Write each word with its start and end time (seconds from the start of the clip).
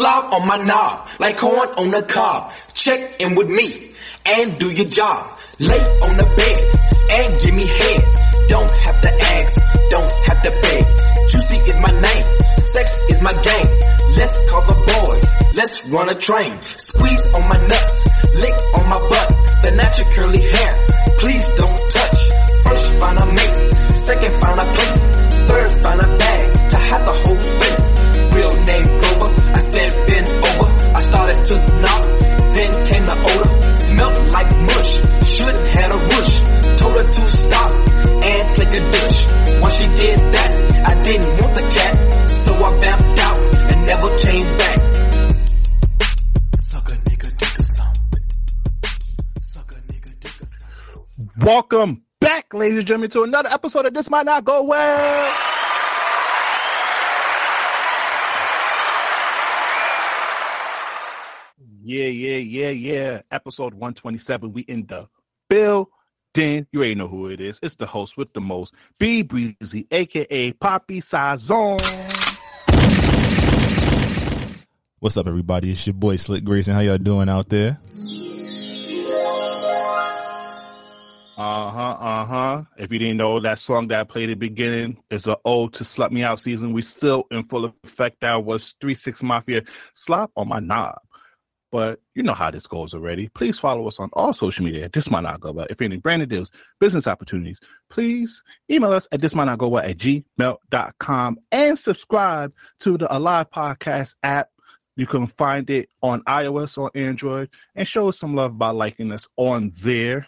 Slop 0.00 0.32
on 0.32 0.46
my 0.48 0.56
knob, 0.56 1.08
like 1.18 1.36
corn 1.36 1.68
on 1.76 1.92
a 1.92 2.00
cob. 2.00 2.54
Check 2.72 3.20
in 3.20 3.34
with 3.34 3.50
me 3.50 3.90
and 4.24 4.58
do 4.58 4.70
your 4.70 4.86
job. 4.86 5.38
Lay 5.58 5.76
on 5.76 6.16
the 6.16 6.24
bed 6.24 6.60
and 7.20 7.40
give 7.42 7.54
me 7.54 7.66
head. 7.66 8.00
Don't 8.48 8.70
have 8.70 8.98
to 9.02 9.10
ask, 9.12 9.62
don't 9.90 10.12
have 10.24 10.40
to 10.40 10.50
beg. 10.62 10.84
Juicy 11.28 11.56
is 11.68 11.76
my 11.84 11.92
name, 11.92 12.24
sex 12.72 12.98
is 13.10 13.20
my 13.20 13.34
game. 13.44 13.70
Let's 14.16 14.40
call 14.48 14.62
the 14.72 14.78
boys, 14.88 15.26
let's 15.54 15.86
run 15.88 16.08
a 16.08 16.14
train. 16.14 16.58
Squeeze 16.62 17.26
on 17.36 17.42
my 17.46 17.58
nuts, 17.68 18.08
lick 18.40 18.56
on 18.80 18.88
my 18.88 19.00
butt. 19.04 19.28
The 19.64 19.70
natural 19.76 20.10
curly 20.16 20.40
hair, 20.40 20.72
please 21.18 21.46
don't 21.60 21.80
touch. 21.92 22.20
First 22.64 22.92
find 22.94 23.20
a 23.20 23.26
mate, 23.26 23.72
second 24.08 24.32
find 24.40 24.60
a 24.60 24.64
place, 24.64 24.99
did 40.00 40.18
that, 40.32 40.50
I 40.88 41.02
didn't 41.02 41.28
want 41.28 41.54
the 41.54 41.60
cat, 41.60 41.94
so 42.30 42.54
I 42.54 42.70
out 43.20 43.38
and 43.70 43.86
never 43.86 44.08
came 44.18 44.56
back. 44.56 44.78
Welcome 51.42 52.02
back, 52.18 52.54
ladies 52.54 52.78
and 52.78 52.86
gentlemen, 52.86 53.10
to 53.10 53.22
another 53.24 53.50
episode 53.50 53.84
of 53.86 53.92
This 53.92 54.08
Might 54.08 54.24
Not 54.24 54.44
Go 54.44 54.62
Well. 54.62 55.34
Yeah, 61.82 62.06
yeah, 62.06 62.36
yeah, 62.36 62.70
yeah. 62.70 63.22
Episode 63.30 63.74
127. 63.74 64.52
We 64.52 64.62
in 64.62 64.86
the 64.86 65.08
building. 66.32 66.66
You 66.72 66.82
ain't 66.82 66.98
know 66.98 67.08
who 67.08 67.28
it 67.28 67.40
is. 67.40 67.58
It's 67.62 67.76
the 67.76 67.86
host 67.86 68.16
with 68.16 68.32
the 68.32 68.40
most, 68.40 68.74
B 68.98 69.22
Breezy, 69.22 69.86
aka 69.90 70.52
Poppy 70.52 71.00
Sazon. 71.00 71.80
What's 74.98 75.16
up, 75.16 75.26
everybody? 75.26 75.70
It's 75.70 75.86
your 75.86 75.94
boy 75.94 76.16
Slick 76.16 76.44
Grayson. 76.44 76.74
How 76.74 76.80
y'all 76.80 76.98
doing 76.98 77.28
out 77.28 77.48
there? 77.48 77.78
Uh 81.38 81.70
huh, 81.70 81.96
uh 81.98 82.24
huh. 82.26 82.62
If 82.76 82.92
you 82.92 82.98
didn't 82.98 83.16
know, 83.16 83.40
that 83.40 83.58
song 83.58 83.88
that 83.88 84.00
I 84.00 84.04
played 84.04 84.28
at 84.28 84.38
the 84.38 84.48
beginning 84.48 84.98
is 85.10 85.26
an 85.26 85.36
ode 85.46 85.72
to 85.74 85.84
Slut 85.84 86.10
Me 86.10 86.22
Out 86.22 86.38
season. 86.38 86.74
We 86.74 86.82
still 86.82 87.26
in 87.30 87.44
full 87.44 87.72
effect. 87.82 88.20
That 88.20 88.44
was 88.44 88.74
3 88.82 88.92
6 88.92 89.22
Mafia 89.22 89.62
Slop 89.94 90.30
on 90.36 90.48
my 90.48 90.60
knob. 90.60 90.98
But 91.72 92.00
you 92.14 92.22
know 92.22 92.34
how 92.34 92.50
this 92.50 92.66
goes 92.66 92.94
already. 92.94 93.28
Please 93.28 93.58
follow 93.58 93.86
us 93.86 94.00
on 94.00 94.10
all 94.14 94.32
social 94.32 94.64
media. 94.64 94.88
This 94.88 95.10
might 95.10 95.22
not 95.22 95.40
go 95.40 95.52
well. 95.52 95.66
If 95.70 95.80
any 95.80 95.98
branded 95.98 96.28
deals, 96.28 96.50
business 96.80 97.06
opportunities, 97.06 97.60
please 97.88 98.42
email 98.68 98.92
us 98.92 99.06
at 99.12 99.20
this 99.20 99.34
might 99.34 99.44
not 99.44 99.58
go 99.58 99.68
well 99.68 99.84
at 99.84 99.96
gmail.com 99.96 101.38
and 101.52 101.78
subscribe 101.78 102.52
to 102.80 102.98
the 102.98 103.16
Alive 103.16 103.50
Podcast 103.50 104.16
app. 104.22 104.48
You 104.96 105.06
can 105.06 105.28
find 105.28 105.70
it 105.70 105.88
on 106.02 106.22
iOS 106.22 106.76
or 106.76 106.90
Android 106.94 107.48
and 107.76 107.86
show 107.86 108.08
us 108.08 108.18
some 108.18 108.34
love 108.34 108.58
by 108.58 108.70
liking 108.70 109.12
us 109.12 109.28
on 109.36 109.72
there. 109.80 110.26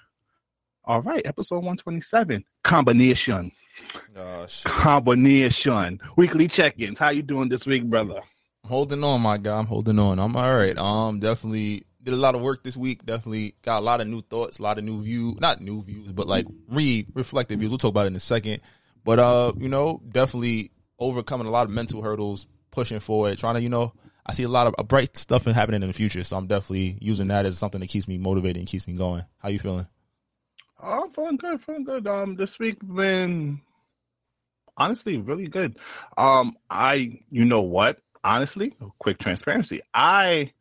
All 0.84 1.02
right, 1.02 1.22
episode 1.24 1.56
127. 1.56 2.44
Combination. 2.62 3.52
Oh, 4.16 4.46
Combination. 4.64 6.00
Weekly 6.16 6.48
check-ins. 6.48 6.98
How 6.98 7.10
you 7.10 7.22
doing 7.22 7.48
this 7.48 7.66
week, 7.66 7.84
brother? 7.84 8.20
Holding 8.64 9.02
on, 9.04 9.20
my 9.20 9.38
guy. 9.38 9.58
I'm 9.58 9.66
holding 9.66 9.98
on. 9.98 10.18
I'm 10.18 10.36
all 10.36 10.54
right. 10.54 10.76
Um, 10.76 11.20
definitely 11.20 11.84
did 12.02 12.14
a 12.14 12.16
lot 12.16 12.34
of 12.34 12.40
work 12.40 12.64
this 12.64 12.76
week. 12.76 13.04
Definitely 13.04 13.54
got 13.62 13.80
a 13.80 13.84
lot 13.84 14.00
of 14.00 14.08
new 14.08 14.20
thoughts, 14.20 14.58
a 14.58 14.62
lot 14.62 14.78
of 14.78 14.84
new 14.84 15.02
views. 15.02 15.40
Not 15.40 15.60
new 15.60 15.82
views, 15.82 16.12
but 16.12 16.26
like 16.26 16.46
re 16.68 17.06
reflective 17.14 17.58
views. 17.58 17.70
We'll 17.70 17.78
talk 17.78 17.90
about 17.90 18.06
it 18.06 18.08
in 18.08 18.16
a 18.16 18.20
second. 18.20 18.60
But 19.04 19.18
uh, 19.18 19.52
you 19.58 19.68
know, 19.68 20.00
definitely 20.08 20.70
overcoming 20.98 21.46
a 21.46 21.50
lot 21.50 21.66
of 21.66 21.70
mental 21.72 22.02
hurdles, 22.02 22.46
pushing 22.70 23.00
forward, 23.00 23.38
trying 23.38 23.54
to, 23.56 23.60
you 23.60 23.68
know, 23.68 23.92
I 24.24 24.32
see 24.32 24.44
a 24.44 24.48
lot 24.48 24.66
of 24.68 24.88
bright 24.88 25.16
stuff 25.16 25.44
happening 25.44 25.82
in 25.82 25.88
the 25.88 25.94
future. 25.94 26.22
So 26.24 26.36
I'm 26.36 26.46
definitely 26.46 26.98
using 27.00 27.28
that 27.28 27.46
as 27.46 27.58
something 27.58 27.80
that 27.80 27.88
keeps 27.88 28.06
me 28.06 28.18
motivated 28.18 28.58
and 28.58 28.68
keeps 28.68 28.86
me 28.86 28.94
going. 28.94 29.24
How 29.38 29.48
you 29.48 29.58
feeling? 29.58 29.88
Oh, 30.80 31.04
I'm 31.04 31.10
feeling 31.10 31.36
good, 31.36 31.60
feeling 31.60 31.84
good. 31.84 32.06
Um, 32.06 32.36
this 32.36 32.58
week 32.58 32.76
been 32.82 33.60
honestly 34.76 35.18
really 35.18 35.48
good. 35.48 35.78
Um, 36.16 36.56
I, 36.70 37.20
you 37.30 37.44
know 37.44 37.62
what? 37.62 38.01
Honestly, 38.24 38.74
quick 38.98 39.18
transparency, 39.18 39.80
I 39.92 40.52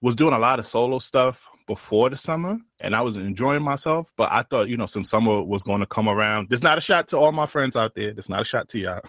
was 0.00 0.16
doing 0.16 0.34
a 0.34 0.38
lot 0.38 0.58
of 0.58 0.66
solo 0.66 0.98
stuff 0.98 1.48
before 1.66 2.08
the 2.08 2.16
summer 2.16 2.58
and 2.80 2.94
I 2.94 3.02
was 3.02 3.16
enjoying 3.16 3.62
myself. 3.62 4.12
But 4.16 4.30
I 4.32 4.42
thought, 4.42 4.68
you 4.68 4.76
know, 4.76 4.86
since 4.86 5.10
summer 5.10 5.42
was 5.42 5.62
going 5.62 5.80
to 5.80 5.86
come 5.86 6.08
around, 6.08 6.48
there's 6.48 6.62
not 6.62 6.78
a 6.78 6.80
shot 6.80 7.08
to 7.08 7.18
all 7.18 7.32
my 7.32 7.46
friends 7.46 7.76
out 7.76 7.94
there. 7.94 8.12
There's 8.12 8.28
not 8.28 8.42
a 8.42 8.44
shot 8.44 8.68
to 8.68 8.78
y'all. 8.78 9.00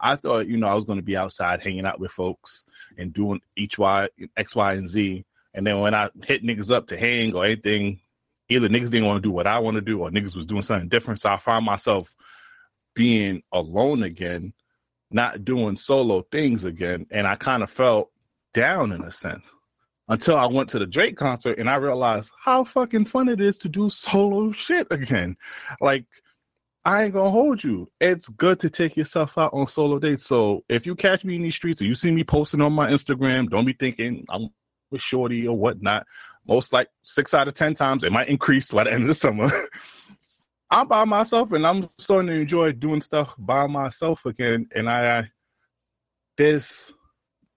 I 0.00 0.16
thought, 0.16 0.46
you 0.46 0.56
know, 0.56 0.66
I 0.66 0.74
was 0.74 0.84
going 0.84 0.98
to 0.98 1.04
be 1.04 1.16
outside 1.16 1.62
hanging 1.62 1.86
out 1.86 2.00
with 2.00 2.10
folks 2.10 2.66
and 2.98 3.12
doing 3.12 3.40
each 3.56 3.78
Y, 3.78 4.08
X, 4.36 4.54
Y, 4.54 4.72
and 4.74 4.88
Z. 4.88 5.24
And 5.54 5.66
then 5.66 5.80
when 5.80 5.94
I 5.94 6.10
hit 6.24 6.42
niggas 6.42 6.72
up 6.72 6.88
to 6.88 6.96
hang 6.96 7.34
or 7.34 7.44
anything, 7.44 8.00
either 8.48 8.68
niggas 8.68 8.90
didn't 8.90 9.06
want 9.06 9.22
to 9.22 9.28
do 9.28 9.32
what 9.32 9.46
I 9.46 9.60
want 9.60 9.76
to 9.76 9.80
do 9.80 10.00
or 10.00 10.10
niggas 10.10 10.36
was 10.36 10.46
doing 10.46 10.62
something 10.62 10.88
different. 10.88 11.20
So 11.20 11.30
I 11.30 11.38
found 11.38 11.64
myself 11.64 12.14
being 12.94 13.42
alone 13.52 14.02
again 14.02 14.52
not 15.14 15.44
doing 15.44 15.76
solo 15.76 16.22
things 16.30 16.64
again. 16.64 17.06
And 17.10 17.26
I 17.26 17.36
kind 17.36 17.62
of 17.62 17.70
felt 17.70 18.10
down 18.52 18.92
in 18.92 19.02
a 19.02 19.10
sense 19.10 19.46
until 20.08 20.36
I 20.36 20.46
went 20.46 20.68
to 20.70 20.78
the 20.78 20.86
Drake 20.86 21.16
concert 21.16 21.58
and 21.58 21.70
I 21.70 21.76
realized 21.76 22.32
how 22.38 22.64
fucking 22.64 23.06
fun 23.06 23.28
it 23.28 23.40
is 23.40 23.56
to 23.58 23.68
do 23.68 23.88
solo 23.88 24.52
shit 24.52 24.86
again. 24.90 25.36
Like, 25.80 26.04
I 26.84 27.04
ain't 27.04 27.14
gonna 27.14 27.30
hold 27.30 27.64
you. 27.64 27.88
It's 28.00 28.28
good 28.28 28.58
to 28.60 28.68
take 28.68 28.96
yourself 28.96 29.38
out 29.38 29.54
on 29.54 29.66
solo 29.66 29.98
dates. 29.98 30.26
So 30.26 30.64
if 30.68 30.84
you 30.84 30.94
catch 30.94 31.24
me 31.24 31.36
in 31.36 31.42
these 31.42 31.54
streets 31.54 31.80
or 31.80 31.86
you 31.86 31.94
see 31.94 32.10
me 32.10 32.24
posting 32.24 32.60
on 32.60 32.74
my 32.74 32.90
Instagram, 32.90 33.48
don't 33.48 33.64
be 33.64 33.72
thinking 33.72 34.26
I'm 34.28 34.50
with 34.90 35.00
Shorty 35.00 35.48
or 35.48 35.56
whatnot. 35.56 36.06
Most 36.46 36.74
like 36.74 36.88
six 37.02 37.32
out 37.32 37.48
of 37.48 37.54
ten 37.54 37.72
times, 37.72 38.04
it 38.04 38.12
might 38.12 38.28
increase 38.28 38.70
by 38.70 38.84
the 38.84 38.92
end 38.92 39.02
of 39.02 39.08
the 39.08 39.14
summer. 39.14 39.48
I'm 40.74 40.88
by 40.88 41.04
myself 41.04 41.52
and 41.52 41.64
I'm 41.64 41.88
starting 41.98 42.26
to 42.26 42.34
enjoy 42.34 42.72
doing 42.72 43.00
stuff 43.00 43.32
by 43.38 43.68
myself 43.68 44.26
again. 44.26 44.66
And 44.74 44.90
I, 44.90 45.20
I 45.20 45.30
there's 46.36 46.92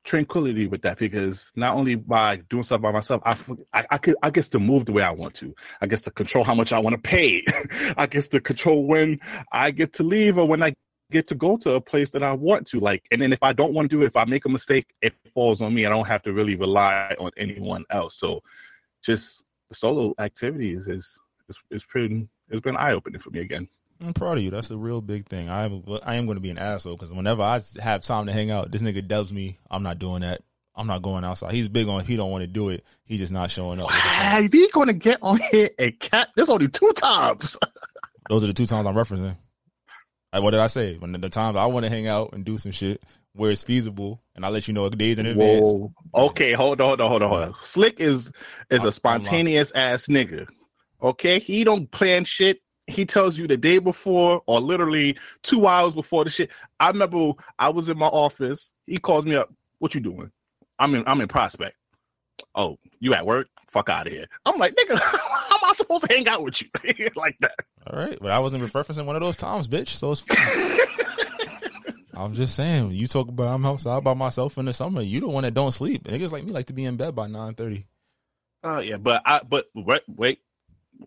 tranquility 0.03 0.67
with 0.67 0.83
that 0.83 0.99
because 0.99 1.51
not 1.55 1.75
only 1.75 1.95
by 1.95 2.35
doing 2.47 2.61
stuff 2.61 2.79
by 2.79 2.91
myself, 2.91 3.23
I, 3.25 3.35
I, 3.73 3.87
I, 3.89 3.97
could, 3.97 4.15
I 4.21 4.29
get 4.29 4.45
to 4.45 4.59
move 4.59 4.85
the 4.85 4.91
way 4.91 5.01
I 5.01 5.09
want 5.09 5.33
to. 5.35 5.55
I 5.81 5.87
get 5.87 6.01
to 6.01 6.11
control 6.11 6.43
how 6.43 6.53
much 6.53 6.71
I 6.71 6.77
want 6.77 6.93
to 6.93 7.01
pay. 7.01 7.43
I 7.97 8.05
get 8.05 8.25
to 8.25 8.39
control 8.39 8.85
when 8.85 9.19
I 9.51 9.71
get 9.71 9.93
to 9.93 10.03
leave 10.03 10.37
or 10.37 10.47
when 10.47 10.61
I 10.61 10.75
get 11.09 11.25
to 11.27 11.35
go 11.35 11.57
to 11.57 11.73
a 11.73 11.81
place 11.81 12.11
that 12.11 12.21
I 12.21 12.33
want 12.33 12.67
to. 12.67 12.79
Like, 12.79 13.03
and 13.09 13.19
then 13.19 13.33
if 13.33 13.41
I 13.41 13.51
don't 13.51 13.73
want 13.73 13.89
to 13.89 13.97
do 13.97 14.03
it, 14.03 14.07
if 14.07 14.15
I 14.15 14.25
make 14.25 14.45
a 14.45 14.49
mistake, 14.49 14.85
it 15.01 15.15
falls 15.33 15.59
on 15.59 15.73
me. 15.73 15.87
I 15.87 15.89
don't 15.89 16.07
have 16.07 16.21
to 16.21 16.33
really 16.33 16.55
rely 16.55 17.15
on 17.19 17.31
anyone 17.35 17.83
else. 17.89 18.19
So 18.19 18.43
just 19.03 19.43
solo 19.73 20.13
activities 20.19 20.87
is, 20.87 21.17
is, 21.49 21.59
is 21.71 21.83
pretty, 21.83 22.27
it's 22.49 22.61
been 22.61 22.77
eye 22.77 22.93
opening 22.93 23.21
for 23.21 23.29
me 23.29 23.39
again. 23.39 23.67
I'm 24.05 24.13
proud 24.13 24.37
of 24.37 24.43
you. 24.43 24.51
That's 24.51 24.69
a 24.69 24.77
real 24.77 25.01
big 25.01 25.27
thing. 25.27 25.49
I 25.49 25.65
am 25.65 25.83
I 26.03 26.15
am 26.15 26.25
going 26.25 26.35
to 26.35 26.41
be 26.41 26.51
an 26.51 26.57
asshole 26.57 26.95
because 26.95 27.11
whenever 27.11 27.41
I 27.41 27.61
have 27.79 28.01
time 28.01 28.27
to 28.27 28.33
hang 28.33 28.51
out, 28.51 28.71
this 28.71 28.83
nigga 28.83 29.07
dubs 29.07 29.33
me. 29.33 29.59
I'm 29.71 29.83
not 29.83 29.97
doing 29.99 30.21
that. 30.21 30.41
I'm 30.75 30.85
not 30.85 31.01
going 31.01 31.23
outside. 31.23 31.53
He's 31.53 31.69
big 31.69 31.87
on. 31.87 32.05
He 32.05 32.15
don't 32.15 32.29
want 32.29 32.43
to 32.43 32.47
do 32.47 32.69
it. 32.69 32.85
He's 33.03 33.19
just 33.19 33.33
not 33.33 33.49
showing 33.49 33.79
up. 33.79 33.87
Wow, 33.87 34.39
if 34.39 34.53
he 34.53 34.69
going 34.71 34.87
to 34.87 34.93
get 34.93 35.17
on 35.23 35.39
here 35.51 35.71
and 35.79 35.99
cat, 35.99 36.29
there's 36.35 36.49
only 36.49 36.67
two 36.67 36.93
times. 36.93 37.57
Those 38.29 38.43
are 38.43 38.47
the 38.47 38.53
two 38.53 38.67
times 38.67 38.85
I'm 38.85 38.93
referencing. 38.93 39.35
Like, 40.31 40.43
what 40.43 40.51
did 40.51 40.59
I 40.59 40.67
say? 40.67 40.97
When 40.97 41.13
the 41.13 41.29
times 41.29 41.57
I 41.57 41.65
want 41.65 41.85
to 41.85 41.89
hang 41.89 42.07
out 42.07 42.33
and 42.33 42.45
do 42.45 42.59
some 42.59 42.71
shit 42.71 43.01
where 43.33 43.49
it's 43.49 43.63
feasible, 43.63 44.21
and 44.35 44.45
I 44.45 44.49
let 44.49 44.67
you 44.67 44.73
know 44.73 44.89
days 44.89 45.17
in 45.17 45.25
advance. 45.25 45.73
Okay, 46.13 46.53
hold 46.53 46.79
on, 46.81 46.87
hold 46.87 47.01
on, 47.01 47.09
hold 47.09 47.23
on, 47.23 47.29
hold 47.29 47.41
on. 47.41 47.55
Slick 47.61 47.99
is 47.99 48.31
is 48.69 48.83
a 48.83 48.91
spontaneous 48.91 49.71
ass 49.71 50.07
nigga. 50.07 50.47
Okay, 51.01 51.39
he 51.39 51.63
don't 51.63 51.89
plan 51.91 52.25
shit. 52.25 52.59
He 52.87 53.05
tells 53.05 53.37
you 53.37 53.47
the 53.47 53.57
day 53.57 53.79
before 53.79 54.41
or 54.47 54.61
literally 54.61 55.17
two 55.43 55.67
hours 55.67 55.93
before 55.93 56.23
the 56.23 56.29
shit. 56.29 56.51
I 56.79 56.87
remember 56.87 57.33
I 57.59 57.69
was 57.69 57.89
in 57.89 57.97
my 57.97 58.07
office. 58.07 58.71
He 58.85 58.97
calls 58.97 59.25
me 59.25 59.35
up. 59.35 59.53
What 59.79 59.93
you 59.93 60.01
doing? 60.01 60.31
I'm 60.79 60.95
in 60.95 61.03
I'm 61.05 61.21
in 61.21 61.27
prospect. 61.27 61.75
Oh, 62.55 62.77
you 62.99 63.13
at 63.13 63.25
work? 63.25 63.47
Fuck 63.67 63.89
out 63.89 64.07
of 64.07 64.13
here. 64.13 64.25
I'm 64.45 64.57
like, 64.57 64.75
nigga, 64.75 64.97
how 65.01 65.55
am 65.55 65.69
I 65.69 65.73
supposed 65.75 66.05
to 66.07 66.15
hang 66.15 66.27
out 66.27 66.43
with 66.43 66.61
you 66.61 67.09
like 67.15 67.35
that? 67.41 67.55
All 67.85 67.99
right, 67.99 68.17
but 68.19 68.31
I 68.31 68.39
wasn't 68.39 68.63
referencing 68.63 69.05
one 69.05 69.15
of 69.15 69.21
those 69.21 69.35
times, 69.35 69.67
bitch. 69.67 69.89
So 69.89 70.11
it's. 70.11 70.23
I'm 72.13 72.33
just 72.33 72.55
saying, 72.55 72.91
you 72.91 73.05
talk 73.05 73.27
about 73.29 73.53
I'm 73.53 73.65
outside 73.65 74.03
by 74.03 74.15
myself 74.15 74.57
in 74.57 74.65
the 74.65 74.73
summer. 74.73 75.01
You 75.01 75.19
the 75.19 75.27
one 75.27 75.43
that 75.43 75.53
don't 75.53 75.71
sleep. 75.71 76.05
Niggas 76.05 76.31
like 76.31 76.43
me 76.43 76.51
like 76.51 76.65
to 76.65 76.73
be 76.73 76.85
in 76.85 76.97
bed 76.97 77.15
by 77.15 77.27
nine 77.27 77.53
thirty. 77.53 77.85
Oh 78.63 78.79
yeah, 78.79 78.97
but 78.97 79.21
I 79.23 79.41
but 79.47 79.67
wait, 79.75 80.01
wait. 80.07 80.39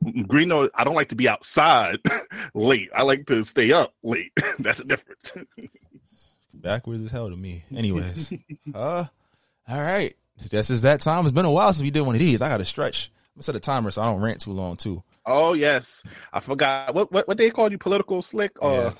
Greeno, 0.04 0.68
I 0.74 0.84
don't 0.84 0.94
like 0.94 1.08
to 1.10 1.14
be 1.16 1.28
outside 1.28 1.96
late. 2.54 2.90
I 2.94 3.02
like 3.02 3.26
to 3.26 3.42
stay 3.44 3.72
up 3.72 3.92
late. 4.02 4.32
That's 4.58 4.78
the 4.78 4.84
difference. 4.84 5.32
Backwards 6.54 7.04
as 7.04 7.10
hell 7.10 7.30
to 7.30 7.36
me. 7.36 7.64
Anyways, 7.74 8.32
uh, 8.74 9.04
all 9.68 9.80
right. 9.82 10.14
This 10.50 10.70
is 10.70 10.82
that 10.82 11.00
time. 11.00 11.24
It's 11.24 11.32
been 11.32 11.44
a 11.44 11.50
while 11.50 11.72
since 11.72 11.82
we 11.82 11.90
did 11.90 12.00
one 12.02 12.14
of 12.14 12.18
these. 12.20 12.40
I 12.42 12.48
got 12.48 12.58
to 12.58 12.64
stretch. 12.64 13.10
I'm 13.34 13.38
gonna 13.38 13.42
set 13.44 13.56
a 13.56 13.60
timer 13.60 13.90
so 13.90 14.02
I 14.02 14.06
don't 14.06 14.20
rant 14.20 14.40
too 14.40 14.52
long 14.52 14.76
too. 14.76 15.02
oh 15.26 15.52
yes, 15.52 16.02
I 16.32 16.40
forgot 16.40 16.94
what 16.94 17.12
what 17.12 17.28
what 17.28 17.36
they 17.36 17.50
called 17.50 17.72
you, 17.72 17.78
political 17.78 18.20
slick 18.22 18.52
or 18.62 18.72
Yeah. 18.72 18.92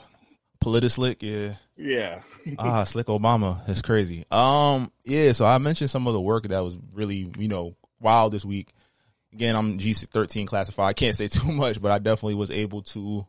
Politislick, 0.62 1.22
yeah. 1.22 1.54
yeah. 1.78 2.20
ah, 2.58 2.84
Slick 2.84 3.06
Obama. 3.06 3.66
That's 3.66 3.80
crazy. 3.80 4.26
Um, 4.30 4.92
yeah, 5.04 5.32
so 5.32 5.46
I 5.46 5.56
mentioned 5.56 5.88
some 5.88 6.06
of 6.06 6.12
the 6.12 6.20
work 6.20 6.46
that 6.48 6.60
was 6.60 6.76
really, 6.92 7.32
you 7.38 7.48
know, 7.48 7.76
wild 7.98 8.32
this 8.34 8.44
week. 8.44 8.74
Again, 9.32 9.56
I'm 9.56 9.78
G 9.78 9.92
thirteen 9.92 10.46
classified. 10.46 10.88
I 10.88 10.92
can't 10.92 11.16
say 11.16 11.28
too 11.28 11.52
much, 11.52 11.80
but 11.80 11.92
I 11.92 11.98
definitely 11.98 12.34
was 12.34 12.50
able 12.50 12.82
to 12.82 13.26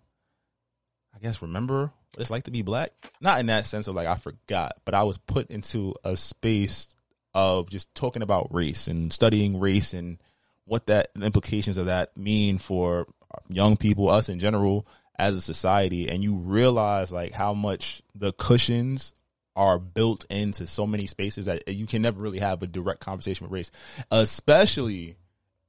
I 1.15 1.19
guess 1.19 1.41
remember 1.41 1.81
what 1.81 2.21
it's 2.21 2.29
like 2.29 2.43
to 2.43 2.51
be 2.51 2.61
black. 2.61 2.91
Not 3.19 3.39
in 3.39 3.47
that 3.47 3.65
sense 3.65 3.87
of 3.87 3.95
like 3.95 4.07
I 4.07 4.15
forgot, 4.15 4.73
but 4.85 4.93
I 4.93 5.03
was 5.03 5.17
put 5.17 5.49
into 5.49 5.93
a 6.03 6.15
space 6.15 6.89
of 7.33 7.69
just 7.69 7.93
talking 7.95 8.21
about 8.21 8.53
race 8.53 8.87
and 8.87 9.11
studying 9.11 9.59
race 9.59 9.93
and 9.93 10.17
what 10.65 10.87
that 10.87 11.09
implications 11.21 11.77
of 11.77 11.85
that 11.85 12.15
mean 12.17 12.57
for 12.57 13.07
young 13.49 13.77
people, 13.77 14.09
us 14.09 14.29
in 14.29 14.39
general, 14.39 14.85
as 15.17 15.35
a 15.35 15.41
society, 15.41 16.09
and 16.09 16.23
you 16.23 16.35
realize 16.35 17.11
like 17.11 17.33
how 17.33 17.53
much 17.53 18.01
the 18.15 18.33
cushions 18.33 19.13
are 19.55 19.79
built 19.79 20.25
into 20.29 20.65
so 20.65 20.87
many 20.87 21.05
spaces 21.05 21.45
that 21.45 21.67
you 21.67 21.85
can 21.85 22.01
never 22.01 22.21
really 22.21 22.39
have 22.39 22.63
a 22.63 22.67
direct 22.67 23.01
conversation 23.01 23.45
with 23.45 23.53
race, 23.53 23.71
especially 24.09 25.17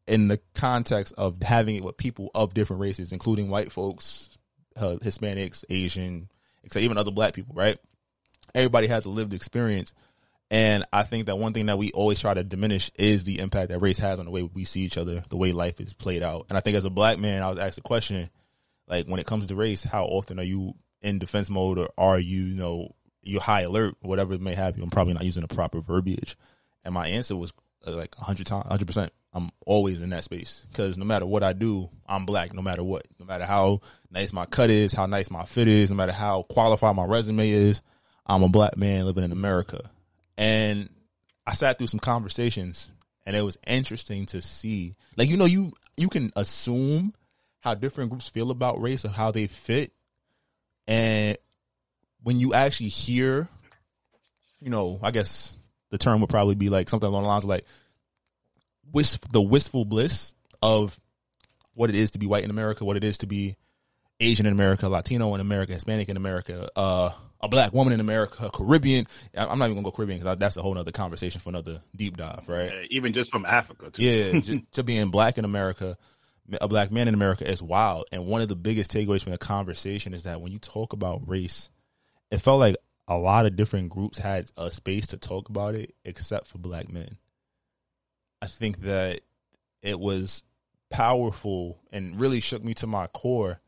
in 0.06 0.28
the 0.28 0.40
context 0.54 1.14
of 1.16 1.43
having 1.43 1.76
it 1.76 1.84
with 1.84 1.96
people 1.96 2.31
of 2.34 2.54
different 2.54 2.81
races, 2.81 3.12
including 3.12 3.49
white 3.49 3.72
folks, 3.72 4.31
uh, 4.76 4.96
Hispanics, 5.02 5.64
Asian, 5.70 6.28
except 6.64 6.82
even 6.82 6.99
other 6.99 7.10
black 7.10 7.34
people, 7.34 7.54
right? 7.54 7.78
Everybody 8.54 8.88
has 8.88 9.04
a 9.04 9.10
lived 9.10 9.32
experience. 9.32 9.94
And 10.50 10.84
I 10.93 11.02
think 11.02 11.26
that 11.26 11.38
one 11.38 11.54
thing 11.54 11.66
that 11.66 11.78
we 11.78 11.93
always 11.93 12.20
try 12.20 12.34
to 12.34 12.44
diminish 12.44 12.90
is 12.96 13.25
the 13.25 13.38
impact 13.38 13.70
that 13.70 13.78
race 13.78 13.99
has 13.99 14.19
on 14.19 14.26
the 14.26 14.31
way 14.31 14.43
we 14.43 14.64
see 14.64 14.82
each 14.82 14.99
other, 14.99 15.25
the 15.31 15.37
way 15.37 15.52
life 15.52 15.81
is 15.81 15.94
played 15.94 16.22
out. 16.22 16.46
And 16.50 16.58
I 16.58 16.60
think 16.60 16.76
as 16.76 16.84
a 16.84 16.90
black 16.90 17.19
man, 17.19 17.43
I 17.43 17.48
was 17.48 17.58
asked 17.58 17.78
a 17.78 17.82
question, 17.82 18.28
like 18.87 19.06
when 19.06 19.20
it 19.20 19.26
comes 19.26 19.46
to 19.46 19.55
race, 19.55 19.82
how 19.82 20.05
often 20.05 20.38
are 20.38 20.44
you 20.44 20.75
in 21.00 21.19
defense 21.19 21.48
mode 21.48 21.78
or 21.78 21.88
are 21.96 22.19
you, 22.19 22.43
you 22.43 22.55
know, 22.55 22.94
you 23.22 23.40
high 23.40 23.62
alert, 23.62 23.94
whatever 24.02 24.34
it 24.34 24.43
may 24.43 24.55
have? 24.55 24.76
I'm 24.76 24.90
probably 24.90 25.14
not 25.14 25.25
using 25.25 25.40
the 25.40 25.48
proper 25.48 25.81
verbiage. 25.81 26.37
And 26.84 26.93
my 26.93 27.06
answer 27.06 27.34
was 27.34 27.55
like 27.87 28.17
100 28.17 28.46
times, 28.46 28.67
100%. 28.67 29.11
I'm 29.34 29.50
always 29.64 30.02
in 30.02 30.11
that 30.11 30.25
space 30.25 30.67
because 30.70 30.99
no 30.99 31.06
matter 31.06 31.25
what 31.25 31.43
I 31.43 31.55
do, 31.55 31.88
I'm 32.06 32.26
black 32.26 32.52
no 32.52 32.61
matter 32.61 32.84
what. 32.84 33.08
No 33.19 33.25
matter 33.25 33.46
how 33.46 33.81
nice 34.11 34.32
my 34.32 34.44
cut 34.44 34.69
is, 34.69 34.93
how 34.93 35.06
nice 35.06 35.31
my 35.31 35.44
fit 35.44 35.69
is, 35.69 35.90
no 35.90 35.96
matter 35.96 36.12
how 36.12 36.43
qualified 36.43 36.94
my 36.94 37.05
resume 37.05 37.49
is, 37.49 37.81
I'm 38.26 38.43
a 38.43 38.49
black 38.49 38.76
man 38.76 39.06
living 39.06 39.25
in 39.25 39.32
America. 39.32 39.90
And 40.37 40.90
I 41.46 41.55
sat 41.55 41.79
through 41.79 41.87
some 41.87 42.00
conversations 42.00 42.90
and 43.25 43.34
it 43.34 43.43
was 43.43 43.56
interesting 43.67 44.26
to 44.26 44.43
see. 44.43 44.96
Like 45.17 45.29
you 45.29 45.37
know, 45.38 45.46
you 45.46 45.73
you 45.96 46.08
can 46.08 46.31
assume 46.37 47.14
how 47.61 47.75
different 47.75 48.11
groups 48.11 48.29
feel 48.29 48.50
about 48.50 48.81
race 48.82 49.05
or 49.05 49.08
how 49.08 49.31
they 49.31 49.46
fit. 49.46 49.93
And 50.87 51.38
when 52.23 52.38
you 52.38 52.55
actually 52.55 52.88
hear, 52.88 53.49
you 54.61 54.70
know, 54.70 54.99
I 55.02 55.11
guess 55.11 55.56
the 55.92 55.98
term 55.98 56.20
would 56.20 56.30
probably 56.30 56.56
be 56.56 56.68
like 56.70 56.88
something 56.88 57.06
along 57.08 57.22
the 57.22 57.28
lines 57.28 57.44
of 57.44 57.50
like 57.50 57.64
wisp 58.92 59.30
the 59.30 59.40
wistful 59.40 59.84
bliss 59.84 60.34
of 60.60 60.98
what 61.74 61.90
it 61.90 61.96
is 61.96 62.10
to 62.12 62.18
be 62.18 62.26
white 62.26 62.44
in 62.44 62.50
America, 62.50 62.84
what 62.84 62.96
it 62.96 63.04
is 63.04 63.18
to 63.18 63.26
be 63.26 63.56
Asian 64.20 64.46
in 64.46 64.52
America, 64.52 64.88
Latino 64.88 65.34
in 65.34 65.40
America, 65.40 65.72
Hispanic 65.72 66.08
in 66.08 66.16
America, 66.16 66.68
uh, 66.76 67.10
a 67.40 67.48
black 67.48 67.72
woman 67.72 67.92
in 67.92 68.00
America, 68.00 68.50
Caribbean. 68.52 69.06
I'm 69.36 69.58
not 69.58 69.66
even 69.66 69.76
gonna 69.76 69.84
go 69.84 69.90
Caribbean 69.90 70.20
because 70.20 70.38
that's 70.38 70.56
a 70.56 70.62
whole 70.62 70.76
other 70.78 70.92
conversation 70.92 71.40
for 71.40 71.50
another 71.50 71.82
deep 71.94 72.16
dive, 72.16 72.44
right? 72.46 72.70
Uh, 72.70 72.82
Even 72.90 73.12
just 73.12 73.30
from 73.30 73.44
Africa 73.44 73.90
too. 73.90 74.02
Yeah, 74.02 74.40
j- 74.40 74.64
to 74.72 74.82
being 74.82 75.10
black 75.10 75.38
in 75.38 75.44
America, 75.44 75.96
a 76.60 76.68
black 76.68 76.90
man 76.92 77.08
in 77.08 77.14
America 77.14 77.48
is 77.50 77.62
wild. 77.62 78.06
And 78.12 78.26
one 78.26 78.42
of 78.42 78.48
the 78.48 78.56
biggest 78.56 78.92
takeaways 78.92 79.22
from 79.22 79.32
the 79.32 79.38
conversation 79.38 80.14
is 80.14 80.22
that 80.22 80.40
when 80.40 80.52
you 80.52 80.58
talk 80.58 80.92
about 80.92 81.28
race, 81.28 81.68
it 82.30 82.38
felt 82.38 82.60
like 82.60 82.76
a 83.16 83.18
lot 83.18 83.46
of 83.46 83.56
different 83.56 83.90
groups 83.90 84.18
had 84.18 84.50
a 84.56 84.70
space 84.70 85.06
to 85.08 85.16
talk 85.16 85.48
about 85.48 85.74
it, 85.74 85.94
except 86.04 86.46
for 86.46 86.58
black 86.58 86.90
men. 86.90 87.18
I 88.40 88.46
think 88.46 88.82
that 88.82 89.20
it 89.82 89.98
was 89.98 90.42
powerful 90.90 91.80
and 91.90 92.20
really 92.20 92.40
shook 92.40 92.62
me 92.62 92.74
to 92.74 92.86
my 92.86 93.06
core 93.08 93.60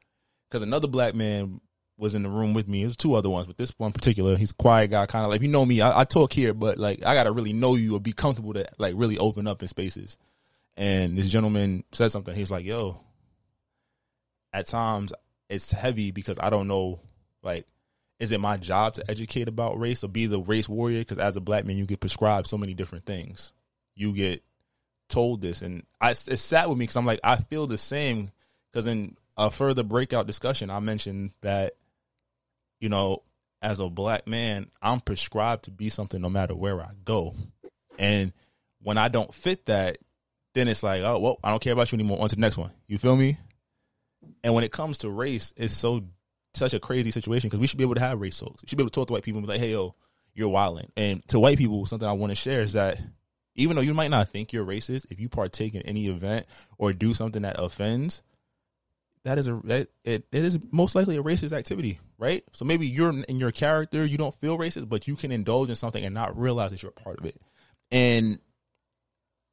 because 0.49 0.63
another 0.63 0.89
black 0.89 1.15
man 1.15 1.61
was 1.97 2.15
in 2.15 2.23
the 2.23 2.29
room 2.29 2.55
with 2.55 2.69
me. 2.69 2.83
There's 2.83 2.97
two 2.97 3.15
other 3.15 3.31
ones, 3.31 3.47
but 3.47 3.57
this 3.57 3.73
one 3.79 3.93
particular, 3.93 4.37
he's 4.37 4.53
quiet 4.53 4.91
guy, 4.91 5.07
kind 5.07 5.27
of 5.27 5.33
like 5.33 5.43
you 5.43 5.49
know 5.49 5.65
me. 5.65 5.81
I, 5.81 6.01
I 6.01 6.05
talk 6.05 6.33
here, 6.33 6.55
but 6.55 6.79
like 6.79 7.05
I 7.05 7.15
gotta 7.15 7.33
really 7.33 7.53
know 7.53 7.77
you 7.77 7.97
or 7.97 8.01
be 8.01 8.13
comfortable 8.13 8.53
to 8.55 8.67
like 8.79 8.95
really 8.97 9.19
open 9.19 9.47
up 9.47 9.63
in 9.63 9.69
spaces. 9.69 10.17
And 10.77 11.17
this 11.17 11.31
gentleman 11.31 11.85
said 11.93 12.11
something. 12.11 12.35
He's 12.35 12.51
like, 12.51 12.65
"Yo, 12.65 13.01
at 14.53 14.67
times 14.67 15.13
it's 15.49 15.71
heavy 15.71 16.11
because 16.11 16.39
I 16.41 16.51
don't 16.51 16.69
know, 16.69 17.01
like, 17.43 17.67
is 18.21 18.33
it 18.33 18.41
my 18.41 18.57
job 18.57 18.95
to 18.95 19.11
educate 19.11 19.49
about 19.49 19.79
race 19.79 20.05
or 20.05 20.09
be 20.09 20.27
the 20.27 20.39
race 20.39 20.69
warrior? 20.69 21.01
Because 21.01 21.19
as 21.19 21.37
a 21.37 21.41
black 21.41 21.65
man, 21.65 21.77
you 21.77 21.87
get 21.87 22.01
prescribed 22.01 22.47
so 22.47 22.59
many 22.59 22.75
different 22.75 23.07
things. 23.07 23.53
You 23.97 24.13
get 24.13 24.43
told 25.09 25.41
this, 25.41 25.63
and 25.63 25.85
I 26.01 26.11
it 26.11 26.39
sat 26.39 26.69
with 26.69 26.79
me 26.79 26.85
because 26.85 26.97
I'm 26.97 27.07
like, 27.07 27.21
I 27.25 27.37
feel 27.37 27.67
the 27.67 27.79
same. 27.79 28.31
Because 28.73 28.87
in 28.87 29.17
a 29.37 29.51
further 29.51 29.83
breakout 29.83 30.27
discussion, 30.27 30.71
I 30.71 30.81
mentioned 30.81 31.33
that, 31.43 31.75
you 32.81 32.89
know, 32.89 33.23
as 33.63 33.81
a 33.81 33.89
black 33.89 34.27
man, 34.27 34.71
I'm 34.83 35.01
prescribed 35.01 35.65
to 35.65 35.71
be 35.71 35.91
something 35.91 36.21
no 36.21 36.29
matter 36.29 36.55
where 36.55 36.81
I 36.81 36.91
go, 37.05 37.35
and 37.99 38.33
when 38.83 38.99
I 38.99 39.09
don't 39.09 39.33
fit 39.33 39.67
that, 39.67 39.99
then 40.55 40.69
it's 40.69 40.83
like, 40.83 41.03
oh 41.03 41.19
well, 41.19 41.39
I 41.43 41.51
don't 41.51 41.63
care 41.63 41.73
about 41.73 41.91
you 41.91 41.97
anymore. 41.97 42.21
On 42.21 42.29
to 42.29 42.37
the 42.37 42.41
next 42.41 42.59
one. 42.59 42.71
You 42.87 42.99
feel 42.99 43.17
me? 43.17 43.39
And 44.43 44.55
when 44.55 44.65
it 44.65 44.73
comes 44.73 44.99
to 44.99 45.11
race, 45.11 45.53
it's 45.57 45.75
so 45.75 46.05
such 46.55 46.75
a 46.75 46.81
crazy 46.81 47.11
situation 47.11 47.49
because 47.49 47.61
we 47.61 47.67
should 47.67 47.79
be 47.79 47.85
able 47.85 47.95
to 47.95 48.01
have 48.01 48.21
race 48.21 48.39
talks. 48.39 48.63
We 48.63 48.69
should 48.69 48.79
be 48.79 48.83
able 48.83 48.91
to 48.91 48.95
talk 48.95 49.07
to 49.09 49.13
white 49.13 49.23
people 49.23 49.39
and 49.39 49.47
be 49.47 49.53
like, 49.53 49.61
hey 49.61 49.73
yo, 49.73 49.95
you're 50.35 50.49
wilding. 50.49 50.91
And 50.97 51.27
to 51.29 51.41
white 51.41 51.59
people, 51.59 51.87
something 51.87 52.09
I 52.09 52.13
want 52.13 52.31
to 52.31 52.37
share 52.37 52.61
is 52.61 52.75
that 52.75 52.99
even 53.57 53.77
though 53.77 53.83
you 53.83 53.95
might 53.95 54.11
not 54.11 54.29
think 54.29 54.53
you're 54.53 54.65
racist, 54.65 55.11
if 55.11 55.21
you 55.21 55.29
partake 55.29 55.75
in 55.75 55.83
any 55.83 56.09
event 56.09 56.47
or 56.79 56.93
do 56.93 57.15
something 57.15 57.43
that 57.43 57.57
offends, 57.59 58.23
that 59.25 59.39
is 59.39 59.49
a 59.49 59.61
that 59.65 59.89
it, 60.05 60.27
it 60.33 60.45
is 60.45 60.59
most 60.71 60.95
likely 60.95 61.17
a 61.17 61.23
racist 61.23 61.53
activity, 61.53 61.99
right? 62.19 62.45
So 62.53 62.65
maybe 62.65 62.87
you're 62.87 63.11
in 63.11 63.39
your 63.39 63.53
character, 63.53 64.05
you 64.05 64.19
don't 64.19 64.39
feel 64.39 64.59
racist, 64.59 64.89
but 64.89 65.09
you 65.09 65.17
can 65.17 65.33
indulge 65.33 65.71
in 65.71 65.77
something 65.77 66.05
and 66.05 66.15
not 66.15 66.39
realize 66.39 66.71
that 66.71 66.83
you're 66.83 66.93
a 66.97 67.01
part 67.01 67.21
of 67.21 67.27
it. 67.27 67.41
And 67.91 68.39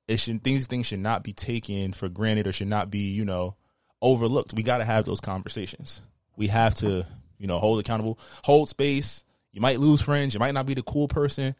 it 0.08 0.20
should 0.20 0.44
these 0.44 0.68
things 0.68 0.88
should 0.88 1.00
not 1.00 1.24
be 1.24 1.32
taken 1.32 1.94
for 1.94 2.10
granted 2.10 2.48
or 2.48 2.54
should 2.54 2.68
not 2.68 2.92
be, 2.92 3.12
you 3.12 3.24
know, 3.24 3.56
overlooked. 4.02 4.54
We 4.54 4.64
gotta 4.64 4.84
have 4.86 5.06
those 5.06 5.22
conversations. 5.22 6.02
We 6.36 6.48
have 6.48 6.76
to, 6.76 7.06
you 7.38 7.48
know, 7.48 7.60
hold 7.60 7.80
accountable, 7.80 8.20
hold 8.44 8.70
space. 8.70 9.26
You 9.52 9.62
might 9.62 9.80
lose 9.80 10.02
friends, 10.02 10.34
you 10.34 10.40
might 10.40 10.54
not 10.54 10.66
be 10.66 10.74
the 10.74 10.84
cool 10.84 11.08
person, 11.08 11.56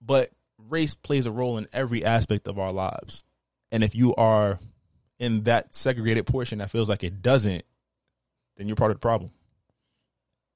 but 0.00 0.30
race 0.58 0.94
plays 0.94 1.26
a 1.26 1.32
role 1.32 1.58
in 1.58 1.66
every 1.72 2.04
aspect 2.04 2.46
of 2.46 2.58
our 2.58 2.72
lives. 2.72 3.24
And 3.72 3.82
if 3.82 3.94
you 3.94 4.14
are 4.14 4.58
in 5.18 5.42
that 5.44 5.74
segregated 5.74 6.26
portion 6.26 6.58
that 6.58 6.70
feels 6.70 6.88
like 6.88 7.02
it 7.02 7.22
doesn't, 7.22 7.64
then 8.56 8.68
you're 8.68 8.76
part 8.76 8.92
of 8.92 8.96
the 8.96 9.00
problem. 9.00 9.32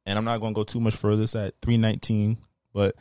And 0.07 0.19
I'm 0.19 0.25
not 0.25 0.41
going 0.41 0.55
to 0.55 0.59
go 0.59 0.65
too 0.65 0.81
much 0.81 0.97
further. 0.97 1.25
It's 1.25 1.35
at 1.35 1.55
319, 1.63 2.39
but 2.73 2.95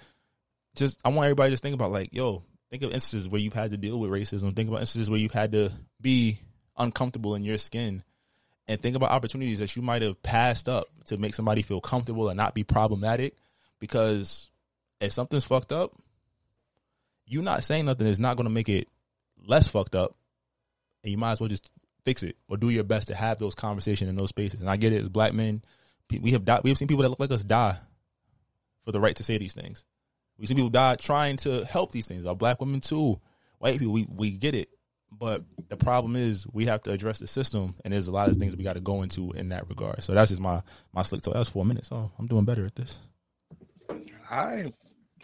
just 0.76 1.00
I 1.06 1.10
want 1.10 1.26
everybody 1.26 1.50
to 1.50 1.54
just 1.54 1.64
think 1.64 1.76
about 1.76 1.92
like, 1.92 2.10
yo, 2.12 2.44
think 2.70 2.84
of 2.84 2.92
instances 2.92 3.30
where 3.30 3.40
you've 3.42 3.54
had 3.54 3.72
to 3.72 3.78
deal 3.78 4.00
with 4.00 4.12
racism. 4.12 4.56
Think 4.56 4.70
about 4.70 4.82
instances 4.82 5.10
where 5.10 5.20
you've 5.20 5.32
had 5.32 5.52
to 5.54 5.72
be 6.02 6.40
uncomfortable 6.78 7.36
in 7.36 7.44
your 7.44 7.58
skin, 7.58 8.04
and 8.68 8.82
think 8.82 8.96
about 8.96 9.12
opportunities 9.12 9.60
that 9.60 9.76
you 9.76 9.82
might 9.82 10.02
have 10.02 10.22
passed 10.24 10.68
up 10.68 10.88
to 11.06 11.18
make 11.18 11.34
somebody 11.34 11.62
feel 11.62 11.82
comfortable 11.82 12.30
and 12.30 12.38
not 12.38 12.54
be 12.54 12.64
problematic. 12.64 13.36
Because 13.80 14.50
if 15.00 15.14
something's 15.14 15.46
fucked 15.46 15.72
up, 15.72 15.94
you 17.26 17.42
not 17.42 17.64
saying 17.64 17.86
nothing 17.86 18.08
is 18.08 18.20
not 18.20 18.38
going 18.38 18.46
to 18.46 18.54
make 18.54 18.70
it 18.70 18.88
less 19.46 19.68
fucked 19.68 19.96
up, 19.96 20.16
and 21.04 21.12
you 21.12 21.18
might 21.18 21.34
as 21.34 21.40
well 21.40 21.50
just 21.50 21.70
fix 22.04 22.24
it 22.24 22.38
or 22.48 22.58
do 22.58 22.70
your 22.70 22.84
best 22.84 23.08
to 23.08 23.16
have 23.16 23.38
those 23.38 23.56
conversations 23.56 24.10
in 24.10 24.16
those 24.16 24.30
spaces. 24.30 24.62
And 24.62 24.70
I 24.70 24.78
get 24.78 24.94
it 24.94 25.02
as 25.02 25.10
black 25.10 25.34
men, 25.34 25.62
we 26.22 26.32
have 26.32 26.46
died, 26.46 26.62
we 26.64 26.70
have 26.70 26.78
seen 26.78 26.88
people 26.88 27.04
that 27.04 27.10
look 27.10 27.20
like 27.20 27.32
us 27.32 27.44
die 27.44 27.78
for 28.86 28.92
the 28.92 29.00
right 29.00 29.16
to 29.18 29.24
say 29.24 29.38
these 29.38 29.54
things. 29.54 29.86
We 30.38 30.46
see 30.46 30.56
people 30.56 30.70
die 30.70 30.96
trying 30.96 31.38
to 31.38 31.66
help 31.66 31.92
these 31.92 32.08
things. 32.08 32.26
Our 32.26 32.36
black 32.36 32.60
women 32.60 32.80
too. 32.80 33.20
White 33.60 33.80
people, 33.80 33.94
we, 33.94 34.08
we 34.10 34.32
get 34.32 34.56
it. 34.56 34.70
But 35.12 35.44
the 35.70 35.78
problem 35.78 36.16
is 36.16 36.46
we 36.52 36.66
have 36.66 36.84
to 36.84 36.92
address 36.92 37.20
the 37.20 37.28
system 37.28 37.76
and 37.84 37.94
there's 37.94 38.08
a 38.08 38.12
lot 38.12 38.30
of 38.30 38.36
things 38.36 38.56
we 38.56 38.64
got 38.64 38.74
to 38.74 38.80
go 38.80 39.02
into 39.02 39.32
in 39.32 39.50
that 39.50 39.68
regard. 39.70 40.04
So 40.04 40.14
that's 40.14 40.30
just 40.30 40.42
my, 40.42 40.62
my 40.94 41.02
slick 41.02 41.22
talk. 41.22 41.34
That 41.34 41.40
was 41.40 41.50
four 41.50 41.66
minutes. 41.66 41.88
So 41.90 42.12
I'm 42.20 42.28
doing 42.28 42.46
better 42.46 42.66
at 42.66 42.76
this. 42.76 43.00
I 44.30 44.72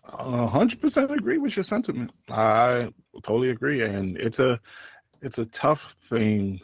hundred 0.05 0.81
percent 0.81 1.11
agree 1.11 1.37
with 1.37 1.55
your 1.55 1.63
sentiment. 1.63 2.11
I 2.29 2.89
totally 3.23 3.49
agree, 3.49 3.81
and 3.81 4.17
it's 4.17 4.39
a 4.39 4.59
it's 5.21 5.37
a 5.37 5.45
tough 5.47 5.93
thing 5.93 6.59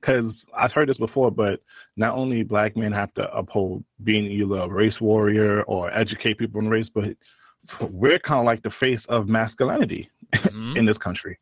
because 0.00 0.46
I've 0.56 0.72
heard 0.72 0.88
this 0.88 0.98
before. 0.98 1.30
But 1.30 1.60
not 1.96 2.14
only 2.16 2.42
black 2.42 2.76
men 2.76 2.92
have 2.92 3.12
to 3.14 3.30
uphold 3.34 3.84
being 4.02 4.24
either 4.26 4.56
a 4.56 4.68
race 4.68 5.00
warrior 5.00 5.62
or 5.62 5.90
educate 5.92 6.38
people 6.38 6.60
in 6.60 6.68
race, 6.68 6.88
but 6.90 7.16
we're 7.90 8.18
kind 8.18 8.40
of 8.40 8.44
like 8.46 8.62
the 8.62 8.70
face 8.70 9.06
of 9.06 9.28
masculinity 9.28 10.10
Mhm. 10.32 10.76
in 10.76 10.84
this 10.84 10.98
country. 10.98 11.38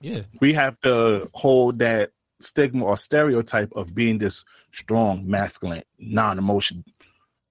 Yeah. 0.00 0.22
We 0.40 0.52
have 0.54 0.80
to 0.82 1.28
hold 1.34 1.78
that 1.78 2.10
stigma 2.40 2.84
or 2.84 2.96
stereotype 2.96 3.72
of 3.74 3.94
being 3.94 4.18
this 4.18 4.44
strong, 4.72 5.28
masculine, 5.28 5.82
non-emotional, 5.98 6.84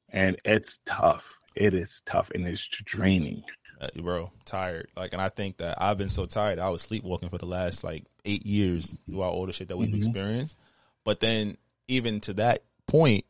and 0.09 0.37
it's 0.45 0.79
tough. 0.85 1.39
It 1.55 1.73
is 1.73 2.01
tough 2.05 2.31
and 2.35 2.47
it's 2.47 2.67
draining. 2.67 3.43
Uh, 3.81 3.87
bro, 4.01 4.31
tired. 4.45 4.87
Like, 4.95 5.13
and 5.13 5.21
I 5.21 5.29
think 5.29 5.57
that 5.57 5.81
I've 5.81 5.97
been 5.97 6.09
so 6.09 6.25
tired. 6.25 6.59
I 6.59 6.69
was 6.69 6.81
sleepwalking 6.81 7.29
for 7.29 7.37
the 7.37 7.45
last 7.45 7.83
like 7.83 8.05
eight 8.23 8.45
years 8.45 8.97
throughout 9.09 9.33
all 9.33 9.45
the 9.45 9.53
shit 9.53 9.67
that 9.69 9.77
we've 9.77 9.89
Mhm. 9.89 9.97
experienced. 9.97 10.57
But 11.03 11.19
then, 11.19 11.57
even 11.87 12.19
to 12.21 12.33
that 12.35 12.63
point, 12.87 13.25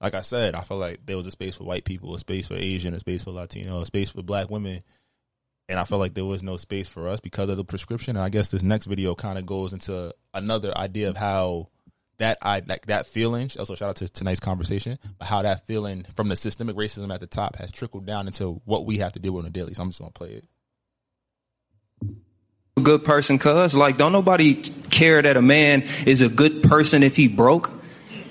like 0.00 0.14
I 0.14 0.20
said, 0.20 0.54
I 0.54 0.60
feel 0.60 0.76
like 0.76 1.06
there 1.06 1.16
was 1.16 1.26
a 1.26 1.30
space 1.30 1.56
for 1.56 1.64
white 1.64 1.84
people, 1.84 2.14
a 2.14 2.18
space 2.18 2.48
for 2.48 2.54
Asian, 2.54 2.94
a 2.94 3.00
space 3.00 3.24
for 3.24 3.30
Latino, 3.30 3.80
a 3.80 3.86
space 3.86 4.10
for 4.10 4.22
black 4.22 4.50
women. 4.50 4.82
And 5.68 5.78
I 5.78 5.84
felt 5.84 6.00
like 6.00 6.14
there 6.14 6.24
was 6.24 6.42
no 6.42 6.56
space 6.56 6.88
for 6.88 7.08
us 7.08 7.20
because 7.20 7.50
of 7.50 7.56
the 7.58 7.64
prescription. 7.64 8.16
And 8.16 8.24
I 8.24 8.30
guess 8.30 8.48
this 8.48 8.62
next 8.62 8.86
video 8.86 9.14
kind 9.14 9.38
of 9.38 9.44
goes 9.44 9.72
into 9.72 10.14
another 10.32 10.76
idea 10.76 11.10
of 11.10 11.16
how 11.16 11.68
that 12.18 12.38
I 12.42 12.62
like 12.66 12.86
that 12.86 13.06
feeling. 13.06 13.50
Also, 13.58 13.74
shout 13.74 13.90
out 13.90 13.96
to 13.96 14.08
tonight's 14.08 14.40
conversation, 14.40 14.98
but 15.18 15.28
how 15.28 15.42
that 15.42 15.66
feeling 15.66 16.06
from 16.16 16.28
the 16.28 16.36
systemic 16.36 16.74
racism 16.74 17.12
at 17.12 17.20
the 17.20 17.26
top 17.26 17.56
has 17.56 17.70
trickled 17.70 18.06
down 18.06 18.26
into 18.26 18.60
what 18.64 18.86
we 18.86 18.98
have 18.98 19.12
to 19.12 19.18
deal 19.18 19.32
with 19.32 19.44
on 19.44 19.48
a 19.48 19.52
daily. 19.52 19.74
So 19.74 19.82
I'm 19.82 19.90
just 19.90 20.00
gonna 20.00 20.10
play 20.10 20.30
it. 20.30 20.44
a 22.76 22.80
good 22.80 23.04
person 23.04 23.38
cuz 23.38 23.76
like 23.76 23.96
don't 23.96 24.12
nobody 24.12 24.54
care 24.54 25.20
that 25.20 25.36
a 25.36 25.42
man 25.42 25.82
is 26.06 26.22
a 26.22 26.28
good 26.28 26.62
person 26.62 27.02
if 27.02 27.16
he 27.16 27.26
broke 27.26 27.72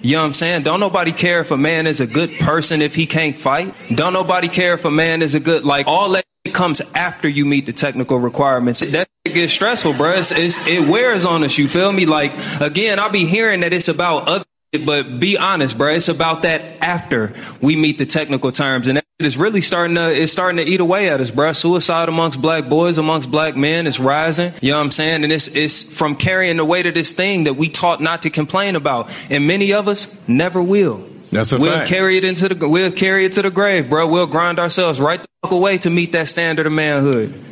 you 0.01 0.13
know 0.13 0.21
what 0.21 0.27
I'm 0.27 0.33
saying? 0.35 0.61
Don't 0.61 0.79
nobody 0.79 1.11
care 1.11 1.41
if 1.41 1.49
a 1.49 1.57
man 1.57 1.87
is 1.87 1.99
a 1.99 2.07
good 2.07 2.39
person 2.39 2.83
if 2.83 2.93
he 2.93 3.07
can't 3.07 3.35
fight. 3.35 3.73
Don't 3.93 4.13
nobody 4.13 4.47
care 4.47 4.75
if 4.75 4.85
a 4.85 4.91
man 4.91 5.23
is 5.23 5.33
a 5.33 5.39
good 5.39 5.65
like 5.65 5.87
all 5.87 6.09
that 6.11 6.26
comes 6.53 6.81
after 6.93 7.27
you 7.27 7.45
meet 7.45 7.65
the 7.65 7.73
technical 7.73 8.19
requirements. 8.19 8.79
That 8.81 9.07
gets 9.25 9.53
stressful, 9.53 9.93
bro. 9.93 10.13
It's, 10.13 10.31
it's, 10.31 10.65
it 10.67 10.87
wears 10.87 11.25
on 11.25 11.43
us. 11.43 11.57
You 11.57 11.67
feel 11.67 11.91
me? 11.91 12.05
Like 12.05 12.31
again, 12.61 12.99
I'll 12.99 13.11
be 13.11 13.25
hearing 13.25 13.61
that 13.61 13.73
it's 13.73 13.87
about 13.87 14.27
other 14.27 14.45
but 14.85 15.19
be 15.19 15.37
honest, 15.37 15.77
bro. 15.77 15.93
It's 15.93 16.09
about 16.09 16.41
that 16.41 16.61
after 16.81 17.33
we 17.61 17.75
meet 17.75 17.97
the 17.97 18.05
technical 18.05 18.51
terms, 18.51 18.87
and 18.87 19.01
is 19.19 19.37
really 19.37 19.61
starting 19.61 19.95
to 19.95 20.11
it's 20.11 20.31
starting 20.31 20.57
to 20.57 20.63
eat 20.63 20.79
away 20.79 21.09
at 21.09 21.21
us, 21.21 21.31
bro. 21.31 21.53
Suicide 21.53 22.09
amongst 22.09 22.41
black 22.41 22.67
boys, 22.67 22.97
amongst 22.97 23.31
black 23.31 23.55
men, 23.55 23.87
is 23.87 23.99
rising. 23.99 24.53
You 24.61 24.71
know 24.71 24.77
what 24.77 24.83
I'm 24.83 24.91
saying? 24.91 25.23
And 25.23 25.31
it's 25.31 25.47
it's 25.47 25.97
from 25.97 26.15
carrying 26.15 26.57
the 26.57 26.65
weight 26.65 26.85
of 26.85 26.93
this 26.93 27.13
thing 27.13 27.45
that 27.45 27.55
we 27.55 27.69
taught 27.69 28.01
not 28.01 28.23
to 28.23 28.29
complain 28.29 28.75
about, 28.75 29.09
and 29.29 29.47
many 29.47 29.73
of 29.73 29.87
us 29.87 30.13
never 30.27 30.61
will. 30.61 31.07
That's 31.31 31.51
a 31.51 31.59
we'll 31.59 31.71
fact. 31.73 31.89
carry 31.89 32.17
it 32.17 32.23
into 32.23 32.47
the 32.49 32.67
we'll 32.67 32.91
carry 32.91 33.25
it 33.25 33.33
to 33.33 33.41
the 33.41 33.49
grave, 33.51 33.89
bro. 33.89 34.07
We'll 34.07 34.27
grind 34.27 34.59
ourselves 34.59 34.99
right 35.01 35.21
the 35.21 35.27
fuck 35.43 35.51
away 35.51 35.77
to 35.79 35.89
meet 35.89 36.11
that 36.13 36.27
standard 36.27 36.65
of 36.65 36.71
manhood. 36.73 37.43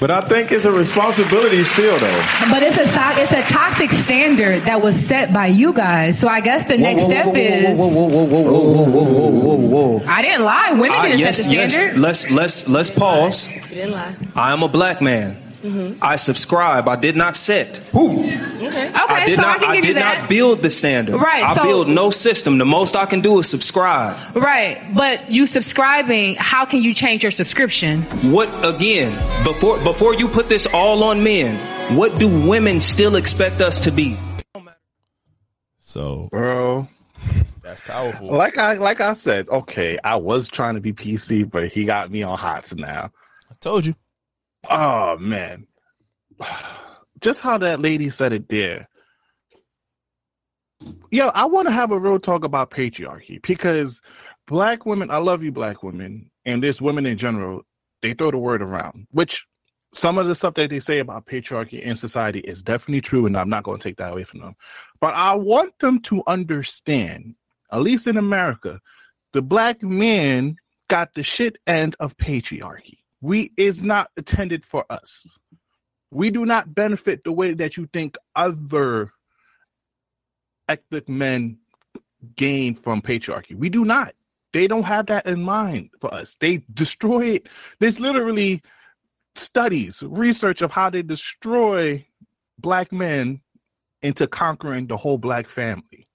But 0.00 0.10
I 0.10 0.22
think 0.22 0.50
it's 0.50 0.64
a 0.64 0.72
responsibility 0.72 1.62
still, 1.64 1.98
though. 1.98 2.22
But 2.50 2.62
it's 2.62 2.78
a 2.78 2.84
it's 3.20 3.32
a 3.32 3.42
toxic 3.52 3.90
standard 3.90 4.62
that 4.62 4.80
was 4.80 4.98
set 4.98 5.30
by 5.30 5.48
you 5.48 5.74
guys. 5.74 6.18
So 6.18 6.26
I 6.26 6.40
guess 6.40 6.66
the 6.66 6.78
next 6.78 7.02
step 7.02 7.34
is 7.36 7.76
whoa, 7.78 7.86
whoa, 7.88 8.06
whoa, 8.08 8.24
whoa, 8.24 8.40
whoa, 8.42 8.84
whoa, 8.84 9.04
whoa, 9.04 9.56
whoa, 9.56 9.98
whoa. 9.98 10.06
I 10.06 10.22
didn't 10.22 10.42
lie. 10.46 10.70
Women 10.72 10.90
Ah, 10.92 11.02
didn't 11.02 11.18
yes, 11.18 11.36
set 11.36 11.42
the 11.44 11.50
standard. 11.50 11.60
yes. 11.60 11.72
standard. 11.74 11.98
Let's 12.00 12.30
let's 12.30 12.68
let's 12.68 12.90
pause. 12.90 13.50
You 13.54 13.60
didn't 13.68 13.90
lie. 13.92 14.14
I 14.34 14.52
am 14.54 14.62
a 14.62 14.68
black 14.68 15.02
man. 15.02 15.36
Mm-hmm. 15.62 15.98
I 16.02 16.16
subscribe. 16.16 16.88
I 16.88 16.96
did 16.96 17.16
not 17.16 17.36
set. 17.36 17.80
Okay. 17.94 18.36
Okay, 18.70 18.92
I 18.94 19.26
did 19.26 19.36
so 19.36 19.42
not. 19.42 19.56
I 19.56 19.58
can 19.60 19.68
I 19.70 19.74
give 19.76 19.84
you 19.84 19.94
did 19.94 20.02
that. 20.02 20.20
not 20.20 20.28
build 20.28 20.62
the 20.62 20.70
standard. 20.70 21.16
Right, 21.16 21.42
I 21.42 21.54
so- 21.54 21.62
build 21.62 21.88
no 21.88 22.10
system. 22.10 22.58
The 22.58 22.64
most 22.64 22.96
I 22.96 23.06
can 23.06 23.20
do 23.20 23.38
is 23.40 23.48
subscribe. 23.48 24.16
Right, 24.36 24.80
but 24.94 25.30
you 25.30 25.46
subscribing, 25.46 26.36
how 26.38 26.64
can 26.64 26.82
you 26.82 26.94
change 26.94 27.22
your 27.22 27.32
subscription? 27.32 28.02
What 28.32 28.48
again? 28.64 29.12
Before 29.44 29.78
before 29.80 30.14
you 30.14 30.28
put 30.28 30.48
this 30.48 30.66
all 30.68 31.02
on 31.04 31.22
men, 31.22 31.58
what 31.96 32.18
do 32.18 32.28
women 32.28 32.80
still 32.80 33.16
expect 33.16 33.60
us 33.60 33.80
to 33.80 33.90
be? 33.90 34.16
So 35.80 36.28
Bro, 36.30 36.88
that's 37.62 37.80
powerful. 37.80 38.28
like 38.28 38.56
I 38.58 38.74
like 38.74 39.00
I 39.00 39.12
said, 39.14 39.48
okay, 39.48 39.98
I 40.04 40.16
was 40.16 40.48
trying 40.48 40.74
to 40.74 40.80
be 40.80 40.92
PC, 40.92 41.50
but 41.50 41.68
he 41.68 41.84
got 41.84 42.10
me 42.10 42.22
on 42.22 42.38
hots 42.38 42.74
now. 42.74 43.10
I 43.50 43.54
told 43.60 43.86
you. 43.86 43.94
Oh 44.68 45.16
man. 45.18 45.66
Just 47.20 47.40
how 47.40 47.58
that 47.58 47.80
lady 47.80 48.08
said 48.10 48.32
it 48.32 48.48
there. 48.48 48.88
Yo, 51.10 51.28
I 51.28 51.44
want 51.44 51.68
to 51.68 51.72
have 51.72 51.92
a 51.92 51.98
real 51.98 52.18
talk 52.18 52.44
about 52.44 52.70
patriarchy 52.70 53.42
because 53.42 54.00
black 54.46 54.86
women, 54.86 55.10
I 55.10 55.18
love 55.18 55.42
you, 55.42 55.52
black 55.52 55.82
women, 55.82 56.30
and 56.46 56.62
there's 56.62 56.80
women 56.80 57.04
in 57.04 57.18
general, 57.18 57.62
they 58.00 58.14
throw 58.14 58.30
the 58.30 58.38
word 58.38 58.62
around, 58.62 59.06
which 59.12 59.44
some 59.92 60.18
of 60.18 60.26
the 60.26 60.34
stuff 60.34 60.54
that 60.54 60.70
they 60.70 60.80
say 60.80 61.00
about 61.00 61.26
patriarchy 61.26 61.80
in 61.80 61.94
society 61.94 62.40
is 62.40 62.62
definitely 62.62 63.00
true, 63.00 63.26
and 63.26 63.36
I'm 63.36 63.50
not 63.50 63.64
going 63.64 63.78
to 63.78 63.88
take 63.88 63.96
that 63.96 64.12
away 64.12 64.24
from 64.24 64.40
them. 64.40 64.54
But 65.00 65.14
I 65.14 65.34
want 65.34 65.78
them 65.80 66.00
to 66.02 66.22
understand, 66.26 67.34
at 67.72 67.82
least 67.82 68.06
in 68.06 68.16
America, 68.16 68.80
the 69.32 69.42
black 69.42 69.82
man 69.82 70.56
got 70.88 71.12
the 71.14 71.22
shit 71.22 71.56
end 71.66 71.96
of 72.00 72.16
patriarchy. 72.16 72.98
We 73.20 73.52
is 73.56 73.84
not 73.84 74.10
intended 74.16 74.64
for 74.64 74.84
us. 74.90 75.38
We 76.10 76.30
do 76.30 76.44
not 76.44 76.74
benefit 76.74 77.22
the 77.24 77.32
way 77.32 77.54
that 77.54 77.76
you 77.76 77.86
think 77.92 78.16
other 78.34 79.12
ethnic 80.68 81.08
men 81.08 81.58
gain 82.36 82.74
from 82.74 83.02
patriarchy. 83.02 83.56
We 83.56 83.68
do 83.68 83.84
not. 83.84 84.14
They 84.52 84.66
don't 84.66 84.82
have 84.82 85.06
that 85.06 85.26
in 85.26 85.42
mind 85.42 85.90
for 86.00 86.12
us. 86.12 86.36
They 86.36 86.62
destroy 86.74 87.26
it. 87.26 87.48
There's 87.78 88.00
literally 88.00 88.62
studies, 89.36 90.02
research 90.02 90.62
of 90.62 90.72
how 90.72 90.90
they 90.90 91.02
destroy 91.02 92.04
black 92.58 92.90
men 92.92 93.40
into 94.02 94.26
conquering 94.26 94.86
the 94.86 94.96
whole 94.96 95.18
black 95.18 95.48
family. 95.48 96.08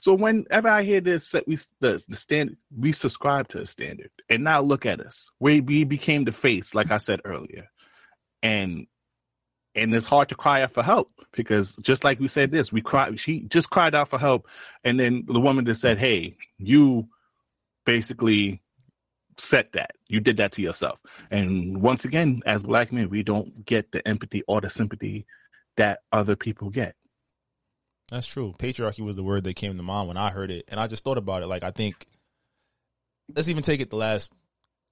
So 0.00 0.14
whenever 0.14 0.68
I 0.68 0.82
hear 0.82 1.00
this, 1.00 1.34
we 1.46 1.56
the, 1.80 2.02
the 2.08 2.16
standard, 2.16 2.56
we 2.76 2.92
subscribe 2.92 3.48
to 3.48 3.60
a 3.60 3.66
standard, 3.66 4.10
and 4.28 4.44
now 4.44 4.60
look 4.60 4.86
at 4.86 5.00
us. 5.00 5.30
We 5.40 5.60
we 5.60 5.84
became 5.84 6.24
the 6.24 6.32
face, 6.32 6.74
like 6.74 6.90
I 6.90 6.98
said 6.98 7.20
earlier, 7.24 7.68
and 8.42 8.86
and 9.74 9.94
it's 9.94 10.06
hard 10.06 10.28
to 10.28 10.34
cry 10.34 10.62
out 10.62 10.72
for 10.72 10.82
help 10.82 11.10
because 11.32 11.74
just 11.82 12.04
like 12.04 12.20
we 12.20 12.28
said 12.28 12.50
this, 12.50 12.72
we 12.72 12.80
cried. 12.80 13.18
She 13.18 13.44
just 13.44 13.70
cried 13.70 13.94
out 13.94 14.08
for 14.08 14.18
help, 14.18 14.48
and 14.84 15.00
then 15.00 15.24
the 15.26 15.40
woman 15.40 15.66
just 15.66 15.80
said, 15.80 15.98
"Hey, 15.98 16.36
you 16.58 17.08
basically 17.84 18.62
set 19.36 19.72
that. 19.72 19.92
You 20.06 20.20
did 20.20 20.36
that 20.36 20.52
to 20.52 20.62
yourself." 20.62 21.00
And 21.30 21.82
once 21.82 22.04
again, 22.04 22.42
as 22.46 22.62
black 22.62 22.92
men, 22.92 23.10
we 23.10 23.24
don't 23.24 23.64
get 23.64 23.90
the 23.90 24.06
empathy 24.06 24.42
or 24.46 24.60
the 24.60 24.70
sympathy 24.70 25.26
that 25.76 26.00
other 26.12 26.36
people 26.36 26.70
get. 26.70 26.94
That's 28.10 28.26
true. 28.26 28.54
Patriarchy 28.58 29.04
was 29.04 29.16
the 29.16 29.22
word 29.22 29.44
that 29.44 29.54
came 29.54 29.76
to 29.76 29.82
mind 29.82 30.08
when 30.08 30.16
I 30.16 30.30
heard 30.30 30.50
it, 30.50 30.64
and 30.68 30.80
I 30.80 30.86
just 30.86 31.04
thought 31.04 31.18
about 31.18 31.42
it. 31.42 31.46
Like 31.46 31.62
I 31.62 31.70
think, 31.70 32.06
let's 33.34 33.48
even 33.48 33.62
take 33.62 33.80
it 33.80 33.90
the 33.90 33.96
last 33.96 34.32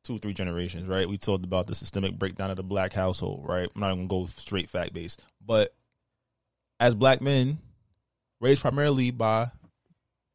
two, 0.05 0.19
three 0.19 0.35
generations, 0.35 0.87
right? 0.87 1.09
We 1.09 1.17
talked 1.17 1.45
about 1.45 1.67
the 1.67 1.75
systemic 1.75 2.19
breakdown 2.19 2.51
of 2.51 2.57
the 2.57 2.63
black 2.63 2.93
household, 2.93 3.47
right? 3.49 3.69
I'm 3.75 3.81
not 3.81 3.95
gonna 3.95 4.07
go 4.07 4.27
straight 4.27 4.69
fact 4.69 4.93
based, 4.93 5.23
but 5.45 5.75
as 6.79 6.95
black 6.95 7.23
men, 7.23 7.59
raised 8.41 8.61
primarily 8.61 9.11
by 9.11 9.51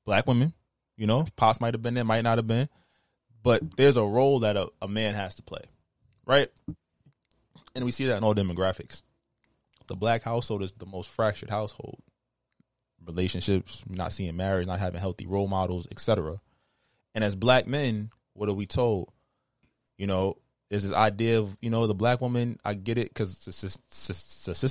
black 0.06 0.26
women, 0.26 0.54
you 0.98 1.06
know, 1.06 1.26
pops 1.36 1.62
might 1.62 1.76
have 1.76 1.84
been 1.84 1.94
there, 1.94 2.04
might 2.04 2.24
not 2.24 2.40
have 2.40 2.48
been, 2.48 2.68
but 3.44 3.78
there's 3.78 3.98
a 3.98 4.04
role 4.04 4.40
that 4.40 4.58
a, 4.58 4.70
a 4.82 4.88
man 4.88 5.14
has 5.14 5.36
to 5.36 5.44
play, 5.44 5.64
right? 6.26 6.50
And 7.76 7.86
we 7.86 7.92
see 7.92 8.06
that 8.06 8.18
in 8.18 8.24
all 8.24 8.36
demographics. 8.36 9.04
The 9.88 9.96
black 9.96 10.24
household 10.24 10.64
is 10.64 10.74
the 10.74 10.86
most 10.86 11.10
fractured 11.10 11.50
household 11.50 12.02
relationships, 13.06 13.84
not 13.90 14.14
seeing 14.14 14.36
marriage, 14.36 14.68
not 14.68 14.80
having 14.80 15.00
healthy 15.00 15.28
role 15.28 15.48
models, 15.48 15.88
etc. 15.92 16.40
And 17.14 17.24
as 17.24 17.36
black 17.36 17.68
men, 17.68 18.12
what 18.34 18.50
are 18.50 18.54
we 18.54 18.66
told? 18.66 19.12
You 19.98 20.08
know, 20.08 20.38
is 20.70 20.84
this 20.84 20.94
idea 20.94 21.40
of 21.40 21.58
you 21.62 21.70
know 21.70 21.86
the 21.88 21.94
black 21.94 22.22
woman? 22.22 22.58
I 22.64 22.74
get 22.74 22.98
it 22.98 23.10
because 23.10 23.48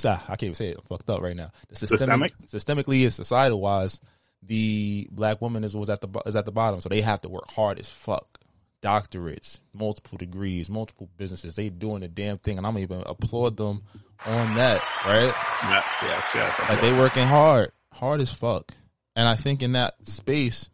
I 0.05 0.17
can't 0.35 0.43
even 0.43 0.55
say 0.55 0.69
it. 0.69 0.77
I'm 0.77 0.83
fucked 0.85 1.09
up 1.09 1.21
right 1.21 1.35
now. 1.35 1.51
The 1.69 1.75
systemic, 1.75 2.33
systemically 2.47 3.03
and 3.03 3.13
societal 3.13 3.61
wise, 3.61 4.01
the 4.41 5.07
black 5.11 5.41
woman 5.41 5.63
is 5.63 5.75
was 5.75 5.89
at 5.89 6.01
the 6.01 6.07
is 6.25 6.35
at 6.35 6.45
the 6.45 6.51
bottom, 6.51 6.81
so 6.81 6.89
they 6.89 7.01
have 7.01 7.21
to 7.21 7.29
work 7.29 7.49
hard 7.51 7.79
as 7.79 7.87
fuck 7.87 8.39
doctorates, 8.81 9.59
multiple 9.73 10.17
degrees, 10.17 10.69
multiple 10.69 11.07
businesses. 11.17 11.55
They 11.55 11.69
doing 11.69 12.01
the 12.01 12.07
damn 12.07 12.39
thing, 12.39 12.57
and 12.57 12.65
I'm 12.65 12.77
even 12.77 13.03
applaud 13.05 13.57
them 13.57 13.83
on 14.25 14.55
that, 14.55 14.81
right? 15.05 15.33
Yeah, 15.63 15.83
yes, 16.01 16.31
yes. 16.33 16.59
Like 16.67 16.81
they 16.81 16.91
working 16.91 17.27
hard, 17.27 17.71
hard 17.93 18.21
as 18.21 18.33
fuck. 18.33 18.71
And 19.15 19.27
I 19.27 19.35
think 19.35 19.61
in 19.61 19.73
that 19.73 19.95
space, 20.07 20.69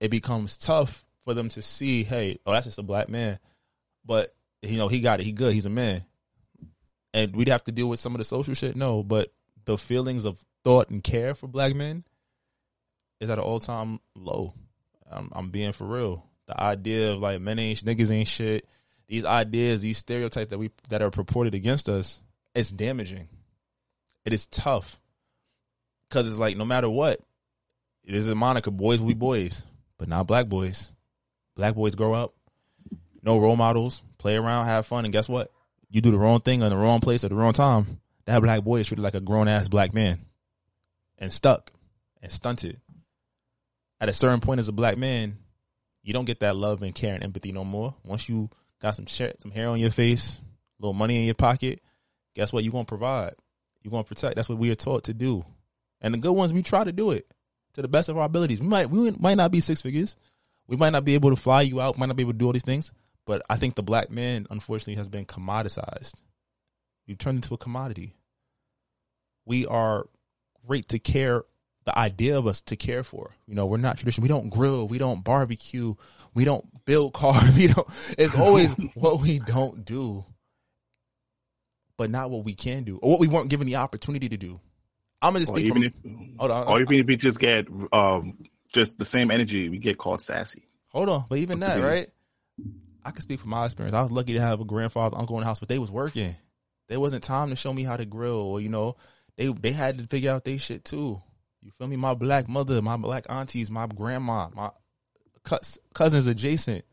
it 0.00 0.10
becomes 0.10 0.56
tough 0.56 1.04
for 1.24 1.34
them 1.34 1.48
to 1.50 1.62
see, 1.62 2.04
hey, 2.04 2.38
oh, 2.46 2.52
that's 2.52 2.66
just 2.66 2.78
a 2.78 2.82
black 2.82 3.08
man. 3.08 3.38
But 4.04 4.34
you 4.62 4.76
know, 4.76 4.88
he 4.88 5.00
got 5.00 5.20
it. 5.20 5.24
He 5.24 5.32
good. 5.32 5.54
He's 5.54 5.66
a 5.66 5.70
man. 5.70 6.04
And 7.14 7.34
we'd 7.34 7.48
have 7.48 7.64
to 7.64 7.72
deal 7.72 7.88
with 7.88 8.00
some 8.00 8.14
of 8.14 8.18
the 8.18 8.24
social 8.24 8.54
shit. 8.54 8.76
No, 8.76 9.02
but 9.02 9.32
the 9.64 9.78
feelings 9.78 10.24
of 10.24 10.38
thought 10.64 10.90
and 10.90 11.02
care 11.02 11.34
for 11.34 11.46
black 11.46 11.74
men 11.74 12.04
is 13.20 13.30
at 13.30 13.38
an 13.38 13.44
all 13.44 13.60
time 13.60 14.00
low. 14.14 14.54
I'm, 15.10 15.30
I'm 15.32 15.50
being 15.50 15.72
for 15.72 15.84
real. 15.84 16.24
The 16.46 16.60
idea 16.60 17.12
of 17.12 17.20
like 17.20 17.40
men 17.40 17.58
ain't 17.58 17.84
niggas 17.84 18.10
ain't 18.10 18.28
shit. 18.28 18.66
These 19.06 19.24
ideas, 19.24 19.80
these 19.80 19.98
stereotypes 19.98 20.48
that 20.48 20.58
we 20.58 20.70
that 20.88 21.02
are 21.02 21.10
purported 21.10 21.54
against 21.54 21.88
us, 21.88 22.20
it's 22.54 22.70
damaging. 22.70 23.28
It 24.24 24.32
is 24.32 24.46
tough 24.46 25.00
because 26.08 26.26
it's 26.26 26.38
like 26.38 26.56
no 26.56 26.64
matter 26.64 26.88
what, 26.88 27.20
it 28.04 28.14
is 28.14 28.28
a 28.28 28.34
moniker. 28.34 28.70
Boys 28.70 29.00
will 29.00 29.08
be 29.08 29.14
boys, 29.14 29.66
but 29.98 30.08
not 30.08 30.26
black 30.26 30.46
boys. 30.46 30.92
Black 31.56 31.74
boys 31.74 31.94
grow 31.94 32.14
up, 32.14 32.34
no 33.22 33.38
role 33.38 33.56
models, 33.56 34.02
play 34.18 34.36
around, 34.36 34.66
have 34.66 34.86
fun, 34.86 35.04
and 35.04 35.12
guess 35.12 35.28
what? 35.28 35.50
You 35.90 36.00
do 36.00 36.10
the 36.10 36.18
wrong 36.18 36.40
thing 36.40 36.62
in 36.62 36.70
the 36.70 36.76
wrong 36.76 37.00
place 37.00 37.24
at 37.24 37.30
the 37.30 37.36
wrong 37.36 37.52
time. 37.52 38.00
That 38.26 38.40
black 38.42 38.62
boy 38.62 38.80
is 38.80 38.86
treated 38.86 39.02
like 39.02 39.14
a 39.14 39.20
grown 39.20 39.48
ass 39.48 39.68
black 39.68 39.92
man, 39.92 40.20
and 41.18 41.32
stuck, 41.32 41.72
and 42.22 42.30
stunted. 42.30 42.80
At 44.00 44.08
a 44.08 44.12
certain 44.12 44.40
point, 44.40 44.60
as 44.60 44.68
a 44.68 44.72
black 44.72 44.96
man, 44.96 45.38
you 46.02 46.12
don't 46.12 46.24
get 46.24 46.40
that 46.40 46.56
love 46.56 46.82
and 46.82 46.94
care 46.94 47.14
and 47.14 47.24
empathy 47.24 47.52
no 47.52 47.64
more. 47.64 47.94
Once 48.04 48.28
you 48.28 48.48
got 48.80 48.94
some 48.94 49.06
shit, 49.06 49.42
some 49.42 49.50
hair 49.50 49.68
on 49.68 49.80
your 49.80 49.90
face, 49.90 50.38
a 50.38 50.82
little 50.82 50.94
money 50.94 51.18
in 51.18 51.24
your 51.24 51.34
pocket, 51.34 51.80
guess 52.34 52.52
what? 52.52 52.62
You're 52.62 52.72
gonna 52.72 52.84
provide. 52.84 53.34
You're 53.82 53.90
gonna 53.90 54.04
protect. 54.04 54.36
That's 54.36 54.48
what 54.48 54.58
we 54.58 54.70
are 54.70 54.76
taught 54.76 55.04
to 55.04 55.14
do. 55.14 55.44
And 56.00 56.14
the 56.14 56.18
good 56.18 56.32
ones, 56.32 56.52
we 56.52 56.62
try 56.62 56.84
to 56.84 56.92
do 56.92 57.10
it 57.10 57.26
to 57.74 57.82
the 57.82 57.88
best 57.88 58.08
of 58.08 58.16
our 58.16 58.24
abilities. 58.24 58.60
We 58.60 58.68
might 58.68 58.90
we 58.90 59.10
might 59.12 59.36
not 59.36 59.50
be 59.50 59.60
six 59.60 59.80
figures. 59.80 60.16
We 60.66 60.76
might 60.76 60.90
not 60.90 61.04
be 61.04 61.14
able 61.14 61.30
to 61.30 61.36
fly 61.36 61.62
you 61.62 61.80
out, 61.80 61.98
might 61.98 62.06
not 62.06 62.16
be 62.16 62.22
able 62.22 62.32
to 62.32 62.38
do 62.38 62.46
all 62.46 62.52
these 62.52 62.64
things. 62.64 62.92
But 63.26 63.42
I 63.48 63.56
think 63.56 63.74
the 63.74 63.82
black 63.82 64.10
man, 64.10 64.46
unfortunately, 64.50 64.94
has 64.96 65.08
been 65.08 65.26
commoditized. 65.26 66.14
We've 67.06 67.18
turned 67.18 67.38
into 67.38 67.54
a 67.54 67.58
commodity. 67.58 68.14
We 69.46 69.66
are 69.66 70.06
great 70.66 70.88
to 70.88 70.98
care 70.98 71.44
the 71.84 71.98
idea 71.98 72.36
of 72.36 72.46
us 72.46 72.60
to 72.60 72.76
care 72.76 73.02
for. 73.02 73.34
You 73.46 73.54
know, 73.54 73.64
we're 73.64 73.78
not 73.78 73.96
traditional. 73.96 74.22
We 74.22 74.28
don't 74.28 74.50
grill. 74.50 74.86
We 74.86 74.98
don't 74.98 75.24
barbecue. 75.24 75.94
We 76.34 76.44
don't 76.44 76.66
build 76.84 77.12
cars. 77.14 77.56
We 77.56 77.68
don't. 77.68 77.88
It's 78.18 78.34
always 78.34 78.72
what 78.94 79.22
we 79.22 79.38
don't 79.38 79.86
do, 79.86 80.24
but 81.96 82.10
not 82.10 82.30
what 82.30 82.44
we 82.44 82.54
can 82.54 82.84
do 82.84 82.98
or 82.98 83.10
what 83.10 83.20
we 83.20 83.28
weren't 83.28 83.48
given 83.48 83.66
the 83.66 83.76
opportunity 83.76 84.28
to 84.28 84.36
do. 84.36 84.60
I'm 85.20 85.32
gonna 85.32 85.40
just 85.40 85.52
Or 85.52 85.56
speak 85.56 85.66
even 85.66 85.90
from. 86.02 86.12
if, 86.32 86.38
hold 86.38 86.50
on. 86.50 86.66
or 86.68 86.80
even 86.80 86.94
if 86.94 87.06
we 87.06 87.16
just 87.16 87.38
get 87.40 87.66
um, 87.92 88.38
just 88.72 88.98
the 88.98 89.04
same 89.04 89.30
energy, 89.30 89.68
we 89.68 89.78
get 89.78 89.98
called 89.98 90.20
sassy. 90.20 90.64
Hold 90.88 91.08
on, 91.08 91.24
but 91.28 91.38
even 91.38 91.60
that, 91.60 91.74
Continue. 91.74 91.88
right? 91.88 92.10
I 93.04 93.10
can 93.10 93.20
speak 93.22 93.40
from 93.40 93.50
my 93.50 93.64
experience. 93.64 93.94
I 93.94 94.02
was 94.02 94.10
lucky 94.10 94.34
to 94.34 94.40
have 94.40 94.60
a 94.60 94.64
grandfather, 94.64 95.16
uncle 95.16 95.36
in 95.36 95.40
the 95.40 95.46
house, 95.46 95.60
but 95.60 95.68
they 95.68 95.78
was 95.78 95.90
working. 95.90 96.36
There 96.88 97.00
wasn't 97.00 97.22
time 97.24 97.50
to 97.50 97.56
show 97.56 97.72
me 97.72 97.82
how 97.84 97.96
to 97.96 98.04
grill, 98.06 98.36
or 98.36 98.60
you 98.60 98.68
know, 98.68 98.96
they 99.36 99.48
they 99.48 99.72
had 99.72 99.98
to 99.98 100.04
figure 100.06 100.30
out 100.32 100.44
their 100.44 100.58
shit 100.58 100.84
too. 100.84 101.20
You 101.62 101.72
feel 101.78 101.88
me? 101.88 101.96
My 101.96 102.14
black 102.14 102.48
mother, 102.48 102.80
my 102.80 102.96
black 102.96 103.26
aunties, 103.28 103.70
my 103.70 103.86
grandma, 103.86 104.48
my 104.54 104.70
cousins 105.94 106.26
adjacent. 106.26 106.84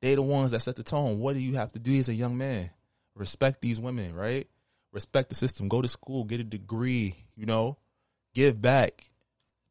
They 0.00 0.14
the 0.14 0.22
ones 0.22 0.52
that 0.52 0.60
set 0.60 0.76
the 0.76 0.82
tone. 0.84 1.18
What 1.18 1.34
do 1.34 1.40
you 1.40 1.56
have 1.56 1.72
to 1.72 1.78
do 1.78 1.96
as 1.96 2.08
a 2.08 2.14
young 2.14 2.36
man? 2.38 2.70
Respect 3.16 3.60
these 3.60 3.80
women, 3.80 4.14
right? 4.14 4.46
Respect 4.92 5.28
the 5.28 5.34
system. 5.34 5.68
Go 5.68 5.82
to 5.82 5.88
school, 5.88 6.24
get 6.24 6.40
a 6.40 6.44
degree. 6.44 7.14
You 7.36 7.46
know, 7.46 7.78
give 8.34 8.60
back. 8.60 9.10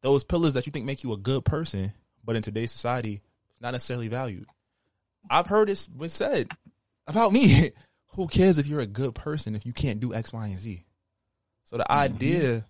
Those 0.00 0.24
pillars 0.24 0.52
that 0.54 0.66
you 0.66 0.72
think 0.72 0.86
make 0.86 1.02
you 1.02 1.12
a 1.12 1.16
good 1.16 1.44
person, 1.44 1.92
but 2.24 2.36
in 2.36 2.42
today's 2.42 2.70
society, 2.70 3.20
it's 3.50 3.60
not 3.60 3.72
necessarily 3.72 4.08
valued. 4.08 4.46
I've 5.28 5.46
heard 5.46 5.68
this 5.68 5.86
been 5.86 6.08
said 6.08 6.48
about 7.06 7.32
me. 7.32 7.70
Who 8.14 8.26
cares 8.26 8.58
if 8.58 8.66
you're 8.66 8.80
a 8.80 8.86
good 8.86 9.14
person 9.14 9.54
if 9.54 9.66
you 9.66 9.72
can't 9.72 10.00
do 10.00 10.14
X, 10.14 10.32
Y, 10.32 10.46
and 10.46 10.58
Z? 10.58 10.84
So 11.64 11.76
the 11.76 11.84
mm-hmm. 11.84 12.00
idea 12.00 12.66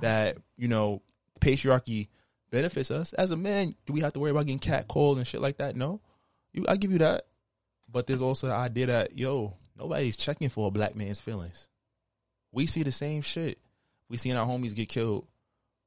that 0.00 0.38
you 0.56 0.68
know 0.68 1.02
patriarchy 1.40 2.08
benefits 2.50 2.90
us 2.90 3.12
as 3.12 3.30
a 3.30 3.36
man, 3.36 3.74
do 3.86 3.92
we 3.92 4.00
have 4.00 4.12
to 4.12 4.20
worry 4.20 4.30
about 4.30 4.46
getting 4.46 4.58
catcalled 4.58 5.16
and 5.16 5.26
shit 5.26 5.40
like 5.40 5.58
that? 5.58 5.76
No, 5.76 6.00
you, 6.52 6.64
I 6.68 6.76
give 6.76 6.92
you 6.92 6.98
that. 6.98 7.24
But 7.90 8.06
there's 8.06 8.20
also 8.20 8.48
the 8.48 8.54
idea 8.54 8.86
that 8.86 9.16
yo, 9.16 9.56
nobody's 9.78 10.16
checking 10.16 10.48
for 10.48 10.68
a 10.68 10.70
black 10.70 10.96
man's 10.96 11.20
feelings. 11.20 11.68
We 12.52 12.66
see 12.66 12.82
the 12.82 12.92
same 12.92 13.22
shit. 13.22 13.58
We 14.08 14.16
seen 14.16 14.36
our 14.36 14.46
homies 14.46 14.74
get 14.74 14.88
killed. 14.88 15.26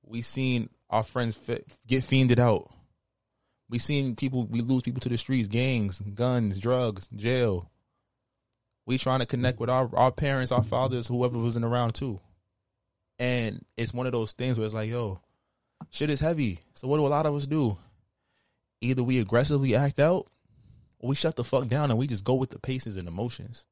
We 0.04 0.22
seen 0.22 0.70
our 0.90 1.04
friends 1.04 1.38
get 1.88 2.04
fiended 2.04 2.40
out. 2.40 2.72
We 3.70 3.80
seen 3.80 4.16
people. 4.16 4.46
We 4.46 4.62
lose 4.62 4.84
people 4.84 5.02
to 5.02 5.10
the 5.10 5.18
streets, 5.18 5.48
gangs, 5.48 6.00
guns, 6.00 6.60
drugs, 6.60 7.08
jail. 7.16 7.70
We 8.86 8.98
trying 8.98 9.22
to 9.22 9.26
connect 9.26 9.60
with 9.60 9.70
our 9.70 9.90
our 9.96 10.12
parents, 10.12 10.52
our 10.52 10.64
fathers, 10.64 11.08
whoever 11.08 11.38
wasn't 11.38 11.66
around 11.66 11.94
too. 11.94 12.20
And 13.18 13.64
it's 13.78 13.94
one 13.94 14.08
of 14.08 14.12
those 14.12 14.34
things 14.34 14.58
where 14.58 14.66
it's 14.66 14.74
like, 14.74 14.90
yo, 14.90 15.22
shit 15.92 16.10
is 16.10 16.20
heavy. 16.20 16.60
So 16.74 16.88
what 16.88 16.98
do 16.98 17.06
a 17.06 17.08
lot 17.08 17.26
of 17.26 17.36
us 17.36 17.48
do? 17.48 17.78
Either 18.82 19.04
we 19.04 19.20
aggressively 19.20 19.76
act 19.76 20.00
out, 20.00 20.28
or 21.00 21.10
we 21.10 21.16
shut 21.16 21.36
the 21.36 21.44
fuck 21.44 21.68
down 21.68 21.92
and 21.92 22.00
we 22.00 22.08
just 22.08 22.26
go 22.26 22.34
with 22.36 22.50
the 22.50 22.60
paces 22.60 22.98
and 22.98 23.08
emotions. 23.08 23.66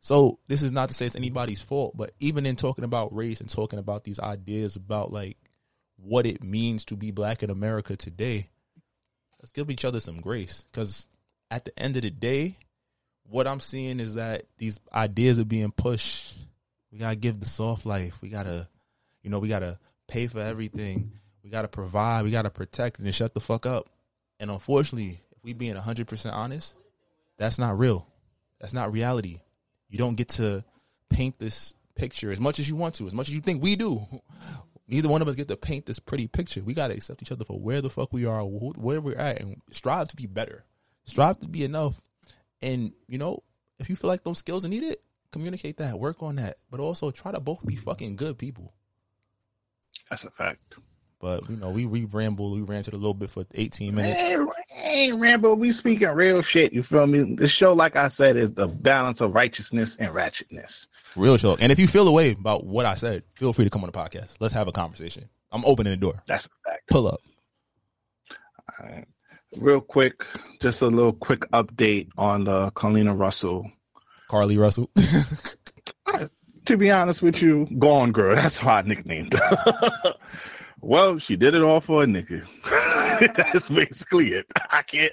So 0.00 0.38
this 0.46 0.62
is 0.62 0.72
not 0.72 0.88
to 0.88 0.94
say 0.94 1.06
it's 1.06 1.16
anybody's 1.16 1.60
fault, 1.60 1.96
but 1.96 2.12
even 2.20 2.46
in 2.46 2.56
talking 2.56 2.84
about 2.84 3.14
race 3.14 3.40
and 3.40 3.50
talking 3.50 3.78
about 3.78 4.04
these 4.04 4.20
ideas 4.20 4.76
about 4.76 5.12
like 5.12 5.36
what 5.96 6.26
it 6.26 6.42
means 6.42 6.84
to 6.86 6.96
be 6.96 7.10
black 7.10 7.42
in 7.42 7.50
America 7.50 7.96
today, 7.96 8.48
let's 9.40 9.50
give 9.50 9.70
each 9.70 9.84
other 9.84 10.00
some 10.00 10.20
grace. 10.20 10.64
Because 10.70 11.06
at 11.50 11.64
the 11.64 11.76
end 11.78 11.96
of 11.96 12.02
the 12.02 12.10
day, 12.10 12.56
what 13.28 13.46
I'm 13.46 13.60
seeing 13.60 14.00
is 14.00 14.14
that 14.14 14.44
these 14.56 14.78
ideas 14.92 15.38
are 15.38 15.44
being 15.44 15.72
pushed. 15.72 16.36
We 16.92 16.98
gotta 16.98 17.16
give 17.16 17.40
the 17.40 17.46
soft 17.46 17.84
life. 17.84 18.18
We 18.22 18.30
gotta, 18.30 18.68
you 19.22 19.30
know, 19.30 19.38
we 19.38 19.48
gotta 19.48 19.78
pay 20.06 20.26
for 20.26 20.40
everything. 20.40 21.12
We 21.42 21.50
gotta 21.50 21.68
provide. 21.68 22.24
We 22.24 22.30
gotta 22.30 22.50
protect 22.50 23.00
and 23.00 23.14
shut 23.14 23.34
the 23.34 23.40
fuck 23.40 23.66
up. 23.66 23.88
And 24.40 24.50
unfortunately, 24.50 25.20
if 25.36 25.42
we 25.42 25.52
being 25.52 25.74
100% 25.74 26.32
honest, 26.32 26.76
that's 27.36 27.58
not 27.58 27.78
real. 27.78 28.06
That's 28.60 28.72
not 28.72 28.92
reality. 28.92 29.40
You 29.88 29.98
don't 29.98 30.16
get 30.16 30.28
to 30.30 30.64
paint 31.10 31.38
this 31.38 31.74
picture 31.94 32.30
as 32.30 32.40
much 32.40 32.58
as 32.58 32.68
you 32.68 32.76
want 32.76 32.94
to, 32.96 33.06
as 33.06 33.14
much 33.14 33.28
as 33.28 33.34
you 33.34 33.40
think 33.40 33.62
we 33.62 33.76
do. 33.76 34.06
Neither 34.88 35.08
one 35.08 35.20
of 35.20 35.28
us 35.28 35.34
get 35.34 35.48
to 35.48 35.56
paint 35.56 35.84
this 35.84 35.98
pretty 35.98 36.26
picture. 36.28 36.62
We 36.62 36.72
got 36.72 36.88
to 36.88 36.94
accept 36.94 37.20
each 37.20 37.32
other 37.32 37.44
for 37.44 37.58
where 37.58 37.82
the 37.82 37.90
fuck 37.90 38.12
we 38.12 38.24
are, 38.24 38.42
wh- 38.42 38.78
where 38.82 39.00
we're 39.02 39.18
at, 39.18 39.40
and 39.40 39.60
strive 39.70 40.08
to 40.08 40.16
be 40.16 40.26
better. 40.26 40.64
Strive 41.04 41.38
to 41.40 41.48
be 41.48 41.62
enough. 41.62 42.00
And, 42.62 42.92
you 43.06 43.18
know, 43.18 43.42
if 43.78 43.90
you 43.90 43.96
feel 43.96 44.08
like 44.08 44.24
those 44.24 44.38
skills 44.38 44.64
are 44.64 44.70
needed, 44.70 44.96
communicate 45.30 45.76
that, 45.76 45.98
work 45.98 46.22
on 46.22 46.36
that. 46.36 46.56
But 46.70 46.80
also 46.80 47.10
try 47.10 47.32
to 47.32 47.40
both 47.40 47.64
be 47.66 47.76
fucking 47.76 48.16
good 48.16 48.38
people. 48.38 48.72
That's 50.08 50.24
a 50.24 50.30
fact. 50.30 50.76
But, 51.20 51.48
you 51.50 51.56
know, 51.56 51.70
we, 51.70 51.84
we 51.84 52.04
rambled, 52.04 52.54
we 52.54 52.62
ranted 52.62 52.94
a 52.94 52.96
little 52.96 53.14
bit 53.14 53.30
for 53.30 53.44
18 53.54 53.94
minutes. 53.94 54.20
Hey, 54.20 54.38
hey, 54.68 55.12
Rambo, 55.12 55.54
we 55.54 55.72
speaking 55.72 56.08
real 56.08 56.42
shit. 56.42 56.72
You 56.72 56.82
feel 56.84 57.06
me? 57.08 57.34
This 57.34 57.50
show, 57.50 57.72
like 57.72 57.96
I 57.96 58.08
said, 58.08 58.36
is 58.36 58.54
the 58.54 58.68
balance 58.68 59.20
of 59.20 59.34
righteousness 59.34 59.96
and 59.96 60.14
ratchetness. 60.14 60.86
Real 61.16 61.36
talk. 61.36 61.58
And 61.60 61.72
if 61.72 61.78
you 61.80 61.88
feel 61.88 62.06
a 62.06 62.12
way 62.12 62.30
about 62.32 62.64
what 62.64 62.86
I 62.86 62.94
said, 62.94 63.24
feel 63.34 63.52
free 63.52 63.64
to 63.64 63.70
come 63.70 63.82
on 63.82 63.90
the 63.90 63.98
podcast. 63.98 64.36
Let's 64.38 64.54
have 64.54 64.68
a 64.68 64.72
conversation. 64.72 65.28
I'm 65.50 65.64
opening 65.64 65.92
the 65.92 65.96
door. 65.96 66.22
That's 66.26 66.46
a 66.46 66.50
fact. 66.64 66.88
Pull 66.88 67.08
up. 67.08 67.20
Real 69.56 69.80
quick, 69.80 70.24
just 70.60 70.82
a 70.82 70.86
little 70.86 71.12
quick 71.12 71.40
update 71.52 72.10
on 72.16 72.46
uh, 72.46 72.66
the 72.66 72.70
Colina 72.72 73.18
Russell. 73.18 73.70
Carlee 74.30 74.58
Russell. 74.58 74.90
To 76.68 76.76
be 76.76 76.90
honest 76.90 77.22
with 77.22 77.40
you, 77.40 77.66
Gone 77.78 78.12
Girl. 78.12 78.36
That's 78.36 78.58
how 78.58 78.74
I 78.74 78.82
nicknamed 78.82 79.32
her. 79.32 80.14
well, 80.80 81.18
she 81.18 81.36
did 81.36 81.54
it 81.54 81.62
all 81.62 81.80
for 81.80 82.02
a 82.02 82.06
nigga. 82.06 82.46
That's 83.36 83.68
basically 83.68 84.28
it. 84.32 84.46
I 84.70 84.82
can't. 84.82 85.12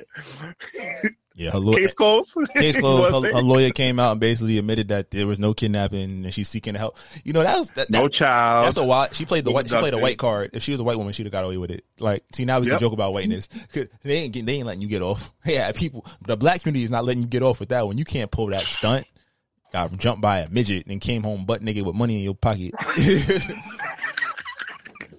yeah, 1.34 1.50
her 1.52 1.58
lawyer, 1.60 1.80
Case 1.80 1.94
closed. 1.96 2.38
case 2.56 2.76
closed. 2.80 3.26
Her, 3.26 3.34
her 3.34 3.42
lawyer 3.42 3.72
came 3.72 4.00
out 4.00 4.12
and 4.12 4.20
basically 4.20 4.58
admitted 4.60 4.90
that 4.90 5.10
there 5.12 5.26
was 5.26 5.40
no 5.40 5.54
kidnapping 5.56 6.24
and 6.26 6.34
she's 6.34 6.48
seeking 6.50 6.76
help. 6.76 6.98
You 7.24 7.34
know, 7.34 7.42
that 7.42 7.58
was 7.58 7.72
that, 7.72 7.90
No 7.90 8.08
child. 8.08 8.68
that's 8.68 8.78
a 8.78 8.84
white. 8.84 9.16
She 9.16 9.26
played 9.26 9.44
the 9.44 9.52
white. 9.52 9.68
She 9.68 9.76
played 9.76 9.94
a 9.96 9.98
white 9.98 10.20
card. 10.20 10.52
If 10.54 10.62
she 10.62 10.72
was 10.72 10.80
a 10.80 10.84
white 10.84 10.98
woman, 10.98 11.14
she'd 11.14 11.26
have 11.26 11.32
got 11.34 11.46
away 11.46 11.58
with 11.58 11.72
it. 11.72 11.84
Like, 12.00 12.24
see, 12.34 12.46
now 12.46 12.60
we 12.60 12.66
can 12.68 12.74
Yep. 12.74 12.80
joke 12.82 12.94
about 12.94 13.14
whiteness. 13.14 13.48
'Cause 13.74 13.88
They 14.04 14.18
ain't 14.18 14.34
getting, 14.34 14.46
they 14.46 14.54
ain't 14.58 14.68
letting 14.68 14.82
you 14.82 14.88
get 14.88 15.02
off. 15.02 15.32
Yeah, 15.46 15.72
people. 15.72 16.06
The 16.28 16.38
black 16.38 16.62
community 16.62 16.84
is 16.84 16.92
not 16.92 17.06
letting 17.06 17.24
you 17.24 17.28
get 17.28 17.42
off 17.44 17.60
with 17.60 17.70
that 17.70 17.88
one. 17.88 17.98
You 17.98 18.06
can't 18.06 18.30
pull 18.30 18.48
that 18.48 18.62
stunt. 18.62 19.08
Got 19.74 19.98
jumped 19.98 20.22
by 20.22 20.40
a 20.40 20.50
midget 20.50 20.86
and 20.88 21.02
came 21.02 21.24
home 21.24 21.46
butt 21.46 21.62
naked 21.64 21.86
with 21.86 21.96
money 21.96 22.18
in 22.18 22.22
your 22.22 22.36
pocket. 22.36 22.74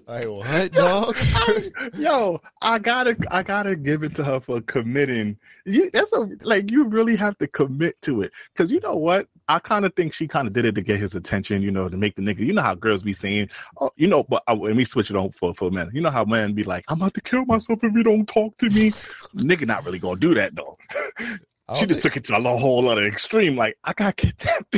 Like 0.07 0.27
what, 0.29 0.73
dog? 0.73 1.17
Yo, 1.97 2.41
I 2.63 2.79
gotta, 2.79 3.17
I 3.31 3.43
gotta 3.43 3.75
give 3.75 4.05
it 4.05 4.15
to 4.17 4.25
her 4.25 4.39
for 4.39 4.61
committing. 4.61 5.37
You, 5.65 5.91
that's 5.91 6.13
a 6.13 6.29
like 6.43 6.71
you 6.71 6.85
really 6.85 7.17
have 7.17 7.37
to 7.39 7.49
commit 7.49 8.01
to 8.03 8.23
it 8.23 8.33
because 8.53 8.71
you 8.71 8.81
know 8.81 8.95
what? 8.95 9.27
I 9.49 9.59
kind 9.59 9.85
of 9.85 9.95
think 9.95 10.13
she 10.13 10.27
kind 10.27 10.47
of 10.47 10.53
did 10.53 10.65
it 10.65 10.75
to 10.77 10.81
get 10.81 11.01
his 11.01 11.15
attention. 11.15 11.61
You 11.63 11.73
know, 11.73 11.89
to 11.89 11.97
make 11.97 12.15
the 12.15 12.23
nigga. 12.23 12.41
You 12.41 12.53
know 12.53 12.63
how 12.63 12.75
girls 12.75 13.03
be 13.03 13.13
saying, 13.13 13.51
oh, 13.81 13.91
you 13.97 14.07
know, 14.07 14.23
but 14.23 14.43
uh, 14.47 14.55
let 14.55 14.77
me 14.77 14.85
switch 14.85 15.11
it 15.11 15.17
on 15.17 15.31
for 15.31 15.53
for 15.55 15.69
a 15.69 15.71
minute. 15.73 15.95
You 15.95 16.01
know 16.01 16.11
how 16.11 16.25
men 16.25 16.55
be 16.55 16.63
like, 16.63 16.85
I'm 16.89 17.01
about 17.01 17.15
to 17.15 17.21
kill 17.21 17.45
myself 17.45 17.83
if 17.83 17.93
you 17.93 18.05
don't 18.05 18.27
talk 18.27 18.57
to 18.59 18.71
me. 18.71 18.91
nigga, 19.35 19.67
not 19.67 19.85
really 19.85 19.99
gonna 19.99 20.21
do 20.21 20.35
that 20.35 20.55
though. 20.55 20.79
she 21.77 21.87
just 21.87 22.03
took 22.03 22.17
it 22.17 22.23
to 22.25 22.37
a 22.37 22.41
whole 22.41 22.89
other 22.89 23.05
extreme. 23.05 23.57
Like 23.57 23.77
I 23.83 23.93
got 23.93 24.17
kidnapped. 24.17 24.77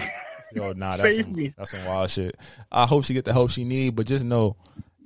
Yo, 0.54 0.72
nah, 0.72 0.88
that's 0.88 1.02
Save 1.02 1.26
some, 1.26 1.34
me. 1.34 1.52
that's 1.58 1.72
some 1.72 1.84
wild 1.84 2.08
shit. 2.08 2.34
I 2.72 2.86
hope 2.86 3.04
she 3.04 3.12
get 3.12 3.26
the 3.26 3.34
help 3.34 3.50
she 3.50 3.64
need, 3.64 3.94
but 3.94 4.06
just 4.06 4.24
know 4.24 4.56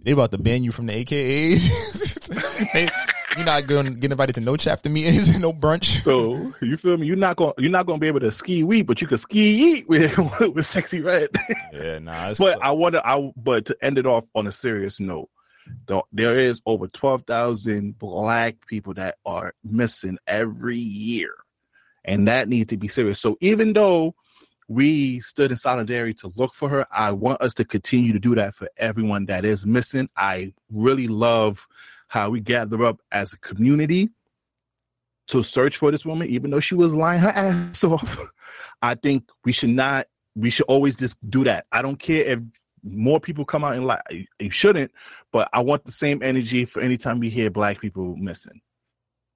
they 0.04 0.12
about 0.12 0.30
to 0.32 0.38
ban 0.38 0.64
you 0.64 0.72
from 0.72 0.86
the 0.86 1.04
AKAs. 1.04 2.72
they, 2.72 2.88
you're 3.36 3.46
not 3.46 3.66
going 3.66 3.86
to 3.86 3.92
get 3.92 4.10
invited 4.10 4.34
to 4.34 4.40
no 4.40 4.56
chapter 4.56 4.90
meetings, 4.90 5.38
no 5.40 5.52
brunch. 5.52 6.02
So 6.02 6.52
you 6.60 6.76
feel 6.76 6.96
me? 6.96 7.06
You're 7.06 7.16
not 7.16 7.36
going. 7.36 7.54
You're 7.58 7.70
not 7.70 7.86
going 7.86 7.98
to 7.98 8.00
be 8.00 8.08
able 8.08 8.20
to 8.20 8.32
ski 8.32 8.62
weed, 8.62 8.82
but 8.82 9.00
you 9.00 9.06
can 9.06 9.18
ski 9.18 9.40
eat 9.40 9.88
with 9.88 10.16
with 10.18 10.64
Sexyy 10.64 11.04
Red. 11.04 11.30
Yeah, 11.72 11.98
nah. 11.98 12.34
But 12.38 12.62
I 12.62 12.72
want 12.72 12.94
to. 12.94 13.06
I 13.06 13.32
but 13.36 13.66
to 13.66 13.76
end 13.82 13.98
it 13.98 14.06
off 14.06 14.24
on 14.34 14.46
a 14.46 14.52
serious 14.52 15.00
note, 15.00 15.30
though, 15.86 16.04
there 16.12 16.38
is 16.38 16.60
over 16.66 16.88
twelve 16.88 17.22
thousand 17.22 17.98
black 17.98 18.66
people 18.66 18.94
that 18.94 19.16
are 19.24 19.54
missing 19.64 20.18
every 20.26 20.78
year, 20.78 21.34
and 22.04 22.28
that 22.28 22.48
needs 22.48 22.70
to 22.70 22.76
be 22.76 22.88
serious. 22.88 23.20
So 23.20 23.36
even 23.40 23.72
though 23.72 24.14
we 24.72 25.20
stood 25.20 25.50
in 25.50 25.56
solidarity 25.56 26.14
to 26.14 26.32
look 26.34 26.54
for 26.54 26.68
her, 26.68 26.86
I 26.90 27.12
want 27.12 27.42
us 27.42 27.52
to 27.54 27.64
continue 27.64 28.12
to 28.12 28.18
do 28.18 28.34
that 28.36 28.54
for 28.54 28.68
everyone 28.78 29.26
that 29.26 29.44
is 29.44 29.66
missing. 29.66 30.08
I 30.16 30.54
really 30.70 31.08
love 31.08 31.66
how 32.08 32.30
we 32.30 32.40
gather 32.40 32.84
up 32.84 33.00
as 33.12 33.32
a 33.32 33.38
community 33.38 34.10
to 35.28 35.42
search 35.42 35.76
for 35.76 35.90
this 35.90 36.06
woman, 36.06 36.28
even 36.28 36.50
though 36.50 36.60
she 36.60 36.74
was 36.74 36.94
lying 36.94 37.20
her 37.20 37.28
ass 37.28 37.84
off. 37.84 38.18
I 38.80 38.94
think 38.94 39.28
we 39.44 39.52
should 39.52 39.70
not, 39.70 40.06
we 40.34 40.48
should 40.48 40.66
always 40.66 40.96
just 40.96 41.18
do 41.30 41.44
that. 41.44 41.66
I 41.70 41.82
don't 41.82 41.98
care 41.98 42.24
if 42.24 42.38
more 42.82 43.20
people 43.20 43.44
come 43.44 43.64
out 43.64 43.74
and 43.74 43.86
lie. 43.86 44.26
You 44.38 44.50
shouldn't, 44.50 44.90
but 45.32 45.48
I 45.52 45.60
want 45.60 45.84
the 45.84 45.92
same 45.92 46.22
energy 46.22 46.64
for 46.64 46.80
anytime 46.80 47.18
we 47.18 47.28
hear 47.28 47.50
black 47.50 47.80
people 47.80 48.16
missing. 48.16 48.60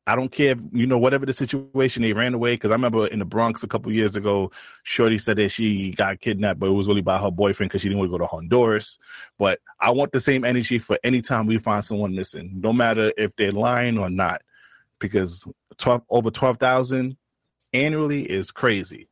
I 0.08 0.14
don't 0.14 0.30
care 0.30 0.52
if, 0.52 0.60
you 0.72 0.86
know, 0.86 0.98
whatever 0.98 1.26
the 1.26 1.32
situation, 1.32 2.02
they 2.02 2.12
ran 2.12 2.32
away. 2.32 2.56
Cause 2.56 2.70
I 2.70 2.74
remember 2.74 3.08
in 3.08 3.18
the 3.18 3.24
Bronx 3.24 3.64
a 3.64 3.66
couple 3.66 3.92
years 3.92 4.14
ago, 4.14 4.52
Shorty 4.84 5.18
said 5.18 5.36
that 5.38 5.48
she 5.48 5.92
got 5.92 6.20
kidnapped, 6.20 6.60
but 6.60 6.66
it 6.66 6.74
was 6.74 6.86
really 6.86 7.00
by 7.00 7.18
her 7.18 7.30
boyfriend 7.30 7.70
because 7.70 7.82
she 7.82 7.88
didn't 7.88 7.98
want 7.98 8.12
to 8.12 8.18
go 8.18 8.18
to 8.18 8.26
Honduras. 8.26 8.98
But 9.36 9.58
I 9.80 9.90
want 9.90 10.12
the 10.12 10.20
same 10.20 10.44
energy 10.44 10.78
for 10.78 10.96
any 11.02 11.22
time 11.22 11.46
we 11.46 11.58
find 11.58 11.84
someone 11.84 12.14
missing, 12.14 12.52
no 12.60 12.72
matter 12.72 13.12
if 13.16 13.34
they're 13.36 13.50
lying 13.50 13.98
or 13.98 14.08
not, 14.08 14.42
because 15.00 15.44
12, 15.78 16.02
over 16.08 16.30
12,000 16.30 17.16
annually 17.72 18.22
is 18.22 18.52
crazy. 18.52 19.08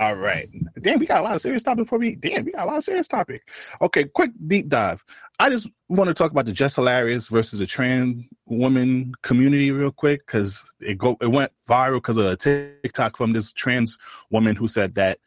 All 0.00 0.14
right. 0.14 0.48
Damn, 0.80 0.98
we 0.98 1.04
got 1.04 1.20
a 1.20 1.22
lot 1.22 1.34
of 1.34 1.42
serious 1.42 1.62
topic 1.62 1.84
before 1.84 1.98
we. 1.98 2.16
Damn, 2.16 2.46
we 2.46 2.52
got 2.52 2.64
a 2.64 2.70
lot 2.70 2.78
of 2.78 2.84
serious 2.84 3.06
topic. 3.06 3.46
Okay, 3.82 4.04
quick 4.04 4.30
deep 4.46 4.70
dive. 4.70 5.04
I 5.38 5.50
just 5.50 5.66
want 5.90 6.08
to 6.08 6.14
talk 6.14 6.30
about 6.30 6.46
the 6.46 6.52
Jess 6.52 6.76
Hilarious 6.76 7.28
versus 7.28 7.58
the 7.58 7.66
trans 7.66 8.24
woman 8.46 9.12
community 9.20 9.70
real 9.72 9.90
quick 9.90 10.20
because 10.26 10.64
it 10.80 10.96
go 10.96 11.18
it 11.20 11.26
went 11.26 11.52
viral 11.68 11.98
because 11.98 12.16
of 12.16 12.24
a 12.24 12.34
TikTok 12.34 13.18
from 13.18 13.34
this 13.34 13.52
trans 13.52 13.98
woman 14.30 14.56
who 14.56 14.66
said 14.68 14.94
that 14.94 15.18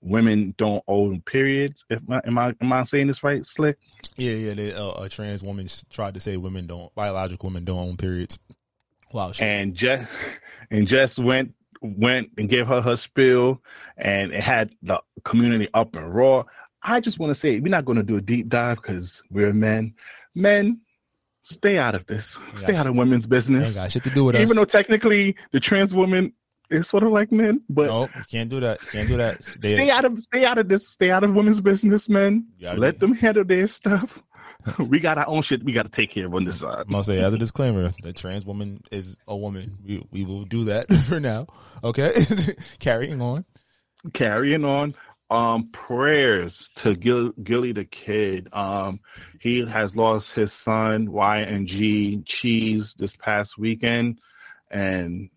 women 0.00 0.54
don't 0.58 0.82
own 0.88 1.20
periods. 1.20 1.84
If 1.88 2.02
my, 2.08 2.20
am 2.24 2.36
I 2.36 2.52
am 2.60 2.72
I 2.72 2.82
saying 2.82 3.06
this 3.06 3.22
right, 3.22 3.46
Slick? 3.46 3.78
Yeah, 4.16 4.32
yeah. 4.32 4.54
They, 4.54 4.72
uh, 4.72 5.04
a 5.04 5.08
trans 5.08 5.44
woman 5.44 5.68
tried 5.88 6.14
to 6.14 6.20
say 6.20 6.36
women 6.36 6.66
don't 6.66 6.92
biological 6.96 7.48
women 7.48 7.64
don't 7.64 7.78
own 7.78 7.96
periods. 7.96 8.40
Wow. 9.12 9.30
And 9.38 9.76
just 9.76 10.08
and 10.72 10.88
Jess 10.88 11.16
went 11.16 11.54
went 11.82 12.30
and 12.38 12.48
gave 12.48 12.66
her 12.66 12.80
her 12.80 12.96
spill, 12.96 13.62
and 13.96 14.32
it 14.32 14.42
had 14.42 14.74
the 14.82 15.00
community 15.24 15.68
up 15.74 15.94
and 15.96 16.14
raw. 16.14 16.44
I 16.82 17.00
just 17.00 17.18
want 17.18 17.30
to 17.30 17.34
say 17.34 17.58
we're 17.60 17.68
not 17.68 17.84
going 17.84 17.98
to 17.98 18.04
do 18.04 18.16
a 18.16 18.20
deep 18.20 18.48
dive 18.48 18.76
because 18.76 19.22
we're 19.30 19.52
men. 19.52 19.94
Men, 20.34 20.80
stay 21.40 21.78
out 21.78 21.94
of 21.94 22.06
this. 22.06 22.38
Stay 22.54 22.76
out 22.76 22.86
of 22.86 22.94
women's 22.94 23.26
business. 23.26 23.76
Got 23.76 23.92
shit 23.92 24.04
to 24.04 24.10
do 24.10 24.24
with 24.24 24.36
us. 24.36 24.42
Even 24.42 24.56
though 24.56 24.64
technically 24.64 25.36
the 25.52 25.60
trans 25.60 25.94
woman 25.94 26.32
is 26.70 26.88
sort 26.88 27.02
of 27.02 27.12
like 27.12 27.30
men, 27.30 27.60
but 27.68 27.86
no, 27.86 28.08
can't 28.30 28.50
do 28.50 28.60
that. 28.60 28.80
Can't 28.80 29.08
do 29.08 29.16
that. 29.16 29.40
They, 29.60 29.68
stay 29.68 29.90
out 29.90 30.04
of 30.04 30.20
stay 30.20 30.44
out 30.44 30.58
of 30.58 30.68
this. 30.68 30.88
Stay 30.88 31.10
out 31.10 31.24
of 31.24 31.34
women's 31.34 31.60
business, 31.60 32.08
men. 32.08 32.46
Let 32.60 32.98
do- 32.98 33.06
them 33.06 33.14
handle 33.14 33.44
their 33.44 33.66
stuff. 33.66 34.22
we 34.78 35.00
got 35.00 35.18
our 35.18 35.28
own 35.28 35.42
shit. 35.42 35.62
We 35.62 35.72
got 35.72 35.84
to 35.84 35.88
take 35.90 36.10
care 36.10 36.26
of 36.26 36.34
on 36.34 36.44
this 36.44 36.60
side. 36.60 36.84
I'm 36.86 36.92
gonna 36.92 37.04
say 37.04 37.18
as 37.18 37.32
a 37.32 37.38
disclaimer, 37.38 37.92
the 38.02 38.12
trans 38.12 38.44
woman 38.44 38.82
is 38.90 39.16
a 39.26 39.36
woman. 39.36 39.78
We 39.84 40.06
we 40.10 40.24
will 40.24 40.44
do 40.44 40.64
that 40.64 40.92
for 41.08 41.20
now. 41.20 41.46
Okay, 41.84 42.12
carrying 42.78 43.20
on. 43.22 43.44
carrying 44.12 44.64
on 44.64 44.94
um 45.28 45.70
prayers 45.72 46.70
to 46.76 46.94
Gil- 46.94 47.32
Gillie 47.42 47.72
Da 47.72 47.82
Kid 47.90 48.48
um 48.52 49.00
he 49.40 49.66
has 49.66 49.96
lost 49.96 50.34
his 50.36 50.52
son 50.52 51.08
YNG 51.08 52.24
Cheese 52.24 52.94
this 52.94 53.16
past 53.16 53.58
weekend 53.58 54.20
and 54.70 55.28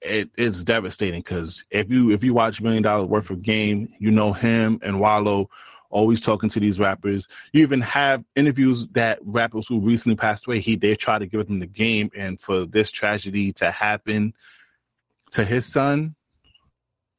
it, 0.00 0.30
it's 0.38 0.64
devastating 0.64 1.20
because 1.20 1.66
if 1.70 1.90
you 1.90 2.12
if 2.12 2.24
you 2.24 2.32
watch 2.32 2.62
Million 2.62 2.82
Dollaz 2.82 3.08
Worth 3.08 3.28
of 3.28 3.42
Game 3.42 3.92
you 3.98 4.10
know 4.10 4.32
him 4.32 4.80
and 4.82 4.98
Wallo 5.00 5.50
always 5.90 6.20
talking 6.20 6.48
to 6.48 6.60
these 6.60 6.80
rappers 6.80 7.28
you 7.52 7.62
even 7.62 7.80
have 7.80 8.24
interviews 8.36 8.88
that 8.88 9.18
rappers 9.22 9.66
who 9.66 9.80
recently 9.80 10.16
passed 10.16 10.46
away 10.46 10.60
he 10.60 10.76
they 10.76 10.94
try 10.94 11.18
to 11.18 11.26
give 11.26 11.46
them 11.46 11.60
the 11.60 11.66
game 11.66 12.10
and 12.16 12.40
for 12.40 12.64
this 12.64 12.90
tragedy 12.90 13.52
to 13.52 13.70
happen 13.70 14.32
to 15.30 15.44
his 15.44 15.66
son 15.66 16.14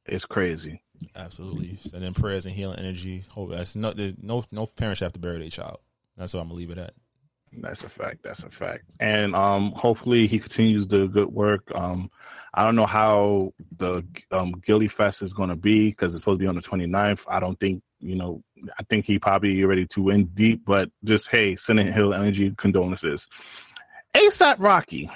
it's 0.06 0.26
crazy 0.26 0.82
Absolutely. 1.16 1.78
Sending 1.82 2.14
prayers 2.14 2.46
and 2.46 2.54
healing 2.54 2.80
energy. 2.80 3.24
Hope 3.30 3.52
that's 3.52 3.76
no 3.76 3.94
no 4.22 4.44
no 4.52 4.66
parents 4.66 5.00
have 5.02 5.14
to 5.14 5.20
bury 5.20 5.40
their 5.40 5.50
child. 5.50 5.80
That's 6.18 6.34
what 6.34 6.42
I'm 6.42 6.48
gonna 6.48 6.58
leave 6.58 6.70
it 6.70 6.78
at. 6.78 6.94
That's 7.54 7.84
a 7.84 7.90
fact. 7.90 8.24
That's 8.24 8.44
a 8.44 8.50
fact. 8.50 8.86
And 9.00 9.36
um, 9.36 9.72
hopefully 9.72 10.28
he 10.28 10.40
continues 10.40 10.88
the 10.88 11.08
good 11.08 11.28
work. 11.28 11.70
Um, 11.76 12.10
I 12.54 12.64
don't 12.64 12.78
know 12.78 12.86
how 12.86 13.54
the 13.78 14.06
um, 14.32 14.54
Gillie 14.64 14.88
Fest 14.88 15.22
is 15.22 15.34
going 15.34 15.50
to 15.50 15.58
be 15.58 15.90
because 15.90 16.14
it's 16.14 16.22
supposed 16.22 16.40
to 16.40 16.44
be 16.44 16.48
on 16.48 16.56
the 16.56 16.62
29th. 16.62 17.26
I 17.28 17.42
don't 17.42 17.60
think, 17.60 17.84
you 18.02 18.16
know, 18.16 18.44
I 18.80 18.84
think 18.84 19.06
he 19.06 19.20
probably 19.20 19.64
ready 19.66 19.86
to 19.88 20.10
in 20.10 20.26
deep, 20.28 20.64
but 20.66 20.90
just, 21.04 21.30
hey, 21.30 21.56
sending 21.56 21.92
Hill 21.92 22.14
Energy 22.14 22.54
condolences. 22.58 23.28
ASAP 24.16 24.58
Rocky. 24.60 25.10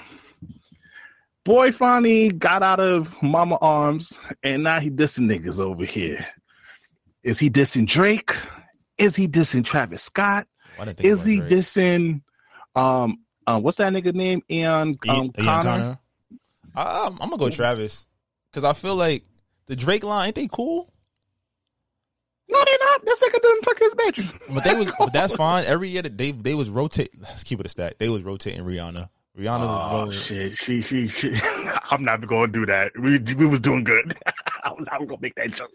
Boy 1.44 1.72
finally 1.72 2.30
got 2.30 2.64
out 2.64 2.80
of 2.80 3.22
mama 3.22 3.58
arms 3.62 4.18
and 4.42 4.64
now 4.64 4.80
he 4.80 4.90
dissing 4.90 5.26
niggas 5.30 5.60
over 5.60 5.86
here. 5.86 6.26
Is 7.24 7.40
he 7.40 7.50
dissing 7.50 7.86
Drake? 7.86 8.32
Is 8.98 9.16
he 9.16 9.28
dissing 9.28 9.64
Travis 9.64 10.04
Scott? 10.04 10.48
I 10.80 10.86
didn't 10.86 10.98
think 10.98 11.08
Is 11.08 11.24
he 11.24 11.38
Drake. 11.38 11.52
dissing 11.52 12.22
um 12.76 13.20
um 13.46 13.62
what's 13.64 13.78
that 13.78 13.94
nigga 13.94 14.14
name? 14.14 14.42
Ian 14.50 14.90
um 14.90 14.98
Ian 15.06 15.34
Connor? 15.34 15.64
Connor? 15.64 16.00
I, 16.76 17.06
I'm, 17.06 17.14
I'm 17.14 17.30
gonna 17.30 17.38
go 17.38 17.50
Travis 17.50 18.08
because 18.52 18.64
I 18.64 18.74
feel 18.74 18.96
like 18.96 19.24
the 19.68 19.76
Drake 19.76 20.04
line 20.04 20.28
ain't 20.28 20.36
they 20.36 20.48
cool, 20.48 20.92
No, 22.48 22.64
they're 22.64 22.78
not. 22.80 23.06
This 23.06 23.22
nigga 23.24 23.42
done 23.42 23.62
took 23.62 23.80
his 23.80 23.96
bedroom. 23.96 24.30
but 24.54 24.64
they 24.64 24.76
was 24.76 24.92
but 25.00 25.12
that's 25.14 25.34
fine. 25.38 25.64
Every 25.66 25.90
year 25.90 26.02
that 26.04 26.18
they 26.18 26.32
they 26.32 26.54
was 26.54 26.70
rotate. 26.70 27.10
Let's 27.22 27.44
keep 27.44 27.60
it 27.60 27.66
a 27.66 27.70
stack. 27.70 27.98
They 27.98 28.10
was 28.10 28.22
rotating 28.24 28.64
Rihanna. 28.64 29.10
Rihanna 29.38 29.60
was 29.60 29.70
Oh 29.92 29.98
rolling. 29.98 30.12
shit, 30.12 30.54
she 30.58 30.82
she 30.82 31.08
she. 31.08 31.38
I'm 31.92 32.04
not 32.04 32.26
gonna 32.26 32.48
do 32.52 32.66
that. 32.68 32.92
We 32.98 33.18
we 33.36 33.46
was 33.48 33.60
doing 33.60 33.84
good. 33.84 34.16
I'm 34.64 34.84
not 34.84 35.00
gonna 35.00 35.18
make 35.22 35.36
that 35.36 35.52
joke. 35.52 35.72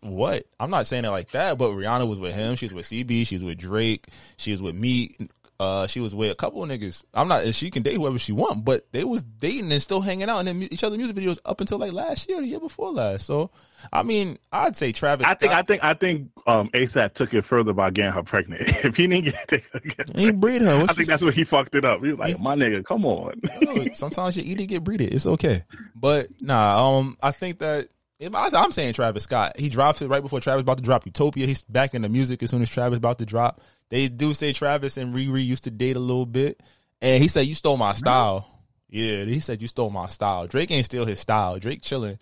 What? 0.00 0.44
I'm 0.58 0.70
not 0.70 0.86
saying 0.86 1.04
it 1.04 1.10
like 1.10 1.32
that, 1.32 1.58
but 1.58 1.70
Rihanna 1.72 2.08
was 2.08 2.18
with 2.20 2.34
him. 2.34 2.56
She's 2.56 2.72
with 2.72 2.86
CB. 2.86 3.26
She's 3.26 3.44
with 3.44 3.58
Drake. 3.58 4.06
She 4.38 4.50
was 4.52 4.62
with 4.62 4.74
me. 4.74 5.16
Uh, 5.60 5.86
she 5.86 6.00
was 6.00 6.14
with 6.14 6.30
a 6.30 6.34
couple 6.34 6.62
of 6.62 6.68
niggas. 6.70 7.04
I'm 7.12 7.28
not. 7.28 7.54
She 7.54 7.70
can 7.70 7.82
date 7.82 7.96
whoever 7.96 8.18
she 8.18 8.32
want, 8.32 8.64
but 8.64 8.90
they 8.92 9.04
was 9.04 9.22
dating 9.22 9.70
and 9.70 9.82
still 9.82 10.00
hanging 10.00 10.28
out 10.30 10.38
and 10.38 10.48
them- 10.48 10.62
each 10.62 10.82
other 10.82 10.96
music 10.96 11.14
videos 11.16 11.38
up 11.44 11.60
until 11.60 11.78
like 11.78 11.92
last 11.92 12.28
year, 12.28 12.38
or 12.38 12.40
the 12.40 12.48
year 12.48 12.58
before 12.60 12.90
last. 12.90 13.26
So, 13.26 13.50
I 13.92 14.02
mean, 14.02 14.38
I'd 14.52 14.76
say 14.76 14.92
Travis. 14.92 15.26
I 15.26 15.34
think 15.34 15.52
I 15.52 15.62
think 15.62 15.84
I 15.84 15.94
think 15.94 16.30
um 16.46 16.68
ASAP 16.70 17.14
took 17.14 17.32
it 17.34 17.42
further 17.42 17.72
by 17.72 17.90
getting 17.90 18.12
her 18.12 18.22
pregnant. 18.22 18.62
If 18.84 18.96
he 18.96 19.06
didn't 19.06 19.26
get 19.26 19.48
take 19.48 19.64
her, 19.72 19.80
get 19.80 20.16
He 20.16 20.30
breed 20.30 20.62
her. 20.62 20.80
What 20.80 20.90
I 20.90 20.94
think 20.94 21.08
that's 21.08 21.22
where 21.22 21.32
he 21.32 21.44
fucked 21.44 21.74
it 21.74 21.84
up. 21.84 22.02
He 22.02 22.10
was 22.10 22.18
like, 22.18 22.38
"My 22.38 22.54
nigga, 22.54 22.84
come 22.84 23.06
on." 23.06 23.40
Sometimes 23.94 24.36
you 24.36 24.42
eat 24.44 24.60
it, 24.60 24.66
get 24.66 24.84
breeded. 24.84 25.14
It's 25.14 25.26
okay. 25.26 25.64
But 25.94 26.28
nah, 26.40 26.98
um, 26.98 27.16
I 27.22 27.30
think 27.30 27.58
that 27.60 27.88
if 28.18 28.34
I, 28.34 28.48
I'm 28.52 28.72
saying 28.72 28.94
Travis 28.94 29.24
Scott, 29.24 29.58
he 29.58 29.68
drops 29.68 30.02
it 30.02 30.08
right 30.08 30.22
before 30.22 30.40
Travis 30.40 30.62
about 30.62 30.78
to 30.78 30.82
drop 30.82 31.06
Utopia. 31.06 31.46
He's 31.46 31.62
back 31.62 31.94
in 31.94 32.02
the 32.02 32.08
music 32.08 32.42
as 32.42 32.50
soon 32.50 32.62
as 32.62 32.70
Travis 32.70 32.98
about 32.98 33.18
to 33.18 33.26
drop. 33.26 33.60
They 33.88 34.08
do 34.08 34.32
say 34.32 34.52
Travis 34.52 34.96
and 34.96 35.14
Riri 35.14 35.44
used 35.44 35.64
to 35.64 35.70
date 35.70 35.96
a 35.96 36.00
little 36.00 36.26
bit, 36.26 36.60
and 37.00 37.22
he 37.22 37.28
said 37.28 37.46
you 37.46 37.54
stole 37.54 37.76
my 37.76 37.92
style. 37.92 38.48
Yeah, 38.88 39.24
he 39.24 39.40
said 39.40 39.62
you 39.62 39.68
stole 39.68 39.90
my 39.90 40.06
style. 40.06 40.46
Drake 40.46 40.70
ain't 40.70 40.84
steal 40.84 41.06
his 41.06 41.18
style. 41.18 41.58
Drake 41.58 41.82
chilling. 41.82 42.18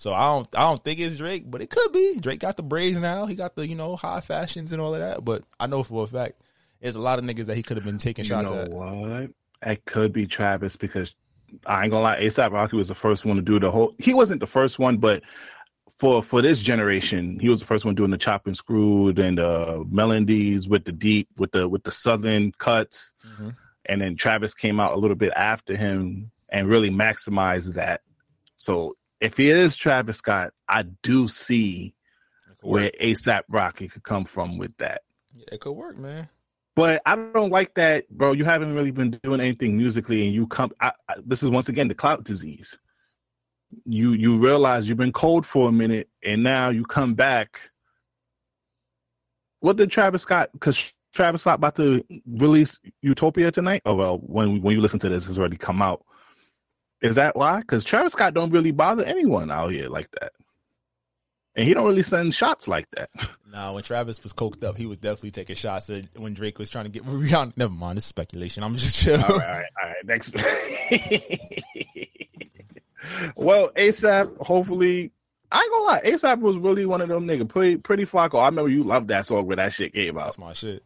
So 0.00 0.14
I 0.14 0.22
don't 0.32 0.48
I 0.56 0.60
don't 0.62 0.82
think 0.82 0.98
it's 0.98 1.16
Drake, 1.16 1.44
but 1.50 1.60
it 1.60 1.68
could 1.68 1.92
be. 1.92 2.18
Drake 2.18 2.40
got 2.40 2.56
the 2.56 2.62
braids 2.62 2.96
now. 2.96 3.26
He 3.26 3.34
got 3.34 3.54
the, 3.54 3.68
you 3.68 3.74
know, 3.74 3.96
high 3.96 4.22
fashions 4.22 4.72
and 4.72 4.80
all 4.80 4.94
of 4.94 5.00
that. 5.02 5.26
But 5.26 5.44
I 5.60 5.66
know 5.66 5.82
for 5.82 6.04
a 6.04 6.06
fact 6.06 6.40
There's 6.80 6.96
a 6.96 7.00
lot 7.02 7.18
of 7.18 7.26
niggas 7.26 7.44
that 7.44 7.56
he 7.56 7.62
could 7.62 7.76
have 7.76 7.84
been 7.84 7.98
taking 7.98 8.24
You 8.24 8.30
shots 8.30 8.48
know 8.48 8.62
at. 8.62 8.70
what? 8.70 9.30
It 9.62 9.84
could 9.84 10.14
be 10.14 10.26
Travis 10.26 10.74
because 10.74 11.14
I 11.66 11.82
ain't 11.82 11.90
gonna 11.90 12.02
lie, 12.02 12.18
ASAP 12.18 12.50
Rocky 12.50 12.76
was 12.78 12.88
the 12.88 12.94
first 12.94 13.26
one 13.26 13.36
to 13.36 13.42
do 13.42 13.60
the 13.60 13.70
whole. 13.70 13.94
He 13.98 14.14
wasn't 14.14 14.40
the 14.40 14.46
first 14.46 14.78
one, 14.78 14.96
but 14.96 15.22
for 15.98 16.22
for 16.22 16.40
this 16.40 16.62
generation, 16.62 17.38
he 17.38 17.50
was 17.50 17.60
the 17.60 17.66
first 17.66 17.84
one 17.84 17.94
doing 17.94 18.10
the 18.10 18.16
chop 18.16 18.46
and 18.46 18.56
screwed 18.56 19.18
and 19.18 19.38
uh 19.38 19.84
melodies 19.90 20.66
with 20.66 20.86
the 20.86 20.92
deep 20.92 21.28
with 21.36 21.52
the 21.52 21.68
with 21.68 21.82
the 21.84 21.90
southern 21.90 22.52
cuts. 22.52 23.12
Mhm. 23.38 23.54
And 23.84 24.00
then 24.00 24.16
Travis 24.16 24.54
came 24.54 24.80
out 24.80 24.94
a 24.94 24.96
little 24.96 25.14
bit 25.14 25.34
after 25.36 25.76
him 25.76 26.30
and 26.48 26.70
really 26.70 26.88
maximized 26.90 27.74
that. 27.74 28.00
So 28.56 28.96
if 29.20 29.36
he 29.36 29.50
is 29.50 29.76
Travis 29.76 30.18
Scott, 30.18 30.52
I 30.68 30.84
do 31.02 31.28
see 31.28 31.94
where 32.62 32.90
ASAP 33.00 33.42
Rocky 33.48 33.88
could 33.88 34.02
come 34.02 34.24
from 34.24 34.58
with 34.58 34.76
that. 34.78 35.02
Yeah, 35.34 35.46
it 35.52 35.60
could 35.60 35.72
work, 35.72 35.96
man. 35.96 36.28
But 36.76 37.02
I 37.04 37.16
don't 37.16 37.50
like 37.50 37.74
that, 37.74 38.08
bro. 38.10 38.32
You 38.32 38.44
haven't 38.44 38.74
really 38.74 38.90
been 38.90 39.18
doing 39.22 39.40
anything 39.40 39.76
musically, 39.76 40.24
and 40.24 40.34
you 40.34 40.46
come. 40.46 40.70
I, 40.80 40.92
I, 41.08 41.16
this 41.24 41.42
is 41.42 41.50
once 41.50 41.68
again 41.68 41.88
the 41.88 41.94
clout 41.94 42.24
disease. 42.24 42.78
You 43.84 44.12
you 44.12 44.38
realize 44.38 44.88
you've 44.88 44.98
been 44.98 45.12
cold 45.12 45.44
for 45.44 45.68
a 45.68 45.72
minute, 45.72 46.08
and 46.22 46.42
now 46.42 46.70
you 46.70 46.84
come 46.84 47.14
back. 47.14 47.60
What 49.60 49.76
did 49.76 49.90
Travis 49.90 50.22
Scott? 50.22 50.50
Because 50.52 50.94
Travis 51.12 51.42
Scott 51.42 51.56
about 51.56 51.76
to 51.76 52.04
release 52.26 52.78
Utopia 53.02 53.50
tonight. 53.50 53.82
Oh 53.84 53.94
well, 53.94 54.18
when 54.18 54.62
when 54.62 54.74
you 54.74 54.80
listen 54.80 55.00
to 55.00 55.08
this, 55.08 55.28
it's 55.28 55.38
already 55.38 55.56
come 55.56 55.82
out. 55.82 56.04
Is 57.02 57.14
that 57.14 57.36
why? 57.36 57.60
Because 57.60 57.84
Travis 57.84 58.12
Scott 58.12 58.34
don't 58.34 58.50
really 58.50 58.72
bother 58.72 59.04
anyone 59.04 59.50
out 59.50 59.72
here 59.72 59.88
like 59.88 60.10
that, 60.20 60.32
and 61.56 61.66
he 61.66 61.72
don't 61.74 61.86
really 61.86 62.02
send 62.02 62.34
shots 62.34 62.68
like 62.68 62.90
that. 62.92 63.10
Nah, 63.52 63.72
when 63.72 63.82
Travis 63.82 64.22
was 64.22 64.32
coked 64.32 64.62
up, 64.62 64.78
he 64.78 64.86
was 64.86 64.98
definitely 64.98 65.32
taking 65.32 65.56
shots 65.56 65.90
when 66.14 66.34
Drake 66.34 66.60
was 66.60 66.70
trying 66.70 66.84
to 66.84 66.90
get 66.90 67.04
Rihanna. 67.04 67.52
Never 67.56 67.74
mind, 67.74 67.96
this 67.96 68.04
is 68.04 68.08
speculation. 68.08 68.62
I'm 68.62 68.76
just 68.76 68.94
chill. 68.94 69.20
all 69.20 69.22
right, 69.22 69.32
all 69.32 69.38
right, 69.38 69.66
all 69.82 69.88
right. 69.88 70.04
Next. 70.04 70.32
well, 73.36 73.70
ASAP, 73.70 74.36
hopefully, 74.38 75.10
I 75.50 75.62
ain't 75.62 75.72
gonna 75.72 75.84
lie. 75.84 76.00
ASAP 76.02 76.38
was 76.38 76.58
really 76.58 76.86
one 76.86 77.00
of 77.00 77.08
them 77.08 77.26
nigga. 77.26 77.48
Pretty, 77.48 77.76
pretty 77.76 78.04
Flacko. 78.04 78.40
I 78.40 78.46
remember 78.46 78.70
you 78.70 78.84
loved 78.84 79.08
that 79.08 79.26
song 79.26 79.46
when 79.46 79.58
that 79.58 79.72
shit 79.72 79.94
came 79.94 80.16
out. 80.16 80.26
That's 80.26 80.38
my 80.38 80.52
shit. 80.52 80.84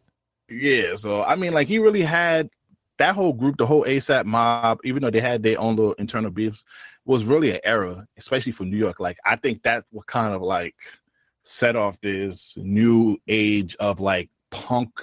Yeah, 0.49 0.95
so 0.95 1.23
I 1.23 1.35
mean, 1.35 1.53
like 1.53 1.67
he 1.67 1.77
really 1.77 2.01
had 2.01 2.49
that 2.97 3.15
whole 3.15 3.33
group, 3.33 3.57
the 3.57 3.65
whole 3.65 3.83
ASAP 3.83 4.25
mob, 4.25 4.79
even 4.83 5.01
though 5.01 5.09
they 5.09 5.19
had 5.19 5.43
their 5.43 5.59
own 5.59 5.75
little 5.75 5.93
internal 5.93 6.31
beefs, 6.31 6.63
was 7.05 7.25
really 7.25 7.51
an 7.51 7.59
era, 7.63 8.07
especially 8.17 8.51
for 8.51 8.63
New 8.63 8.77
York. 8.77 8.99
Like 8.99 9.17
I 9.25 9.35
think 9.35 9.63
that's 9.63 9.85
what 9.91 10.07
kind 10.07 10.33
of 10.33 10.41
like 10.41 10.75
set 11.43 11.75
off 11.75 11.99
this 12.01 12.57
new 12.57 13.17
age 13.27 13.75
of 13.79 13.99
like 13.99 14.29
punk 14.49 15.01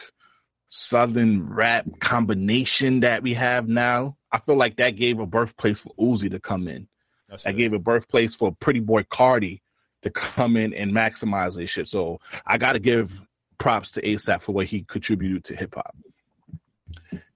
southern 0.68 1.46
rap 1.46 1.86
combination 2.00 3.00
that 3.00 3.22
we 3.22 3.34
have 3.34 3.68
now. 3.68 4.16
I 4.32 4.38
feel 4.38 4.56
like 4.56 4.76
that 4.76 4.96
gave 4.96 5.20
a 5.20 5.26
birthplace 5.26 5.80
for 5.80 5.92
Uzi 5.98 6.30
to 6.30 6.40
come 6.40 6.66
in. 6.66 6.88
That's 7.28 7.42
That 7.44 7.56
gave 7.56 7.74
a 7.74 7.78
birthplace 7.78 8.34
for 8.34 8.52
Pretty 8.52 8.80
Boy 8.80 9.02
Carti 9.02 9.60
to 10.02 10.10
come 10.10 10.56
in 10.56 10.72
and 10.74 10.92
maximize 10.92 11.56
this 11.56 11.70
shit. 11.70 11.86
So 11.86 12.20
I 12.46 12.58
got 12.58 12.72
to 12.72 12.78
give 12.78 13.22
props 13.58 13.92
to 13.92 14.02
ASAP 14.02 14.40
for 14.40 14.52
what 14.52 14.66
he 14.66 14.82
contributed 14.82 15.44
to 15.44 15.56
hip 15.56 15.74
hop. 15.74 15.94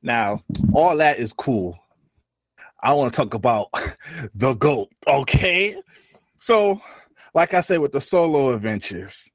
Now, 0.06 0.40
all 0.72 0.96
that 0.98 1.18
is 1.18 1.32
cool. 1.32 1.76
I 2.80 2.94
want 2.94 3.12
to 3.12 3.16
talk 3.16 3.34
about 3.34 3.70
the 4.36 4.54
GOAT, 4.54 4.88
okay? 5.08 5.74
So, 6.38 6.80
like 7.34 7.54
I 7.54 7.60
said, 7.60 7.80
with 7.80 7.90
the 7.90 8.00
solo 8.00 8.52
adventures, 8.52 9.28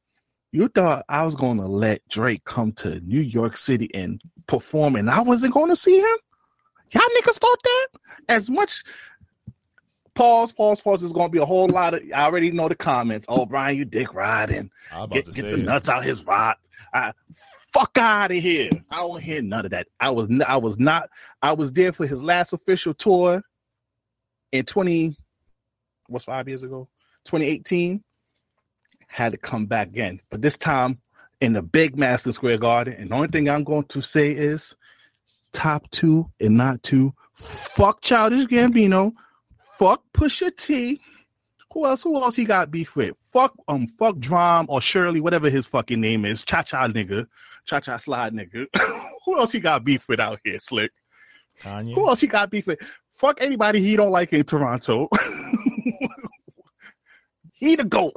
you 0.54 0.70
thought 0.70 1.04
I 1.10 1.26
was 1.26 1.36
going 1.36 1.58
to 1.58 1.68
let 1.68 2.08
Drake 2.08 2.46
come 2.46 2.72
to 2.74 3.02
New 3.02 3.20
York 3.20 3.58
City 3.58 3.94
and 3.94 4.22
perform, 4.48 4.96
and 4.96 5.10
I 5.10 5.22
wasn't 5.22 5.54
going 5.54 5.70
to 5.70 5.76
see 5.76 6.00
him? 6.00 6.18
Y'all 6.94 7.04
niggas 7.18 7.38
thought 7.38 7.64
that? 7.64 7.88
As 8.30 8.50
much 8.50 8.86
pause, 10.14 10.54
pause, 10.54 10.80
pause. 10.80 11.02
There's 11.02 11.12
gonna 11.12 11.30
be 11.30 11.40
a 11.40 11.46
whole 11.46 11.68
lot 11.68 11.94
of. 11.94 12.04
I 12.16 12.24
already 12.24 12.52
know 12.52 12.70
the 12.70 12.76
comments. 12.76 13.26
Oh, 13.30 13.46
Brian, 13.46 13.78
you 13.78 13.86
dick 13.86 14.14
riding. 14.14 14.70
I 14.92 14.98
was 14.98 15.06
about 15.06 15.16
Get, 15.16 15.26
to 15.26 15.32
get 15.34 15.52
the 15.52 15.58
nuts 15.58 15.90
out 15.90 16.04
his 16.04 16.26
rot. 16.26 16.58
I, 16.94 17.14
fuck 17.74 17.98
out 17.98 18.32
of 18.32 18.38
here. 18.38 18.70
I 18.90 18.98
don't 18.98 19.22
hear 19.22 19.42
none 19.42 19.66
of 19.66 19.72
that. 19.72 19.88
I 20.00 20.12
was. 20.12 20.28
I 20.46 20.58
was 20.58 20.78
not. 20.78 21.10
I 21.42 21.54
was 21.54 21.72
there 21.72 21.92
for 21.92 22.06
his 22.06 22.24
last 22.24 22.54
official 22.54 22.94
tour 22.94 23.42
in 24.52 24.66
twenty. 24.66 25.16
What's 26.08 26.26
five 26.26 26.48
years 26.48 26.64
ago? 26.64 26.90
2018. 27.26 28.04
Had 29.08 29.34
to 29.34 29.38
come 29.38 29.66
back 29.66 29.88
again, 29.88 30.22
but 30.30 30.42
this 30.42 30.58
time 30.58 31.00
in 31.42 31.54
the 31.54 31.62
big 31.62 31.98
Madison 31.98 32.32
Square 32.32 32.60
Garden. 32.60 32.94
And 32.94 33.10
the 33.10 33.16
only 33.16 33.28
thing 33.28 33.50
I'm 33.50 33.66
going 33.66 33.84
to 33.86 34.02
say 34.02 34.32
is 34.32 34.76
top 35.52 35.90
two 35.92 36.32
and 36.40 36.56
not 36.56 36.82
two. 36.84 37.14
Fuck 37.34 38.02
Childish 38.02 38.46
Gambino. 38.46 39.12
Fuck 39.78 40.04
Pusha 40.14 40.56
T. 40.56 41.02
Who 41.74 41.86
else? 41.86 42.04
Who 42.04 42.22
else 42.22 42.36
he 42.36 42.46
got 42.46 42.72
beef 42.72 42.96
with? 42.96 43.16
Fuck 43.20 43.54
um 43.68 43.88
fuck 43.88 44.18
Drum 44.20 44.66
or 44.70 44.82
Shirley, 44.82 45.22
whatever 45.22 45.50
his 45.50 45.66
fucking 45.66 46.02
name 46.02 46.26
is. 46.26 46.44
Cha 46.44 46.64
cha 46.64 46.88
nigga. 46.88 47.28
Cha 47.66 47.80
cha 47.80 47.98
slide 47.98 48.34
nigga. 48.34 48.68
Who 49.26 49.38
else 49.38 49.52
he 49.52 49.60
got 49.60 49.84
beef 49.84 50.08
with 50.08 50.20
out 50.20 50.40
here, 50.44 50.60
Slick? 50.60 50.92
Kanye. 51.62 51.94
Who 51.94 52.08
else 52.08 52.20
he 52.20 52.28
got 52.28 52.50
beef 52.50 52.68
with? 52.68 52.80
Fuck 53.12 53.38
anybody 53.40 53.82
he 53.82 53.96
don't 53.96 54.12
like 54.12 54.34
in 54.34 54.44
Toronto. 54.44 55.08
he 57.54 57.76
the 57.76 57.84
goat. 57.84 58.14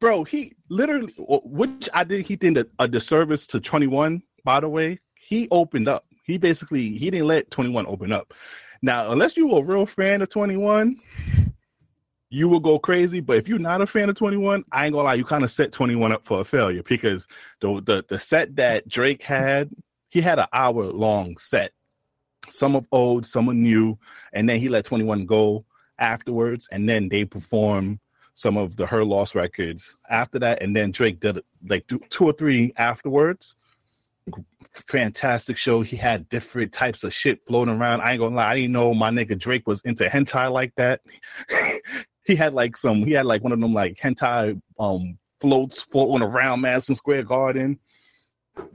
Bro, 0.00 0.24
he 0.24 0.54
literally, 0.70 1.12
which 1.18 1.88
I 1.92 2.04
did. 2.04 2.24
he 2.24 2.36
did 2.36 2.56
a, 2.56 2.66
a 2.78 2.88
disservice 2.88 3.46
to 3.48 3.60
21, 3.60 4.22
by 4.44 4.60
the 4.60 4.68
way. 4.68 5.00
He 5.16 5.48
opened 5.50 5.88
up. 5.88 6.06
He 6.24 6.38
basically, 6.38 6.96
he 6.96 7.10
didn't 7.10 7.26
let 7.26 7.50
21 7.50 7.84
open 7.86 8.12
up. 8.12 8.32
Now, 8.80 9.10
unless 9.10 9.36
you 9.36 9.48
were 9.48 9.58
a 9.58 9.64
real 9.64 9.86
fan 9.86 10.22
of 10.22 10.28
21, 10.28 10.96
you 12.30 12.48
will 12.48 12.60
go 12.60 12.78
crazy. 12.78 13.20
But 13.20 13.36
if 13.36 13.48
you're 13.48 13.58
not 13.58 13.80
a 13.80 13.86
fan 13.86 14.08
of 14.08 14.16
21, 14.16 14.64
I 14.72 14.86
ain't 14.86 14.94
gonna 14.94 15.04
lie, 15.04 15.14
you 15.14 15.24
kind 15.24 15.44
of 15.44 15.50
set 15.50 15.72
21 15.72 16.12
up 16.12 16.26
for 16.26 16.40
a 16.40 16.44
failure 16.44 16.82
because 16.82 17.26
the, 17.60 17.80
the 17.84 18.04
the 18.08 18.18
set 18.18 18.56
that 18.56 18.88
Drake 18.88 19.22
had, 19.22 19.70
he 20.10 20.20
had 20.20 20.38
an 20.38 20.46
hour 20.52 20.84
long 20.84 21.36
set. 21.38 21.72
Some 22.48 22.76
of 22.76 22.86
old, 22.92 23.26
some 23.26 23.48
of 23.48 23.56
new, 23.56 23.98
and 24.32 24.48
then 24.48 24.58
he 24.58 24.68
let 24.68 24.84
21 24.84 25.26
go 25.26 25.64
afterwards, 25.98 26.68
and 26.70 26.88
then 26.88 27.08
they 27.08 27.24
perform 27.24 28.00
some 28.32 28.56
of 28.56 28.76
the 28.76 28.86
Her 28.86 29.04
Loss 29.04 29.34
records 29.34 29.96
after 30.08 30.38
that, 30.38 30.62
and 30.62 30.74
then 30.74 30.92
Drake 30.92 31.20
did 31.20 31.42
like 31.68 31.86
two 31.86 32.24
or 32.24 32.32
three 32.32 32.72
afterwards. 32.76 33.56
Fantastic 34.72 35.56
show. 35.56 35.80
He 35.82 35.96
had 35.96 36.28
different 36.28 36.72
types 36.72 37.02
of 37.02 37.12
shit 37.12 37.44
floating 37.46 37.74
around. 37.74 38.00
I 38.00 38.12
ain't 38.12 38.20
gonna 38.20 38.36
lie, 38.36 38.52
I 38.52 38.54
didn't 38.54 38.72
know 38.72 38.94
my 38.94 39.10
nigga 39.10 39.38
Drake 39.38 39.66
was 39.66 39.80
into 39.82 40.04
hentai 40.04 40.50
like 40.52 40.74
that. 40.76 41.00
he 42.28 42.36
had 42.36 42.52
like 42.52 42.76
some, 42.76 42.98
he 43.04 43.12
had 43.12 43.26
like 43.26 43.42
one 43.42 43.52
of 43.52 43.60
them 43.60 43.74
like 43.74 43.98
hentai 43.98 44.60
um 44.78 45.18
floats 45.40 45.80
floating 45.80 46.22
around 46.22 46.60
Madison 46.60 46.94
Square 46.94 47.24
Garden. 47.24 47.78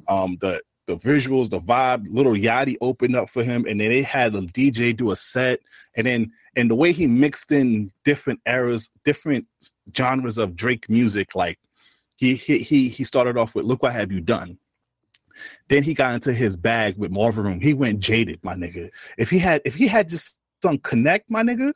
Um, 0.08 0.38
the 0.42 0.62
the 0.88 0.98
visuals, 0.98 1.50
the 1.50 1.62
vibe, 1.62 2.06
Lil 2.10 2.34
Yachty 2.34 2.76
opened 2.82 3.16
up 3.16 3.30
for 3.30 3.44
him, 3.44 3.66
and 3.66 3.80
then 3.80 3.90
they 3.90 4.02
had 4.02 4.36
a 4.36 4.42
DJ 4.42 4.96
do 4.96 5.12
a 5.12 5.16
set, 5.16 5.60
and 5.96 6.06
then 6.06 6.32
and 6.56 6.70
the 6.70 6.76
way 6.76 6.92
he 6.92 7.08
mixed 7.08 7.52
in 7.52 7.92
different 8.04 8.40
eras, 8.48 8.90
different 9.06 9.46
genres 9.96 10.38
of 10.38 10.56
Drake 10.56 10.90
music, 10.90 11.36
like 11.36 11.60
he 12.18 12.36
he 12.36 12.58
he 12.58 12.90
he 12.90 13.04
started 13.04 13.38
off 13.38 13.54
with 13.54 13.66
"Look 13.66 13.84
What 13.84 13.94
Have 13.94 14.12
You 14.12 14.20
Done." 14.20 14.58
Then 15.68 15.84
he 15.84 15.94
got 15.94 16.16
into 16.16 16.34
his 16.34 16.58
bag 16.58 16.98
with 16.98 17.12
Marvin 17.12 17.44
Room. 17.44 17.60
He 17.62 17.74
went 17.74 18.00
jaded, 18.00 18.40
my 18.44 18.56
nigga. 18.56 18.90
If 19.18 19.30
he 19.30 19.38
had 19.38 19.62
if 19.64 19.76
he 19.76 19.88
had 19.88 20.10
just 20.10 20.38
some 20.62 20.80
connect, 20.80 21.30
my 21.30 21.44
nigga, 21.44 21.74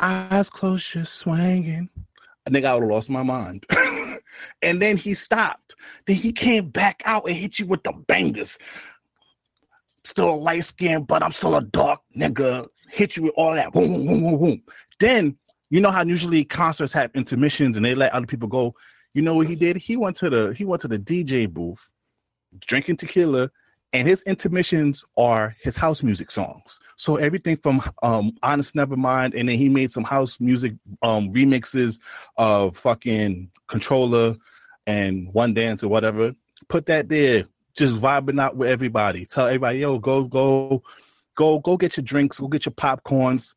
eyes 0.00 0.48
closed, 0.50 0.92
just 0.92 1.14
swinging. 1.14 1.88
I 2.46 2.50
think 2.50 2.64
I 2.64 2.74
would 2.74 2.82
have 2.82 2.90
lost 2.90 3.10
my 3.10 3.22
mind. 3.22 3.66
and 4.62 4.80
then 4.80 4.96
he 4.96 5.14
stopped. 5.14 5.74
Then 6.06 6.16
he 6.16 6.32
came 6.32 6.68
back 6.68 7.02
out 7.04 7.26
and 7.26 7.36
hit 7.36 7.58
you 7.58 7.66
with 7.66 7.82
the 7.82 7.92
bangers. 7.92 8.58
Still 10.04 10.30
a 10.30 10.36
light 10.36 10.64
skin, 10.64 11.04
but 11.04 11.22
I'm 11.22 11.32
still 11.32 11.56
a 11.56 11.62
dark 11.62 12.00
nigga. 12.16 12.68
Hit 12.88 13.16
you 13.16 13.24
with 13.24 13.32
all 13.36 13.54
that. 13.54 13.72
Boom, 13.72 13.92
boom, 13.92 14.06
boom, 14.06 14.22
boom, 14.22 14.38
boom. 14.38 14.62
Then 15.00 15.36
you 15.70 15.80
know 15.80 15.90
how 15.90 16.04
usually 16.04 16.44
concerts 16.44 16.92
have 16.92 17.10
intermissions 17.14 17.76
and 17.76 17.84
they 17.84 17.94
let 17.94 18.12
other 18.12 18.26
people 18.26 18.48
go. 18.48 18.74
You 19.14 19.22
know 19.22 19.34
what 19.34 19.48
he 19.48 19.56
did? 19.56 19.76
He 19.76 19.96
went 19.96 20.16
to 20.16 20.30
the 20.30 20.54
he 20.54 20.64
went 20.64 20.82
to 20.82 20.88
the 20.88 20.98
DJ 20.98 21.52
booth, 21.52 21.88
drinking 22.60 22.98
tequila, 22.98 23.50
and 23.92 24.06
his 24.06 24.22
intermissions 24.22 25.04
are 25.16 25.56
his 25.62 25.76
house 25.76 26.02
music 26.02 26.30
songs. 26.30 26.80
So 26.96 27.16
everything 27.16 27.56
from 27.56 27.82
um 28.02 28.32
Honest 28.42 28.74
Nevermind, 28.74 29.38
and 29.38 29.48
then 29.48 29.56
he 29.56 29.68
made 29.68 29.90
some 29.90 30.04
house 30.04 30.38
music 30.40 30.74
um 31.02 31.32
remixes 31.32 32.00
of 32.36 32.76
fucking 32.76 33.50
Controlla 33.68 34.36
and 34.86 35.32
One 35.32 35.54
Dance 35.54 35.82
or 35.82 35.88
whatever. 35.88 36.32
Put 36.68 36.86
that 36.86 37.08
there, 37.08 37.46
just 37.76 37.94
vibing 37.94 38.40
out 38.40 38.56
with 38.56 38.68
everybody. 38.68 39.26
Tell 39.26 39.46
everybody, 39.46 39.80
yo, 39.80 39.98
go, 39.98 40.24
go, 40.24 40.82
go, 41.34 41.58
go 41.60 41.76
get 41.76 41.96
your 41.96 42.04
drinks, 42.04 42.40
go 42.40 42.48
get 42.48 42.66
your 42.66 42.74
popcorns. 42.74 43.54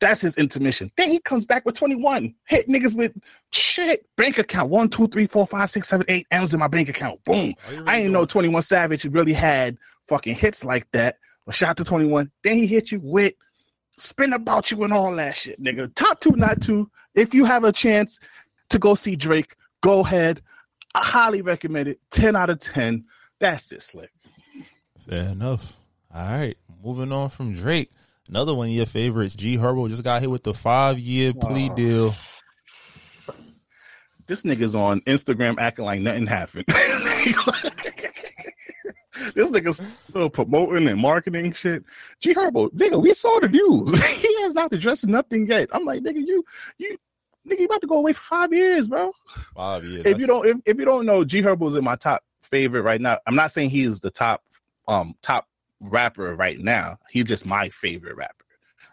That's 0.00 0.20
his 0.22 0.36
intermission. 0.36 0.90
Then 0.96 1.10
he 1.10 1.18
comes 1.20 1.44
back 1.44 1.64
with 1.66 1.74
21. 1.74 2.34
Hit 2.46 2.68
niggas 2.68 2.94
with 2.94 3.12
shit. 3.52 4.06
Bank 4.16 4.38
account. 4.38 4.70
One, 4.70 4.88
two, 4.88 5.06
three, 5.08 5.26
four, 5.26 5.46
five, 5.46 5.70
six, 5.70 5.88
seven, 5.88 6.06
eight 6.08 6.26
M's 6.30 6.54
in 6.54 6.60
my 6.60 6.68
bank 6.68 6.88
account. 6.88 7.22
Boom. 7.24 7.54
really 7.70 7.86
I 7.86 7.98
ain't 7.98 8.10
know 8.10 8.24
21 8.24 8.62
Savage 8.62 9.04
really 9.04 9.34
had 9.34 9.76
fucking 10.08 10.36
hits 10.36 10.64
like 10.64 10.90
that. 10.92 11.16
But 11.44 11.54
shout 11.54 11.70
out 11.70 11.76
to 11.78 11.84
21. 11.84 12.30
Then 12.42 12.56
he 12.56 12.66
hit 12.66 12.90
you 12.90 13.00
with 13.02 13.34
spin 13.98 14.32
about 14.32 14.70
you 14.70 14.82
and 14.84 14.92
all 14.92 15.14
that 15.14 15.36
shit, 15.36 15.62
nigga. 15.62 15.94
Top 15.94 16.20
two, 16.20 16.32
not 16.32 16.60
two. 16.62 16.90
If 17.14 17.34
you 17.34 17.44
have 17.44 17.64
a 17.64 17.72
chance 17.72 18.18
to 18.70 18.78
go 18.78 18.94
see 18.94 19.16
Drake, 19.16 19.54
go 19.82 20.00
ahead. 20.00 20.40
I 20.94 21.04
highly 21.04 21.42
recommend 21.42 21.88
it. 21.88 22.00
10 22.10 22.34
out 22.36 22.50
of 22.50 22.58
10. 22.58 23.04
That's 23.38 23.70
it, 23.72 23.82
Slick. 23.82 24.10
Fair 25.08 25.28
enough. 25.28 25.76
All 26.12 26.24
right, 26.24 26.56
moving 26.82 27.12
on 27.12 27.28
from 27.30 27.52
Drake. 27.52 27.90
Another 28.30 28.54
one 28.54 28.68
of 28.68 28.72
your 28.72 28.86
favorites, 28.86 29.34
G 29.34 29.58
Herbo, 29.58 29.88
just 29.88 30.04
got 30.04 30.20
hit 30.20 30.30
with 30.30 30.44
the 30.44 30.54
five 30.54 31.00
year 31.00 31.34
plea 31.34 31.68
deal. 31.70 32.14
This 34.28 34.44
nigga's 34.44 34.76
on 34.76 35.00
Instagram 35.00 35.58
acting 35.58 35.84
like 35.84 36.00
nothing 36.00 36.28
happened. 36.28 36.64
this 36.68 36.78
nigga's 39.50 39.78
still 40.08 40.30
promoting 40.30 40.86
and 40.86 41.00
marketing 41.00 41.52
shit. 41.52 41.82
G 42.20 42.32
Herbo, 42.32 42.70
nigga, 42.70 43.02
we 43.02 43.12
saw 43.14 43.40
the 43.40 43.48
news. 43.48 44.00
he 44.04 44.42
has 44.42 44.54
not 44.54 44.72
addressed 44.72 45.08
nothing 45.08 45.48
yet. 45.48 45.68
I'm 45.72 45.84
like, 45.84 46.04
nigga, 46.04 46.24
you, 46.24 46.44
you, 46.78 46.96
nigga, 47.48 47.58
you 47.58 47.64
about 47.64 47.80
to 47.80 47.88
go 47.88 47.96
away 47.96 48.12
for 48.12 48.22
five 48.22 48.52
years, 48.52 48.86
bro. 48.86 49.10
Five 49.56 49.84
years. 49.84 50.06
If 50.06 50.20
you 50.20 50.28
don't, 50.28 50.46
if, 50.46 50.56
if 50.66 50.78
you 50.78 50.84
don't 50.84 51.04
know, 51.04 51.24
G 51.24 51.42
Herbo's 51.42 51.74
in 51.74 51.82
my 51.82 51.96
top 51.96 52.22
favorite 52.42 52.82
right 52.82 53.00
now. 53.00 53.18
I'm 53.26 53.34
not 53.34 53.50
saying 53.50 53.70
he 53.70 53.82
is 53.82 53.98
the 53.98 54.12
top, 54.12 54.44
um, 54.86 55.16
top 55.20 55.48
rapper 55.80 56.34
right 56.34 56.58
now. 56.58 56.98
He's 57.10 57.24
just 57.24 57.46
my 57.46 57.68
favorite 57.70 58.16
rapper. 58.16 58.44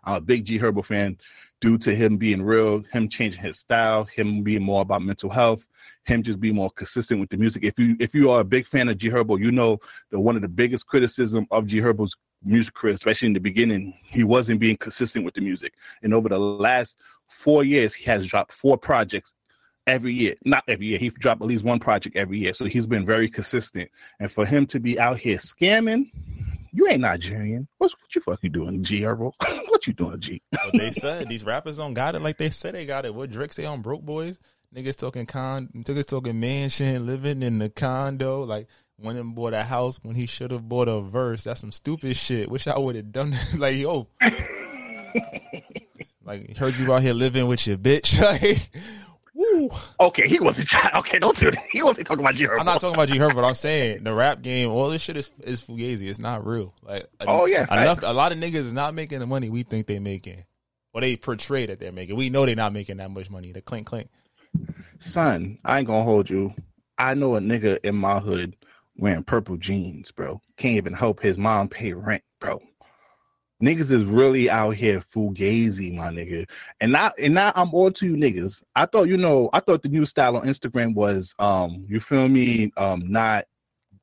I'm 0.04 0.16
a 0.16 0.22
big 0.22 0.46
G 0.46 0.58
Herbo 0.58 0.84
fan 0.84 1.18
due 1.60 1.78
to 1.80 1.94
him 1.94 2.18
being 2.18 2.42
real, 2.42 2.80
him 2.92 3.10
changing 3.10 3.42
his 3.42 3.58
style, 3.58 4.06
him 4.06 4.44
being 4.44 4.62
more 4.62 4.82
about 4.82 5.02
mental 5.02 5.30
health, 5.30 5.68
him 6.06 6.24
just 6.24 6.40
being 6.40 6.56
more 6.56 6.70
consistent 6.72 7.20
with 7.20 7.30
the 7.30 7.38
music. 7.38 7.64
If 7.64 7.78
you 7.78 7.96
if 8.00 8.14
you 8.14 8.32
are 8.32 8.42
a 8.42 8.46
big 8.46 8.66
fan 8.66 8.90
of 8.90 8.98
G 8.98 9.10
Herbo, 9.10 9.40
you 9.40 9.52
know 9.52 9.80
that 10.12 10.20
one 10.20 10.36
of 10.36 10.42
the 10.42 10.48
biggest 10.48 10.88
criticism 10.88 11.48
of 11.52 11.68
G 11.68 11.80
Herbo's 11.80 12.16
music 12.44 12.74
career, 12.74 12.94
especially 12.94 13.28
in 13.28 13.34
the 13.34 13.40
beginning, 13.40 13.94
he 14.04 14.24
wasn't 14.24 14.60
being 14.60 14.78
consistent 14.78 15.26
with 15.26 15.34
the 15.34 15.42
music. 15.42 15.74
And 16.04 16.14
over 16.14 16.30
the 16.30 16.40
last 16.40 17.00
four 17.28 17.64
years, 17.64 17.94
he 17.94 18.06
has 18.06 18.26
dropped 18.26 18.54
four 18.54 18.78
projects 18.78 19.34
every 19.88 20.14
year. 20.14 20.36
Not 20.46 20.64
every 20.68 20.86
year. 20.86 21.00
He 21.00 21.10
dropped 21.10 21.42
at 21.42 21.48
least 21.48 21.64
one 21.66 21.80
project 21.80 22.16
every 22.16 22.38
year. 22.38 22.54
So 22.54 22.66
he's 22.66 22.86
been 22.86 23.06
very 23.06 23.30
consistent. 23.30 23.90
And 24.20 24.32
for 24.32 24.46
him 24.46 24.66
to 24.68 24.80
be 24.80 25.00
out 25.00 25.18
here 25.18 25.38
scamming, 25.38 26.12
you 26.78 26.88
ain't 26.88 27.02
Nigerian. 27.02 27.68
What's 27.80 27.96
what 27.96 28.14
you 28.14 28.22
fucking 28.22 28.52
doing, 28.52 28.84
G 28.84 29.02
Herbo? 29.02 29.34
what 29.68 29.88
you 29.88 29.94
doing, 29.94 30.20
G? 30.20 30.44
But 30.52 30.74
they 30.74 30.92
said 30.92 31.28
these 31.28 31.44
rappers 31.44 31.78
don't 31.78 31.96
got 31.96 32.14
it 32.14 32.22
like 32.22 32.38
they 32.38 32.52
said 32.52 32.76
they 32.76 32.86
got 32.86 33.06
it. 33.06 33.16
What 33.16 33.32
Drake 33.32 33.52
say 33.52 33.66
on 33.66 33.82
Broke 33.82 34.04
Boys? 34.04 34.38
Niggas 34.76 34.96
talking 34.96 35.26
con, 35.26 35.70
niggas 35.74 36.06
talking 36.06 36.40
mansion, 36.40 37.08
living 37.08 37.42
in 37.42 37.58
the 37.58 37.70
condo. 37.70 38.44
Like 38.44 38.68
went 39.00 39.18
and 39.18 39.34
bought 39.34 39.56
a 39.56 39.64
house 39.64 40.00
when 40.04 40.16
he 40.16 40.28
should 40.28 40.52
have 40.52 40.70
bought 40.70 40.88
a 40.88 41.02
verse. 41.02 41.46
That's 41.46 41.62
some 41.62 41.72
stupid 41.72 42.16
shit. 42.16 42.48
Wish 42.48 42.68
I 42.68 42.78
would 42.78 42.96
have 42.96 43.12
done 43.12 43.32
that. 43.32 43.56
like 43.58 43.76
yo, 43.76 44.08
like 46.24 46.58
heard 46.58 46.78
you 46.78 46.94
out 46.94 47.02
here 47.02 47.16
living 47.16 47.48
with 47.48 47.66
your 47.66 47.78
bitch. 47.78 48.22
Like, 48.22 48.70
woo. 49.54 49.70
Okay, 50.00 50.28
he 50.28 50.40
wasn't. 50.40 50.68
trying- 50.70 50.96
Okay, 50.96 51.20
don't 51.20 51.38
do 51.38 51.52
that. 51.52 51.66
He 51.72 51.82
wasn't 51.84 52.08
talking 52.08 52.24
about 52.24 52.36
G 52.36 52.46
Herbo. 52.46 52.60
I'm 52.60 52.66
not 52.66 52.80
talking 52.82 52.96
about 52.96 53.08
G 53.08 53.18
Herbo, 53.18 53.36
but 53.36 53.44
I'm 53.44 53.54
saying 53.56 54.04
the 54.04 54.14
rap 54.14 54.42
game. 54.42 54.70
All 54.70 54.90
this 54.90 55.02
shit 55.02 55.18
is 55.18 55.30
is 55.44 55.62
fugazi. 55.64 56.10
It's 56.10 56.20
not 56.20 56.46
real. 56.46 56.74
Like 56.84 57.08
Oh, 57.22 57.46
yeah, 57.46 57.64
enough. 57.64 58.00
facts. 58.00 58.04
A 58.04 58.14
lot 58.14 58.32
of 58.32 58.38
niggas 58.38 58.56
is 58.56 58.74
not 58.74 58.94
making 58.94 59.20
the 59.20 59.28
money 59.28 59.50
we 59.50 59.64
think 59.64 59.88
they 59.88 60.00
making, 60.00 60.44
or 60.94 61.02
they 61.02 61.16
portray 61.16 61.66
that 61.66 61.80
they're 61.80 61.92
making. 61.92 62.16
We 62.16 62.30
know 62.30 62.46
they're 62.46 62.56
not 62.56 62.74
making 62.74 62.98
that 62.98 63.12
much 63.12 63.30
money. 63.30 63.52
The 63.52 63.62
clink 63.62 63.88
clink. 63.88 64.10
Son, 65.00 65.58
I 65.64 65.80
ain't 65.80 65.88
gonna 65.88 66.04
hold 66.04 66.30
you. 66.30 66.54
I 66.98 67.14
know 67.14 67.36
a 67.36 67.40
nigga 67.40 67.78
in 67.84 67.96
my 67.96 68.20
hood 68.20 68.56
wearing 68.98 69.24
purple 69.24 69.58
jeans, 69.58 70.12
bro. 70.12 70.42
Can't 70.58 70.76
even 70.76 70.94
help 70.94 71.22
his 71.22 71.38
mom 71.38 71.70
pay 71.70 71.94
rent, 71.94 72.24
bro. 72.40 72.60
Niggas 73.62 73.92
is 73.92 74.06
really 74.06 74.50
out 74.50 74.72
here 74.76 75.00
fugazi, 75.00 75.94
my 75.96 76.10
nigga. 76.10 76.48
And 76.80 76.92
now 76.92 77.12
and 77.18 77.34
now 77.34 77.52
I'm 77.56 77.74
all 77.74 77.92
to 77.92 78.06
you 78.06 78.16
niggas. 78.16 78.62
I 78.76 78.86
thought, 78.86 79.08
you 79.08 79.18
know, 79.18 79.50
I 79.54 79.60
thought 79.60 79.82
the 79.82 79.90
new 79.90 80.06
style 80.06 80.38
on 80.38 80.44
Instagram 80.44 80.94
was 80.94 81.34
um, 81.40 81.86
you 81.88 82.00
feel 82.00 82.28
me, 82.28 82.72
um, 82.78 83.02
not 83.12 83.46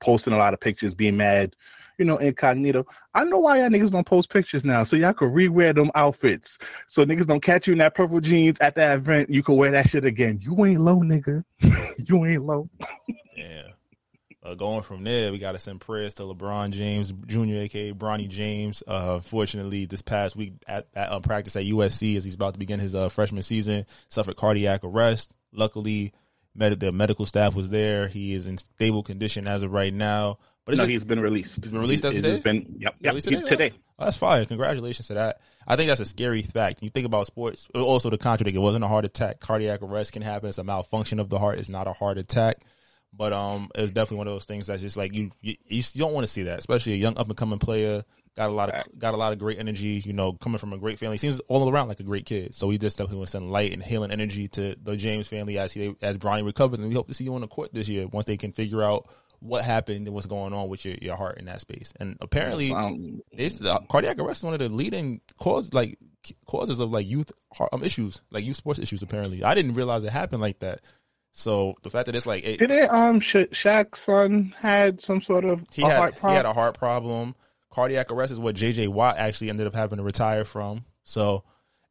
posting 0.00 0.32
a 0.32 0.36
lot 0.38 0.54
of 0.54 0.60
pictures, 0.60 0.94
being 0.94 1.16
mad, 1.16 1.54
you 1.98 2.04
know, 2.04 2.16
incognito. 2.16 2.84
I 3.14 3.24
know 3.24 3.38
why 3.38 3.60
y'all 3.60 3.68
niggas 3.68 3.90
don't 3.92 4.06
post 4.06 4.28
pictures 4.28 4.64
now, 4.64 4.84
so 4.84 4.96
y'all 4.96 5.12
could 5.12 5.32
re-wear 5.32 5.72
them 5.72 5.90
outfits. 5.94 6.58
So 6.86 7.04
niggas 7.04 7.26
don't 7.26 7.40
catch 7.42 7.66
you 7.66 7.72
in 7.72 7.78
that 7.78 7.94
purple 7.94 8.20
jeans 8.20 8.58
at 8.60 8.74
that 8.74 8.96
event. 8.96 9.30
You 9.30 9.42
can 9.42 9.56
wear 9.56 9.70
that 9.70 9.88
shit 9.88 10.04
again. 10.04 10.40
You 10.42 10.64
ain't 10.64 10.80
low, 10.80 11.00
nigga. 11.00 11.44
you 12.08 12.24
ain't 12.24 12.44
low. 12.44 12.68
Yeah. 13.36 13.68
Uh, 14.44 14.54
going 14.54 14.82
from 14.82 15.04
there, 15.04 15.32
we 15.32 15.38
got 15.38 15.52
to 15.52 15.58
send 15.58 15.80
prayers 15.80 16.12
to 16.14 16.22
LeBron 16.22 16.70
James 16.72 17.12
Jr., 17.26 17.54
aka 17.56 17.92
Bronny 17.92 18.28
James. 18.28 18.82
Uh, 18.86 19.20
fortunately, 19.20 19.86
this 19.86 20.02
past 20.02 20.36
week 20.36 20.52
at, 20.68 20.86
at 20.94 21.10
uh, 21.10 21.20
practice 21.20 21.56
at 21.56 21.64
USC, 21.64 22.16
as 22.16 22.24
he's 22.26 22.34
about 22.34 22.52
to 22.52 22.58
begin 22.58 22.78
his 22.78 22.94
uh, 22.94 23.08
freshman 23.08 23.42
season, 23.42 23.86
suffered 24.10 24.36
cardiac 24.36 24.80
arrest. 24.84 25.34
Luckily, 25.50 26.12
med- 26.54 26.78
the 26.78 26.92
medical 26.92 27.24
staff 27.24 27.54
was 27.54 27.70
there. 27.70 28.08
He 28.08 28.34
is 28.34 28.46
in 28.46 28.58
stable 28.58 29.02
condition 29.02 29.46
as 29.46 29.62
of 29.62 29.72
right 29.72 29.94
now. 29.94 30.38
But 30.66 30.72
no, 30.72 30.82
just- 30.82 30.90
he's 30.90 31.04
been 31.04 31.20
released. 31.20 31.62
He's 31.62 31.72
been 31.72 31.80
released 31.80 32.04
as 32.04 32.14
today? 32.16 32.38
been 32.38 32.76
yep, 32.78 32.96
yep 33.00 33.12
Released 33.12 33.28
he- 33.30 33.36
today? 33.36 33.46
today. 33.48 33.72
Oh, 33.98 34.04
that's 34.04 34.16
fire. 34.18 34.44
Congratulations 34.44 35.06
to 35.08 35.14
that. 35.14 35.40
I 35.66 35.76
think 35.76 35.88
that's 35.88 36.00
a 36.00 36.04
scary 36.04 36.42
fact. 36.42 36.82
You 36.82 36.90
think 36.90 37.06
about 37.06 37.26
sports, 37.26 37.66
also 37.74 38.10
the 38.10 38.18
contradict. 38.18 38.56
It 38.56 38.60
wasn't 38.60 38.84
a 38.84 38.88
heart 38.88 39.06
attack. 39.06 39.40
Cardiac 39.40 39.80
arrest 39.82 40.12
can 40.12 40.20
happen. 40.20 40.50
It's 40.50 40.58
a 40.58 40.64
malfunction 40.64 41.18
of 41.20 41.30
the 41.30 41.38
heart. 41.38 41.60
It's 41.60 41.68
not 41.70 41.86
a 41.86 41.92
heart 41.94 42.18
attack. 42.18 42.56
But 43.16 43.32
um, 43.32 43.70
it's 43.74 43.92
definitely 43.92 44.18
one 44.18 44.26
of 44.26 44.34
those 44.34 44.44
things 44.44 44.66
that's 44.66 44.82
just 44.82 44.96
like 44.96 45.14
you 45.14 45.30
you, 45.40 45.56
you 45.68 45.82
don't 45.96 46.12
want 46.12 46.26
to 46.26 46.32
see 46.32 46.44
that, 46.44 46.58
especially 46.58 46.94
a 46.94 46.96
young 46.96 47.16
up 47.16 47.28
and 47.28 47.36
coming 47.36 47.58
player. 47.58 48.04
Got 48.36 48.50
a 48.50 48.52
lot 48.52 48.70
of 48.70 48.98
got 48.98 49.14
a 49.14 49.16
lot 49.16 49.32
of 49.32 49.38
great 49.38 49.60
energy. 49.60 50.02
You 50.04 50.12
know, 50.12 50.32
coming 50.32 50.58
from 50.58 50.72
a 50.72 50.78
great 50.78 50.98
family, 50.98 51.18
seems 51.18 51.38
all 51.46 51.70
around 51.70 51.86
like 51.86 52.00
a 52.00 52.04
great 52.04 52.26
kid. 52.26 52.54
So 52.54 52.66
we 52.66 52.78
just 52.78 52.98
definitely 52.98 53.18
want 53.18 53.28
to 53.28 53.30
send 53.32 53.52
light 53.52 53.72
and 53.72 53.82
healing 53.82 54.10
energy 54.10 54.48
to 54.48 54.74
the 54.82 54.96
James 54.96 55.28
family 55.28 55.58
as 55.58 55.72
he 55.72 55.94
as 56.02 56.18
Bronny 56.18 56.44
recovers, 56.44 56.80
and 56.80 56.88
we 56.88 56.94
hope 56.94 57.06
to 57.08 57.14
see 57.14 57.24
you 57.24 57.34
on 57.36 57.42
the 57.42 57.46
court 57.46 57.72
this 57.72 57.86
year 57.86 58.08
once 58.08 58.26
they 58.26 58.36
can 58.36 58.50
figure 58.50 58.82
out 58.82 59.08
what 59.38 59.62
happened 59.62 60.06
and 60.06 60.14
what's 60.14 60.26
going 60.26 60.54
on 60.54 60.68
with 60.68 60.84
your, 60.84 60.96
your 61.02 61.16
heart 61.16 61.38
in 61.38 61.44
that 61.44 61.60
space. 61.60 61.92
And 62.00 62.16
apparently, 62.20 62.72
Um, 62.72 63.20
it's 63.30 63.62
uh, 63.62 63.78
cardiac 63.90 64.18
arrest 64.18 64.40
is 64.40 64.44
one 64.44 64.54
of 64.54 64.60
the 64.60 64.68
leading 64.70 65.20
cause 65.38 65.72
like 65.74 65.98
causes 66.46 66.80
of 66.80 66.90
like 66.90 67.06
youth 67.06 67.30
heart, 67.52 67.70
um, 67.72 67.84
issues, 67.84 68.22
like 68.30 68.44
youth 68.44 68.56
sports 68.56 68.80
issues. 68.80 69.02
Apparently, 69.02 69.44
I 69.44 69.54
didn't 69.54 69.74
realize 69.74 70.02
it 70.02 70.10
happened 70.10 70.40
like 70.40 70.60
that. 70.60 70.80
So 71.36 71.74
the 71.82 71.90
fact 71.90 72.06
that 72.06 72.14
it's 72.14 72.26
like 72.26 72.44
it, 72.44 72.60
Did 72.60 72.70
it? 72.70 72.88
Um, 72.90 73.18
Sha- 73.18 73.46
Shaq's 73.46 73.98
son 73.98 74.54
had 74.56 75.00
some 75.00 75.20
sort 75.20 75.44
of 75.44 75.62
he 75.72 75.82
a 75.82 75.86
had 75.86 75.96
heart 75.96 76.14
he 76.14 76.28
had 76.28 76.46
a 76.46 76.52
heart 76.52 76.78
problem. 76.78 77.34
Cardiac 77.70 78.12
arrest 78.12 78.30
is 78.30 78.38
what 78.38 78.54
J.J. 78.54 78.86
Watt 78.86 79.18
actually 79.18 79.50
ended 79.50 79.66
up 79.66 79.74
having 79.74 79.98
to 79.98 80.04
retire 80.04 80.44
from. 80.44 80.84
So 81.02 81.42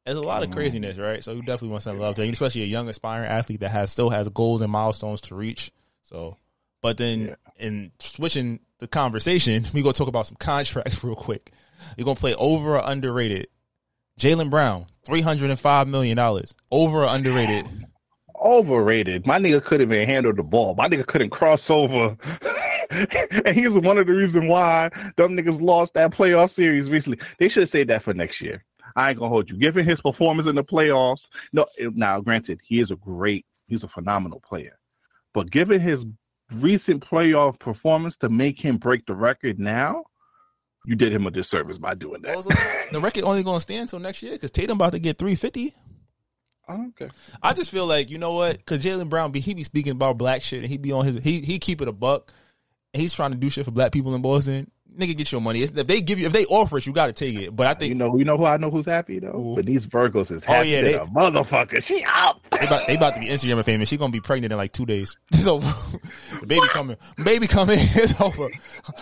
there's 0.06 0.16
a 0.16 0.22
lot 0.22 0.44
of 0.44 0.52
craziness, 0.52 0.98
right? 0.98 1.22
So 1.22 1.34
you 1.34 1.42
definitely 1.42 1.70
want 1.70 1.82
to 1.82 1.90
send 1.90 2.00
love 2.00 2.16
to 2.16 2.24
him, 2.24 2.32
especially 2.32 2.64
a 2.64 2.68
young 2.68 2.88
aspiring 2.88 3.30
athlete 3.30 3.60
that 3.60 3.72
has 3.72 3.92
still 3.92 4.10
has 4.10 4.30
goals 4.30 4.62
and 4.62 4.72
milestones 4.72 5.20
to 5.22 5.36
reach. 5.36 5.72
So, 6.04 6.38
but 6.82 6.96
then 6.96 7.36
in 7.60 7.92
switching 8.00 8.62
the 8.80 8.88
conversation, 8.88 9.66
we 9.74 9.82
gonna 9.82 9.92
talk 9.92 10.08
about 10.08 10.28
some 10.28 10.38
contracts 10.38 11.04
real 11.04 11.16
quick. 11.16 11.52
You're 11.98 12.06
gonna 12.06 12.16
play 12.16 12.34
over 12.36 12.78
or 12.78 12.82
underrated. 12.84 13.48
Jaylen 14.18 14.50
Brown, 14.50 14.86
three 15.06 15.22
hundred 15.22 15.50
and 15.50 15.60
five 15.60 15.90
million 15.90 16.16
dollars. 16.16 16.56
Over 16.72 17.04
or 17.04 17.08
underrated? 17.14 17.68
Overrated. 18.44 19.26
My 19.26 19.40
nigga 19.40 19.64
couldn't 19.64 19.92
even 19.92 20.08
handle 20.08 20.34
the 20.34 20.44
ball. 20.44 20.76
My 20.76 20.88
nigga 20.88 21.06
couldn't 21.06 21.30
cross 21.30 21.70
over. 21.70 22.18
and 23.46 23.56
he's 23.56 23.78
one 23.78 23.98
of 23.98 24.08
the 24.08 24.14
reasons 24.14 24.50
why 24.50 24.90
them 25.16 25.38
niggas 25.38 25.62
lost 25.62 25.94
that 25.94 26.12
playoff 26.12 26.50
series 26.50 26.90
recently. 26.90 27.20
They 27.40 27.50
should 27.50 27.64
have 27.64 27.70
saved 27.70 27.90
that 27.90 28.04
for 28.04 28.14
next 28.14 28.42
year. 28.42 28.64
I 28.96 29.10
ain't 29.10 29.20
gonna 29.20 29.30
hold 29.30 29.50
you. 29.50 29.58
Given 29.58 29.86
his 29.86 30.02
performance 30.02 30.48
in 30.48 30.56
the 30.56 30.64
playoffs, 30.64 31.30
no. 31.52 31.66
Now, 31.80 32.20
granted, 32.22 32.60
he 32.64 32.80
is 32.80 32.92
a 32.92 32.96
great, 32.96 33.46
he's 33.68 33.84
a 33.84 33.88
phenomenal 33.88 34.40
player, 34.40 34.78
but 35.34 35.50
given 35.50 35.82
his 35.82 36.06
recent 36.54 37.04
playoff 37.04 37.58
performance 37.58 38.18
to 38.18 38.30
make 38.30 38.60
him 38.60 38.78
break 38.78 39.06
the 39.06 39.16
record 39.16 39.60
now, 39.60 40.04
you 40.86 40.96
did 40.96 41.14
him 41.14 41.26
a 41.26 41.32
disservice 41.32 41.78
by 41.78 41.96
doing 41.96 42.22
that. 42.22 42.36
Also, 42.36 42.52
the 42.92 43.00
record 43.00 43.24
only 43.24 43.42
gonna 43.42 43.60
stand 43.60 43.84
until 43.84 44.00
next 44.00 44.22
year 44.22 44.34
because 44.34 44.52
Tatum 44.52 44.78
about 44.78 44.92
to 44.92 45.00
get 45.00 45.18
three 45.18 45.36
fifty. 45.36 45.74
Oh, 46.68 46.88
okay. 46.90 47.10
I 47.42 47.54
just 47.54 47.72
feel 47.72 47.86
like 47.86 48.10
you 48.10 48.18
know 48.18 48.34
what? 48.34 48.58
Because 48.58 48.80
Jaylen 48.84 49.10
Brown 49.10 49.32
be 49.32 49.40
he 49.40 49.54
be 49.54 49.64
speaking 49.64 49.92
about 49.92 50.18
black 50.18 50.44
shit 50.44 50.62
and 50.62 50.70
he 50.70 50.78
be 50.78 50.92
on 50.92 51.06
his 51.06 51.24
he 51.24 51.42
he 51.42 51.60
keep 51.60 51.82
it 51.82 51.88
a 51.88 51.92
buck. 51.94 52.32
And 52.94 53.02
he's 53.02 53.14
trying 53.14 53.32
to 53.32 53.38
do 53.38 53.50
shit 53.50 53.66
for 53.66 53.72
black 53.72 53.92
people 53.92 54.14
in 54.16 54.22
Boston. 54.22 54.70
Nigga, 54.96 55.18
get 55.18 55.32
your 55.32 55.42
money. 55.42 55.64
It's, 55.64 55.72
if 55.76 55.88
they 55.88 56.02
give 56.02 56.20
you, 56.20 56.28
if 56.28 56.34
they 56.34 56.46
offer 56.46 56.78
it, 56.78 56.86
you 56.86 56.94
got 56.94 57.08
to 57.08 57.14
take 57.14 57.34
it. 57.42 57.56
But 57.56 57.66
I 57.66 57.74
think 57.74 57.90
You 57.90 57.96
know, 57.96 58.16
you 58.16 58.24
know 58.26 58.38
who 58.38 58.46
I 58.46 58.58
know 58.58 58.70
who's 58.70 58.86
happy 58.86 59.18
though. 59.18 59.32
Who? 59.32 59.56
But 59.56 59.66
these 59.66 59.88
Virgos 59.88 60.32
is 60.32 60.44
happy. 60.46 60.54
Oh, 60.54 60.58
happy. 60.58 60.70
yeah, 60.70 60.82
they- 60.84 60.94
a 60.94 61.06
motherfucker. 61.08 61.84
She 61.84 62.04
out. 62.08 62.44
they 62.52 62.68
about, 62.68 62.86
they 62.86 62.96
about 62.96 63.16
to 63.16 63.20
be 63.20 63.26
Instagram 63.26 63.66
famous. 63.66 63.90
She 63.90 63.98
gonna 63.98 64.12
be 64.12 64.20
pregnant 64.20 64.52
in 64.54 64.58
like 64.58 64.72
two 64.72 64.86
days. 64.86 65.18
So 65.34 65.58
the 65.60 66.46
baby 66.46 66.68
coming, 66.70 66.98
baby 67.24 67.48
coming. 67.48 67.80
It's 67.82 68.22
over. 68.22 68.50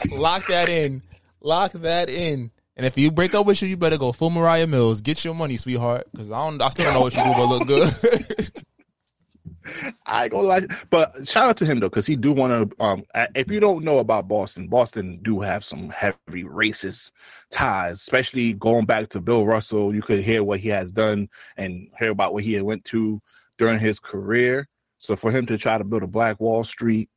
Lock 0.10 0.48
that 0.48 0.70
in. 0.70 1.02
Lock 1.42 1.74
that 1.74 2.10
in. 2.10 2.52
And 2.78 2.86
if 2.86 2.98
you 2.98 3.12
break 3.12 3.36
up 3.36 3.46
with 3.46 3.62
you, 3.62 3.68
you 3.68 3.78
better 3.78 3.98
go 3.98 4.12
full 4.12 4.30
Mariah 4.30 4.68
Mills. 4.68 5.02
Get 5.02 5.26
your 5.26 5.36
money, 5.36 5.58
sweetheart. 5.58 6.08
Because 6.12 6.32
I 6.32 6.38
don't, 6.38 6.62
I 6.62 6.70
still 6.70 6.86
don't 6.86 6.94
know 6.94 7.02
what 7.02 7.16
you 7.16 7.24
do, 7.24 7.34
but 7.34 7.46
look 7.46 7.68
good. 7.68 8.52
I 10.06 10.28
gonna 10.28 10.48
lie, 10.48 10.68
but 10.90 11.28
shout 11.28 11.50
out 11.50 11.58
to 11.58 11.66
him 11.66 11.80
though, 11.80 11.90
because 11.90 12.06
he 12.06 12.16
do 12.16 12.32
want 12.32 12.72
to. 12.72 12.84
Um, 12.84 13.04
if 13.36 13.52
you 13.52 13.60
don't 13.60 13.84
know 13.84 14.00
about 14.00 14.28
Boston, 14.28 14.68
Boston 14.68 15.20
do 15.22 15.40
have 15.40 15.64
some 15.64 15.90
heavy 15.90 16.44
racist 16.44 17.12
ties, 17.52 18.00
especially 18.00 18.54
going 18.54 18.86
back 18.86 19.10
to 19.10 19.22
Bill 19.22 19.46
Russell. 19.46 19.94
You 19.94 20.02
could 20.02 20.20
hear 20.20 20.44
what 20.44 20.60
he 20.60 20.70
has 20.70 20.92
done 20.92 21.30
and 21.58 21.88
hear 22.00 22.12
about 22.12 22.34
what 22.34 22.44
he 22.44 22.60
went 22.62 22.86
to 22.86 23.22
during 23.58 23.80
his 23.80 24.00
career. 24.00 24.68
So 24.98 25.16
for 25.16 25.32
him 25.32 25.46
to 25.48 25.58
try 25.58 25.78
to 25.78 25.84
build 25.84 26.04
a 26.04 26.08
Black 26.08 26.40
Wall 26.40 26.64
Street 26.64 27.10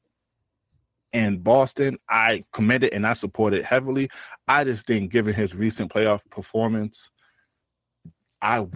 in 1.13 1.39
Boston, 1.39 1.99
I 2.09 2.45
commend 2.53 2.85
it 2.85 2.93
and 2.93 3.07
I 3.07 3.13
support 3.13 3.55
it 3.55 3.65
heavily. 3.65 4.11
I 4.47 4.65
just 4.65 4.87
think, 4.87 5.11
given 5.11 5.35
his 5.35 5.55
recent 5.55 5.93
playoff 5.93 6.21
performance, 6.31 7.11
I 8.43 8.67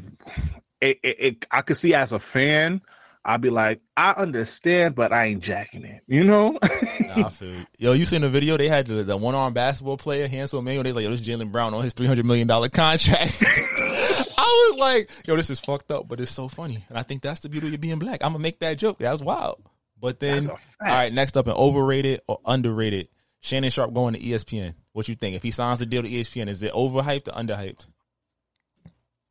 it, 0.80 0.98
it, 1.02 1.16
it 1.18 1.46
I 1.50 1.62
could 1.62 1.76
see 1.76 1.94
as 1.94 2.12
a 2.12 2.18
fan 2.18 2.80
I'd 3.28 3.42
be 3.42 3.50
like, 3.50 3.82
I 3.94 4.12
understand, 4.12 4.94
but 4.94 5.12
I 5.12 5.26
ain't 5.26 5.42
jacking 5.42 5.84
it. 5.84 6.02
You 6.06 6.24
know? 6.24 6.58
nah, 7.00 7.30
you. 7.40 7.66
Yo, 7.76 7.92
you 7.92 8.06
seen 8.06 8.22
the 8.22 8.30
video? 8.30 8.56
They 8.56 8.68
had 8.68 8.86
the, 8.86 9.02
the 9.04 9.18
one 9.18 9.34
arm 9.34 9.52
basketball 9.52 9.98
player, 9.98 10.26
Hansel 10.26 10.62
Mayo. 10.62 10.82
They 10.82 10.88
was 10.88 10.96
like, 10.96 11.04
yo, 11.04 11.10
this 11.10 11.20
Jaylen 11.20 11.52
Brown 11.52 11.74
on 11.74 11.84
his 11.84 11.92
three 11.92 12.06
hundred 12.06 12.24
million 12.24 12.48
dollar 12.48 12.70
contract. 12.70 13.36
I 13.42 14.70
was 14.70 14.78
like, 14.78 15.10
yo, 15.26 15.36
this 15.36 15.50
is 15.50 15.60
fucked 15.60 15.90
up, 15.90 16.08
but 16.08 16.20
it's 16.20 16.30
so 16.30 16.48
funny. 16.48 16.82
And 16.88 16.96
I 16.96 17.02
think 17.02 17.20
that's 17.20 17.40
the 17.40 17.50
beauty 17.50 17.74
of 17.74 17.80
being 17.82 17.98
black. 17.98 18.24
I'm 18.24 18.32
gonna 18.32 18.42
make 18.42 18.60
that 18.60 18.78
joke. 18.78 18.98
That 19.00 19.12
was 19.12 19.22
wild. 19.22 19.62
But 20.00 20.20
then, 20.20 20.48
all 20.48 20.56
right, 20.80 21.12
next 21.12 21.36
up, 21.36 21.48
an 21.48 21.52
overrated 21.52 22.22
or 22.28 22.40
underrated. 22.46 23.08
Shannon 23.41 23.70
Sharpe 23.70 23.95
going 23.95 24.14
to 24.14 24.20
ESPN. 24.20 24.74
What 24.93 25.09
you 25.09 25.14
think? 25.14 25.36
If 25.36 25.43
he 25.43 25.51
signs 25.51 25.78
the 25.78 25.86
deal 25.86 26.03
to 26.03 26.09
ESPN, 26.09 26.49
is 26.49 26.62
it 26.62 26.72
overhyped 26.72 27.28
or 27.28 27.32
underhyped? 27.32 27.86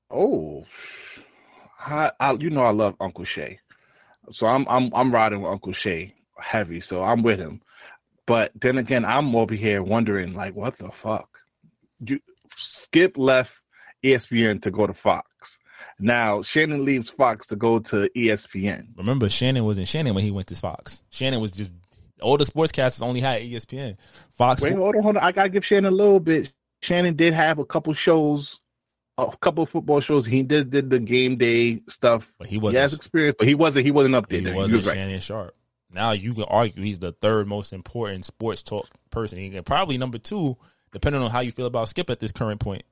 Oh, 0.09 0.65
I, 1.79 2.11
I, 2.19 2.33
you 2.33 2.49
know 2.49 2.63
I 2.63 2.71
love 2.71 2.95
Uncle 2.99 3.25
Shay. 3.25 3.59
So 4.31 4.47
I'm 4.47 4.65
I'm 4.69 4.91
I'm 4.93 5.11
riding 5.11 5.41
with 5.41 5.51
Uncle 5.51 5.73
Shay 5.73 6.13
heavy, 6.37 6.81
so 6.81 7.03
I'm 7.03 7.23
with 7.23 7.39
him. 7.39 7.61
But 8.25 8.51
then 8.55 8.77
again, 8.77 9.05
I'm 9.05 9.35
over 9.35 9.55
here 9.55 9.81
wondering 9.81 10.33
like, 10.33 10.55
what 10.55 10.77
the 10.77 10.89
fuck? 10.89 11.39
You 12.05 12.19
Skip 12.55 13.17
left 13.17 13.61
ESPN 14.03 14.61
to 14.63 14.71
go 14.71 14.87
to 14.87 14.93
Fox. 14.93 15.59
Now 15.99 16.41
Shannon 16.41 16.85
leaves 16.85 17.09
Fox 17.09 17.47
to 17.47 17.55
go 17.55 17.79
to 17.79 18.09
ESPN. 18.15 18.97
Remember, 18.97 19.29
Shannon 19.29 19.65
wasn't 19.65 19.87
Shannon 19.87 20.13
when 20.13 20.23
he 20.23 20.31
went 20.31 20.47
to 20.47 20.55
Fox. 20.55 21.03
Shannon 21.09 21.41
was 21.41 21.51
just 21.51 21.73
all 22.21 22.37
the 22.37 22.45
sportscasters 22.45 23.01
only 23.01 23.19
had 23.19 23.41
ESPN. 23.41 23.97
Fox. 24.33 24.61
Wait, 24.63 24.75
hold 24.75 24.95
on, 24.95 25.03
hold 25.03 25.17
on. 25.17 25.23
I 25.23 25.31
gotta 25.31 25.49
give 25.49 25.65
Shannon 25.65 25.91
a 25.91 25.95
little 25.95 26.19
bit. 26.19 26.51
Shannon 26.81 27.15
did 27.15 27.33
have 27.33 27.59
a 27.59 27.65
couple 27.65 27.93
shows 27.93 28.61
a 29.17 29.37
couple 29.37 29.63
of 29.63 29.69
football 29.69 29.99
shows. 29.99 30.25
He 30.25 30.43
did 30.43 30.69
did 30.69 30.89
the 30.89 30.99
game 30.99 31.37
day 31.37 31.81
stuff. 31.87 32.33
But 32.37 32.47
he 32.47 32.57
was 32.57 32.73
he 32.73 32.79
has 32.79 32.93
experience, 32.93 33.35
but 33.37 33.47
he 33.47 33.55
wasn't 33.55 33.85
he 33.85 33.91
wasn't 33.91 34.15
up 34.15 34.29
there. 34.29 34.41
He 34.41 34.51
wasn't 34.51 34.83
was 34.83 34.93
Shannon 34.93 35.13
right. 35.13 35.23
Sharpe. 35.23 35.55
Now 35.91 36.11
you 36.11 36.33
can 36.33 36.43
argue 36.43 36.83
he's 36.83 36.99
the 36.99 37.13
third 37.13 37.47
most 37.47 37.73
important 37.73 38.25
sports 38.25 38.61
talk 38.61 38.87
person. 39.09 39.39
He 39.39 39.49
can 39.49 39.63
probably 39.63 39.97
number 39.97 40.17
two, 40.17 40.57
depending 40.91 41.21
on 41.21 41.31
how 41.31 41.39
you 41.39 41.51
feel 41.51 41.65
about 41.65 41.89
Skip 41.89 42.09
at 42.09 42.19
this 42.19 42.31
current 42.31 42.59
point. 42.59 42.83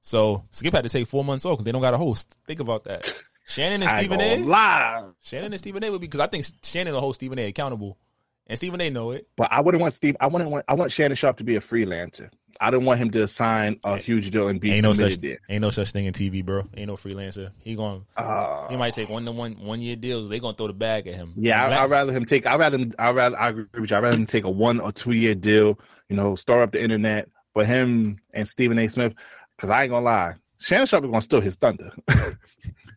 So 0.00 0.44
Skip 0.50 0.74
had 0.74 0.84
to 0.84 0.90
take 0.90 1.06
four 1.06 1.24
months 1.24 1.44
off 1.44 1.58
because 1.58 1.64
they 1.64 1.72
don't 1.72 1.82
got 1.82 1.94
a 1.94 1.98
host. 1.98 2.36
Think 2.46 2.60
about 2.60 2.84
that. 2.84 3.08
Shannon 3.46 3.82
and 3.82 3.98
Stephen 3.98 4.20
A. 4.20 4.38
Lie. 4.38 5.10
Shannon 5.20 5.52
and 5.52 5.58
Stephen 5.58 5.82
A. 5.84 5.90
would 5.90 6.00
be 6.00 6.06
because 6.06 6.20
I 6.20 6.26
think 6.28 6.46
Shannon 6.62 6.94
will 6.94 7.00
hold 7.00 7.16
Stephen 7.16 7.38
A. 7.38 7.46
accountable, 7.46 7.98
and 8.46 8.58
Stephen 8.58 8.80
A. 8.80 8.90
know 8.90 9.12
it. 9.12 9.26
But 9.36 9.48
I 9.50 9.60
wouldn't 9.60 9.80
want 9.80 9.92
Steve. 9.92 10.16
I 10.20 10.26
wouldn't 10.26 10.50
want. 10.50 10.64
I 10.68 10.74
want 10.74 10.92
Shannon 10.92 11.16
Sharpe 11.16 11.36
to 11.38 11.44
be 11.44 11.56
a 11.56 11.60
freelancer. 11.60 12.30
I 12.60 12.70
don't 12.70 12.84
want 12.84 13.00
him 13.00 13.10
to 13.12 13.26
sign 13.26 13.80
a 13.84 13.96
huge 13.96 14.30
deal 14.30 14.48
and 14.48 14.60
be 14.60 14.72
ain't 14.72 14.84
no 14.84 14.92
such 14.92 15.16
there. 15.20 15.38
ain't 15.48 15.62
no 15.62 15.70
such 15.70 15.90
thing 15.90 16.06
in 16.06 16.12
TV, 16.12 16.44
bro. 16.44 16.68
Ain't 16.76 16.88
no 16.88 16.96
freelancer. 16.96 17.50
He 17.58 17.74
going 17.74 18.04
uh, 18.16 18.68
he 18.68 18.76
might 18.76 18.92
take 18.92 19.08
one 19.08 19.24
to 19.24 19.32
one 19.32 19.54
one 19.54 19.80
year 19.80 19.96
deals. 19.96 20.28
They 20.28 20.38
gonna 20.38 20.56
throw 20.56 20.68
the 20.68 20.72
bag 20.72 21.06
at 21.08 21.14
him. 21.14 21.32
Yeah, 21.36 21.64
I, 21.64 21.82
would 21.82 21.90
rather 21.90 22.12
him 22.12 22.24
take. 22.24 22.46
I'd 22.46 22.58
rather 22.60 22.78
him. 22.78 22.92
I 22.98 23.10
rather 23.10 23.38
I 23.38 23.48
agree 23.48 23.66
with 23.74 23.90
you. 23.90 23.96
I'd 23.96 24.02
rather 24.02 24.16
him 24.16 24.26
take 24.26 24.44
a 24.44 24.50
one 24.50 24.80
or 24.80 24.92
two 24.92 25.12
year 25.12 25.34
deal. 25.34 25.78
You 26.08 26.16
know, 26.16 26.34
start 26.34 26.62
up 26.62 26.72
the 26.72 26.82
internet. 26.82 27.28
But 27.54 27.66
him 27.66 28.18
and 28.32 28.46
Stephen 28.46 28.78
A. 28.78 28.88
Smith, 28.88 29.14
because 29.56 29.70
I 29.70 29.82
ain't 29.82 29.90
gonna 29.90 30.04
lie, 30.04 30.34
Shannon 30.58 30.86
Sharpe 30.86 31.04
is 31.04 31.10
gonna 31.10 31.22
steal 31.22 31.40
his 31.40 31.56
thunder. 31.56 31.90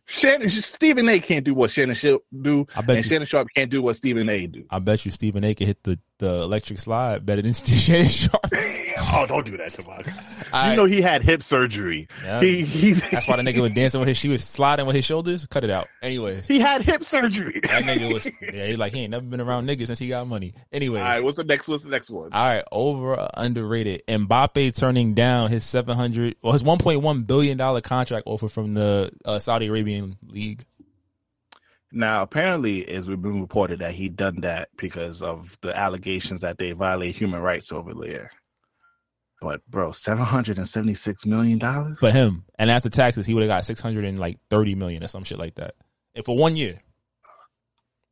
Shannon 0.06 0.48
Stephen 0.48 1.08
A. 1.08 1.18
can't 1.18 1.44
do 1.44 1.52
what 1.52 1.70
Shannon 1.70 1.94
should 1.94 2.20
do, 2.40 2.66
I 2.76 2.80
bet 2.80 2.96
and 2.96 3.04
you, 3.04 3.08
Shannon 3.08 3.26
Sharpe 3.26 3.48
can't 3.54 3.70
do 3.70 3.82
what 3.82 3.96
Stephen 3.96 4.28
A. 4.28 4.46
do. 4.46 4.64
I 4.70 4.78
bet 4.78 5.04
you 5.04 5.10
Stephen 5.10 5.42
A. 5.42 5.54
can 5.54 5.66
hit 5.66 5.82
the, 5.82 5.98
the 6.18 6.42
electric 6.42 6.78
slide 6.78 7.26
better 7.26 7.42
than 7.42 7.52
Shannon 7.54 8.08
Sharpe. 8.08 8.46
oh, 8.52 9.26
don't 9.26 9.44
do 9.44 9.56
that 9.56 9.74
to 9.74 9.86
my 9.86 9.98
guy. 10.02 10.14
I, 10.52 10.70
you 10.70 10.76
know 10.76 10.84
he 10.84 11.00
had 11.00 11.22
hip 11.22 11.42
surgery. 11.42 12.08
Yeah, 12.24 12.40
he, 12.40 12.64
he's, 12.64 13.02
that's 13.10 13.28
why 13.28 13.36
the 13.36 13.42
nigga 13.42 13.60
was 13.60 13.72
dancing 13.72 14.00
with 14.00 14.08
his. 14.08 14.16
She 14.16 14.28
was 14.28 14.44
sliding 14.44 14.86
with 14.86 14.96
his 14.96 15.04
shoulders. 15.04 15.46
Cut 15.46 15.64
it 15.64 15.70
out. 15.70 15.88
Anyways, 16.02 16.46
he 16.46 16.60
had 16.60 16.82
hip 16.82 17.04
surgery. 17.04 17.60
That 17.64 17.84
nigga 17.84 18.12
was. 18.12 18.28
Yeah, 18.40 18.66
he's 18.66 18.78
like 18.78 18.92
he 18.92 19.00
ain't 19.00 19.10
never 19.10 19.24
been 19.24 19.40
around 19.40 19.68
niggas 19.68 19.86
since 19.86 19.98
he 19.98 20.08
got 20.08 20.26
money. 20.26 20.54
Anyways, 20.72 21.00
all 21.00 21.08
right. 21.08 21.24
What's 21.24 21.36
the 21.36 21.44
next? 21.44 21.68
What's 21.68 21.82
the 21.82 21.90
next 21.90 22.10
one? 22.10 22.32
All 22.32 22.44
right, 22.44 22.64
over 22.72 23.28
underrated. 23.34 24.02
Mbappe 24.06 24.76
turning 24.76 25.14
down 25.14 25.50
his 25.50 25.64
seven 25.64 25.96
hundred 25.96 26.36
or 26.42 26.52
his 26.52 26.62
one 26.64 26.78
point 26.78 27.00
one 27.00 27.22
billion 27.22 27.58
dollar 27.58 27.80
contract 27.80 28.26
offer 28.26 28.48
from 28.48 28.74
the 28.74 29.10
uh, 29.24 29.38
Saudi 29.38 29.66
Arabian 29.66 30.16
league. 30.26 30.64
Now, 31.92 32.22
apparently, 32.22 32.80
it's 32.80 33.06
been 33.06 33.40
reported 33.40 33.78
that 33.78 33.94
he 33.94 34.08
done 34.08 34.40
that 34.40 34.68
because 34.76 35.22
of 35.22 35.56
the 35.62 35.74
allegations 35.74 36.40
that 36.40 36.58
they 36.58 36.72
violate 36.72 37.16
human 37.16 37.40
rights 37.40 37.72
over 37.72 37.94
there. 37.94 38.32
But 39.40 39.60
bro, 39.68 39.92
seven 39.92 40.24
hundred 40.24 40.58
and 40.58 40.66
seventy 40.66 40.94
six 40.94 41.26
million 41.26 41.58
dollars 41.58 41.98
for 41.98 42.10
him, 42.10 42.44
and 42.58 42.70
after 42.70 42.88
taxes, 42.88 43.26
he 43.26 43.34
would 43.34 43.42
have 43.42 43.48
got 43.48 43.64
six 43.64 43.80
hundred 43.80 44.04
and 44.04 44.18
like 44.18 44.38
thirty 44.48 44.74
million 44.74 45.04
or 45.04 45.08
some 45.08 45.24
shit 45.24 45.38
like 45.38 45.56
that. 45.56 45.74
And 46.14 46.24
for 46.24 46.36
one 46.36 46.56
year, 46.56 46.78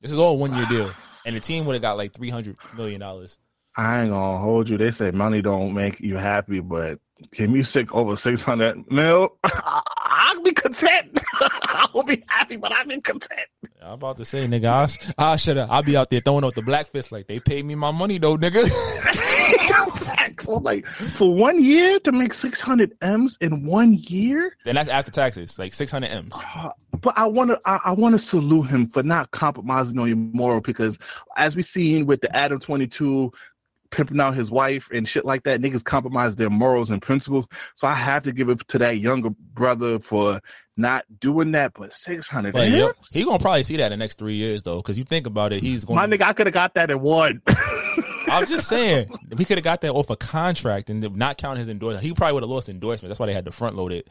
this 0.02 0.12
is 0.12 0.18
all 0.18 0.36
one 0.36 0.54
year 0.54 0.66
deal, 0.66 0.90
and 1.24 1.34
the 1.34 1.40
team 1.40 1.64
would 1.64 1.72
have 1.72 1.82
got 1.82 1.96
like 1.96 2.12
three 2.12 2.28
hundred 2.28 2.56
million 2.76 3.00
dollars. 3.00 3.38
I 3.76 4.02
ain't 4.02 4.10
gonna 4.10 4.38
hold 4.38 4.68
you. 4.68 4.76
They 4.76 4.90
say 4.90 5.10
money 5.10 5.40
don't 5.40 5.72
make 5.72 5.98
you 6.00 6.16
happy, 6.16 6.60
but 6.60 6.98
can 7.32 7.54
you 7.54 7.62
sick 7.64 7.94
over 7.94 8.16
six 8.16 8.42
hundred 8.42 8.90
mil? 8.90 9.36
I'll 9.44 10.42
be 10.42 10.52
content. 10.52 11.20
I 11.40 11.88
will 11.94 12.04
be 12.04 12.22
happy, 12.28 12.56
but 12.56 12.72
I've 12.72 12.86
been 12.86 13.00
content. 13.00 13.48
I'm 13.82 13.92
about 13.94 14.18
to 14.18 14.24
say, 14.24 14.46
nigga, 14.46 14.98
I, 15.18 15.32
I 15.32 15.36
should 15.36 15.56
have. 15.56 15.70
I'll 15.70 15.82
be 15.82 15.96
out 15.96 16.10
there 16.10 16.20
throwing 16.20 16.44
out 16.44 16.54
the 16.54 16.62
black 16.62 16.86
fist 16.86 17.12
like 17.12 17.26
they 17.26 17.40
paid 17.40 17.64
me 17.64 17.74
my 17.74 17.90
money 17.90 18.18
though, 18.18 18.36
nigga. 18.36 18.62
So 20.40 20.56
like 20.56 20.86
for 20.86 21.34
one 21.34 21.62
year 21.62 21.98
to 22.00 22.12
make 22.12 22.34
six 22.34 22.60
hundred 22.60 22.92
m's 23.00 23.38
in 23.40 23.64
one 23.64 23.94
year. 23.94 24.56
Then 24.64 24.74
that's 24.74 24.90
after 24.90 25.10
taxes, 25.10 25.58
like 25.58 25.72
six 25.72 25.90
hundred 25.90 26.10
m's. 26.10 26.32
Uh, 26.54 26.70
but 27.00 27.16
I 27.16 27.26
want 27.26 27.50
to, 27.50 27.60
I, 27.64 27.80
I 27.86 27.92
want 27.92 28.14
to 28.14 28.18
salute 28.18 28.64
him 28.64 28.86
for 28.88 29.02
not 29.02 29.30
compromising 29.30 29.98
on 29.98 30.08
your 30.08 30.16
moral 30.16 30.60
because, 30.60 30.98
as 31.36 31.56
we 31.56 31.62
seen 31.62 32.06
with 32.06 32.20
the 32.20 32.34
Adam 32.34 32.58
twenty 32.58 32.86
two 32.86 33.32
pimping 33.94 34.20
out 34.20 34.34
his 34.34 34.50
wife 34.50 34.90
and 34.92 35.06
shit 35.06 35.24
like 35.24 35.44
that. 35.44 35.60
Niggas 35.60 35.84
compromise 35.84 36.34
their 36.34 36.50
morals 36.50 36.90
and 36.90 37.00
principles. 37.00 37.46
So 37.76 37.86
I 37.86 37.94
have 37.94 38.24
to 38.24 38.32
give 38.32 38.48
it 38.48 38.66
to 38.68 38.78
that 38.78 38.98
younger 38.98 39.30
brother 39.30 40.00
for 40.00 40.40
not 40.76 41.04
doing 41.20 41.52
that. 41.52 41.72
But 41.74 41.92
six 41.92 42.26
hundred, 42.26 42.56
he 43.12 43.24
gonna 43.24 43.38
probably 43.38 43.62
see 43.62 43.76
that 43.76 43.92
in 43.92 43.98
the 43.98 44.02
next 44.02 44.18
three 44.18 44.34
years 44.34 44.62
though, 44.62 44.78
because 44.78 44.98
you 44.98 45.04
think 45.04 45.26
about 45.26 45.52
it, 45.52 45.62
he's 45.62 45.84
going. 45.84 45.96
My 45.96 46.06
nigga, 46.06 46.22
I 46.22 46.32
could 46.32 46.46
have 46.46 46.54
got 46.54 46.74
that 46.74 46.90
in 46.90 47.00
one. 47.00 47.40
I'm 48.28 48.46
just 48.46 48.68
saying, 48.68 49.08
we 49.36 49.44
could 49.44 49.58
have 49.58 49.64
got 49.64 49.80
that 49.82 49.92
off 49.92 50.10
a 50.10 50.16
contract 50.16 50.90
and 50.90 51.16
not 51.16 51.38
count 51.38 51.58
his 51.58 51.68
endorsement. 51.68 52.04
He 52.04 52.12
probably 52.12 52.34
would 52.34 52.42
have 52.42 52.50
lost 52.50 52.68
endorsement. 52.68 53.10
That's 53.10 53.18
why 53.18 53.26
they 53.26 53.34
had 53.34 53.44
to 53.44 53.52
front 53.52 53.76
load 53.76 53.92
it. 53.92 54.08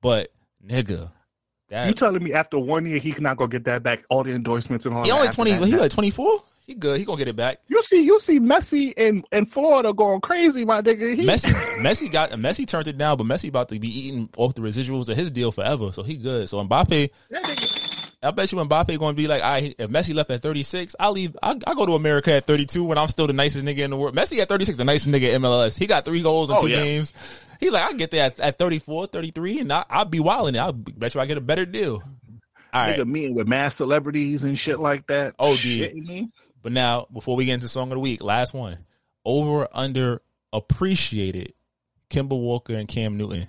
But 0.00 0.32
nigga, 0.64 1.10
that, 1.68 1.88
you 1.88 1.94
telling 1.94 2.22
me 2.22 2.32
after 2.32 2.58
one 2.58 2.86
year 2.86 2.98
he 2.98 3.12
cannot 3.12 3.36
go 3.36 3.46
get 3.46 3.64
that 3.64 3.82
back? 3.82 4.04
All 4.08 4.24
the 4.24 4.32
endorsements 4.32 4.86
and 4.86 4.94
all. 4.96 5.04
He 5.04 5.10
only 5.10 5.28
twenty. 5.28 5.52
That, 5.52 5.66
he 5.66 5.76
like 5.76 5.90
twenty 5.90 6.10
four. 6.10 6.42
He 6.66 6.74
good. 6.74 6.98
He 6.98 7.06
gonna 7.06 7.18
get 7.18 7.28
it 7.28 7.36
back. 7.36 7.60
You 7.68 7.82
see, 7.82 8.04
you 8.04 8.20
see 8.20 8.38
Messi 8.38 8.92
in, 8.98 9.24
in 9.32 9.46
Florida 9.46 9.94
going 9.94 10.20
crazy, 10.20 10.66
my 10.66 10.82
nigga. 10.82 11.16
He... 11.16 11.24
Messi, 11.24 11.50
Messi 11.80 12.12
got 12.12 12.30
Messi 12.32 12.66
turned 12.66 12.88
it 12.88 12.98
down, 12.98 13.16
but 13.16 13.26
Messi 13.26 13.48
about 13.48 13.70
to 13.70 13.78
be 13.78 13.88
eating 13.88 14.28
off 14.36 14.54
the 14.54 14.60
residuals 14.60 15.08
of 15.08 15.16
his 15.16 15.30
deal 15.30 15.50
forever. 15.50 15.92
So 15.92 16.02
he 16.02 16.16
good. 16.16 16.46
So 16.48 16.62
Mbappe, 16.62 17.08
I 18.20 18.32
bet 18.32 18.50
you 18.50 18.58
Mbappe 18.58 18.98
going 18.98 19.14
to 19.14 19.16
be 19.16 19.28
like, 19.28 19.42
I 19.42 19.60
right, 19.60 19.74
if 19.78 19.90
Messi 19.90 20.12
left 20.12 20.30
at 20.30 20.40
36, 20.40 20.96
I'll 20.98 21.12
leave. 21.12 21.36
I 21.40 21.54
go 21.54 21.86
to 21.86 21.92
America 21.92 22.32
at 22.32 22.46
32 22.46 22.82
when 22.82 22.98
I'm 22.98 23.06
still 23.06 23.28
the 23.28 23.32
nicest 23.32 23.64
nigga 23.64 23.78
in 23.78 23.90
the 23.90 23.96
world. 23.96 24.16
Messi 24.16 24.38
at 24.40 24.48
36, 24.48 24.76
the 24.76 24.84
nicest 24.84 25.08
nigga 25.08 25.34
in 25.34 25.42
MLS. 25.42 25.78
He 25.78 25.86
got 25.86 26.04
three 26.04 26.20
goals 26.20 26.50
in 26.50 26.56
oh, 26.56 26.62
two 26.62 26.68
yeah. 26.68 26.82
games. 26.82 27.12
He's 27.60 27.70
like, 27.70 27.84
I 27.84 27.92
get 27.92 28.10
there 28.10 28.26
at, 28.26 28.40
at 28.40 28.58
34, 28.58 29.06
33, 29.06 29.60
and 29.60 29.72
I, 29.72 29.84
will 29.90 30.04
be 30.06 30.18
wilding. 30.18 30.56
It. 30.56 30.58
I'll 30.58 30.72
bet 30.72 31.14
you 31.14 31.20
I 31.20 31.26
get 31.26 31.38
a 31.38 31.40
better 31.40 31.64
deal. 31.64 32.02
All 32.72 32.86
nigga 32.86 32.98
right. 32.98 33.06
meeting 33.06 33.34
with 33.36 33.46
mass 33.46 33.76
celebrities 33.76 34.42
and 34.42 34.58
shit 34.58 34.80
like 34.80 35.06
that. 35.06 35.34
Oh, 35.38 35.56
dude. 35.56 36.28
But 36.60 36.72
now, 36.72 37.06
before 37.12 37.36
we 37.36 37.44
get 37.44 37.54
into 37.54 37.68
song 37.68 37.88
of 37.90 37.94
the 37.94 38.00
week, 38.00 38.22
last 38.22 38.52
one. 38.52 38.78
Over 39.24 39.68
under 39.72 40.22
appreciated 40.52 41.52
Kemba 42.10 42.38
Walker 42.38 42.74
and 42.74 42.88
Cam 42.88 43.16
Newton. 43.16 43.48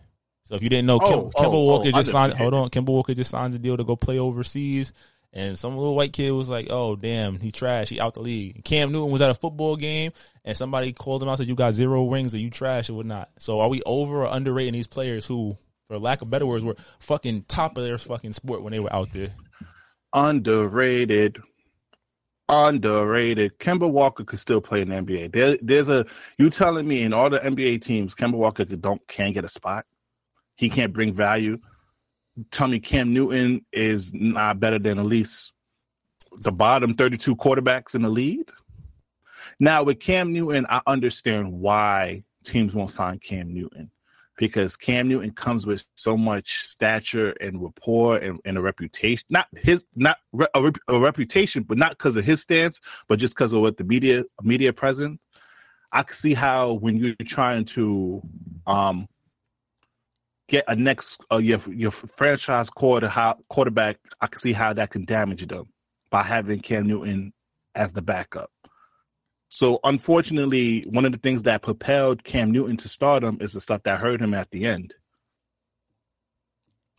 So 0.50 0.56
if 0.56 0.64
you 0.64 0.70
didn't 0.70 0.88
know, 0.88 0.97
Kim, 0.97 1.20
oh, 1.20 1.32
Kemba 1.36 1.54
oh, 1.54 1.64
Walker 1.64 1.89
oh, 1.89 1.91
just 1.91 2.10
signed. 2.10 2.34
Hold 2.34 2.56
on, 2.56 2.70
Kemba 2.72 2.88
Walker 2.88 3.14
just 3.14 3.30
signed 3.30 3.54
a 3.54 3.60
deal 3.60 3.78
to 3.78 3.84
go 3.84 3.95
play 3.95 4.18
overseas, 4.18 4.93
And 5.32 5.56
some 5.56 5.78
little 5.78 5.93
white 5.93 6.12
kid 6.12 6.32
was 6.32 6.50
like, 6.50 6.70
"Oh 6.72 6.95
damn, 6.95 7.39
he 7.39 7.52
trash. 7.52 7.89
He 7.89 8.00
out 8.00 8.16
the 8.16 8.22
league." 8.22 8.64
Cam 8.64 8.91
Newton 8.91 9.12
was 9.12 9.22
at 9.22 9.30
a 9.30 9.36
football 9.36 9.76
game, 9.76 10.12
and 10.43 10.58
somebody 10.58 10.91
called 10.91 11.22
him 11.22 11.30
out 11.30 11.38
said, 11.38 11.47
"You 11.47 11.54
got 11.54 11.76
zero 11.76 12.10
rings, 12.10 12.34
or 12.34 12.39
you 12.39 12.50
trash, 12.50 12.89
or 12.89 12.95
whatnot." 12.95 13.30
So 13.38 13.60
are 13.60 13.70
we 13.70 13.84
over 13.86 14.24
or 14.24 14.36
underrating 14.36 14.74
these 14.74 14.88
players 14.88 15.28
who, 15.28 15.56
for 15.88 16.00
lack 16.00 16.24
of 16.24 16.32
better 16.32 16.47
words, 16.47 16.66
were 16.66 16.78
fucking 16.97 17.43
top 17.47 17.78
of 17.78 17.84
their 17.84 18.00
fucking 18.00 18.34
sport 18.34 18.64
when 18.64 18.72
they 18.72 18.80
were 18.80 18.91
out 18.91 19.14
there? 19.14 19.30
Underrated. 20.14 21.38
Underrated. 22.52 23.60
Kemba 23.60 23.88
Walker 23.88 24.24
could 24.24 24.39
still 24.39 24.62
play 24.62 24.82
in 24.82 24.89
the 24.89 24.95
NBA. 24.95 25.32
There, 25.32 25.60
there's 25.62 25.89
a 25.89 26.08
you 26.39 26.50
telling 26.50 26.88
me 26.88 27.04
in 27.04 27.14
all 27.14 27.30
the 27.30 27.38
NBA 27.38 27.84
teams, 27.84 28.16
Kemba 28.16 28.34
Walker 28.34 28.66
don't 28.66 29.08
can't 29.08 29.36
get 29.36 29.45
a 29.45 29.47
spot. 29.47 29.86
He 30.60 30.70
can't 30.70 30.91
bring 30.91 31.14
value. 31.14 31.57
Tell 32.51 32.68
me 32.68 32.82
Cam 32.82 33.14
Newton 33.14 33.66
is 33.72 34.14
not 34.14 34.60
better 34.60 34.78
than 34.78 34.99
at 34.99 35.05
least 35.05 35.53
the 36.41 36.51
bottom 36.51 36.93
32 36.93 37.34
quarterbacks 37.38 37.95
in 37.95 38.01
the 38.01 38.10
lead. 38.10 38.43
Now 39.62 39.84
with 39.84 40.01
Cam 40.01 40.34
Newton, 40.34 40.66
I 40.70 40.82
understand 40.86 41.49
why 41.53 42.26
teams 42.43 42.76
won't 42.76 42.91
sign 42.91 43.20
Cam 43.20 43.53
Newton 43.53 43.89
because 44.36 44.76
Cam 44.76 45.07
Newton 45.07 45.32
comes 45.32 45.66
with 45.66 45.86
so 45.95 46.18
much 46.18 46.57
stature 46.57 47.32
and 47.39 47.64
rapport 47.64 48.18
and, 48.18 48.41
and 48.43 48.57
a 48.57 48.62
reputation. 48.62 49.28
Not 49.30 49.47
his, 49.53 49.86
not 49.95 50.18
a, 50.53 50.74
a, 50.89 50.99
reputation, 50.99 51.64
but 51.64 51.78
not 51.78 51.91
because 51.91 52.18
of 52.18 52.26
his 52.26 52.41
stance, 52.41 52.82
but 53.07 53.18
just 53.18 53.34
because 53.34 53.53
of 53.53 53.62
what 53.62 53.78
the 53.78 53.86
media 53.86 54.26
media 54.43 54.74
present. 54.74 55.22
I 55.93 56.03
can 56.03 56.16
see 56.16 56.34
how 56.34 56.74
when 56.74 56.97
you're 56.97 57.16
trying 57.24 57.64
to 57.66 58.22
um, 58.68 59.07
get 60.50 60.66
a 60.68 60.76
next 60.76 61.22
uh, 61.32 61.38
your 61.38 61.60
your 61.72 61.91
franchise 61.91 62.70
quarter 62.70 63.08
how, 63.08 63.38
quarterback, 63.47 63.97
I 64.20 64.28
can 64.28 64.39
see 64.41 64.52
how 64.52 64.74
that 64.74 64.89
can 64.89 65.06
damage 65.06 65.47
them 65.47 65.70
by 66.10 66.24
having 66.24 66.60
Cam 66.60 66.88
Newton 66.88 67.32
as 67.76 67.93
the 67.93 68.02
backup. 68.02 68.52
So 69.47 69.80
unfortunately, 69.84 70.82
one 70.89 71.06
of 71.06 71.12
the 71.12 71.18
things 71.18 71.43
that 71.43 71.62
propelled 71.62 72.24
Cam 72.24 72.52
Newton 72.52 72.78
to 72.78 72.89
stardom 72.89 73.38
is 73.39 73.54
the 73.54 73.62
stuff 73.62 73.84
that 73.84 74.00
hurt 74.00 74.22
him 74.22 74.34
at 74.34 74.52
the 74.52 74.66
end. 74.66 74.93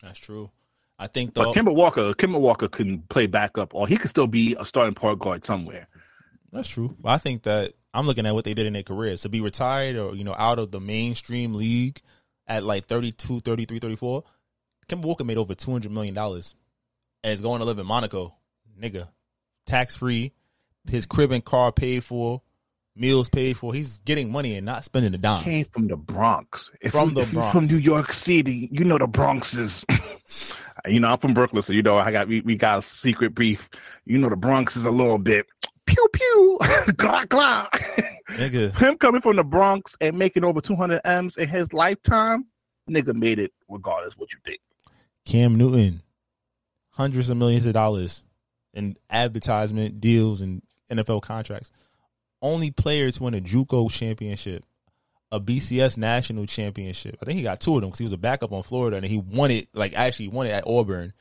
That's 0.02 0.18
true. 0.18 0.50
I 0.98 1.06
think 1.06 1.34
though, 1.34 1.44
but 1.44 1.54
Kemba 1.54 1.74
Walker, 1.74 2.12
Kemba 2.14 2.40
Walker 2.40 2.68
can 2.68 3.02
play 3.02 3.26
backup, 3.26 3.74
or 3.74 3.86
he 3.86 3.96
could 3.96 4.10
still 4.10 4.26
be 4.26 4.56
a 4.58 4.64
starting 4.64 4.94
point 4.94 5.18
guard 5.18 5.44
somewhere. 5.44 5.88
That's 6.52 6.68
true. 6.68 6.96
I 7.04 7.18
think 7.18 7.44
that 7.44 7.74
I'm 7.94 8.06
looking 8.06 8.26
at 8.26 8.34
what 8.34 8.44
they 8.44 8.54
did 8.54 8.66
in 8.66 8.72
their 8.72 8.82
careers 8.82 9.22
to 9.22 9.28
be 9.28 9.40
retired 9.40 9.96
or 9.96 10.14
you 10.14 10.24
know 10.24 10.34
out 10.36 10.58
of 10.58 10.70
the 10.70 10.80
mainstream 10.80 11.54
league 11.54 12.00
at 12.50 12.64
like 12.64 12.86
32, 12.86 13.40
33, 13.40 13.78
34. 13.78 14.24
Kemba 14.88 15.02
Walker 15.02 15.24
made 15.24 15.38
over 15.38 15.54
200 15.54 15.90
million 15.90 16.14
dollars 16.14 16.54
and 17.24 17.32
is 17.32 17.40
going 17.40 17.60
to 17.60 17.64
live 17.64 17.78
in 17.78 17.86
Monaco, 17.86 18.34
nigga, 18.78 19.08
tax 19.64 19.96
free 19.96 20.32
his 20.88 21.06
crib 21.06 21.32
and 21.32 21.44
car 21.44 21.72
paid 21.72 22.04
for, 22.04 22.42
meals 22.94 23.28
paid 23.28 23.56
for. 23.56 23.74
He's 23.74 23.98
getting 24.00 24.30
money 24.30 24.56
and 24.56 24.64
not 24.64 24.84
spending 24.84 25.14
a 25.14 25.18
dime. 25.18 25.42
Came 25.42 25.64
from 25.66 25.88
the 25.88 25.96
Bronx. 25.96 26.70
If 26.80 26.92
from 26.92 27.10
you, 27.10 27.24
the 27.24 27.32
Bronx. 27.32 27.52
from 27.52 27.64
New 27.66 27.76
York 27.76 28.12
City, 28.12 28.68
you 28.72 28.84
know 28.84 28.98
the 28.98 29.06
Bronx 29.08 29.56
is. 29.56 29.84
you 30.86 31.00
know, 31.00 31.08
I'm 31.08 31.18
from 31.18 31.34
Brooklyn, 31.34 31.62
so 31.62 31.72
you 31.72 31.82
know 31.82 31.98
I 31.98 32.10
got 32.10 32.28
we, 32.28 32.40
we 32.40 32.56
got 32.56 32.78
a 32.78 32.82
secret 32.82 33.34
beef. 33.34 33.68
You 34.04 34.18
know 34.18 34.28
the 34.28 34.36
Bronx 34.36 34.76
is 34.76 34.84
a 34.84 34.90
little 34.90 35.18
bit 35.18 35.46
pew 35.90 36.08
pew, 36.12 36.58
glah 36.96 37.24
glah. 37.24 37.68
Nigga. 38.30 38.76
Him 38.78 38.96
coming 38.96 39.20
from 39.20 39.36
the 39.36 39.44
Bronx 39.44 39.96
and 40.00 40.16
making 40.16 40.44
over 40.44 40.60
200 40.60 41.00
M's 41.04 41.36
in 41.36 41.48
his 41.48 41.72
lifetime, 41.72 42.46
nigga 42.88 43.14
made 43.14 43.38
it 43.38 43.52
regardless 43.68 44.16
what 44.16 44.32
you 44.32 44.38
think. 44.44 44.60
Cam 45.24 45.56
Newton, 45.56 46.02
hundreds 46.90 47.30
of 47.30 47.36
millions 47.36 47.66
of 47.66 47.72
dollars 47.72 48.22
in 48.72 48.96
advertisement 49.10 50.00
deals 50.00 50.40
and 50.40 50.62
NFL 50.90 51.22
contracts. 51.22 51.70
Only 52.42 52.70
player 52.70 53.10
to 53.10 53.22
win 53.22 53.34
a 53.34 53.40
JUCO 53.40 53.90
championship, 53.90 54.64
a 55.30 55.40
BCS 55.40 55.98
national 55.98 56.46
championship. 56.46 57.16
I 57.20 57.26
think 57.26 57.36
he 57.36 57.42
got 57.42 57.60
two 57.60 57.74
of 57.74 57.82
them 57.82 57.90
because 57.90 57.98
he 57.98 58.04
was 58.04 58.12
a 58.12 58.18
backup 58.18 58.52
on 58.52 58.62
Florida 58.62 58.96
and 58.96 59.04
he 59.04 59.18
won 59.18 59.50
it, 59.50 59.68
like 59.74 59.92
actually 59.94 60.28
won 60.28 60.46
it 60.46 60.50
at 60.50 60.66
Auburn. 60.66 61.12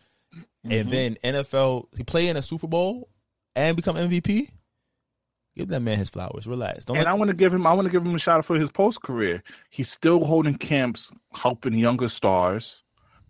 Mm-hmm. 0.66 0.72
And 0.72 0.92
then 0.92 1.18
NFL, 1.24 1.88
he 1.98 2.04
played 2.04 2.30
in 2.30 2.38
a 2.38 2.42
Super 2.42 2.68
Bowl 2.68 3.10
and 3.56 3.76
become 3.76 3.96
MVP. 3.96 4.50
Give 5.60 5.68
that 5.68 5.82
man 5.82 5.98
his 5.98 6.10
flowers. 6.10 6.48
Relax. 6.48 6.86
Don't 6.86 6.96
and 6.96 7.06
I 7.06 7.14
want 7.14 7.32
to 7.32 7.36
give 7.36 7.54
him. 7.54 7.68
I 7.68 7.74
want 7.74 7.86
to 7.86 7.92
give 7.92 8.06
him 8.06 8.16
a 8.16 8.18
shout 8.18 8.38
out 8.38 8.46
for 8.46 8.58
his 8.58 8.72
post 8.72 9.02
career. 9.02 9.44
He's 9.70 9.92
still 9.92 10.24
holding 10.24 10.56
camps, 10.56 11.12
helping 11.34 11.74
younger 11.74 12.08
stars 12.08 12.82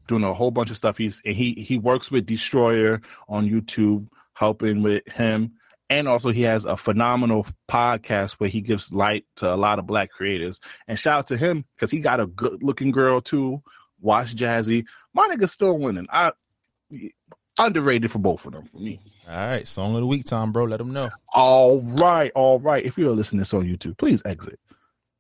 doing 0.07 0.23
a 0.23 0.31
whole 0.31 0.51
bunch 0.51 0.69
of 0.69 0.77
stuff. 0.77 0.95
He's 0.95 1.23
he 1.25 1.53
he 1.53 1.79
works 1.79 2.11
with 2.11 2.27
Destroyer 2.27 3.01
on 3.27 3.49
YouTube, 3.49 4.09
helping 4.33 4.83
with 4.83 5.07
him, 5.07 5.53
and 5.89 6.07
also 6.07 6.29
he 6.29 6.43
has 6.43 6.65
a 6.65 6.77
phenomenal 6.77 7.47
podcast 7.67 8.33
where 8.33 8.49
he 8.51 8.61
gives 8.61 8.93
light 8.93 9.25
to 9.37 9.51
a 9.51 9.57
lot 9.57 9.79
of 9.79 9.87
black 9.87 10.11
creators. 10.11 10.61
And 10.87 10.99
shout 10.99 11.17
out 11.17 11.27
to 11.29 11.37
him 11.37 11.65
because 11.75 11.89
he 11.89 11.99
got 11.99 12.19
a 12.19 12.27
good 12.27 12.61
looking 12.61 12.91
girl 12.91 13.21
too. 13.21 13.63
Watch 14.01 14.35
Jazzy, 14.35 14.85
my 15.15 15.27
nigga's 15.27 15.51
still 15.51 15.79
winning. 15.79 16.05
I 16.11 16.33
underrated 17.59 18.11
for 18.11 18.19
both 18.19 18.45
of 18.45 18.53
them 18.53 18.65
for 18.65 18.77
me. 18.77 18.99
All 19.29 19.35
right, 19.35 19.67
song 19.67 19.93
of 19.95 20.01
the 20.01 20.07
week 20.07 20.25
time, 20.25 20.51
bro. 20.51 20.65
Let 20.65 20.77
them 20.77 20.93
know. 20.93 21.09
All 21.33 21.81
right, 21.81 22.31
all 22.35 22.59
right. 22.59 22.83
If 22.85 22.97
you're 22.97 23.11
listening 23.11 23.39
to 23.39 23.41
this 23.41 23.53
on 23.53 23.65
YouTube, 23.65 23.97
please 23.97 24.21
exit 24.25 24.59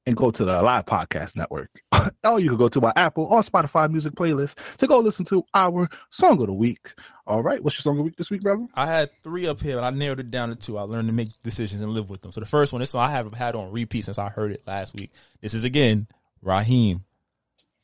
and 0.05 0.15
go 0.15 0.31
to 0.31 0.43
the 0.43 0.61
Live 0.61 0.85
Podcast 0.85 1.35
Network. 1.35 1.69
or 2.23 2.39
you 2.39 2.49
can 2.49 2.57
go 2.57 2.67
to 2.67 2.81
my 2.81 2.91
Apple 2.95 3.25
or 3.25 3.41
Spotify 3.41 3.91
music 3.91 4.13
playlist 4.13 4.55
to 4.77 4.87
go 4.87 4.97
listen 4.99 5.23
to 5.25 5.45
our 5.53 5.87
song 6.09 6.41
of 6.41 6.47
the 6.47 6.53
week. 6.53 6.93
All 7.27 7.43
right, 7.43 7.63
what's 7.63 7.77
your 7.77 7.83
song 7.83 7.93
of 7.93 7.97
the 7.97 8.03
week 8.03 8.15
this 8.15 8.31
week, 8.31 8.41
brother? 8.41 8.65
I 8.73 8.87
had 8.87 9.11
three 9.21 9.45
up 9.45 9.61
here, 9.61 9.75
but 9.75 9.83
I 9.83 9.91
narrowed 9.91 10.19
it 10.19 10.31
down 10.31 10.49
to 10.49 10.55
two. 10.55 10.79
I 10.79 10.81
learned 10.81 11.09
to 11.09 11.13
make 11.13 11.29
decisions 11.43 11.81
and 11.81 11.91
live 11.91 12.09
with 12.09 12.21
them. 12.21 12.31
So 12.31 12.39
the 12.39 12.47
first 12.47 12.73
one, 12.73 12.79
this 12.79 12.93
one 12.93 13.07
I 13.07 13.11
have 13.11 13.31
had 13.35 13.55
on 13.55 13.71
repeat 13.71 14.05
since 14.05 14.17
I 14.17 14.29
heard 14.29 14.51
it 14.51 14.63
last 14.65 14.95
week. 14.95 15.11
This 15.41 15.53
is 15.53 15.63
again 15.63 16.07
Rahiim, 16.43 17.03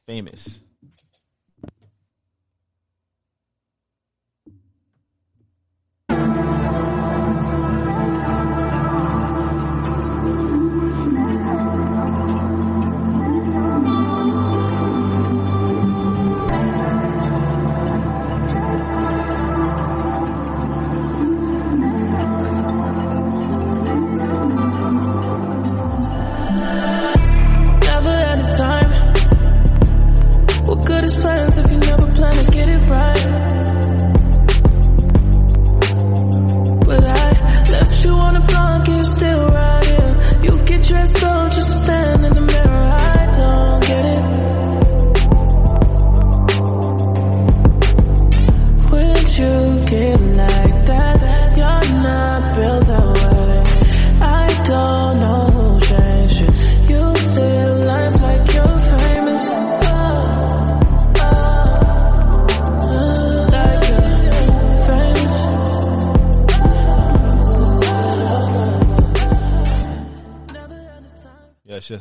famous. 0.08 0.64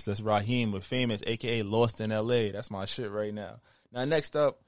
That's 0.05 0.21
Rahiim 0.21 0.73
with 0.73 0.85
famous, 0.85 1.23
aka 1.27 1.63
Lost 1.63 2.01
in 2.01 2.11
LA. 2.11 2.51
That's 2.53 2.71
my 2.71 2.85
shit 2.85 3.11
right 3.11 3.33
now. 3.33 3.57
Now, 3.93 4.05
next 4.05 4.37
up, 4.37 4.61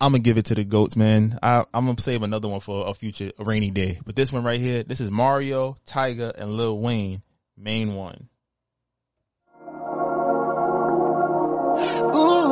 I'm 0.00 0.12
gonna 0.12 0.22
give 0.22 0.38
it 0.38 0.46
to 0.46 0.54
the 0.54 0.64
goats, 0.64 0.96
man. 0.96 1.38
I, 1.42 1.64
am 1.74 1.86
gonna 1.86 2.00
save 2.00 2.22
another 2.22 2.48
one 2.48 2.60
for 2.60 2.88
a 2.88 2.94
future 2.94 3.32
a 3.38 3.44
rainy 3.44 3.70
day, 3.70 4.00
but 4.04 4.16
this 4.16 4.32
one 4.32 4.42
right 4.42 4.60
here, 4.60 4.82
this 4.82 5.00
is 5.00 5.10
Mario, 5.10 5.76
Tyga, 5.86 6.32
and 6.36 6.52
Lil 6.52 6.78
Wayne, 6.78 7.22
main 7.56 7.94
one. 7.94 8.28
Ooh, 12.14 12.42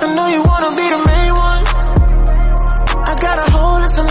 I 0.00 0.14
know 0.14 0.28
you 0.28 0.42
wanna 0.42 0.70
be 0.76 0.88
the 0.90 1.02
main 1.06 1.32
one. 1.32 1.66
I 3.08 3.16
got 3.20 3.48
a 3.48 3.50
whole 3.50 3.80
list 3.80 4.00
of 4.00 4.06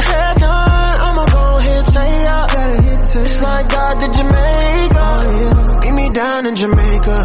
your 0.00 0.14
head 0.14 0.36
done, 0.36 0.98
I'ma 1.06 1.24
go 1.26 1.56
ahead 1.58 1.86
say 1.86 2.22
ya. 2.24 2.46
It's 3.12 3.42
like 3.42 3.68
God 3.68 3.98
did 4.00 4.12
Jamaica. 4.12 5.06
Oh, 5.22 5.80
Beat 5.82 5.92
me 5.92 6.10
down 6.10 6.46
in 6.46 6.56
Jamaica. 6.56 7.18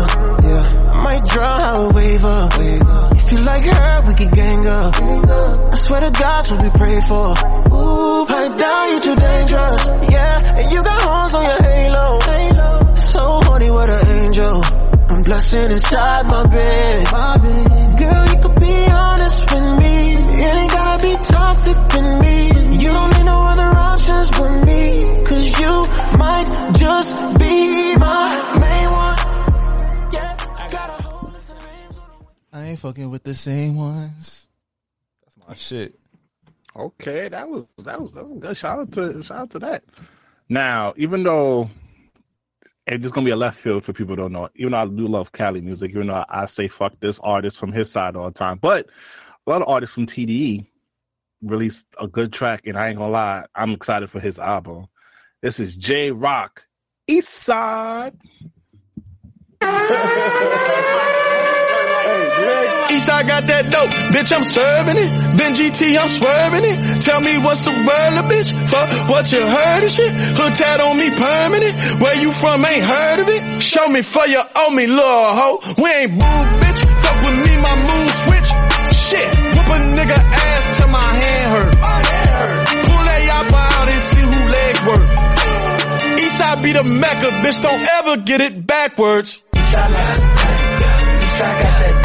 Yeah. 0.43 0.67
Might 1.03 1.21
draw 1.27 1.59
how 1.59 1.81
a 1.89 1.93
wave 1.93 2.25
up. 2.25 2.51
If 2.55 3.31
you 3.31 3.37
like 3.39 3.63
her, 3.63 4.01
we 4.07 4.13
could 4.15 4.31
gang 4.31 4.65
up. 4.65 4.95
I 4.95 5.75
swear 5.77 6.01
to 6.01 6.11
God's 6.11 6.51
what 6.51 6.63
we 6.63 6.69
pray 6.71 7.01
for. 7.01 7.33
Ooh, 7.75 8.25
pipe 8.25 8.57
down, 8.57 8.91
you 8.91 8.99
too 9.01 9.15
dangerous. 9.15 9.85
Yeah, 10.09 10.59
and 10.59 10.71
you 10.71 10.81
got 10.83 11.01
horns 11.01 11.35
on 11.35 11.43
your 11.43 11.61
halo. 11.61 12.19
So 12.95 13.41
horny, 13.43 13.69
what 13.71 13.89
an 13.89 14.07
angel. 14.25 14.61
I'm 15.09 15.21
blessing 15.21 15.69
inside 15.71 16.25
my 16.25 16.43
bed. 16.47 17.05
Girl, 17.99 18.25
you 18.25 18.37
could 18.41 18.59
be 18.59 18.75
honest 18.89 19.53
with 19.53 19.79
me. 19.79 20.15
It 20.15 20.55
ain't 20.55 20.71
gotta 20.71 21.03
be 21.03 21.14
toxic 21.27 21.75
with 21.75 22.21
me. 22.21 22.47
You 22.81 22.89
don't 22.91 23.17
need 23.17 23.23
no 23.25 23.39
other 23.39 23.77
options 23.77 24.29
but 24.31 24.65
me. 24.65 25.23
Cause 25.23 25.59
you 25.59 25.73
might 26.17 26.73
just 26.77 27.39
be 27.39 27.95
my 27.97 28.57
main 28.59 28.91
one. 28.91 29.17
Yeah, 30.13 30.35
I 30.57 30.67
got 30.69 30.89
a 30.99 31.03
whole 31.03 31.29
list 31.29 31.49
of 31.49 31.57
names 31.65 31.97
on 31.97 32.27
I 32.53 32.65
ain't 32.65 32.79
fucking 32.79 33.09
with 33.09 33.23
the 33.23 33.35
same 33.35 33.75
ones. 33.75 34.47
That's 35.25 35.47
my 35.47 35.55
shit. 35.55 35.99
Okay, 36.75 37.29
that 37.29 37.49
was 37.49 37.65
that 37.83 38.01
was 38.01 38.13
that 38.13 38.23
was 38.23 38.39
good. 38.39 38.57
Shout 38.57 38.79
out 38.79 38.91
to 38.93 39.23
shout 39.23 39.37
out 39.39 39.49
to 39.51 39.59
that. 39.59 39.83
Now, 40.49 40.93
even 40.97 41.23
though 41.23 41.69
and 42.87 43.03
it's 43.03 43.11
gonna 43.11 43.25
be 43.25 43.31
a 43.31 43.35
left 43.35 43.57
field 43.57 43.83
for 43.83 43.93
people 43.93 44.15
who 44.15 44.21
don't 44.21 44.31
know, 44.31 44.49
even 44.55 44.71
though 44.73 44.77
I 44.77 44.85
do 44.85 45.07
love 45.07 45.31
Cali 45.31 45.61
music, 45.61 45.91
even 45.91 46.07
though 46.07 46.25
I 46.29 46.45
say 46.45 46.67
fuck 46.67 46.99
this 46.99 47.19
artist 47.19 47.57
from 47.57 47.71
his 47.71 47.91
side 47.91 48.15
all 48.15 48.25
the 48.25 48.31
time, 48.31 48.59
but 48.61 48.87
a 49.47 49.49
lot 49.49 49.61
of 49.61 49.67
artists 49.67 49.95
from 49.95 50.05
TDE 50.05 50.65
released 51.45 51.87
a 51.99 52.07
good 52.07 52.33
track, 52.33 52.61
and 52.65 52.77
I 52.77 52.89
ain't 52.89 52.97
gonna 52.97 53.11
lie, 53.11 53.45
I'm 53.55 53.71
excited 53.71 54.09
for 54.09 54.19
his 54.19 54.39
album. 54.39 54.87
This 55.41 55.59
is 55.59 55.75
Jay 55.75 56.11
Rock, 56.11 56.65
East 57.07 57.29
Side. 57.29 58.13
Eastside 62.95 63.27
got 63.27 63.47
that 63.47 63.71
dope, 63.71 63.89
bitch, 64.15 64.31
I'm 64.31 64.45
serving 64.45 64.97
it. 64.97 65.09
Ben 65.37 65.53
GT, 65.53 65.97
I'm 65.99 66.07
swerving 66.07 66.63
it. 66.63 67.01
Tell 67.01 67.19
me 67.19 67.37
what's 67.39 67.61
the 67.61 67.71
word, 67.71 68.13
bitch? 68.31 68.49
Fuck 68.69 69.09
what 69.09 69.31
you 69.31 69.41
heard 69.41 69.83
of 69.83 69.91
shit. 69.91 70.11
Hood 70.11 70.53
tat 70.55 70.79
on 70.79 70.97
me 70.97 71.09
permanent. 71.09 72.01
Where 72.01 72.15
you 72.15 72.31
from, 72.31 72.63
ain't 72.63 72.85
heard 72.85 73.19
of 73.19 73.27
it. 73.27 73.61
Show 73.61 73.87
me 73.89 74.01
for 74.01 74.25
you 74.27 74.41
owe 74.55 74.71
me, 74.71 74.87
little 74.87 75.03
hoe. 75.03 75.59
We 75.77 75.89
ain't 75.91 76.13
boo, 76.15 76.39
bitch. 76.61 76.81
Fuck 77.03 77.17
with 77.25 77.37
me, 77.43 77.53
my 77.59 77.75
mood 77.83 78.11
switch. 78.23 78.49
Shit, 78.95 79.29
a 79.75 79.79
nigga 79.95 80.17
ass 80.17 80.77
till 80.77 80.89
my 80.89 80.99
hand 80.99 81.47
hurt. 81.55 81.71
Pull 82.85 83.03
that 83.09 83.21
yappa 83.29 83.61
out 83.75 83.87
and 83.93 84.01
see 84.09 84.23
who 84.31 84.39
legs 84.55 84.81
work. 84.89 85.05
Eastside 86.23 86.59
be 86.63 86.71
the 86.73 86.83
mecca, 86.83 87.29
bitch, 87.43 87.59
don't 87.61 87.87
ever 87.99 88.17
get 88.23 88.41
it 88.41 88.65
backwards. 88.65 89.43
Eastside 89.55 89.93
got 91.61 91.81
that 91.83 92.04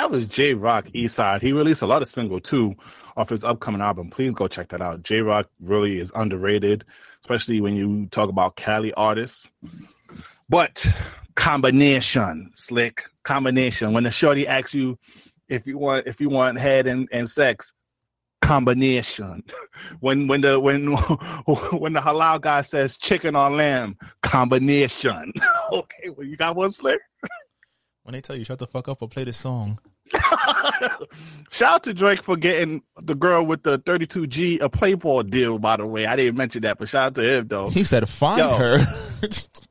that 0.00 0.10
was 0.10 0.24
Jay 0.24 0.54
Rock 0.54 0.86
Eastside. 0.94 1.42
He 1.42 1.52
released 1.52 1.82
a 1.82 1.86
lot 1.86 2.00
of 2.00 2.08
single 2.08 2.40
too 2.40 2.74
off 3.18 3.28
his 3.28 3.44
upcoming 3.44 3.82
album. 3.82 4.08
Please 4.08 4.32
go 4.32 4.48
check 4.48 4.70
that 4.70 4.80
out. 4.80 5.02
Jay 5.02 5.20
Rock 5.20 5.50
really 5.60 6.00
is 6.00 6.10
underrated, 6.14 6.86
especially 7.20 7.60
when 7.60 7.74
you 7.74 8.06
talk 8.06 8.30
about 8.30 8.56
Cali 8.56 8.94
artists. 8.94 9.50
But 10.48 10.86
combination, 11.34 12.50
slick 12.54 13.04
combination. 13.24 13.92
When 13.92 14.04
the 14.04 14.10
shorty 14.10 14.48
asks 14.48 14.72
you 14.72 14.98
if 15.50 15.66
you 15.66 15.76
want 15.76 16.06
if 16.06 16.18
you 16.18 16.30
want 16.30 16.58
head 16.58 16.86
and, 16.86 17.06
and 17.12 17.28
sex, 17.28 17.74
combination. 18.40 19.44
When 20.00 20.28
when 20.28 20.40
the 20.40 20.58
when 20.58 20.86
when 21.78 21.92
the 21.92 22.00
halal 22.00 22.40
guy 22.40 22.62
says 22.62 22.96
chicken 22.96 23.36
or 23.36 23.50
lamb, 23.50 23.98
combination. 24.22 25.30
okay, 25.72 26.08
well 26.08 26.26
you 26.26 26.38
got 26.38 26.56
one 26.56 26.72
slick. 26.72 27.00
When 28.02 28.14
they 28.14 28.20
tell 28.20 28.36
you 28.36 28.44
shut 28.44 28.58
the 28.58 28.66
fuck 28.66 28.88
up 28.88 29.02
or 29.02 29.08
play 29.08 29.24
this 29.24 29.36
song. 29.36 29.78
Shout 31.50 31.74
out 31.74 31.84
to 31.84 31.94
Drake 31.94 32.22
for 32.22 32.36
getting 32.36 32.82
the 33.00 33.14
girl 33.14 33.44
with 33.44 33.62
the 33.62 33.78
32G 33.80 34.60
a 34.60 34.68
Playboy 34.68 35.22
deal, 35.22 35.58
by 35.58 35.76
the 35.76 35.86
way. 35.86 36.06
I 36.06 36.16
didn't 36.16 36.36
mention 36.36 36.62
that, 36.62 36.78
but 36.78 36.88
shout 36.88 37.06
out 37.06 37.14
to 37.16 37.22
him, 37.22 37.48
though. 37.48 37.70
He 37.70 37.84
said 37.84 38.08
find 38.08 38.38
Yo. 38.38 38.56
her. 38.56 38.78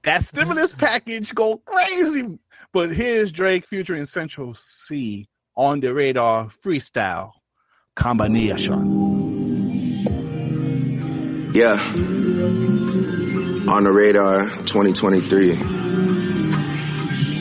That 0.03 0.23
stimulus 0.23 0.73
package 0.73 1.35
go 1.35 1.57
crazy. 1.57 2.39
But 2.71 2.91
here's 2.91 3.31
Drake 3.31 3.67
featuring 3.67 4.05
Central 4.05 4.53
Cee 4.53 5.27
on 5.57 5.81
the 5.81 5.93
radar 5.93 6.45
freestyle 6.45 7.31
combination. 7.95 9.11
Yeah. 11.53 11.77
On 13.73 13.83
the 13.83 13.91
radar 13.91 14.45
2023. 14.45 15.78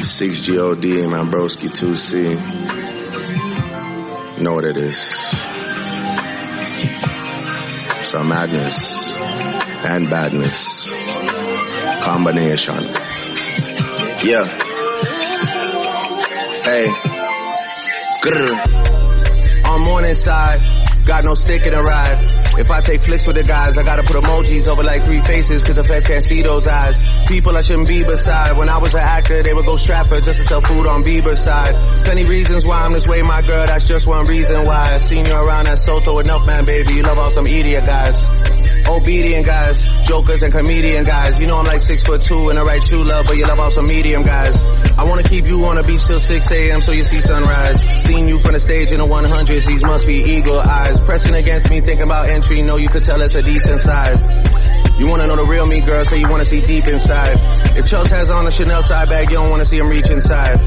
6GOD, 0.00 1.10
man, 1.10 1.30
broski 1.30 1.68
2C. 1.68 2.36
You 4.38 4.44
know 4.44 4.54
what 4.54 4.64
it 4.64 4.76
is. 4.76 4.98
Some 8.06 8.28
madness 8.28 9.18
and 9.18 10.08
badness. 10.08 10.94
Combination. 12.04 12.82
Yeah. 14.24 14.44
Hey. 16.62 16.86
Grr. 18.22 19.68
On 19.68 19.80
morning 19.82 20.14
side, 20.14 20.58
got 21.06 21.24
no 21.24 21.34
stick 21.34 21.66
in 21.66 21.72
the 21.74 21.82
ride. 21.82 22.37
If 22.58 22.70
I 22.72 22.80
take 22.80 23.00
flicks 23.02 23.24
with 23.24 23.36
the 23.36 23.44
guys, 23.44 23.78
I 23.78 23.84
gotta 23.84 24.02
put 24.02 24.16
emojis 24.16 24.66
over 24.66 24.82
like 24.82 25.04
three 25.04 25.20
faces 25.20 25.62
cause 25.62 25.76
the 25.76 25.84
feds 25.84 26.08
can't 26.08 26.24
see 26.24 26.42
those 26.42 26.66
eyes. 26.66 27.00
People 27.28 27.56
I 27.56 27.60
shouldn't 27.60 27.86
be 27.86 28.02
beside. 28.02 28.58
When 28.58 28.68
I 28.68 28.78
was 28.78 28.94
an 28.94 29.00
actor, 29.00 29.42
they 29.44 29.54
would 29.54 29.64
go 29.64 29.76
Stratford 29.76 30.24
just 30.24 30.40
to 30.40 30.44
sell 30.44 30.60
food 30.60 30.86
on 30.88 31.04
Bieber's 31.04 31.40
side. 31.40 31.74
Plenty 32.04 32.24
reasons 32.24 32.66
why 32.66 32.82
I'm 32.84 32.92
this 32.92 33.06
way, 33.06 33.22
my 33.22 33.42
girl, 33.42 33.64
that's 33.64 33.86
just 33.86 34.08
one 34.08 34.26
reason 34.26 34.64
why. 34.64 34.88
I 34.90 34.98
seen 34.98 35.24
you 35.24 35.34
around 35.34 35.68
at 35.68 35.78
Soto 35.78 36.18
enough, 36.18 36.46
man, 36.46 36.64
baby. 36.64 36.94
You 36.94 37.02
love 37.02 37.18
all 37.18 37.30
some 37.30 37.46
idiot 37.46 37.84
guys. 37.86 38.20
Obedient 38.88 39.46
guys, 39.46 39.86
jokers 40.02 40.42
and 40.42 40.52
comedian 40.52 41.04
guys. 41.04 41.40
You 41.40 41.46
know 41.46 41.58
I'm 41.58 41.66
like 41.66 41.82
six 41.82 42.02
foot 42.02 42.22
two 42.22 42.48
and 42.48 42.58
the 42.58 42.64
right 42.64 42.82
shoe 42.82 43.04
love, 43.04 43.26
but 43.26 43.36
you 43.36 43.44
love 43.44 43.60
all 43.60 43.70
some 43.70 43.86
medium 43.86 44.22
guys. 44.24 44.64
I 44.98 45.04
wanna 45.04 45.22
keep 45.22 45.46
you 45.46 45.64
on 45.64 45.76
the 45.76 45.84
beach 45.84 46.04
till 46.06 46.18
6 46.18 46.50
a.m. 46.50 46.80
so 46.80 46.90
you 46.90 47.04
see 47.04 47.20
sunrise. 47.20 47.80
Seen 48.02 48.26
you 48.26 48.40
from 48.40 48.54
the 48.54 48.60
stage 48.60 48.90
in 48.90 48.98
the 48.98 49.04
100s, 49.04 49.64
these 49.64 49.82
must 49.84 50.06
be 50.06 50.14
eagle 50.14 50.58
eyes. 50.58 51.00
Pressing 51.00 51.34
against 51.34 51.70
me, 51.70 51.80
thinking 51.80 52.02
about 52.02 52.28
entry, 52.28 52.62
know 52.62 52.76
you 52.76 52.88
could 52.88 53.04
tell 53.04 53.20
it's 53.22 53.36
a 53.36 53.42
decent 53.42 53.78
size. 53.78 54.20
You 54.98 55.08
wanna 55.08 55.28
know 55.28 55.36
the 55.36 55.46
real 55.48 55.66
me, 55.66 55.80
girl, 55.80 56.04
so 56.04 56.16
you 56.16 56.28
wanna 56.28 56.44
see 56.44 56.60
deep 56.60 56.88
inside. 56.88 57.38
If 57.78 57.84
Chels 57.84 58.10
has 58.10 58.30
on 58.30 58.46
a 58.48 58.50
Chanel 58.50 58.82
side 58.82 59.08
bag, 59.08 59.30
you 59.30 59.36
don't 59.36 59.50
wanna 59.50 59.64
see 59.64 59.78
him 59.78 59.86
reach 59.86 60.10
inside. 60.10 60.58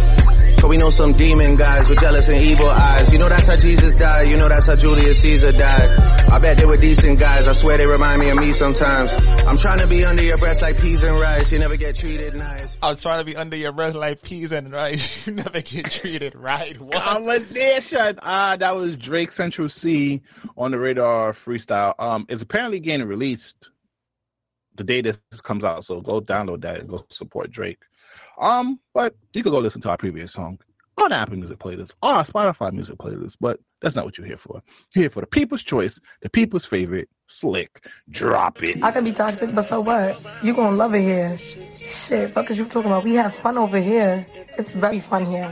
But 0.62 0.70
we 0.70 0.78
know 0.78 0.92
some 0.92 1.12
demon 1.12 1.58
guys 1.58 1.90
with 1.90 2.00
jealous 2.00 2.28
and 2.30 2.38
evil 2.38 2.68
eyes. 2.68 3.12
You 3.12 3.20
know 3.20 3.28
that's 3.28 3.48
how 3.48 3.58
Jesus 3.58 3.96
died. 3.96 4.30
You 4.30 4.38
know 4.38 4.48
that's 4.48 4.68
how 4.68 4.78
Julius 4.78 5.20
Caesar 5.24 5.52
died. 5.52 6.00
I 6.32 6.40
bet 6.40 6.58
they 6.58 6.66
were 6.66 6.78
decent 6.78 7.20
guys. 7.20 7.48
I 7.48 7.52
swear 7.52 7.78
they 7.78 7.88
remind 7.88 8.22
me 8.22 8.30
of 8.30 8.38
me 8.38 8.54
sometimes. 8.54 9.14
I'm 9.46 9.58
trying 9.58 9.80
to 9.80 9.88
be 9.88 10.06
under 10.06 10.24
your 10.24 10.38
breast 10.38 10.62
like 10.62 10.80
peas 10.80 11.02
and 11.02 11.20
rice. 11.20 11.52
You 11.52 11.60
never 11.60 11.76
get 11.76 11.96
treated 11.96 12.36
nice. 12.36 12.71
I 12.84 12.90
was 12.90 13.02
trying 13.02 13.20
to 13.20 13.26
be 13.26 13.36
under 13.36 13.56
your 13.56 13.72
breath 13.72 13.94
like 13.94 14.24
peas 14.24 14.52
and 14.52 14.72
rice. 14.72 15.28
You 15.32 15.34
never 15.34 15.62
get 15.62 15.92
treated 15.92 16.34
right. 16.36 16.76
Combination. 16.92 18.18
Ah, 18.24 18.56
that 18.58 18.76
was 18.76 18.96
Drake 18.96 19.32
Central 19.32 19.70
Cee 19.70 20.22
on 20.58 20.72
the 20.72 20.80
radar 20.80 21.32
freestyle. 21.32 21.94
Um, 22.00 22.26
it's 22.28 22.42
apparently 22.42 22.80
getting 22.80 23.08
released 23.08 23.70
the 24.76 24.84
day 24.84 25.02
this 25.02 25.20
comes 25.44 25.64
out. 25.64 25.86
So 25.86 26.02
go 26.02 26.22
download 26.22 26.62
that 26.62 26.80
and 26.80 26.90
go 26.90 27.06
support 27.10 27.52
Drake. 27.52 27.84
Um, 28.40 28.80
but 28.96 29.16
you 29.34 29.44
can 29.44 29.52
go 29.52 29.60
listen 29.60 29.82
to 29.82 29.90
our 29.90 29.98
previous 29.98 30.34
song 30.34 30.60
on 30.98 31.12
Apple 31.12 31.38
Music 31.38 31.60
playlist, 31.60 31.96
on 32.02 32.16
our 32.16 32.24
Spotify 32.24 32.74
music 32.74 32.98
playlist. 32.98 33.38
But 33.40 33.60
that's 33.82 33.96
not 33.96 34.06
what 34.06 34.18
you're 34.18 34.28
here 34.28 34.38
for. 34.38 34.62
You're 34.96 35.04
here 35.04 35.10
for 35.10 35.22
the 35.22 35.28
people's 35.28 35.64
choice, 35.64 36.00
the 36.22 36.30
people's 36.30 36.66
favorite, 36.66 37.10
Slick. 37.28 37.88
Drop 38.10 38.62
it. 38.64 38.84
I 38.84 38.92
can 38.92 39.04
be 39.06 39.12
toxic, 39.12 39.56
but 39.56 39.64
so 39.64 39.82
what? 39.82 40.16
You 40.44 40.56
gonna 40.56 40.76
love 40.76 40.94
it 40.96 41.02
here. 41.02 41.38
Shit, 41.38 42.30
fuck 42.32 42.50
is 42.52 42.58
you 42.58 42.66
talking 42.66 42.92
about? 42.92 43.04
We 43.06 43.16
have 43.16 43.34
fun 43.34 43.58
over 43.58 43.80
here. 43.80 44.26
It's 44.58 44.74
very 44.74 45.00
fun 45.00 45.26
here. 45.26 45.50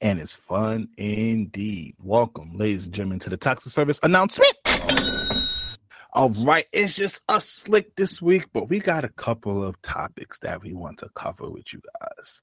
and 0.00 0.18
it's 0.20 0.32
fun 0.32 0.88
indeed. 0.96 1.94
Welcome, 2.02 2.52
ladies 2.54 2.86
and 2.86 2.94
gentlemen, 2.94 3.18
to 3.20 3.30
the 3.30 3.36
Toxic 3.36 3.70
Service 3.72 4.00
announcement. 4.02 4.52
All 6.14 6.30
right, 6.30 6.66
it's 6.72 6.92
just 6.92 7.22
us 7.28 7.48
slick 7.48 7.96
this 7.96 8.20
week, 8.20 8.46
but 8.52 8.68
we 8.68 8.80
got 8.80 9.04
a 9.04 9.08
couple 9.10 9.64
of 9.64 9.80
topics 9.82 10.40
that 10.40 10.62
we 10.62 10.74
want 10.74 10.98
to 10.98 11.08
cover 11.14 11.48
with 11.50 11.72
you 11.72 11.80
guys. 12.00 12.42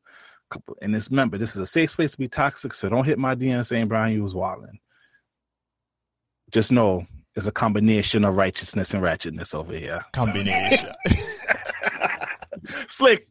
Couple, 0.50 0.78
and 0.82 0.94
this 0.94 1.10
remember, 1.12 1.38
this 1.38 1.52
is 1.52 1.58
a 1.58 1.66
safe 1.66 1.92
space 1.92 2.14
to 2.14 2.18
be 2.18 2.28
toxic, 2.28 2.74
so 2.74 2.90
don't 2.90 3.06
hit 3.06 3.20
my 3.20 3.36
DM 3.36 3.66
saying 3.66 3.88
Brian 3.88 4.14
you 4.14 4.24
was 4.24 4.34
wilding. 4.34 4.80
Just 6.52 6.72
know 6.72 7.06
It's 7.36 7.46
a 7.46 7.52
combination 7.52 8.26
of 8.26 8.36
righteousness 8.36 8.94
and 8.94 9.04
ratchetness 9.04 9.54
over 9.54 9.74
here. 9.74 10.02
Combination. 10.12 10.92
Slick, 12.88 13.28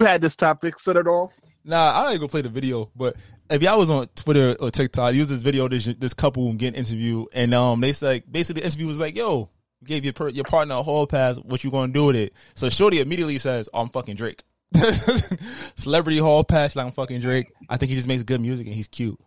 you 0.00 0.06
had 0.06 0.22
this 0.22 0.34
topic. 0.34 0.78
Set 0.78 0.96
it 0.96 1.06
off. 1.06 1.38
Nah, 1.64 1.92
I 1.92 2.10
ain't 2.10 2.20
gonna 2.20 2.28
play 2.28 2.42
the 2.42 2.48
video, 2.48 2.90
but 2.96 3.16
if 3.50 3.62
y'all 3.62 3.78
was 3.78 3.90
on 3.90 4.08
Twitter 4.16 4.56
or 4.58 4.70
TikTok, 4.70 5.14
use 5.14 5.28
this 5.28 5.42
video 5.42 5.68
this 5.68 5.84
this 5.84 6.14
couple 6.14 6.52
getting 6.54 6.78
interviewed, 6.78 7.28
and 7.32 7.54
um, 7.54 7.80
they 7.80 7.92
said 7.92 8.24
basically 8.30 8.60
the 8.60 8.66
interview 8.66 8.86
was 8.88 8.98
like, 8.98 9.14
"Yo, 9.14 9.50
you 9.80 9.86
gave 9.86 10.04
your 10.04 10.12
per- 10.12 10.30
your 10.30 10.44
partner 10.44 10.76
a 10.76 10.82
hall 10.82 11.06
pass. 11.06 11.36
What 11.36 11.62
you 11.62 11.70
gonna 11.70 11.92
do 11.92 12.06
with 12.06 12.16
it?" 12.16 12.32
So 12.54 12.68
Shorty 12.68 13.00
immediately 13.00 13.38
says, 13.38 13.68
oh, 13.72 13.82
"I'm 13.82 13.90
fucking 13.90 14.16
Drake." 14.16 14.42
Celebrity 15.76 16.18
hall 16.18 16.44
pass 16.44 16.76
like 16.76 16.86
I'm 16.86 16.92
fucking 16.92 17.20
Drake. 17.20 17.52
I 17.68 17.76
think 17.76 17.90
he 17.90 17.96
just 17.96 18.08
makes 18.08 18.22
good 18.22 18.40
music 18.40 18.66
and 18.66 18.74
he's 18.74 18.88
cute. 18.88 19.18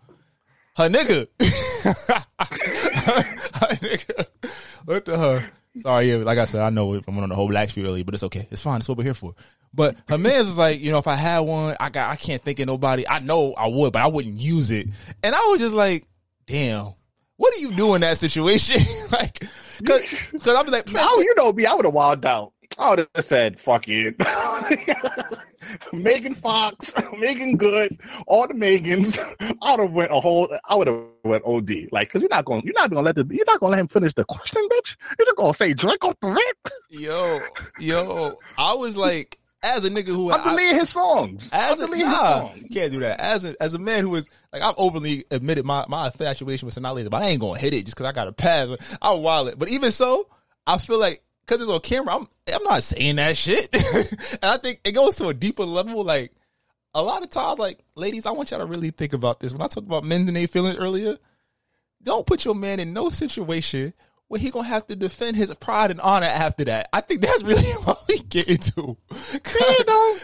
Her 0.76 0.90
nigga, 0.90 1.28
her 3.56 3.76
nigga, 3.76 4.26
look 4.86 5.08
at 5.08 5.18
her. 5.18 5.52
Sorry, 5.78 6.12
yeah, 6.12 6.18
like 6.18 6.38
I 6.38 6.46
said, 6.46 6.62
I 6.62 6.70
know 6.70 6.94
I'm 6.94 7.18
on 7.20 7.30
the 7.30 7.36
whole 7.36 7.48
black 7.48 7.70
street 7.70 7.86
early, 7.86 8.04
but 8.04 8.14
it's 8.14 8.24
okay. 8.24 8.48
It's 8.50 8.62
fine. 8.62 8.78
It's 8.78 8.88
what 8.90 8.98
we're 8.98 9.06
here 9.06 9.14
for. 9.14 9.36
But 9.74 9.98
her 10.08 10.18
man's 10.18 10.48
was 10.48 10.58
like, 10.58 10.80
you 10.80 10.92
know, 10.92 11.00
if 11.00 11.08
I 11.08 11.16
had 11.16 11.40
one, 11.40 11.76
I 11.80 11.90
got, 11.90 12.10
I 12.10 12.16
can't 12.16 12.42
think 12.42 12.60
of 12.60 12.68
nobody. 12.68 13.06
I 13.08 13.20
know 13.20 13.54
I 13.54 13.68
would, 13.68 13.92
but 13.92 14.02
I 14.02 14.08
wouldn't 14.08 14.40
use 14.40 14.72
it. 14.72 14.88
And 15.22 15.36
I 15.36 15.40
was 15.50 15.60
just 15.60 15.76
like, 15.76 16.06
damn, 16.48 16.94
what 17.36 17.54
do 17.54 17.60
you 17.60 17.72
do 17.74 17.94
in 17.96 18.02
that 18.02 18.18
situation? 18.18 18.82
like, 19.12 19.44
cause, 19.86 20.14
cause 20.42 20.56
I'm 20.56 20.66
like, 20.68 20.86
Oh, 20.96 21.22
you 21.22 21.36
know 21.36 21.52
me. 21.52 21.66
I 21.66 21.74
would 21.74 21.86
have 21.86 21.94
wilded 21.94 22.26
out. 22.26 22.54
I 22.78 22.90
would 22.90 23.00
have 23.00 23.26
said, 23.26 23.60
"Fuck 23.60 23.86
it." 23.88 24.16
Megan 25.94 26.36
Fox, 26.36 26.94
Meagan 27.18 27.58
Good, 27.58 28.00
all 28.28 28.48
the 28.48 28.54
Megans. 28.54 29.20
I 29.62 29.72
would 29.72 29.80
have 29.80 29.92
went 29.92 30.12
a 30.12 30.20
whole. 30.20 30.56
I 30.66 30.76
would 30.76 30.88
have 30.88 31.04
went 31.24 31.44
OD. 31.46 31.90
Like, 31.92 32.12
cause 32.12 32.22
you're 32.22 32.30
not 32.30 32.46
gonna 32.46 32.62
You're 32.64 32.74
not 32.74 32.90
gonna 32.90 33.02
let 33.02 33.16
the. 33.16 33.26
You're 33.30 33.46
not 33.46 33.60
gonna 33.60 33.72
let 33.72 33.80
him 33.80 33.88
finish 33.88 34.14
the 34.14 34.26
question, 34.26 34.62
bitch. 34.70 34.96
You're 35.18 35.26
just 35.26 35.38
gonna 35.38 35.54
say 35.54 35.74
drink 35.74 36.04
off 36.04 36.16
the 36.22 36.30
rip. 36.30 36.70
yo, 36.90 37.40
yo, 37.80 38.38
I 38.58 38.74
was 38.74 38.98
like, 38.98 39.40
as 39.64 39.84
a 39.86 39.90
nigga 39.90 40.08
who 40.08 40.32
I'm 40.32 40.44
deleting 40.44 40.80
his 40.80 40.90
songs. 40.90 41.50
As 41.52 41.80
I'm 41.80 41.86
a, 41.86 41.88
deleting 41.88 42.08
his 42.08 42.16
nah, 42.16 42.40
songs. 42.42 42.62
you 42.62 42.70
can't 42.70 42.92
do 42.92 43.00
that. 43.00 43.20
As 43.20 43.46
a 43.46 43.56
as 43.62 43.74
a 43.74 43.80
man 43.80 44.04
who 44.04 44.16
is 44.16 44.30
like 44.54 44.62
I've 44.62 44.76
openly 44.78 45.26
admitted 45.32 45.66
my 45.66 45.86
my 45.88 46.08
infatuation 46.08 46.66
with 46.66 46.76
Sanaa 46.76 46.96
Lathan, 46.96 47.10
but 47.10 47.22
I 47.22 47.28
ain't 47.28 47.42
gonna 47.42 47.60
hit 47.60 47.74
it 47.74 47.86
just 47.86 47.98
because 47.98 48.08
I 48.08 48.12
got 48.12 48.28
a 48.28 48.34
pass. 48.34 48.98
I'll 49.02 49.22
wild 49.22 49.50
it. 49.50 49.60
But 49.60 49.70
even 49.70 49.92
so, 49.92 50.28
I 50.68 50.78
feel 50.78 51.00
like 51.00 51.22
because 51.46 51.62
it's 51.62 51.70
on 51.70 51.80
camera, 51.82 52.16
I'm 52.16 52.28
I'm 52.54 52.64
not 52.64 52.84
saying 52.84 53.18
that 53.18 53.38
shit. 53.38 53.70
and 53.74 54.44
I 54.44 54.58
think 54.58 54.82
it 54.84 54.94
goes 54.94 55.16
to 55.16 55.28
a 55.28 55.34
deeper 55.34 55.64
level. 55.64 56.04
Like 56.04 56.32
a 56.94 57.04
lot 57.04 57.24
of 57.24 57.30
times, 57.30 57.60
like 57.60 57.80
ladies, 57.96 58.26
I 58.26 58.32
want 58.32 58.52
y'all 58.52 58.60
to 58.60 58.66
really 58.66 58.92
think 58.92 59.14
about 59.14 59.40
this. 59.40 59.54
When 59.54 59.62
I 59.62 59.68
talked 59.68 59.88
about 59.88 60.04
men 60.04 60.28
and 60.28 60.36
their 60.36 60.48
feelings 60.48 60.78
earlier, 60.78 61.18
don't 62.02 62.26
put 62.26 62.46
your 62.46 62.56
man 62.56 62.80
in 62.80 62.94
no 62.94 63.10
situation 63.10 63.94
where 64.28 64.40
he 64.40 64.50
gonna 64.50 64.68
have 64.68 64.88
to 64.88 64.96
defend 64.96 65.38
his 65.38 65.54
pride 65.56 65.92
and 65.92 66.02
honor 66.02 66.26
after 66.26 66.66
that. 66.66 66.90
I 66.92 67.02
think 67.02 67.22
that's 67.22 67.44
really 67.44 67.64
what 67.84 68.04
we 68.08 68.20
get 68.20 68.48
into. 68.48 68.82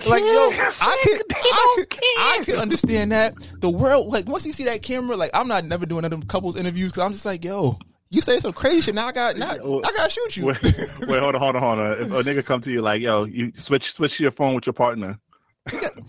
like 0.08 0.24
yo, 0.24 0.50
I 0.52 1.02
can, 1.04 1.22
I 1.30 1.86
can, 1.90 2.02
I 2.18 2.42
can 2.44 2.56
understand 2.56 3.12
that. 3.12 3.36
The 3.60 3.70
world, 3.70 4.08
like 4.08 4.28
once 4.28 4.46
you 4.46 4.54
see 4.54 4.66
that 4.66 4.82
camera, 4.82 5.16
like 5.16 5.32
I'm 5.34 5.48
not 5.48 5.66
never 5.66 5.86
doing 5.86 6.10
them 6.10 6.24
couples 6.24 6.56
interviews 6.56 6.92
because 6.92 7.04
I'm 7.04 7.12
just 7.12 7.26
like, 7.26 7.46
yo, 7.46 7.78
you 8.12 8.22
say 8.22 8.40
some 8.40 8.54
crazy 8.54 8.82
shit. 8.82 8.96
Now 8.96 9.08
I 9.08 9.12
got, 9.14 9.38
now, 9.38 9.52
I 9.52 9.92
gotta 9.96 10.10
shoot 10.10 10.38
you. 10.38 10.48
Wait, 10.48 10.62
wait, 11.08 11.20
hold 11.20 11.36
on, 11.36 11.42
hold 11.42 11.56
on, 11.56 11.62
hold 11.62 11.80
on. 11.80 11.92
If 11.94 12.12
a 12.12 12.30
nigga 12.30 12.46
come 12.46 12.62
to 12.62 12.72
you 12.72 12.82
like, 12.82 13.02
yo, 13.02 13.24
you 13.24 13.54
switch 13.56 13.94
switch 13.94 14.20
your 14.20 14.32
phone 14.32 14.54
with 14.54 14.68
your 14.68 14.74
partner. 14.74 15.18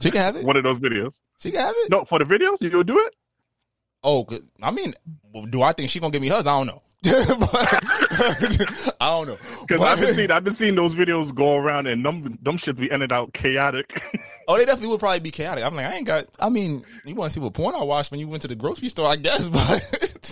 She 0.01 0.11
can 0.11 0.21
have 0.21 0.37
it. 0.37 0.45
One 0.45 0.57
of 0.57 0.65
those 0.65 0.79
videos. 0.79 1.21
She 1.39 1.51
can 1.51 1.61
have 1.61 1.75
it. 1.77 1.91
No, 1.91 2.05
for 2.05 2.19
the 2.19 2.25
videos, 2.25 2.61
you'll 2.61 2.83
do 2.83 2.99
it. 2.99 3.15
Oh, 4.03 4.27
I 4.61 4.73
mean, 4.73 4.95
do 5.51 5.63
I 5.63 5.73
think 5.73 5.91
she 5.91 6.01
gonna 6.01 6.11
give 6.11 6.23
me 6.23 6.29
hers? 6.29 6.47
I 6.47 6.59
don't 6.59 6.67
know. 6.67 6.83
I 7.05 8.87
don't 9.01 9.29
know. 9.29 9.37
Because 9.61 9.81
I've 9.81 10.01
been 10.01 10.15
seeing 10.15 10.31
I've 10.31 10.45
been 10.45 10.53
seeing 10.53 10.75
those 10.75 10.95
videos 10.95 11.35
go 11.35 11.57
around 11.57 11.87
and 11.87 12.05
them 12.05 12.39
them 12.43 12.57
shit 12.57 12.77
be 12.77 12.91
ended 12.91 13.13
out 13.13 13.33
chaotic. 13.33 14.03
Oh, 14.49 14.57
they 14.57 14.65
definitely 14.65 14.89
would 14.89 15.01
probably 15.01 15.21
be 15.21 15.31
chaotic. 15.31 15.65
I'm 15.65 15.77
like, 15.77 15.87
I 15.87 15.95
ain't 15.95 16.07
got. 16.07 16.27
I 16.41 16.49
mean, 16.49 16.85
you 17.05 17.15
want 17.15 17.31
to 17.31 17.35
see 17.35 17.41
what 17.41 17.55
porn 17.55 17.77
I 17.77 17.85
watched 17.85 18.11
when 18.11 18.19
you 18.19 18.27
went 18.27 18.43
to 18.43 18.49
the 18.49 18.57
grocery 18.57 18.89
store, 18.89 19.09
I 19.09 19.17
guess. 19.17 19.49
But 19.49 20.32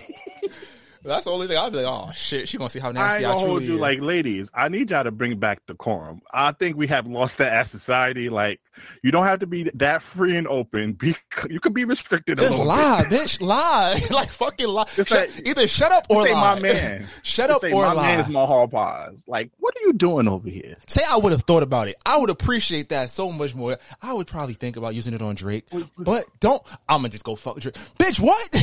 that's 1.02 1.24
the 1.24 1.30
only 1.30 1.46
thing 1.46 1.56
I'd 1.56 1.72
be 1.72 1.78
like, 1.78 1.86
oh 1.86 2.10
shit, 2.12 2.48
she 2.48 2.58
gonna 2.58 2.70
see 2.70 2.78
how 2.78 2.90
I 2.90 2.92
nasty 2.92 3.24
ain't 3.24 3.26
I, 3.26 3.34
gonna 3.34 3.46
hold 3.46 3.60
truly 3.60 3.74
you 3.74 3.78
like 3.78 4.00
ladies. 4.00 4.50
I 4.54 4.68
need 4.68 4.90
y'all 4.90 5.04
to 5.04 5.10
bring 5.10 5.38
back 5.38 5.64
decorum. 5.66 6.20
I 6.32 6.52
think 6.52 6.76
we 6.76 6.86
have 6.88 7.06
lost 7.06 7.38
that 7.38 7.52
as 7.52 7.70
society. 7.70 8.28
Like 8.28 8.60
you 9.02 9.10
don't 9.10 9.24
have 9.24 9.40
to 9.40 9.46
be 9.46 9.70
that 9.74 10.02
free 10.02 10.36
and 10.36 10.46
open. 10.48 10.92
Be 10.94 11.14
you 11.48 11.60
can 11.60 11.72
be 11.72 11.84
restricted 11.84 12.38
a 12.38 12.42
Just 12.42 12.58
lie, 12.58 13.04
bit. 13.08 13.20
bitch, 13.20 13.40
lie, 13.40 14.00
like 14.10 14.28
fucking 14.30 14.68
lie. 14.68 14.84
Shut- 14.86 15.40
either 15.44 15.66
shut 15.66 15.92
up 15.92 16.06
or 16.10 16.24
lie. 16.28 16.54
my 16.54 16.60
man. 16.60 17.06
shut 17.22 17.50
up 17.50 17.60
say 17.60 17.72
or 17.72 17.82
my 17.86 17.92
lie. 17.92 18.02
man 18.02 18.20
is 18.20 18.28
my 18.28 18.44
hall 18.44 18.68
pause. 18.68 19.24
Like 19.26 19.50
what 19.58 19.74
are 19.76 19.80
you 19.86 19.92
doing 19.92 20.28
over 20.28 20.48
here? 20.48 20.76
Say 20.86 21.02
I 21.10 21.16
would 21.16 21.32
have 21.32 21.42
thought 21.42 21.62
about 21.62 21.88
it. 21.88 21.96
I 22.06 22.18
would 22.18 22.30
appreciate 22.30 22.88
that 22.90 23.10
so 23.10 23.30
much 23.30 23.54
more. 23.54 23.78
I 24.02 24.12
would 24.12 24.26
probably 24.26 24.54
think 24.54 24.76
about 24.76 24.94
using 24.94 25.14
it 25.14 25.22
on 25.22 25.34
Drake, 25.34 25.66
but 25.98 26.24
don't. 26.40 26.62
I'm 26.88 26.98
gonna 26.98 27.08
just 27.10 27.24
go 27.24 27.36
fuck 27.36 27.60
Drake, 27.60 27.74
bitch. 27.98 28.20
What? 28.20 28.56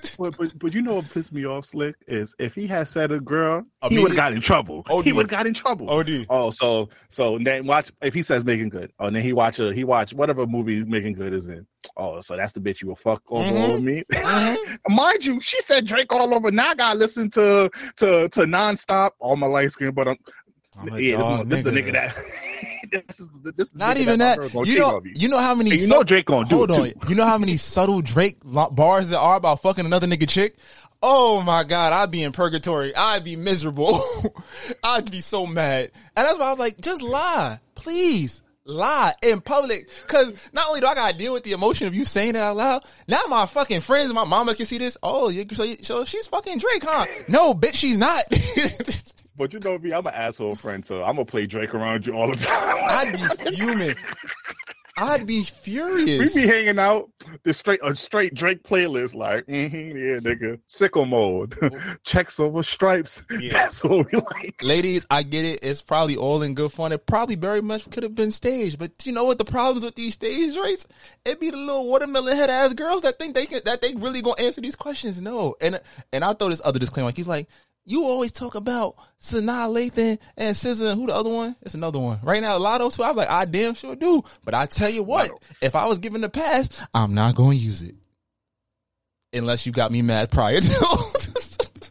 But, 0.20 0.36
but 0.36 0.58
but 0.58 0.74
you 0.74 0.82
know 0.82 0.96
what 0.96 1.08
pissed 1.08 1.32
me 1.32 1.46
off, 1.46 1.64
Slick, 1.64 1.94
is 2.06 2.34
if 2.38 2.54
he 2.54 2.66
had 2.66 2.88
said 2.88 3.10
a 3.10 3.20
girl, 3.20 3.64
he 3.88 3.98
would 4.00 4.08
have 4.10 4.16
got 4.16 4.34
in 4.34 4.42
trouble. 4.42 4.84
OD. 4.90 5.04
He 5.06 5.12
would 5.14 5.22
have 5.22 5.30
got 5.30 5.46
in 5.46 5.54
trouble. 5.54 5.88
OD. 5.88 6.26
Oh, 6.28 6.50
so 6.50 6.90
so 7.08 7.38
then 7.38 7.66
watch 7.66 7.90
if 8.02 8.12
he 8.12 8.22
says 8.22 8.44
Meagan 8.44 8.68
Good. 8.68 8.92
Oh, 9.00 9.08
then 9.10 9.22
he 9.22 9.32
watch 9.32 9.49
a 9.58 9.72
he 9.74 9.84
watch 9.84 10.12
whatever 10.14 10.46
movie 10.46 10.84
Meagan 10.84 11.14
Good 11.14 11.32
is 11.32 11.48
in. 11.48 11.66
Oh, 11.96 12.20
so 12.20 12.36
that's 12.36 12.52
the 12.52 12.60
bitch 12.60 12.82
you 12.82 12.88
will 12.88 12.96
fuck 12.96 13.22
over 13.30 13.50
Mhm. 13.50 13.68
over 13.68 13.80
me. 13.80 14.04
Mind 14.88 15.24
you, 15.24 15.40
she 15.40 15.60
said 15.62 15.86
Drake 15.86 16.12
all 16.12 16.32
over. 16.34 16.50
Now 16.50 16.70
I 16.70 16.74
gotta 16.74 16.98
listen 16.98 17.30
to 17.30 17.70
to 17.96 18.28
to 18.28 18.40
nonstop 18.42 19.10
all 19.18 19.36
my 19.36 19.46
light 19.46 19.72
skin, 19.72 19.92
but 19.92 20.08
I'm, 20.08 20.16
I'm 20.78 20.92
a 20.92 20.98
yeah, 21.00 21.16
this, 21.16 21.26
dog 21.26 21.40
is, 21.40 21.48
this 21.48 21.58
is 21.58 21.64
the 21.64 21.70
nigga. 21.70 21.86
nigga 21.88 21.92
that. 21.92 22.16
this 23.08 23.20
is 23.20 23.28
the, 23.42 23.52
this 23.52 23.68
is 23.68 23.74
Not 23.74 23.96
nigga 23.96 24.00
even 24.00 24.18
my 24.18 24.24
that. 24.36 24.54
You 24.54 24.64
cheat 24.66 24.78
know, 24.78 24.96
on 24.96 25.02
me. 25.02 25.12
you 25.16 25.28
know 25.28 25.38
how 25.38 25.54
many. 25.54 25.70
And 25.72 25.80
you 25.80 25.88
know 25.88 26.02
Drake 26.02 26.26
gonna 26.26 26.48
do 26.48 26.56
hold 26.56 26.70
it, 26.70 26.78
on. 26.78 26.86
too. 26.90 27.08
You 27.08 27.14
know 27.16 27.26
how 27.26 27.38
many 27.38 27.56
subtle 27.56 28.00
Drake 28.02 28.38
bars 28.44 29.08
there 29.08 29.18
are 29.18 29.36
about 29.36 29.62
fucking 29.62 29.84
another 29.86 30.06
nigga 30.06 30.28
chick. 30.28 30.56
Oh 31.02 31.40
my 31.40 31.64
god, 31.64 31.94
I'd 31.94 32.10
be 32.10 32.22
in 32.22 32.32
purgatory. 32.32 32.94
I'd 32.94 33.24
be 33.24 33.34
miserable. 33.34 34.02
I'd 34.84 35.10
be 35.10 35.22
so 35.22 35.46
mad. 35.46 35.90
And 36.14 36.26
that's 36.26 36.38
why 36.38 36.46
I 36.46 36.50
was 36.50 36.58
like, 36.58 36.78
just 36.80 37.00
lie, 37.00 37.58
please. 37.74 38.42
Lie 38.70 39.14
in 39.22 39.40
public, 39.40 39.88
cause 40.06 40.32
not 40.52 40.68
only 40.68 40.80
do 40.80 40.86
I 40.86 40.94
gotta 40.94 41.16
deal 41.16 41.32
with 41.32 41.44
the 41.44 41.52
emotion 41.52 41.86
of 41.86 41.94
you 41.94 42.04
saying 42.04 42.30
it 42.30 42.36
out 42.36 42.56
loud, 42.56 42.84
now 43.08 43.20
my 43.28 43.46
fucking 43.46 43.80
friends 43.80 44.06
and 44.06 44.14
my 44.14 44.24
mama 44.24 44.54
can 44.54 44.66
see 44.66 44.78
this. 44.78 44.96
Oh, 45.02 45.28
you, 45.28 45.44
so, 45.52 45.74
so 45.82 46.04
she's 46.04 46.26
fucking 46.28 46.58
Drake, 46.58 46.84
huh? 46.84 47.06
No, 47.28 47.52
bitch, 47.52 47.74
she's 47.74 47.98
not. 47.98 48.24
But 49.40 49.54
you 49.54 49.60
know 49.60 49.78
me, 49.78 49.94
I'm 49.94 50.06
an 50.06 50.12
asshole 50.12 50.54
friend, 50.54 50.84
so 50.84 51.02
I'm 51.02 51.16
gonna 51.16 51.24
play 51.24 51.46
Drake 51.46 51.74
around 51.74 52.04
you 52.04 52.12
all 52.12 52.28
the 52.28 52.36
time. 52.36 52.76
I'd 52.78 53.12
be 53.12 53.52
fuming. 53.52 53.94
I'd 55.00 55.26
be 55.26 55.42
furious. 55.42 56.04
We 56.04 56.28
furious. 56.28 56.34
be 56.34 56.46
hanging 56.46 56.78
out 56.78 57.10
the 57.42 57.54
straight 57.54 57.80
a 57.82 57.96
straight 57.96 58.34
Drake 58.34 58.62
playlist, 58.62 59.14
like, 59.14 59.46
mm-hmm, 59.46 59.96
yeah, 59.96 60.18
nigga, 60.18 60.60
Sicko 60.68 61.08
Mode, 61.08 61.56
checks 62.04 62.38
over 62.38 62.62
stripes. 62.62 63.22
That's 63.50 63.82
what 63.82 64.12
we 64.12 64.18
like. 64.18 64.60
Ladies, 64.62 65.06
I 65.10 65.22
get 65.22 65.44
it. 65.44 65.60
It's 65.62 65.82
probably 65.82 66.16
all 66.16 66.42
in 66.42 66.54
good 66.54 66.72
fun. 66.72 66.92
It 66.92 67.06
probably 67.06 67.34
very 67.34 67.62
much 67.62 67.88
could 67.90 68.02
have 68.02 68.14
been 68.14 68.30
staged, 68.30 68.78
but 68.78 69.06
you 69.06 69.12
know 69.12 69.24
what 69.24 69.38
the 69.38 69.44
problems 69.44 69.84
with 69.84 69.94
these 69.94 70.14
stage 70.14 70.56
rates? 70.56 70.86
It 71.24 71.40
be 71.40 71.50
the 71.50 71.56
little 71.56 71.86
watermelon 71.86 72.36
head 72.36 72.50
ass 72.50 72.74
girls 72.74 73.02
that 73.02 73.18
think 73.18 73.34
they 73.34 73.46
can 73.46 73.60
that 73.64 73.82
they 73.82 73.94
really 73.94 74.22
gonna 74.22 74.40
answer 74.40 74.60
these 74.60 74.76
questions. 74.76 75.20
No, 75.20 75.56
and 75.60 75.80
and 76.12 76.24
I'll 76.24 76.34
throw 76.34 76.48
this 76.48 76.62
other 76.64 76.78
disclaimer. 76.78 77.08
Like 77.08 77.16
he's 77.16 77.28
like, 77.28 77.48
you 77.84 78.04
always 78.04 78.32
talk 78.32 78.54
about 78.54 78.96
Sanaa 79.20 79.68
Lathan 79.68 80.18
and 80.36 80.56
SZA 80.56 80.94
who 80.94 81.06
the 81.06 81.14
other 81.14 81.30
one? 81.30 81.56
It's 81.62 81.74
another 81.74 81.98
one. 81.98 82.20
Right 82.22 82.42
now, 82.42 82.58
Latto 82.58 82.94
too. 82.94 83.02
I 83.02 83.08
was 83.08 83.16
like, 83.16 83.30
I 83.30 83.44
damn 83.44 83.74
sure 83.74 83.96
do. 83.96 84.22
But 84.44 84.54
I 84.54 84.66
tell 84.66 84.90
you 84.90 85.02
what, 85.02 85.30
if 85.60 85.74
I 85.74 85.86
was 85.86 85.98
given 85.98 86.20
the 86.20 86.28
pass, 86.28 86.84
I'm 86.94 87.14
not 87.14 87.34
gonna 87.34 87.56
use 87.56 87.82
it 87.82 87.94
unless 89.32 89.66
you 89.66 89.72
got 89.72 89.90
me 89.90 90.02
mad 90.02 90.30
prior 90.30 90.60
to. 90.60 90.66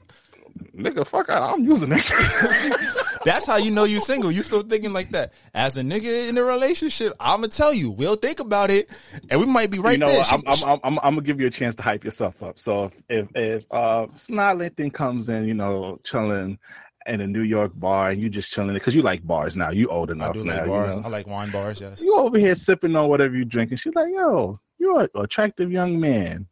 Nigga, 0.75 1.05
fuck 1.05 1.29
out. 1.29 1.55
I'm 1.55 1.65
using 1.65 1.89
that 1.89 2.01
shit. 2.01 3.05
That's 3.25 3.45
how 3.45 3.57
you 3.57 3.71
know 3.71 3.83
you 3.83 4.01
single. 4.01 4.31
You 4.31 4.43
still 4.43 4.63
thinking 4.63 4.93
like 4.93 5.11
that. 5.11 5.33
As 5.53 5.75
a 5.77 5.81
nigga 5.81 6.27
in 6.29 6.37
a 6.37 6.43
relationship, 6.43 7.13
I'ma 7.19 7.47
tell 7.47 7.73
you, 7.73 7.89
we'll 7.89 8.15
think 8.15 8.39
about 8.39 8.69
it, 8.69 8.89
and 9.29 9.39
we 9.39 9.45
might 9.45 9.71
be 9.71 9.79
right 9.79 9.93
you 9.93 9.97
know 9.97 10.07
there. 10.07 10.23
I'm, 10.29 10.43
I'm, 10.47 10.79
I'm, 10.83 10.99
I'm 10.99 11.15
gonna 11.15 11.21
give 11.21 11.39
you 11.39 11.47
a 11.47 11.51
chance 11.51 11.75
to 11.75 11.81
hype 11.81 12.03
yourself 12.03 12.41
up. 12.43 12.59
So 12.59 12.91
if 13.09 13.27
if, 13.35 13.65
uh, 13.71 14.07
thing 14.07 14.91
comes 14.91 15.29
in, 15.29 15.45
you 15.45 15.53
know, 15.53 15.99
chilling 16.03 16.59
in 17.05 17.21
a 17.21 17.27
New 17.27 17.41
York 17.41 17.71
bar, 17.75 18.11
and 18.11 18.21
you 18.21 18.29
just 18.29 18.51
chilling 18.51 18.73
because 18.73 18.95
you 18.95 19.01
like 19.01 19.25
bars 19.25 19.57
now. 19.57 19.71
You 19.71 19.87
old 19.87 20.09
I 20.11 20.13
enough 20.13 20.33
do 20.33 20.43
now. 20.43 20.57
like 20.57 20.65
you 20.65 20.71
know. 20.71 21.01
I 21.05 21.09
like 21.09 21.27
wine 21.27 21.51
bars. 21.51 21.81
Yes. 21.81 22.01
You 22.01 22.15
over 22.15 22.37
here 22.37 22.55
sipping 22.55 22.95
on 22.95 23.09
whatever 23.09 23.35
you 23.35 23.45
drinking. 23.45 23.77
She's 23.77 23.95
like, 23.95 24.13
yo, 24.13 24.59
you're 24.77 25.01
an 25.01 25.09
attractive 25.15 25.71
young 25.71 25.99
man. 25.99 26.47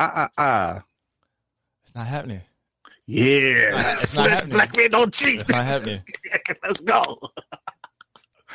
Ah 0.00 0.12
ah 0.14 0.30
ah. 0.38 0.84
It's 1.84 1.94
not 1.94 2.06
happening. 2.06 2.40
Yeah. 3.06 3.98
It's 4.00 4.14
not, 4.14 4.26
it's 4.26 4.42
not. 4.42 4.50
Black 4.50 4.76
men 4.76 4.90
don't 4.90 5.12
cheat. 5.12 5.40
It's 5.40 5.50
not 5.50 5.64
happening. 5.64 6.02
Let's 6.62 6.80
go. 6.80 7.18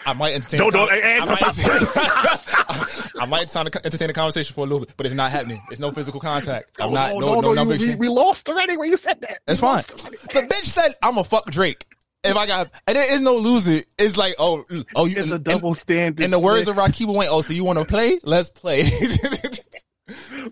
I 0.05 0.13
might 0.13 0.33
entertain. 0.33 0.59
Don't- 0.61 0.71
the 0.71 0.77
don't- 0.77 0.89
con- 0.89 0.97
hey, 0.97 1.01
hey, 1.01 1.19
I, 1.19 1.25
might 1.25 2.37
stop. 2.37 3.11
I 3.21 3.25
might 3.25 3.55
entertain 3.55 4.07
the, 4.07 4.13
conversation 4.13 4.53
for 4.53 4.61
a 4.61 4.63
little 4.63 4.79
bit, 4.85 4.93
but 4.95 5.05
it's 5.05 5.13
not 5.15 5.29
happening. 5.29 5.61
It's 5.69 5.79
no 5.79 5.91
physical 5.91 6.19
contact. 6.19 6.71
I'm 6.79 6.93
not. 6.93 7.11
no, 7.13 7.19
No, 7.19 7.27
no, 7.27 7.33
no, 7.33 7.41
no, 7.41 7.53
number 7.53 7.75
you- 7.75 7.89
we, 7.91 7.95
we 7.95 8.07
lost 8.09 8.47
already 8.49 8.77
when 8.77 8.89
you 8.89 8.97
said 8.97 9.19
that. 9.21 9.41
That's 9.45 9.59
fine. 9.59 9.77
The 9.81 10.47
bitch 10.49 10.65
said, 10.65 10.95
"I'm 11.01 11.17
a 11.17 11.23
fuck 11.23 11.45
Drake." 11.51 11.85
If 12.21 12.35
I 12.35 12.47
got, 12.47 12.69
and 12.85 12.97
there 12.97 13.13
is 13.13 13.21
no 13.21 13.35
losing. 13.35 13.81
It's 13.97 14.17
like, 14.17 14.35
oh, 14.39 14.65
oh, 14.93 15.05
you. 15.05 15.15
It's 15.17 15.31
a 15.31 15.39
double 15.39 15.73
standard. 15.73 16.21
In 16.23 16.31
the 16.31 16.39
words 16.39 16.67
of 16.67 16.75
Rakiba 16.75 17.15
Wayne, 17.15 17.29
oh, 17.31 17.41
so 17.41 17.53
you 17.53 17.63
want 17.63 17.79
to 17.79 17.85
play? 17.85 18.19
Let's 18.23 18.49
play. 18.49 18.83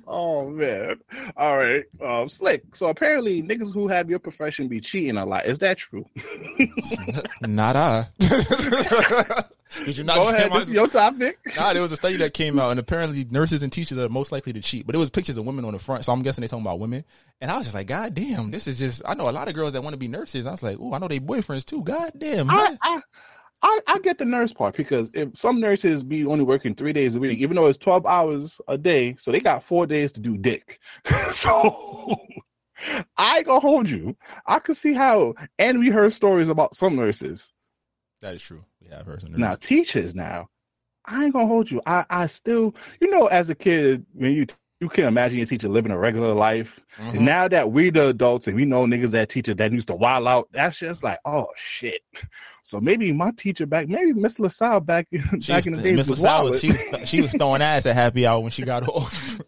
Oh 0.07 0.49
man. 0.49 0.99
All 1.35 1.57
right. 1.57 1.83
Um 2.03 2.29
slick. 2.29 2.75
So 2.75 2.87
apparently 2.87 3.41
niggas 3.43 3.73
who 3.73 3.87
have 3.87 4.09
your 4.09 4.19
profession 4.19 4.67
be 4.67 4.79
cheating 4.81 5.17
a 5.17 5.25
lot. 5.25 5.45
Is 5.45 5.59
that 5.59 5.77
true? 5.77 6.05
not 7.41 7.75
I. 7.75 8.07
Did 9.85 9.97
you 9.97 10.03
not 10.05 10.15
Go 10.15 10.29
ahead. 10.29 10.49
my- 10.49 10.59
This 10.59 10.69
is 10.69 10.73
your 10.73 10.87
topic. 10.87 11.37
Nah, 11.57 11.73
there 11.73 11.81
was 11.81 11.91
a 11.91 11.97
study 11.97 12.15
that 12.17 12.33
came 12.33 12.57
out, 12.57 12.71
and 12.71 12.79
apparently 12.79 13.25
nurses 13.29 13.63
and 13.63 13.71
teachers 13.71 13.97
are 13.97 14.07
most 14.07 14.31
likely 14.31 14.53
to 14.53 14.61
cheat. 14.61 14.85
But 14.87 14.95
it 14.95 14.97
was 14.97 15.09
pictures 15.09 15.35
of 15.35 15.45
women 15.45 15.65
on 15.65 15.73
the 15.73 15.79
front, 15.79 16.05
so 16.05 16.13
I'm 16.13 16.21
guessing 16.21 16.41
they 16.41 16.47
talking 16.47 16.65
about 16.65 16.79
women. 16.79 17.03
And 17.41 17.51
I 17.51 17.57
was 17.57 17.65
just 17.65 17.75
like, 17.75 17.87
God 17.87 18.15
damn, 18.15 18.49
this 18.49 18.65
is 18.67 18.79
just. 18.79 19.01
I 19.05 19.13
know 19.13 19.29
a 19.29 19.31
lot 19.31 19.49
of 19.49 19.53
girls 19.55 19.73
that 19.73 19.83
want 19.83 19.93
to 19.93 19.99
be 19.99 20.07
nurses. 20.07 20.45
I 20.47 20.51
was 20.51 20.63
like, 20.63 20.77
oh, 20.79 20.93
I 20.93 20.99
know 20.99 21.09
they 21.09 21.19
boyfriends 21.19 21.65
too. 21.65 21.83
God 21.83 22.11
damn. 22.17 22.49
I, 22.49 22.77
I, 22.81 23.01
I, 23.61 23.79
I 23.87 23.99
get 23.99 24.17
the 24.17 24.25
nurse 24.25 24.53
part 24.53 24.75
because 24.75 25.09
if 25.13 25.35
some 25.35 25.59
nurses 25.59 26.03
be 26.03 26.25
only 26.25 26.43
working 26.43 26.75
three 26.75 26.93
days 26.93 27.15
a 27.15 27.19
week, 27.19 27.39
even 27.39 27.55
though 27.55 27.67
it's 27.67 27.77
twelve 27.77 28.05
hours 28.05 28.61
a 28.67 28.77
day, 28.77 29.15
so 29.17 29.31
they 29.31 29.39
got 29.39 29.63
four 29.63 29.87
days 29.87 30.11
to 30.13 30.19
do 30.19 30.37
dick. 30.37 30.79
so 31.31 32.15
I 33.17 33.41
gonna 33.43 33.59
hold 33.59 33.89
you. 33.89 34.15
I 34.45 34.59
could 34.59 34.77
see 34.77 34.93
how, 34.93 35.33
and 35.57 35.79
we 35.79 35.89
heard 35.89 36.13
stories 36.13 36.49
about 36.49 36.75
some 36.75 36.95
nurses. 36.95 37.51
that 38.21 38.35
is 38.35 38.41
true. 38.41 38.63
We 38.81 38.89
have 38.89 39.05
heard 39.05 39.21
some 39.21 39.31
nurses. 39.31 39.41
Now 39.41 39.55
teachers 39.55 40.13
now, 40.13 40.47
I 41.05 41.25
ain't 41.25 41.33
gonna 41.33 41.47
hold 41.47 41.71
you. 41.71 41.81
I, 41.85 42.05
I 42.09 42.25
still, 42.27 42.75
you 43.01 43.09
know, 43.09 43.27
as 43.27 43.49
a 43.49 43.55
kid, 43.55 44.05
when 44.13 44.33
you 44.33 44.45
you 44.79 44.89
can't 44.89 45.07
imagine 45.07 45.37
your 45.39 45.47
teacher 45.47 45.67
living 45.69 45.91
a 45.91 45.97
regular 45.97 46.33
life. 46.33 46.79
Mhm. 46.99 47.15
And 47.15 47.25
now 47.25 47.47
that 47.47 47.71
we 47.71 47.89
the 47.89 48.07
adults 48.09 48.47
and 48.47 48.55
we 48.55 48.63
know 48.65 48.85
niggas 48.85 49.09
that 49.11 49.29
teachers 49.29 49.55
that 49.55 49.71
used 49.71 49.87
to 49.87 49.95
wild 49.95 50.27
out, 50.27 50.47
that's 50.51 50.77
just 50.77 51.03
like, 51.03 51.19
oh 51.25 51.47
shit. 51.55 52.01
So 52.63 52.79
maybe 52.79 53.11
my 53.13 53.31
teacher 53.37 53.65
back, 53.65 53.87
maybe 53.87 54.13
Miss 54.13 54.39
LaSalle 54.39 54.81
back 54.81 55.07
back 55.11 55.21
was- 55.31 55.67
in 55.67 55.73
the 55.73 55.81
days 55.81 55.95
Miss 55.97 56.09
was 56.09 56.21
LaSalle 56.21 56.45
was- 56.45 56.61
she 56.61 56.71
was 56.71 57.09
she 57.09 57.21
was 57.21 57.31
throwing 57.31 57.61
ass 57.61 57.85
at 57.87 57.95
happy 57.95 58.27
hour 58.27 58.39
when 58.39 58.51
she 58.51 58.61
got 58.63 58.87
off. 58.87 59.39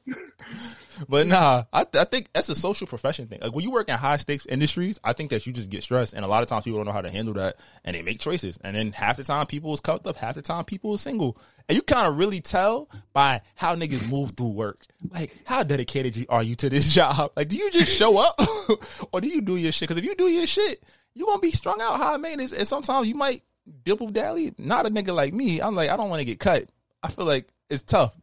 But 1.07 1.27
nah, 1.27 1.63
I, 1.71 1.85
I 1.93 2.03
think 2.03 2.29
that's 2.33 2.49
a 2.49 2.55
social 2.55 2.87
profession 2.87 3.27
thing. 3.27 3.39
Like 3.41 3.53
when 3.53 3.63
you 3.63 3.71
work 3.71 3.87
in 3.89 3.95
high 3.95 4.17
stakes 4.17 4.45
industries, 4.45 4.99
I 5.03 5.13
think 5.13 5.29
that 5.29 5.45
you 5.47 5.53
just 5.53 5.69
get 5.69 5.83
stressed, 5.83 6.13
and 6.13 6.25
a 6.25 6.27
lot 6.27 6.41
of 6.43 6.49
times 6.49 6.63
people 6.65 6.79
don't 6.79 6.85
know 6.87 6.91
how 6.91 7.01
to 7.01 7.09
handle 7.11 7.33
that, 7.35 7.55
and 7.85 7.95
they 7.95 8.01
make 8.01 8.19
choices. 8.19 8.57
And 8.63 8.75
then 8.75 8.91
half 8.91 9.17
the 9.17 9.23
time 9.23 9.45
people 9.45 9.73
is 9.73 9.79
cuffed 9.79 10.07
up, 10.07 10.17
half 10.17 10.35
the 10.35 10.41
time 10.41 10.65
people 10.65 10.93
is 10.93 11.01
single, 11.01 11.37
and 11.67 11.75
you 11.75 11.81
kind 11.81 12.07
of 12.07 12.17
really 12.17 12.41
tell 12.41 12.89
by 13.13 13.41
how 13.55 13.75
niggas 13.75 14.07
move 14.09 14.31
through 14.31 14.47
work. 14.49 14.79
Like 15.11 15.33
how 15.45 15.63
dedicated 15.63 16.15
you- 16.17 16.25
are 16.29 16.43
you 16.43 16.55
to 16.55 16.69
this 16.69 16.91
job? 16.93 17.31
Like 17.35 17.47
do 17.47 17.57
you 17.57 17.69
just 17.71 17.91
show 17.91 18.17
up, 18.17 18.39
or 19.13 19.21
do 19.21 19.27
you 19.27 19.41
do 19.41 19.55
your 19.55 19.71
shit? 19.71 19.87
Because 19.87 19.97
if 20.01 20.05
you 20.05 20.15
do 20.15 20.27
your 20.27 20.47
shit, 20.47 20.83
you 21.13 21.25
gonna 21.25 21.39
be 21.39 21.51
strung 21.51 21.79
out 21.81 21.97
high 21.97 22.17
maintenance, 22.17 22.51
and 22.53 22.67
sometimes 22.67 23.07
you 23.07 23.15
might 23.15 23.41
dibble 23.83 24.09
dally. 24.09 24.53
Not 24.57 24.85
a 24.85 24.89
nigga 24.89 25.13
like 25.13 25.33
me. 25.33 25.61
I'm 25.61 25.75
like 25.75 25.89
I 25.89 25.95
don't 25.97 26.09
want 26.09 26.19
to 26.21 26.25
get 26.25 26.39
cut. 26.39 26.65
I 27.03 27.09
feel 27.09 27.25
like 27.25 27.47
it's 27.69 27.81
tough, 27.83 28.15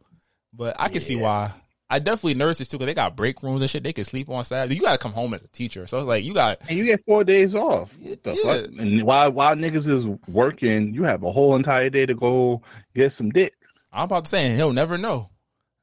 but 0.53 0.75
I 0.79 0.89
can 0.89 1.01
see 1.01 1.15
why. 1.15 1.51
I 1.89 1.99
definitely 1.99 2.33
nurses 2.33 2.67
too 2.67 2.77
because 2.77 2.87
they 2.87 2.93
got 2.93 3.15
break 3.15 3.41
rooms 3.41 3.61
and 3.61 3.69
shit. 3.69 3.83
They 3.83 3.93
can 3.93 4.03
sleep 4.03 4.29
on 4.29 4.43
Saturday. 4.43 4.75
You 4.75 4.81
gotta 4.81 4.97
come 4.97 5.13
home 5.13 5.33
as 5.33 5.41
a 5.43 5.47
teacher, 5.47 5.87
so 5.87 5.99
it's 5.99 6.07
like 6.07 6.25
you 6.25 6.33
got 6.33 6.57
and 6.67 6.77
you 6.77 6.83
get 6.85 6.99
four 7.05 7.23
days 7.23 7.55
off. 7.55 7.95
What 7.99 8.23
the 8.23 8.33
Yeah. 8.33 8.43
fuck? 8.43 8.65
And 8.79 9.03
while 9.03 9.31
while 9.31 9.55
niggas 9.55 9.87
is 9.87 10.05
working, 10.27 10.93
you 10.93 11.03
have 11.03 11.23
a 11.23 11.31
whole 11.31 11.55
entire 11.55 11.89
day 11.89 12.05
to 12.05 12.13
go 12.13 12.61
get 12.93 13.11
some 13.11 13.29
dick. 13.29 13.53
I'm 13.93 14.03
about 14.03 14.25
to 14.25 14.29
say, 14.29 14.53
he'll 14.55 14.73
never 14.73 14.97
know. 14.97 15.29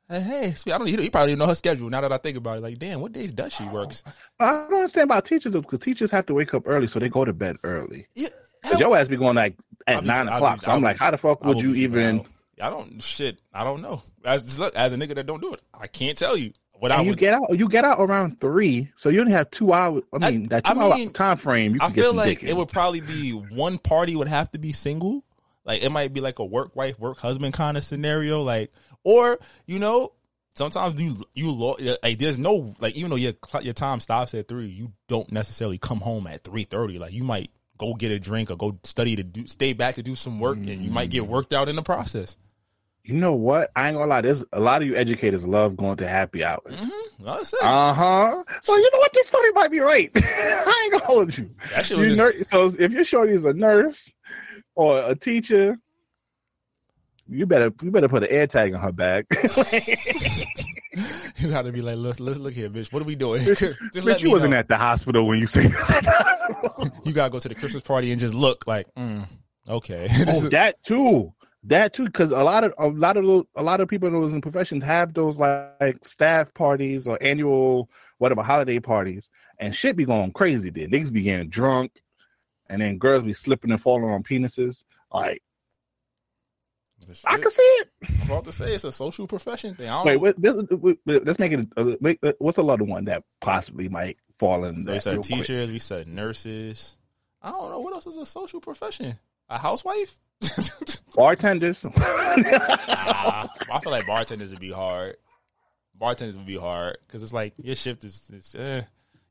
Hey, 0.08 0.20
hey, 0.20 0.52
sweet, 0.52 0.72
I 0.74 0.78
don't. 0.78 0.86
He, 0.86 1.08
probably 1.08 1.34
know 1.34 1.46
her 1.46 1.54
schedule 1.54 1.88
now 1.88 2.02
that 2.02 2.12
I 2.12 2.18
think 2.18 2.36
about 2.36 2.58
it. 2.58 2.62
Like, 2.62 2.78
damn, 2.78 3.00
what 3.00 3.12
days 3.12 3.32
does 3.32 3.54
she 3.54 3.64
works? 3.64 4.04
I 4.38 4.50
don't 4.50 4.74
understand 4.74 5.04
about 5.10 5.24
teachers 5.24 5.52
though, 5.52 5.62
because 5.62 5.78
teachers 5.78 6.10
have 6.10 6.26
to 6.26 6.34
wake 6.34 6.52
up 6.52 6.64
early, 6.66 6.86
so 6.86 6.98
they 6.98 7.08
go 7.08 7.24
to 7.24 7.32
bed 7.32 7.56
early. 7.64 8.06
Yeah, 8.14 8.28
your 8.78 8.94
ass 8.94 9.08
be 9.08 9.16
going 9.16 9.36
like 9.36 9.56
at 9.86 10.02
be- 10.02 10.06
nine 10.06 10.28
o'clock. 10.28 10.60
be- 10.60 10.64
so 10.66 10.72
I'm 10.72 10.76
I'll 10.76 10.82
like, 10.82 10.98
how 10.98 11.10
the 11.10 11.16
fuck 11.16 11.42
would 11.44 11.62
you 11.62 11.72
be 11.72 11.80
even? 11.80 12.26
I 12.60 12.70
don't 12.70 13.02
shit. 13.02 13.40
I 13.52 13.64
don't 13.64 13.82
know. 13.82 14.02
As 14.24 14.58
look, 14.58 14.74
as 14.74 14.92
a 14.92 14.96
nigga 14.96 15.14
that 15.16 15.26
don't 15.26 15.40
do 15.40 15.54
it, 15.54 15.62
I 15.78 15.86
can't 15.86 16.16
tell 16.16 16.36
you 16.36 16.52
what 16.78 16.92
I 16.92 16.96
And 16.96 17.06
you 17.06 17.12
would. 17.12 17.18
get 17.18 17.34
out. 17.34 17.58
You 17.58 17.68
get 17.68 17.84
out 17.84 18.00
around 18.00 18.40
three, 18.40 18.90
so 18.94 19.08
you 19.08 19.20
only 19.20 19.32
have 19.32 19.50
two 19.50 19.72
hours. 19.72 20.02
I 20.12 20.30
mean, 20.30 20.48
that 20.48 20.64
two 20.64 20.72
I 20.72 20.82
hour 20.82 20.94
mean, 20.94 21.12
time 21.12 21.36
frame. 21.36 21.74
You 21.74 21.80
I 21.82 21.90
feel 21.90 22.14
like 22.14 22.42
it 22.42 22.56
would 22.56 22.68
probably 22.68 23.00
be 23.00 23.30
one 23.30 23.78
party 23.78 24.16
would 24.16 24.28
have 24.28 24.50
to 24.52 24.58
be 24.58 24.72
single. 24.72 25.24
Like 25.64 25.82
it 25.82 25.90
might 25.90 26.12
be 26.12 26.20
like 26.20 26.38
a 26.38 26.44
work 26.44 26.76
wife, 26.76 26.98
work 26.98 27.18
husband 27.18 27.54
kind 27.54 27.76
of 27.76 27.84
scenario. 27.84 28.42
Like, 28.42 28.70
or 29.02 29.38
you 29.66 29.78
know, 29.78 30.12
sometimes 30.54 31.00
you 31.00 31.16
you 31.34 31.50
lo- 31.50 31.76
like 32.02 32.18
there's 32.18 32.38
no 32.38 32.74
like 32.78 32.96
even 32.96 33.10
though 33.10 33.16
your 33.16 33.34
your 33.62 33.74
time 33.74 34.00
stops 34.00 34.34
at 34.34 34.48
three, 34.48 34.66
you 34.66 34.92
don't 35.08 35.30
necessarily 35.32 35.78
come 35.78 36.00
home 36.00 36.26
at 36.26 36.44
three 36.44 36.64
thirty. 36.64 36.98
Like 36.98 37.12
you 37.12 37.24
might 37.24 37.50
go 37.78 37.94
get 37.94 38.12
a 38.12 38.18
drink 38.18 38.50
or 38.50 38.56
go 38.56 38.78
study 38.84 39.16
to 39.16 39.22
do 39.22 39.46
stay 39.46 39.72
back 39.72 39.96
to 39.96 40.02
do 40.02 40.14
some 40.14 40.38
work, 40.38 40.56
and 40.56 40.68
you 40.68 40.90
might 40.90 41.10
get 41.10 41.24
mm. 41.24 41.28
worked 41.28 41.52
out 41.52 41.68
in 41.68 41.76
the 41.76 41.82
process. 41.82 42.36
You 43.04 43.14
know 43.14 43.34
what? 43.34 43.70
I 43.76 43.88
ain't 43.88 43.98
gonna 43.98 44.08
lie. 44.08 44.22
There's 44.22 44.42
a 44.54 44.60
lot 44.60 44.80
of 44.80 44.88
you 44.88 44.96
educators 44.96 45.46
love 45.46 45.76
going 45.76 45.96
to 45.96 46.08
happy 46.08 46.42
hours. 46.42 46.82
It. 46.82 47.54
Uh 47.60 47.92
huh. 47.92 48.44
So 48.62 48.74
you 48.74 48.90
know 48.92 48.98
what? 48.98 49.12
This 49.12 49.28
story 49.28 49.52
might 49.52 49.70
be 49.70 49.80
right. 49.80 50.10
I 50.16 50.80
ain't 50.84 50.92
gonna 50.92 51.04
hold 51.04 51.36
you. 51.36 51.50
That 51.74 51.84
shit 51.84 51.98
You 51.98 52.16
nur- 52.16 52.42
so 52.44 52.70
if 52.78 52.92
your 52.92 53.04
shorty 53.04 53.34
is 53.34 53.44
a 53.44 53.52
nurse 53.52 54.10
or 54.74 55.04
a 55.04 55.14
teacher, 55.14 55.76
you 57.28 57.44
better 57.44 57.70
you 57.82 57.90
better 57.90 58.08
put 58.08 58.22
an 58.22 58.30
air 58.30 58.46
tag 58.46 58.74
on 58.74 58.80
her 58.80 58.92
back. 58.92 59.26
you 61.36 61.50
got 61.50 61.62
to 61.62 61.72
be 61.72 61.82
like, 61.82 61.98
let's 61.98 62.20
let's 62.20 62.38
look 62.38 62.54
here, 62.54 62.70
bitch. 62.70 62.90
What 62.90 63.02
are 63.02 63.06
we 63.06 63.16
doing? 63.16 63.44
Just 63.44 63.60
bitch, 63.60 64.04
let 64.04 64.22
you 64.22 64.30
wasn't 64.30 64.52
know. 64.52 64.58
at 64.58 64.68
the 64.68 64.78
hospital 64.78 65.26
when 65.26 65.38
you 65.38 65.46
say 65.46 65.64
you 65.64 65.76
was 65.76 65.90
at 65.90 66.04
the 66.04 66.10
hospital. 66.10 66.90
You 67.04 67.12
gotta 67.12 67.30
go 67.30 67.38
to 67.38 67.48
the 67.50 67.54
Christmas 67.54 67.82
party 67.82 68.12
and 68.12 68.20
just 68.20 68.34
look 68.34 68.66
like, 68.66 68.86
mm, 68.94 69.26
okay. 69.68 70.08
oh, 70.26 70.48
that 70.48 70.82
too. 70.82 71.34
That 71.66 71.94
too, 71.94 72.04
because 72.04 72.30
a 72.30 72.44
lot 72.44 72.62
of 72.64 72.74
a 72.78 72.88
lot 72.88 73.16
of 73.16 73.24
those- 73.24 73.46
a 73.56 73.62
lot 73.62 73.80
of 73.80 73.88
people 73.88 74.08
in 74.08 74.14
those 74.14 74.38
professions 74.42 74.84
have 74.84 75.14
those 75.14 75.38
like, 75.38 75.72
like 75.80 76.04
staff 76.04 76.52
parties 76.52 77.06
or 77.06 77.18
annual 77.22 77.88
whatever 78.18 78.42
holiday 78.42 78.78
parties, 78.80 79.30
and 79.58 79.74
shit 79.74 79.96
be 79.96 80.04
going 80.04 80.32
crazy. 80.32 80.68
Then 80.70 80.90
niggas 80.90 81.12
be 81.12 81.22
getting 81.22 81.48
drunk, 81.48 82.02
and 82.68 82.82
then 82.82 82.98
girls 82.98 83.22
be 83.22 83.32
slipping 83.32 83.70
and 83.70 83.80
falling 83.80 84.10
on 84.10 84.22
penises. 84.22 84.84
Like 85.10 85.42
I 87.24 87.38
can 87.38 87.50
see 87.50 87.62
it. 87.62 87.88
I'm 88.20 88.30
about 88.30 88.44
to 88.44 88.52
say 88.52 88.74
it's 88.74 88.84
a 88.84 88.92
social 88.92 89.26
profession 89.26 89.74
thing. 89.74 89.88
I 89.88 90.04
don't 90.04 90.06
Wait, 90.06 90.16
what, 90.16 90.40
this, 90.40 90.56
wait, 90.70 90.98
wait, 91.04 91.24
let's 91.24 91.38
make 91.38 91.52
it. 91.52 91.66
Uh, 91.76 91.96
make, 92.00 92.18
uh, 92.22 92.32
what's 92.38 92.58
another 92.58 92.84
one 92.84 93.04
that 93.06 93.22
possibly 93.40 93.88
might 93.88 94.16
fall 94.38 94.64
in? 94.64 94.82
So 94.82 94.92
we 94.92 95.00
said 95.00 95.12
real 95.14 95.22
quick? 95.22 95.38
teachers, 95.40 95.70
we 95.70 95.78
said 95.78 96.08
nurses. 96.08 96.96
I 97.42 97.50
don't 97.50 97.70
know 97.70 97.80
what 97.80 97.94
else 97.94 98.06
is 98.06 98.16
a 98.16 98.24
social 98.26 98.60
profession. 98.60 99.18
A 99.50 99.58
housewife? 99.58 100.18
bartenders. 101.14 101.86
Ah, 102.36 103.48
I 103.72 103.80
feel 103.80 103.92
like 103.92 104.06
bartenders 104.06 104.50
would 104.50 104.60
be 104.60 104.72
hard. 104.72 105.16
Bartenders 105.94 106.36
would 106.36 106.46
be 106.46 106.56
hard 106.58 106.98
because 107.06 107.22
it's 107.22 107.32
like 107.32 107.54
your 107.62 107.76
shift 107.76 108.04
is, 108.04 108.28
is 108.32 108.54
eh, 108.58 108.82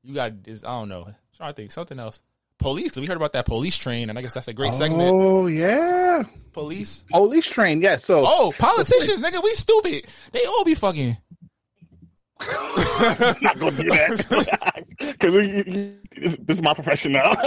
you 0.04 0.14
got 0.16 0.32
is 0.46 0.64
I 0.64 0.70
don't 0.70 0.90
know. 0.90 1.04
I'm 1.08 1.16
trying 1.36 1.50
to 1.52 1.56
think 1.56 1.72
something 1.72 2.00
else. 2.00 2.22
Police. 2.60 2.96
We 2.96 3.06
heard 3.08 3.18
about 3.18 3.34
that 3.34 3.46
police 3.46 3.78
train, 3.78 4.10
and 4.10 4.18
I 4.18 4.22
guess 4.22 4.34
that's 4.34 4.48
a 4.48 4.54
great 4.54 4.74
segment. 4.74 5.12
Oh 5.14 5.48
yeah, 5.48 6.24
Police. 6.54 7.04
police 7.12 7.48
train. 7.48 7.82
Yeah. 7.82 7.98
So 7.98 8.24
Oh, 8.26 8.54
politicians, 8.58 9.20
nigga, 9.20 9.44
we 9.44 9.54
stupid. 9.56 10.06
They 10.32 10.46
all 10.46 10.64
be 10.64 10.76
fucking. 10.76 11.18
Not 12.40 13.60
gonna 13.60 13.72
do 13.78 13.90
that 13.90 14.86
because 15.00 16.38
this 16.40 16.58
is 16.58 16.64
my 16.64 16.74
profession 16.74 17.14
now. 17.14 17.34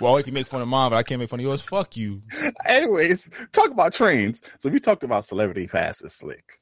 Well, 0.00 0.16
if 0.16 0.26
you 0.26 0.32
make 0.32 0.48
fun 0.48 0.60
of 0.60 0.66
mine, 0.66 0.90
but 0.90 0.96
I 0.96 1.02
can't 1.04 1.20
make 1.20 1.30
fun 1.30 1.38
of 1.38 1.44
yours, 1.44 1.60
fuck 1.60 1.96
you. 1.96 2.20
Anyways, 2.66 3.30
talk 3.52 3.70
about 3.70 3.94
trains. 3.94 4.42
So 4.58 4.68
we 4.68 4.80
talked 4.80 5.04
about 5.04 5.24
celebrity 5.24 5.68
fast 5.68 6.02
and 6.02 6.10
slick. 6.10 6.58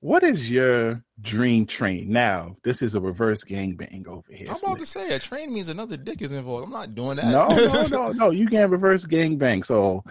What 0.00 0.22
is 0.22 0.48
your 0.50 1.02
dream 1.20 1.66
train? 1.66 2.10
Now, 2.10 2.56
this 2.64 2.80
is 2.80 2.94
a 2.94 3.00
reverse 3.00 3.42
gangbang 3.44 4.06
over 4.06 4.32
here. 4.32 4.46
I'm 4.48 4.56
Slick. 4.56 4.68
about 4.68 4.78
to 4.78 4.86
say 4.86 5.14
a 5.14 5.18
train 5.18 5.52
means 5.52 5.68
another 5.68 5.96
dick 5.96 6.22
is 6.22 6.32
involved. 6.32 6.66
I'm 6.66 6.72
not 6.72 6.94
doing 6.94 7.16
that. 7.16 7.26
No, 7.26 7.48
no, 7.48 7.86
no, 7.90 8.12
no. 8.12 8.30
You 8.30 8.46
can't 8.46 8.70
reverse 8.70 9.06
gangbang. 9.06 9.64
So, 9.64 10.04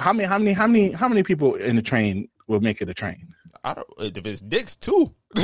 how 0.00 0.12
many, 0.12 0.28
how 0.28 0.38
many, 0.38 0.52
how 0.52 0.66
many, 0.66 0.92
how 0.92 1.08
many 1.08 1.22
people 1.22 1.54
in 1.54 1.76
the 1.76 1.82
train 1.82 2.28
will 2.46 2.60
make 2.60 2.80
it 2.82 2.88
a 2.88 2.94
train? 2.94 3.34
I 3.64 3.74
don't. 3.74 3.86
If 4.16 4.26
it's 4.26 4.40
dicks 4.40 4.76
too. 4.76 5.12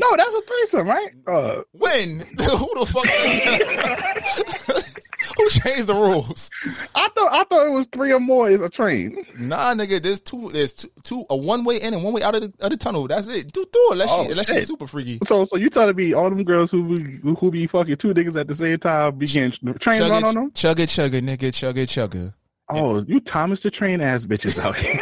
No, 0.00 0.16
that's 0.16 0.32
a 0.34 0.40
threesome, 0.42 0.86
right? 0.86 1.10
Uh, 1.26 1.62
when? 1.72 2.20
Who 2.38 2.70
the 2.78 2.86
fuck? 2.86 4.84
Who 5.36 5.48
changed 5.50 5.86
the 5.88 5.94
rules? 5.94 6.50
I 6.94 7.08
thought 7.08 7.32
I 7.32 7.44
thought 7.44 7.66
it 7.66 7.70
was 7.70 7.86
three 7.86 8.12
or 8.12 8.20
more 8.20 8.48
is 8.48 8.60
a 8.60 8.68
train. 8.68 9.24
Nah, 9.38 9.74
nigga. 9.74 10.00
There's 10.00 10.20
two. 10.20 10.50
There's 10.52 10.72
two. 10.72 10.88
two 11.02 11.24
a 11.30 11.36
one 11.36 11.64
way 11.64 11.76
in 11.80 11.94
and 11.94 12.02
one 12.02 12.12
way 12.12 12.22
out 12.22 12.34
of 12.34 12.42
the, 12.42 12.52
of 12.64 12.70
the 12.70 12.76
tunnel. 12.76 13.06
That's 13.08 13.26
it. 13.28 13.52
Do 13.52 13.64
do 13.72 13.88
unless 13.92 14.08
Oh, 14.12 14.24
she 14.24 14.30
unless 14.30 14.48
she's 14.50 14.66
super 14.68 14.86
freaky. 14.86 15.18
So, 15.26 15.44
so 15.44 15.56
you 15.56 15.68
telling 15.68 15.96
me 15.96 16.12
all 16.12 16.28
them 16.30 16.44
girls 16.44 16.70
who 16.70 16.98
be, 16.98 17.16
who, 17.34 17.50
be 17.50 17.66
fucking 17.66 17.96
two 17.96 18.14
niggas 18.14 18.38
at 18.38 18.46
the 18.48 18.54
same 18.54 18.78
time 18.78 19.16
begin 19.18 19.50
train 19.50 20.02
Chugga, 20.02 20.10
run 20.10 20.24
on 20.24 20.34
them? 20.34 20.50
chugga, 20.52 20.86
chugga, 20.86 21.20
nigga, 21.20 21.50
chugga, 21.50 21.86
chugga. 21.86 22.34
Oh, 22.70 23.02
you 23.08 23.18
Thomas 23.20 23.62
the 23.62 23.70
Train 23.70 24.00
ass 24.02 24.26
bitches 24.26 24.58
out 24.62 24.76
here. 24.76 25.00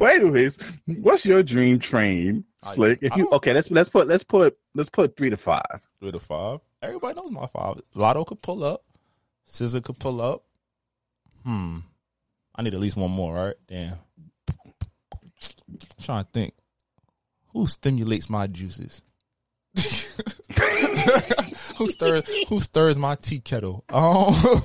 But 0.00 0.14
anyways, 0.14 0.58
what's 0.86 1.26
your 1.26 1.42
dream 1.42 1.78
train, 1.78 2.44
Slick? 2.64 3.00
If 3.02 3.14
you 3.16 3.28
okay, 3.32 3.52
let's 3.52 3.70
let's 3.70 3.90
put 3.90 4.08
let's 4.08 4.24
put 4.24 4.56
let's 4.74 4.88
put 4.88 5.14
three 5.14 5.28
to 5.28 5.36
five. 5.36 5.82
Three 6.00 6.10
to 6.10 6.18
five. 6.18 6.60
Everybody 6.80 7.20
knows 7.20 7.30
my 7.30 7.46
five. 7.48 7.82
Latto 7.94 8.26
could 8.26 8.40
pull 8.40 8.64
up. 8.64 8.82
SZA 9.46 9.84
could 9.84 9.98
pull 9.98 10.22
up. 10.22 10.42
Hmm. 11.44 11.80
I 12.54 12.62
need 12.62 12.72
at 12.72 12.80
least 12.80 12.96
one 12.96 13.10
more, 13.10 13.34
right? 13.34 13.54
Damn. 13.68 13.98
trying 16.00 16.24
to 16.24 16.30
think. 16.32 16.54
Who 17.52 17.66
stimulates 17.66 18.30
my 18.30 18.46
juices? 18.46 19.02
who 21.76 21.88
stirs 21.88 22.26
who 22.48 22.58
stirs 22.60 22.96
my 22.96 23.16
tea 23.16 23.40
kettle? 23.40 23.84
Um, 23.90 24.34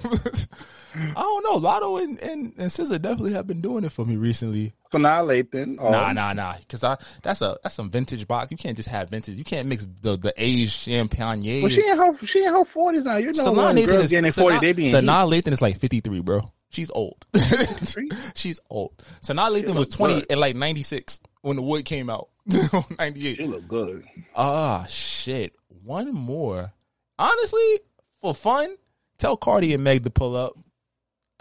I 0.96 1.14
don't 1.14 1.44
know. 1.44 1.60
Latto 1.60 2.02
and, 2.02 2.20
and, 2.22 2.54
and 2.58 2.70
SZA 2.72 3.02
definitely 3.02 3.34
have 3.34 3.46
been 3.48 3.62
doing 3.62 3.84
it 3.84 3.92
for 3.92 4.06
me 4.06 4.16
recently. 4.16 4.74
Sanaa 4.92 5.24
Lathan. 5.26 5.80
Um, 5.82 5.92
Nah, 5.92 6.14
nah, 6.14 6.34
nah. 6.34 6.56
Because 6.58 6.84
I 6.84 6.98
that's 7.22 7.42
a 7.42 7.58
that's 7.64 7.76
some 7.76 7.90
vintage 7.90 8.28
box. 8.28 8.52
You 8.52 8.58
can't 8.58 8.78
just 8.78 8.90
have 8.90 9.10
vintage. 9.10 9.36
You 9.38 9.44
can't 9.44 9.68
mix 9.68 9.86
the 10.02 10.18
the 10.18 10.34
aged 10.38 10.72
champagne. 10.72 11.62
Well, 11.62 11.70
she 11.70 11.88
in 11.88 11.98
her 11.98 12.18
she 12.26 12.44
in 12.46 12.54
her 12.54 12.66
forties 12.66 13.06
now. 13.06 13.18
You 13.18 13.34
know, 13.34 13.46
Sanaa 13.46 13.74
Lathan 13.74 13.88
girls 13.88 14.04
is 14.06 14.12
getting 14.12 14.32
forty, 14.32 14.58
Sanaa- 14.58 14.62
they 14.62 14.74
be 14.74 14.86
Sanaa 14.92 15.30
Lathan 15.30 15.52
is 15.52 15.62
like 15.62 15.80
fifty 15.80 16.00
three, 16.00 16.22
bro. 16.22 16.52
She's 16.70 16.90
old. 16.92 17.26
She's 18.36 18.60
old. 18.70 18.98
Sanaa 19.22 19.50
Lathan 19.56 19.76
was 19.78 19.88
twenty 19.90 20.16
good. 20.22 20.32
in 20.32 20.40
like 20.40 20.56
ninety 20.56 20.84
six 20.84 21.20
when 21.42 21.56
the 21.56 21.62
wood 21.62 21.86
came 21.86 22.10
out. 22.10 22.30
ninety 23.00 23.28
eight. 23.28 23.38
She 23.38 23.46
look 23.46 23.68
good. 23.68 24.04
Ah, 24.36 24.86
shit. 24.88 25.54
One 25.84 26.14
more. 26.14 26.74
Honestly, 27.18 27.80
for 28.22 28.34
fun, 28.36 28.76
tell 29.18 29.38
Cardi 29.38 29.74
and 29.74 29.84
Meg 29.84 30.04
to 30.04 30.10
pull 30.10 30.36
up. 30.36 30.54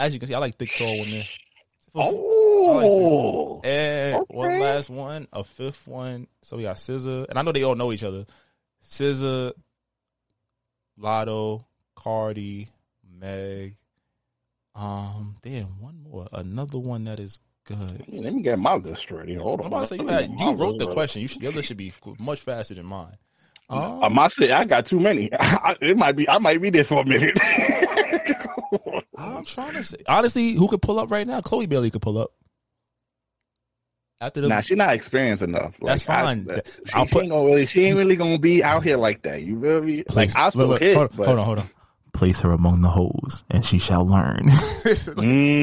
As 0.04 0.12
you 0.12 0.20
can 0.20 0.28
see, 0.28 0.34
I 0.34 0.38
like 0.38 0.56
thick 0.56 0.68
tall 0.76 0.98
women. 0.98 1.22
Oh, 1.94 3.60
And 3.64 4.22
one 4.28 4.60
last 4.60 4.90
one, 4.90 5.28
a 5.32 5.42
fifth 5.44 5.86
one. 5.86 6.26
So 6.42 6.58
we 6.58 6.64
got 6.64 6.76
SZA, 6.76 7.26
and 7.30 7.38
I 7.38 7.42
know 7.42 7.52
they 7.52 7.62
all 7.62 7.74
know 7.74 7.90
each 7.90 8.02
other. 8.02 8.24
SZA, 8.84 9.52
Latto, 11.00 11.64
Cardi, 11.94 12.68
Meg. 13.18 13.76
Um, 14.74 15.36
damn, 15.40 15.80
one 15.80 16.02
more. 16.02 16.28
Another 16.32 16.78
one 16.78 17.04
that 17.04 17.18
is 17.18 17.40
good. 17.64 18.04
Let 18.06 18.34
me 18.34 18.42
get 18.42 18.58
my 18.58 18.74
list 18.74 19.10
ready. 19.10 19.36
Hold 19.36 19.60
on. 19.60 19.66
I'm 19.66 19.72
about 19.72 19.80
to 19.80 19.86
say 19.86 19.96
you 19.96 20.06
had 20.06 20.28
you 20.38 20.52
wrote 20.52 20.78
the 20.78 20.92
question. 20.92 21.22
You 21.22 21.28
should 21.28 21.40
your 21.40 21.52
list 21.52 21.68
should 21.68 21.78
be 21.78 21.94
much 22.18 22.40
faster 22.42 22.74
than 22.74 22.84
mine. 22.84 23.16
Um, 23.70 24.04
I 24.04 24.08
must 24.08 24.36
say 24.36 24.52
I 24.52 24.64
got 24.66 24.84
too 24.84 25.00
many. 25.00 25.30
it 25.80 25.96
might 25.96 26.14
be 26.14 26.28
I 26.28 26.38
might 26.40 26.60
be 26.60 26.68
there 26.68 26.84
for 26.84 27.00
a 27.00 27.06
minute. 27.06 27.38
I'm 29.16 29.44
trying 29.44 29.74
to 29.74 29.82
say 29.82 29.96
honestly, 30.08 30.52
who 30.52 30.68
could 30.68 30.82
pull 30.82 30.98
up 30.98 31.10
right 31.10 31.26
now? 31.26 31.40
Chloe 31.40 31.66
Bailey 31.66 31.90
could 31.90 32.02
pull 32.02 32.18
up. 32.18 32.30
After 34.20 34.40
the 34.40 34.48
nah, 34.48 34.60
she 34.60 34.74
not 34.74 34.94
experienced 34.94 35.42
enough. 35.42 35.80
Like, 35.82 35.92
That's 35.92 36.02
fine. 36.04 36.48
I, 36.50 36.54
she, 36.54 36.94
I'll 36.94 37.06
she 37.06 37.12
put- 37.14 37.22
ain't 37.24 37.32
gonna 37.32 37.44
really. 37.46 37.66
She 37.66 37.84
ain't 37.84 37.96
really 37.98 38.16
gonna 38.16 38.38
be 38.38 38.62
out 38.64 38.82
here 38.82 38.96
like 38.96 39.22
that. 39.22 39.42
You 39.42 39.60
feel 39.60 39.82
me? 39.82 40.04
Like 40.14 40.34
I 40.36 40.48
still 40.50 40.68
Look, 40.68 40.80
hit, 40.80 40.96
hold, 40.96 41.16
but 41.16 41.26
hold 41.26 41.38
on, 41.38 41.44
hold 41.44 41.58
on. 41.58 41.68
Place 42.14 42.40
her 42.42 42.52
among 42.52 42.80
the 42.82 42.88
hoes, 42.88 43.42
and 43.50 43.66
she 43.66 43.78
shall 43.78 44.06
learn. 44.06 44.50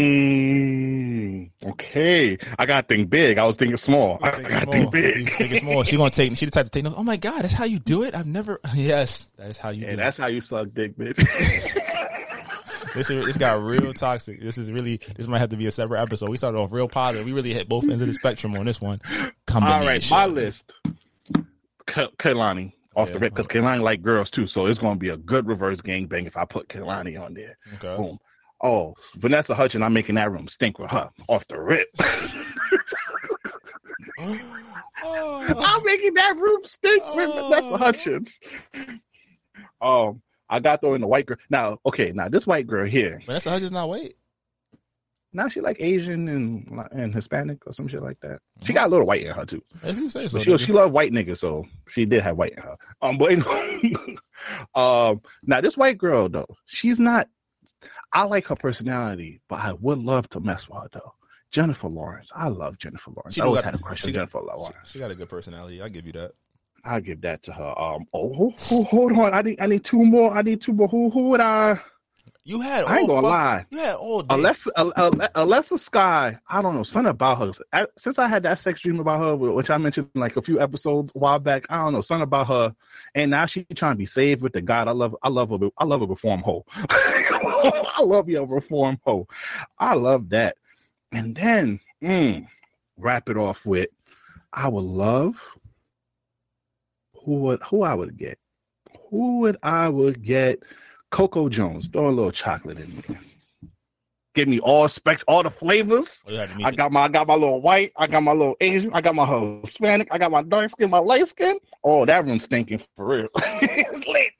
Mm, 0.01 1.49
okay, 1.65 2.37
I 2.59 2.65
got 2.65 2.87
to 2.89 2.95
think 2.95 3.09
big. 3.09 3.37
I 3.37 3.45
was 3.45 3.55
thinking 3.55 3.77
small. 3.77 4.19
I, 4.21 4.29
I 4.31 4.41
got 4.41 4.59
to 4.65 4.71
think 4.71 4.91
big. 4.91 5.29
Think 5.29 5.51
it's 5.53 5.63
more. 5.63 5.85
She 5.85 5.95
gonna 5.97 6.09
take. 6.09 6.35
She 6.35 6.45
the 6.45 6.51
type 6.51 6.69
to 6.69 6.81
take. 6.81 6.91
Oh 6.97 7.03
my 7.03 7.17
god, 7.17 7.41
that's 7.43 7.53
how 7.53 7.65
you 7.65 7.79
do 7.79 8.03
it. 8.03 8.13
I've 8.15 8.25
never. 8.27 8.59
Yes, 8.75 9.27
that's 9.37 9.57
how 9.57 9.69
you 9.69 9.83
Yeah, 9.83 9.91
do 9.91 9.95
that's 9.97 10.17
how 10.17 10.27
you 10.27 10.41
suck 10.41 10.67
dick, 10.73 10.97
bitch. 10.97 11.17
This 12.93 13.09
is, 13.09 13.25
this 13.25 13.37
got 13.37 13.61
real 13.61 13.93
toxic. 13.93 14.41
This 14.41 14.57
is 14.57 14.71
really. 14.71 14.99
This 15.15 15.27
might 15.27 15.39
have 15.39 15.49
to 15.49 15.57
be 15.57 15.67
a 15.67 15.71
separate 15.71 16.01
episode. 16.01 16.29
We 16.29 16.37
started 16.37 16.57
off 16.57 16.71
real 16.71 16.87
positive. 16.87 17.25
We 17.25 17.33
really 17.33 17.53
hit 17.53 17.69
both 17.69 17.83
ends 17.83 18.01
of 18.01 18.07
the 18.07 18.13
spectrum 18.13 18.55
on 18.55 18.65
this 18.65 18.81
one. 18.81 18.99
Come 19.45 19.63
on. 19.63 19.71
All 19.71 19.85
right, 19.85 20.05
my 20.11 20.25
list. 20.25 20.73
Ka- 21.85 22.09
Kehlani 22.17 22.73
off 22.95 23.11
the 23.11 23.19
rip 23.19 23.33
because 23.33 23.47
Kehlani 23.47 23.81
like 23.81 24.01
girls 24.01 24.29
too, 24.29 24.47
so 24.47 24.65
it's 24.65 24.79
gonna 24.79 24.97
be 24.99 25.09
a 25.09 25.17
good 25.17 25.47
reverse 25.47 25.81
gangbang 25.81 26.27
if 26.27 26.35
I 26.37 26.45
put 26.45 26.67
Kehlani 26.67 27.19
on 27.21 27.33
there. 27.33 27.57
Okay. 27.75 27.95
Boom. 27.95 28.19
Oh, 28.63 28.93
Vanessa 29.15 29.55
Hudgens, 29.55 29.83
I'm 29.83 29.93
making 29.93 30.15
that 30.15 30.31
room 30.31 30.47
stink 30.47 30.77
with 30.77 30.91
her 30.91 31.09
off 31.27 31.47
the 31.47 31.59
rip. 31.59 31.87
I'm 34.19 35.83
making 35.83 36.13
that 36.15 36.35
room 36.37 36.61
stink 36.63 37.03
with 37.15 37.33
Vanessa 37.33 37.77
Hudgens. 37.77 38.39
Um, 39.81 40.21
I 40.51 40.59
got 40.59 40.81
though 40.81 40.93
in 40.93 41.01
the 41.01 41.07
white 41.07 41.25
girl. 41.25 41.37
Now, 41.49 41.77
okay, 41.85 42.11
now 42.11 42.27
this 42.29 42.45
white 42.45 42.67
girl 42.67 42.85
here. 42.85 43.21
Vanessa 43.25 43.49
Hudgens 43.49 43.71
not 43.71 43.89
white. 43.89 44.13
Now 45.33 45.47
she 45.47 45.61
like 45.61 45.77
Asian 45.79 46.27
and 46.27 46.85
and 46.91 47.15
Hispanic 47.15 47.65
or 47.65 47.71
some 47.71 47.87
shit 47.87 48.03
like 48.03 48.19
that. 48.19 48.39
She 48.63 48.73
got 48.73 48.87
a 48.87 48.89
little 48.89 49.07
white 49.07 49.23
in 49.25 49.33
her 49.33 49.45
too. 49.45 49.63
If 49.81 49.95
you 49.97 50.09
say 50.09 50.27
so, 50.27 50.39
she 50.39 50.57
she 50.57 50.73
loved 50.73 50.93
white 50.93 51.13
niggas, 51.13 51.37
so 51.37 51.65
she 51.87 52.05
did 52.05 52.21
have 52.21 52.37
white 52.37 52.51
in 52.51 52.61
her. 52.63 52.75
Um, 53.01 53.17
but 53.17 53.31
um, 54.75 55.21
now 55.43 55.61
this 55.61 55.77
white 55.77 55.97
girl 55.97 56.27
though, 56.27 56.47
she's 56.65 56.99
not. 56.99 57.29
I 58.11 58.23
like 58.23 58.47
her 58.47 58.55
personality, 58.55 59.39
but 59.47 59.59
I 59.59 59.71
would 59.73 59.99
love 59.99 60.27
to 60.29 60.41
mess 60.41 60.67
with 60.67 60.81
her 60.81 60.89
though. 60.91 61.13
Jennifer 61.51 61.87
Lawrence, 61.87 62.31
I 62.35 62.47
love 62.49 62.77
Jennifer 62.77 63.11
Lawrence. 63.11 63.39
I 63.39 63.43
always 63.45 63.61
got- 63.61 63.71
had 63.71 63.79
a 63.79 63.83
crush 63.83 64.05
on 64.05 64.13
Jennifer 64.13 64.39
Lawrence. 64.39 64.91
She 64.91 64.99
got 64.99 65.11
a 65.11 65.15
good 65.15 65.29
personality. 65.29 65.81
I 65.81 65.89
give 65.89 66.05
you 66.05 66.11
that. 66.13 66.31
I'll 66.83 67.01
give 67.01 67.21
that 67.21 67.43
to 67.43 67.53
her. 67.53 67.79
Um, 67.79 68.05
oh, 68.13 68.51
ho- 68.57 68.83
hold 68.83 69.11
on, 69.13 69.33
I 69.33 69.41
need 69.41 69.59
I 69.61 69.67
need 69.67 69.83
two 69.83 70.03
more. 70.03 70.33
I 70.35 70.41
need 70.41 70.61
two 70.61 70.73
more. 70.73 70.87
Who 70.87 71.09
who 71.09 71.29
would 71.29 71.41
I? 71.41 71.79
You 72.43 72.59
had. 72.61 72.85
I 72.85 72.99
ain't 72.99 73.07
gonna 73.07 73.21
fuck- 73.21 73.29
lie. 73.31 73.65
You 73.69 73.77
had 73.79 73.95
all 73.97 74.23
day. 74.23 74.35
Alessa, 74.35 74.67
Al- 74.75 74.93
Al- 74.97 75.11
Alessa 75.11 75.77
Sky, 75.77 76.39
I 76.49 76.61
don't 76.63 76.73
know, 76.73 76.81
something 76.81 77.11
about 77.11 77.37
her. 77.37 77.51
I- 77.71 77.85
Since 77.99 78.17
I 78.17 78.27
had 78.27 78.41
that 78.43 78.57
sex 78.57 78.81
dream 78.81 78.99
about 78.99 79.19
her, 79.19 79.35
which 79.35 79.69
I 79.69 79.77
mentioned 79.77 80.09
like 80.15 80.37
a 80.37 80.41
few 80.41 80.59
episodes 80.59 81.11
a 81.15 81.19
while 81.19 81.37
back, 81.37 81.65
I 81.69 81.77
don't 81.77 81.93
know, 81.93 82.01
something 82.01 82.23
about 82.23 82.47
her. 82.47 82.75
And 83.13 83.29
now 83.29 83.45
she 83.45 83.63
trying 83.75 83.93
to 83.93 83.97
be 83.97 84.07
saved 84.07 84.41
with 84.41 84.53
the 84.53 84.61
God. 84.61 84.87
I 84.87 84.91
love, 84.91 85.15
I 85.21 85.29
love 85.29 85.51
her. 85.51 85.69
I 85.77 85.85
love 85.85 86.01
a 86.01 86.07
reform 86.07 86.41
hoe. 86.41 86.65
I 86.75 88.01
love 88.01 88.27
you, 88.27 88.41
a 88.41 88.45
reform 88.45 88.97
hoe. 89.03 89.27
I 89.77 89.93
love 89.93 90.29
that. 90.29 90.55
And 91.11 91.35
then 91.35 91.79
mm, 92.03 92.47
wrap 92.97 93.29
it 93.29 93.37
off 93.37 93.67
with, 93.67 93.89
I 94.51 94.67
would 94.67 94.83
love. 94.83 95.45
Who 97.25 97.35
would 97.35 97.61
who 97.63 97.83
I 97.83 97.93
would 97.93 98.17
get? 98.17 98.37
Who 99.09 99.39
would 99.39 99.57
I 99.63 99.89
would 99.89 100.21
get? 100.21 100.63
Coco 101.11 101.49
Jones. 101.49 101.87
Throw 101.87 102.09
a 102.09 102.11
little 102.11 102.31
chocolate 102.31 102.79
in 102.79 103.03
there. 103.07 103.19
Give 104.33 104.47
me 104.47 104.59
all 104.59 104.87
specs, 104.87 105.23
all 105.27 105.43
the 105.43 105.49
flavors. 105.49 106.23
Oh, 106.25 106.31
you 106.31 106.37
had 106.37 106.49
to 106.49 106.55
meet 106.55 106.65
I 106.65 106.71
got 106.71 106.91
my 106.91 107.01
I 107.01 107.07
got 107.09 107.27
my 107.27 107.33
little 107.33 107.61
white, 107.61 107.91
I 107.97 108.07
got 108.07 108.23
my 108.23 108.31
little 108.31 108.55
Asian, 108.61 108.93
I 108.93 109.01
got 109.01 109.13
my 109.13 109.25
Hispanic, 109.61 110.07
I 110.09 110.17
got 110.17 110.31
my 110.31 110.41
dark 110.41 110.69
skin, 110.69 110.89
my 110.89 110.99
light 110.99 111.27
skin. 111.27 111.57
Oh, 111.83 112.05
that 112.05 112.25
room's 112.25 112.45
stinking 112.45 112.81
for 112.95 113.05
real. 113.05 113.27
it's 113.35 114.07
lit. 114.07 114.31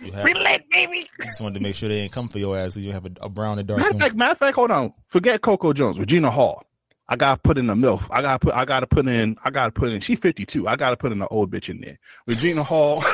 You 0.00 0.34
lit, 0.34 0.64
baby. 0.72 1.06
just 1.22 1.40
wanted 1.40 1.54
to 1.54 1.60
make 1.60 1.76
sure 1.76 1.88
they 1.88 2.00
ain't 2.00 2.10
come 2.12 2.28
for 2.28 2.40
your 2.40 2.58
ass. 2.58 2.74
So 2.74 2.80
you 2.80 2.90
have 2.90 3.06
a, 3.06 3.12
a 3.20 3.28
brown 3.28 3.60
and 3.60 3.68
dark 3.68 3.78
Matter 3.78 3.90
of 3.90 3.96
skin. 3.96 4.00
fact, 4.00 4.16
matter 4.16 4.32
of 4.32 4.38
fact, 4.38 4.54
hold 4.56 4.72
on. 4.72 4.92
Forget 5.06 5.40
Coco 5.40 5.72
Jones, 5.72 6.00
Regina 6.00 6.30
Hall. 6.30 6.64
I 7.12 7.16
gotta 7.16 7.38
put 7.42 7.58
in 7.58 7.68
a 7.68 7.76
MILF. 7.76 8.06
I 8.10 8.22
gotta 8.22 8.38
put 8.38 8.54
I 8.54 8.64
gotta 8.64 8.86
put 8.86 9.06
in 9.06 9.36
I 9.44 9.50
gotta 9.50 9.70
put 9.70 9.90
in 9.90 10.00
she 10.00 10.16
52. 10.16 10.66
I 10.66 10.76
gotta 10.76 10.96
put 10.96 11.12
in 11.12 11.20
an 11.20 11.28
old 11.30 11.50
bitch 11.50 11.68
in 11.68 11.78
there. 11.78 11.98
Regina 12.26 12.62
Hall. 12.62 13.02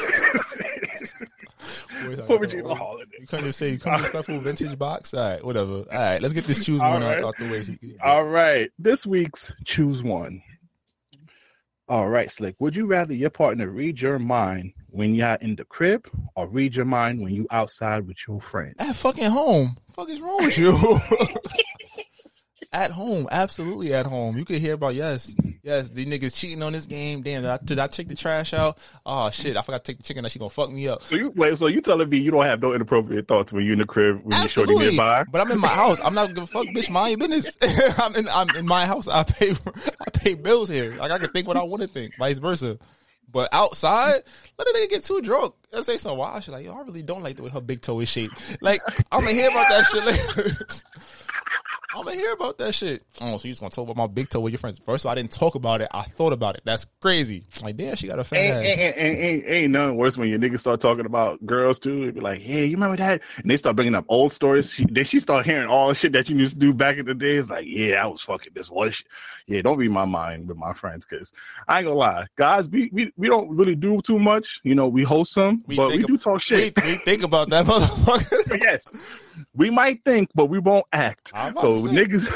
Put 2.27 2.41
Regina 2.41 2.75
Hall 2.77 3.01
in 3.01 3.09
there. 3.11 3.21
You 3.21 3.27
can't 3.27 3.43
just 3.43 3.59
say 3.59 3.73
you 3.73 3.79
come 3.79 4.01
respectful 4.01 4.39
vintage 4.39 4.79
box. 4.79 5.13
All 5.15 5.21
right, 5.21 5.45
whatever. 5.45 5.73
All 5.79 5.85
right, 5.91 6.23
let's 6.23 6.33
get 6.33 6.45
this 6.45 6.65
choose 6.65 6.81
All 6.81 6.93
one 6.93 7.03
out, 7.03 7.17
right. 7.17 7.25
out 7.25 7.37
the 7.39 7.51
way. 7.51 7.61
So 7.65 7.73
you 7.73 7.79
can- 7.79 7.97
All 8.05 8.23
right. 8.25 8.71
This 8.79 9.05
week's 9.05 9.53
choose 9.65 10.01
one. 10.05 10.41
All 11.89 12.09
right, 12.09 12.31
Slick. 12.31 12.55
Would 12.61 12.77
you 12.77 12.87
rather 12.87 13.15
your 13.15 13.31
partner 13.31 13.69
read 13.69 14.01
your 14.01 14.21
mind 14.21 14.75
when 14.91 15.13
you're 15.13 15.35
in 15.41 15.57
the 15.57 15.65
crib 15.65 16.07
or 16.37 16.49
read 16.49 16.77
your 16.77 16.85
mind 16.85 17.21
when 17.21 17.35
you 17.35 17.49
outside 17.51 18.07
with 18.07 18.19
your 18.29 18.41
friends? 18.41 18.77
At 18.79 18.95
fucking 18.95 19.31
home. 19.31 19.77
fuck 19.93 20.09
is 20.09 20.21
wrong 20.21 20.37
with 20.45 20.57
you? 20.57 20.71
at 22.73 22.91
home, 22.91 23.29
absolutely 23.31 23.95
at 23.95 24.07
home. 24.07 24.37
You 24.37 24.45
could 24.45 24.61
hear 24.61 24.75
about 24.75 24.95
yes, 24.95 25.35
yes, 25.63 25.91
these 25.91 26.07
niggas 26.07 26.37
cheating 26.37 26.63
on 26.63 26.73
this 26.73 26.87
game. 26.87 27.23
Damn, 27.23 27.43
did 27.43 27.51
I, 27.51 27.59
did 27.65 27.79
I 27.79 27.87
take 27.87 28.09
the 28.09 28.15
trash 28.15 28.53
out? 28.53 28.79
Oh 29.07 29.31
shit, 29.31 29.57
I 29.57 29.63
forgot 29.63 29.85
to 29.85 29.93
take 29.93 29.99
the 29.99 30.03
chicken. 30.03 30.23
That 30.23 30.31
she 30.31 30.39
gonna 30.39 30.51
fuck 30.51 30.71
me 30.71 30.89
up. 30.89 31.01
So 31.01 31.17
you 31.17 31.33
wait, 31.37 31.57
so 31.57 31.67
you 31.67 31.81
telling 31.81 32.09
me 32.09 32.19
you 32.19 32.31
don't 32.31 32.45
have 32.45 32.61
no 32.61 32.73
inappropriate 32.75 33.29
thoughts 33.29 33.53
when 33.53 33.65
you 33.65 33.73
in 33.73 33.79
the 33.79 33.87
crib 33.87 34.21
when 34.23 34.41
you 34.41 34.49
shorty 34.49 34.75
nearby? 34.75 35.25
But 35.31 35.41
I'm 35.41 35.51
in 35.51 35.61
my 35.61 35.69
house. 35.69 36.01
I'm 36.03 36.15
not 36.15 36.35
gonna 36.35 36.47
fuck, 36.47 36.67
bitch. 36.67 36.91
Mind 36.91 37.19
your 37.19 37.29
business. 37.29 37.57
I'm 37.99 38.15
in 38.17 38.29
I'm 38.29 38.55
in 38.57 38.67
my 38.67 38.87
house. 38.87 39.09
I 39.09 39.25
pay 39.25 39.51
I 40.07 40.11
pay 40.11 40.35
bills 40.35 40.69
here. 40.69 40.97
Like 40.97 41.11
I 41.11 41.19
can 41.19 41.31
think 41.31 41.49
what 41.49 41.57
I 41.57 41.63
want 41.63 41.83
to 41.83 41.89
think, 41.89 42.17
vice 42.17 42.39
versa. 42.39 42.79
But 43.31 43.51
outside, 43.53 44.23
let 44.59 44.69
a 44.69 44.73
nigga 44.75 44.89
get 44.89 45.05
too 45.05 45.21
drunk. 45.21 45.55
Let's 45.71 45.85
say 45.85 45.99
some 45.99 46.17
wild 46.17 46.43
shit 46.43 46.55
like, 46.55 46.65
yo, 46.65 46.75
I 46.75 46.81
really 46.81 47.03
don't 47.03 47.23
like 47.23 47.37
the 47.37 47.43
way 47.43 47.51
her 47.51 47.61
big 47.61 47.83
toe 47.83 48.01
is 48.01 48.09
shaped. 48.09 48.63
Like, 48.63 48.81
I'm 49.13 49.21
gonna 49.21 49.33
hear 49.33 49.51
about 49.51 49.69
that 49.69 49.85
shit 49.87 50.05
later. 50.05 50.57
I'm 51.95 52.05
gonna 52.05 52.17
hear 52.17 52.33
about 52.35 52.59
that 52.59 52.75
shit. 52.75 53.03
Oh, 53.19 53.39
so 53.39 53.49
you 53.49 53.53
just 53.53 53.61
gonna 53.61 53.71
talk 53.71 53.85
about 53.85 53.97
my 53.97 54.07
big 54.07 54.29
toe 54.29 54.41
with 54.41 54.53
your 54.53 54.59
friends? 54.59 54.79
First 54.85 55.05
of 55.05 55.09
all, 55.09 55.13
I 55.13 55.15
didn't 55.15 55.33
talk 55.33 55.55
about 55.55 55.81
it. 55.81 55.89
I 55.91 56.03
thought 56.03 56.35
about 56.35 56.55
it. 56.57 56.61
That's 56.65 56.85
crazy. 57.01 57.45
Like, 57.63 57.79
damn, 57.79 57.97
she 57.97 58.07
got 58.07 58.19
a 58.19 58.25
fat 58.25 58.37
Ain't, 58.37 58.55
ass. 58.55 58.65
ain't, 58.67 58.81
ain't, 58.99 59.19
ain't, 59.19 59.45
ain't 59.47 59.73
nothing 59.73 59.97
worse 59.97 60.19
when 60.19 60.29
your 60.29 60.39
niggas 60.39 60.61
start 60.61 60.81
talking 60.81 61.07
about 61.07 61.45
girls 61.47 61.79
too. 61.79 62.03
It'd 62.03 62.15
be 62.17 62.21
like, 62.21 62.41
hey, 62.43 62.67
you 62.67 62.77
remember 62.77 62.99
that? 62.99 63.23
And 63.39 63.51
they 63.51 63.57
start 63.57 63.75
bringing 63.77 63.95
up 63.95 64.05
old 64.09 64.35
stories. 64.35 64.71
She, 64.71 64.85
then 64.85 65.07
she 65.07 65.19
start 65.19 65.47
hearing 65.47 65.69
all 65.69 65.89
the 65.89 65.95
shit 65.95 66.13
that 66.13 66.29
you 66.29 66.37
used 66.37 66.55
to 66.57 66.61
do 66.61 66.75
back 66.75 66.99
in 66.99 67.07
the 67.07 67.15
day. 67.15 67.37
It's 67.37 67.49
like, 67.49 67.65
yeah, 67.67 68.05
I 68.05 68.07
was 68.07 68.21
fucking 68.21 68.53
this 68.55 68.69
one 68.71 68.91
shit. 68.91 69.07
Yeah, 69.47 69.63
don't 69.63 69.79
read 69.79 69.91
my 69.91 70.05
mind 70.05 70.47
with 70.47 70.59
my 70.59 70.75
friends 70.75 71.07
because 71.07 71.33
I 71.69 71.79
ain't 71.79 71.87
gonna 71.87 71.97
lie, 71.97 72.27
guys, 72.37 72.69
we, 72.69 72.91
we 72.93 73.11
we 73.17 73.29
don't 73.29 73.57
really 73.57 73.77
do 73.77 73.99
too 74.03 74.19
much. 74.19 74.61
You 74.63 74.75
know, 74.75 74.89
we 74.89 75.05
wholesome, 75.05 75.65
but 75.67 75.89
we 75.89 75.97
think 75.97 76.07
do 76.07 76.15
ab- 76.15 76.21
talk 76.21 76.43
shit. 76.43 76.77
We, 76.77 76.93
we 76.93 76.99
think 76.99 77.23
about 77.23 77.49
that 77.49 77.65
motherfucker. 77.67 78.61
yes, 78.63 78.87
we 79.55 79.71
might 79.71 80.05
think, 80.05 80.31
but 80.35 80.47
we 80.47 80.59
won't 80.59 80.87
act. 80.93 81.29
So 81.59 81.71
niggas, 81.71 82.27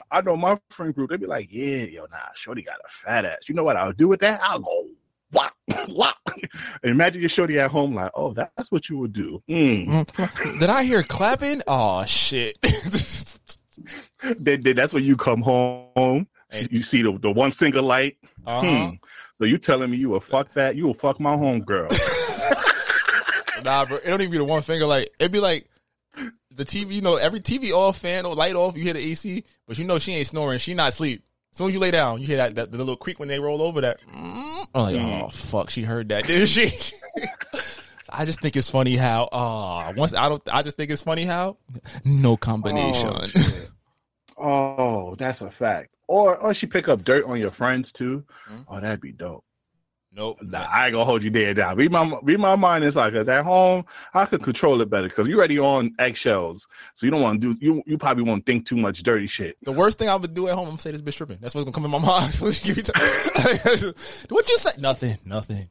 I 0.10 0.20
know 0.20 0.36
my 0.36 0.58
friend 0.70 0.94
group, 0.94 1.10
they 1.10 1.16
be 1.16 1.26
like, 1.26 1.48
yeah, 1.50 1.84
yo, 1.84 2.06
nah, 2.10 2.18
shorty 2.34 2.62
got 2.62 2.76
a 2.76 2.88
fat 2.88 3.24
ass. 3.24 3.48
You 3.48 3.54
know 3.54 3.64
what 3.64 3.76
I'll 3.76 3.92
do 3.92 4.08
with 4.08 4.20
that? 4.20 4.40
I'll 4.42 4.60
go. 4.60 4.86
Whop. 5.32 5.52
And 5.68 6.10
imagine 6.84 7.22
your 7.22 7.28
shorty 7.30 7.58
at 7.58 7.70
home, 7.70 7.94
like, 7.94 8.10
oh, 8.14 8.34
that's 8.34 8.70
what 8.70 8.88
you 8.90 8.98
would 8.98 9.12
do. 9.14 9.42
Mm. 9.48 10.60
Did 10.60 10.68
I 10.68 10.84
hear 10.84 11.02
clapping? 11.02 11.62
Oh 11.66 12.04
shit. 12.04 12.58
Then- 14.38 14.60
then 14.60 14.76
that's 14.76 14.92
when 14.92 15.02
you 15.02 15.16
come 15.16 15.40
home. 15.40 16.28
You 16.70 16.82
see 16.82 17.00
the, 17.02 17.18
the 17.18 17.30
one 17.32 17.50
single 17.50 17.82
light. 17.82 18.18
Uh-huh. 18.46 18.60
Hmm. 18.90 18.94
So 19.34 19.44
you 19.44 19.56
telling 19.56 19.90
me 19.90 19.96
you 19.96 20.10
will 20.10 20.20
fuck 20.20 20.52
that? 20.52 20.76
You 20.76 20.86
will 20.86 20.94
fuck 20.94 21.18
my 21.18 21.36
home 21.36 21.60
girl. 21.60 21.88
nah, 23.64 23.86
bro. 23.86 23.96
It 23.96 24.04
don't 24.04 24.20
even 24.20 24.30
be 24.30 24.38
the 24.38 24.44
one 24.44 24.62
finger. 24.62 24.86
Like 24.86 25.08
it'd 25.18 25.32
be 25.32 25.40
like 25.40 25.66
the 26.56 26.64
TV. 26.64 26.92
You 26.92 27.00
know, 27.00 27.16
every 27.16 27.40
TV 27.40 27.72
off, 27.72 27.98
fan 27.98 28.26
or 28.26 28.34
light 28.34 28.54
off. 28.54 28.76
You 28.76 28.82
hear 28.82 28.94
the 28.94 29.00
AC, 29.00 29.44
but 29.66 29.78
you 29.78 29.84
know 29.84 29.98
she 29.98 30.12
ain't 30.12 30.26
snoring. 30.26 30.58
She 30.58 30.74
not 30.74 30.90
asleep. 30.90 31.24
As 31.52 31.58
soon 31.58 31.68
as 31.68 31.74
you 31.74 31.80
lay 31.80 31.90
down, 31.90 32.20
you 32.20 32.26
hear 32.26 32.38
that, 32.38 32.54
that 32.54 32.72
the 32.72 32.78
little 32.78 32.96
creak 32.96 33.18
when 33.18 33.28
they 33.28 33.38
roll 33.38 33.60
over. 33.60 33.80
That 33.80 34.00
mm, 34.02 34.66
I'm 34.74 34.82
like, 34.82 34.96
oh 34.96 35.28
fuck, 35.28 35.70
she 35.70 35.82
heard 35.82 36.08
that, 36.08 36.26
didn't 36.26 36.46
she? 36.46 36.70
I 38.08 38.24
just 38.24 38.40
think 38.40 38.56
it's 38.56 38.70
funny 38.70 38.96
how 38.96 39.24
uh 39.24 39.92
once 39.96 40.14
I 40.14 40.28
don't 40.28 40.42
I 40.50 40.62
just 40.62 40.76
think 40.76 40.90
it's 40.90 41.02
funny 41.02 41.24
how 41.24 41.56
no 42.04 42.36
combination. 42.36 43.10
Oh. 43.10 43.68
Oh, 44.44 45.14
that's 45.14 45.40
a 45.40 45.50
fact. 45.50 45.94
Or 46.08 46.36
or 46.36 46.52
she 46.52 46.66
pick 46.66 46.88
up 46.88 47.04
dirt 47.04 47.24
on 47.26 47.38
your 47.38 47.50
friends 47.50 47.92
too. 47.92 48.24
Oh, 48.68 48.80
that'd 48.80 49.00
be 49.00 49.12
dope. 49.12 49.44
Nope. 50.14 50.38
Nah, 50.42 50.66
I 50.70 50.86
ain't 50.86 50.92
gonna 50.92 51.06
hold 51.06 51.22
you 51.22 51.30
there 51.30 51.54
down. 51.54 51.74
Read 51.76 51.90
my 51.90 52.18
read 52.22 52.38
my 52.38 52.54
mind 52.54 52.84
inside 52.84 53.10
because 53.10 53.28
at 53.28 53.44
home 53.44 53.84
I 54.12 54.26
could 54.26 54.42
control 54.42 54.80
it 54.82 54.90
better 54.90 55.08
because 55.08 55.26
you're 55.26 55.38
already 55.38 55.58
on 55.58 55.94
eggshells, 55.98 56.68
so 56.94 57.06
you 57.06 57.10
don't 57.10 57.22
want 57.22 57.40
to 57.40 57.54
do 57.54 57.64
you 57.66 57.82
you 57.86 57.96
probably 57.96 58.22
won't 58.22 58.44
think 58.44 58.66
too 58.66 58.76
much 58.76 59.02
dirty 59.02 59.26
shit. 59.26 59.56
The 59.62 59.72
worst 59.72 59.98
thing 59.98 60.10
I 60.10 60.16
would 60.16 60.34
do 60.34 60.48
at 60.48 60.54
home, 60.54 60.64
I'm 60.64 60.72
gonna 60.72 60.82
say 60.82 60.90
this 60.90 61.00
bitch 61.00 61.16
tripping. 61.16 61.38
That's 61.40 61.54
what's 61.54 61.64
gonna 61.64 61.74
come 61.74 61.86
in 61.86 61.90
my 61.90 61.98
mind. 62.06 62.34
what 62.36 62.62
you 64.48 64.58
say? 64.58 64.70
Nothing. 64.78 65.16
Nothing. 65.24 65.68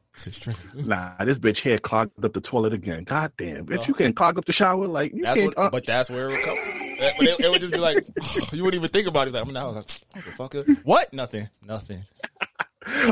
Nah, 0.74 1.14
this 1.24 1.38
bitch 1.38 1.58
here 1.58 1.78
clogged 1.78 2.24
up 2.24 2.32
the 2.32 2.40
toilet 2.40 2.72
again. 2.72 3.04
God 3.04 3.32
damn, 3.38 3.64
bitch, 3.64 3.86
you 3.86 3.94
can 3.94 4.12
clog 4.12 4.38
up 4.38 4.44
the 4.44 4.52
shower 4.52 4.86
like 4.86 5.14
you 5.14 5.22
That's 5.22 5.40
can't. 5.40 5.56
what, 5.56 5.66
uh, 5.66 5.70
but 5.70 5.86
that's 5.86 6.10
where 6.10 6.28
it 6.28 6.32
would 6.32 6.42
come. 6.44 6.56
That- 6.98 7.14
it, 7.20 7.40
it 7.40 7.50
would 7.50 7.60
just 7.60 7.72
be 7.72 7.78
like 7.78 8.06
you 8.52 8.62
wouldn't 8.64 8.80
even 8.80 8.90
think 8.90 9.06
about 9.08 9.28
it. 9.28 9.34
Like 9.34 9.46
I'm 9.46 9.52
now 9.52 9.70
like 9.70 9.86
motherfucker. 9.86 10.84
What? 10.84 11.12
Nothing. 11.12 11.48
Nothing. 11.64 12.02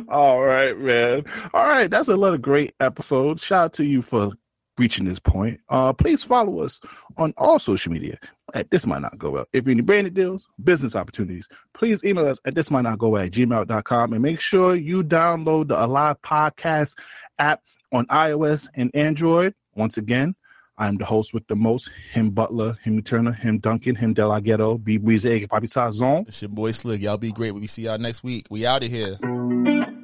All 0.08 0.42
right, 0.44 0.76
man. 0.78 1.24
All 1.54 1.68
right, 1.68 1.90
that's 1.90 2.08
another 2.08 2.38
great 2.38 2.74
episode. 2.80 3.40
Shout 3.40 3.64
out 3.64 3.72
to 3.74 3.84
you 3.84 4.02
for 4.02 4.32
reaching 4.78 5.04
this 5.04 5.20
point. 5.20 5.60
Uh, 5.68 5.92
please 5.92 6.24
follow 6.24 6.62
us 6.62 6.80
on 7.18 7.34
all 7.36 7.58
social 7.58 7.92
media 7.92 8.18
at 8.54 8.70
This 8.70 8.86
Might 8.86 9.02
Not 9.02 9.18
Go 9.18 9.30
Well. 9.30 9.46
If 9.52 9.68
you 9.68 9.74
need 9.74 9.86
branded 9.86 10.14
deals, 10.14 10.48
business 10.64 10.96
opportunities, 10.96 11.48
please 11.74 12.02
email 12.02 12.26
us 12.26 12.40
at 12.46 12.54
This 12.54 12.70
Might 12.70 12.82
Not 12.82 12.98
Go 12.98 13.10
Well 13.10 13.22
at 13.22 13.32
gmail.com 13.32 14.12
and 14.12 14.22
make 14.22 14.40
sure 14.40 14.74
you 14.74 15.04
download 15.04 15.68
the 15.68 15.84
Alive 15.84 16.16
Podcast 16.22 16.96
app 17.38 17.62
on 17.92 18.06
iOS 18.06 18.68
and 18.74 18.90
Android. 18.94 19.54
Once 19.74 19.98
again, 19.98 20.34
I'm 20.80 20.96
the 20.96 21.04
host 21.04 21.34
with 21.34 21.46
the 21.46 21.54
most, 21.54 21.90
him 22.10 22.30
Butler, 22.30 22.78
him 22.82 23.02
Turner, 23.02 23.32
him 23.32 23.58
Duncan, 23.58 23.94
him 23.94 24.14
Delaghetto, 24.14 24.82
B 24.82 24.96
Breeze, 24.96 25.24
Papi 25.24 25.68
Sazon. 25.68 26.26
It's 26.26 26.40
your 26.40 26.48
boy 26.48 26.70
Slick. 26.70 27.02
Y'all 27.02 27.18
be 27.18 27.32
great. 27.32 27.50
We 27.50 27.66
see 27.66 27.82
y'all 27.82 27.98
next 27.98 28.24
week. 28.24 28.46
We 28.48 28.64
out 28.64 28.82
of 28.82 28.88
here. 28.88 29.18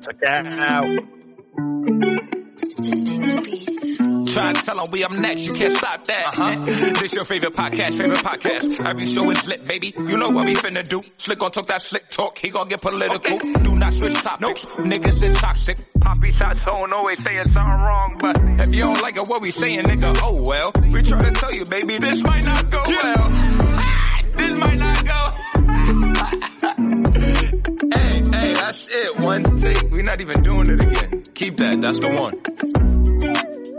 Check 0.03 0.21
that 0.21 0.47
out. 0.47 2.27
Try 2.57 4.53
to 4.53 4.63
tell 4.63 4.77
them 4.77 4.87
we 4.91 5.05
up 5.05 5.13
next, 5.13 5.47
you 5.47 5.53
can't 5.53 5.77
stop 5.77 6.03
that. 6.05 6.39
Uh-huh. 6.39 6.65
This 7.01 7.13
your 7.13 7.27
favorite 7.27 7.53
podcast, 7.53 7.99
favorite 8.01 8.21
podcast. 8.21 8.87
Every 8.87 9.05
show 9.07 9.29
is 9.31 9.47
lit, 9.47 9.69
baby. 9.69 9.93
You 9.97 10.17
know 10.17 10.31
what 10.31 10.47
we 10.47 10.55
finna 10.55 10.83
do. 10.89 11.03
Slick 11.19 11.39
gon' 11.39 11.51
talk 11.51 11.67
that 11.67 11.83
slick 11.83 12.09
talk, 12.09 12.39
he 12.39 12.49
gon' 12.49 12.69
get 12.69 12.81
political. 12.81 13.39
Do 13.39 13.77
not 13.77 13.93
switch 13.93 14.15
topics, 14.15 14.65
niggas 14.65 15.23
is 15.23 15.39
toxic. 15.39 15.77
Poppy 16.01 16.33
shots 16.33 16.65
don't 16.65 16.91
always 16.95 17.23
saying 17.23 17.45
something 17.45 17.63
wrong, 17.63 18.17
but 18.19 18.39
if 18.67 18.75
you 18.75 18.85
don't 18.85 19.03
like 19.03 19.17
it, 19.17 19.29
what 19.29 19.43
we 19.43 19.51
saying, 19.51 19.83
nigga, 19.83 20.17
oh 20.23 20.43
well. 20.47 20.73
We 20.91 21.03
try 21.03 21.25
to 21.25 21.31
tell 21.33 21.53
you, 21.53 21.67
baby, 21.67 21.99
this 21.99 22.23
might 22.23 22.45
not 22.45 22.71
go 22.71 22.83
well. 22.87 23.29
this 24.37 24.57
might 24.57 24.79
not 24.79 25.05
go. 25.05 25.33
That's 28.67 28.89
it. 28.89 29.17
One 29.21 29.45
take. 29.61 29.81
We're 29.93 30.03
not 30.03 30.21
even 30.21 30.43
doing 30.43 30.69
it 30.69 30.81
again. 30.81 31.23
Keep 31.35 31.59
that. 31.59 31.81
That's 31.81 32.01
the 32.01 32.09
one. 32.09 33.76